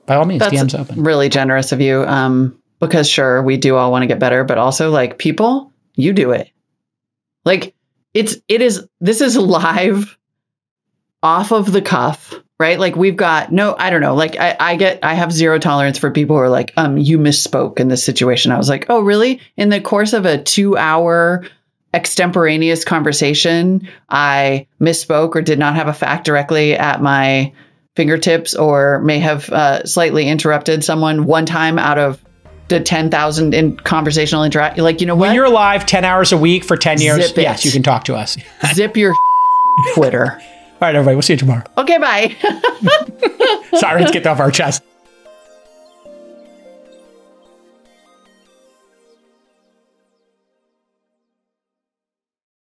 By 0.07 0.17
all 0.17 0.25
means, 0.25 0.41
That's 0.41 0.55
DM's 0.55 0.75
open. 0.75 1.03
really 1.03 1.29
generous 1.29 1.73
of 1.73 1.81
you. 1.81 2.03
Um, 2.05 2.59
because 2.81 3.09
sure, 3.09 3.43
we 3.43 3.57
do 3.57 3.77
all 3.77 3.91
want 3.91 4.03
to 4.03 4.07
get 4.07 4.19
better, 4.19 4.45
but 4.45 4.57
also 4.57 4.91
like 4.91 5.19
people, 5.19 5.73
you 5.97 6.13
do 6.13 6.31
it. 6.31 6.51
Like 7.45 7.75
it's 8.15 8.37
it 8.49 8.63
is 8.63 8.87
this 9.01 9.21
is 9.21 9.37
live 9.39 10.18
off 11.23 11.53
of 11.53 11.73
the 11.73 11.83
cuff, 11.83 12.35
right? 12.61 12.79
Like 12.79 12.97
we've 12.97 13.17
got 13.17 13.53
no, 13.53 13.75
I 13.79 13.91
don't 13.91 14.01
know. 14.01 14.15
Like 14.15 14.37
I, 14.39 14.57
I 14.59 14.77
get 14.77 15.01
I 15.03 15.15
have 15.15 15.33
zero 15.33 15.59
tolerance 15.59 15.99
for 15.99 16.11
people 16.11 16.37
who 16.37 16.43
are 16.43 16.49
like, 16.49 16.73
um, 16.77 16.97
you 16.99 17.19
misspoke 17.19 17.81
in 17.81 17.89
this 17.89 18.05
situation. 18.05 18.53
I 18.53 18.59
was 18.59 18.69
like, 18.69 18.87
oh 18.89 19.01
really? 19.01 19.41
In 19.57 19.69
the 19.69 19.81
course 19.81 20.13
of 20.13 20.27
a 20.27 20.43
two 20.43 20.77
hour 20.77 21.45
extemporaneous 21.95 22.85
conversation, 22.85 23.89
I 24.09 24.67
misspoke 24.81 25.35
or 25.35 25.43
did 25.43 25.59
not 25.59 25.75
have 25.75 25.89
a 25.89 25.93
fact 25.93 26.25
directly 26.25 26.75
at 26.75 27.01
my 27.03 27.53
fingertips 27.97 28.55
or 28.55 29.01
may 29.01 29.19
have 29.19 29.51
uh, 29.51 29.85
slightly 29.85 30.29
interrupted 30.29 30.85
someone 30.85 31.25
one 31.25 31.47
time 31.47 31.79
out 31.79 31.99
of 31.99 32.23
the 32.69 32.79
10,000 32.79 33.55
in 33.55 33.77
conversational 33.79 34.45
interact. 34.45 34.79
Like, 34.79 35.01
you 35.01 35.07
know 35.07 35.17
When 35.17 35.35
you're 35.35 35.49
live 35.49 35.87
10 35.87 36.05
hours 36.05 36.33
a 36.33 36.37
week 36.37 36.65
for 36.65 36.77
10 36.77 37.01
years, 37.01 37.33
yes, 37.37 37.65
you 37.65 37.73
can 37.73 37.83
talk 37.83 38.05
to 38.05 38.15
us. 38.15 38.37
Zip 38.75 38.97
your 38.97 39.15
Twitter. 39.95 40.41
Right, 40.81 40.95
everybody, 40.95 41.15
we'll 41.15 41.23
see 41.23 41.35
you 41.35 41.39
tomorrow. 41.39 41.65
Okay, 41.77 41.99
bye. 41.99 42.37
Sorry, 43.79 44.01
let's 44.01 44.13
get 44.13 44.27
off 44.27 44.41
our 44.41 44.51
chest. 44.51 44.83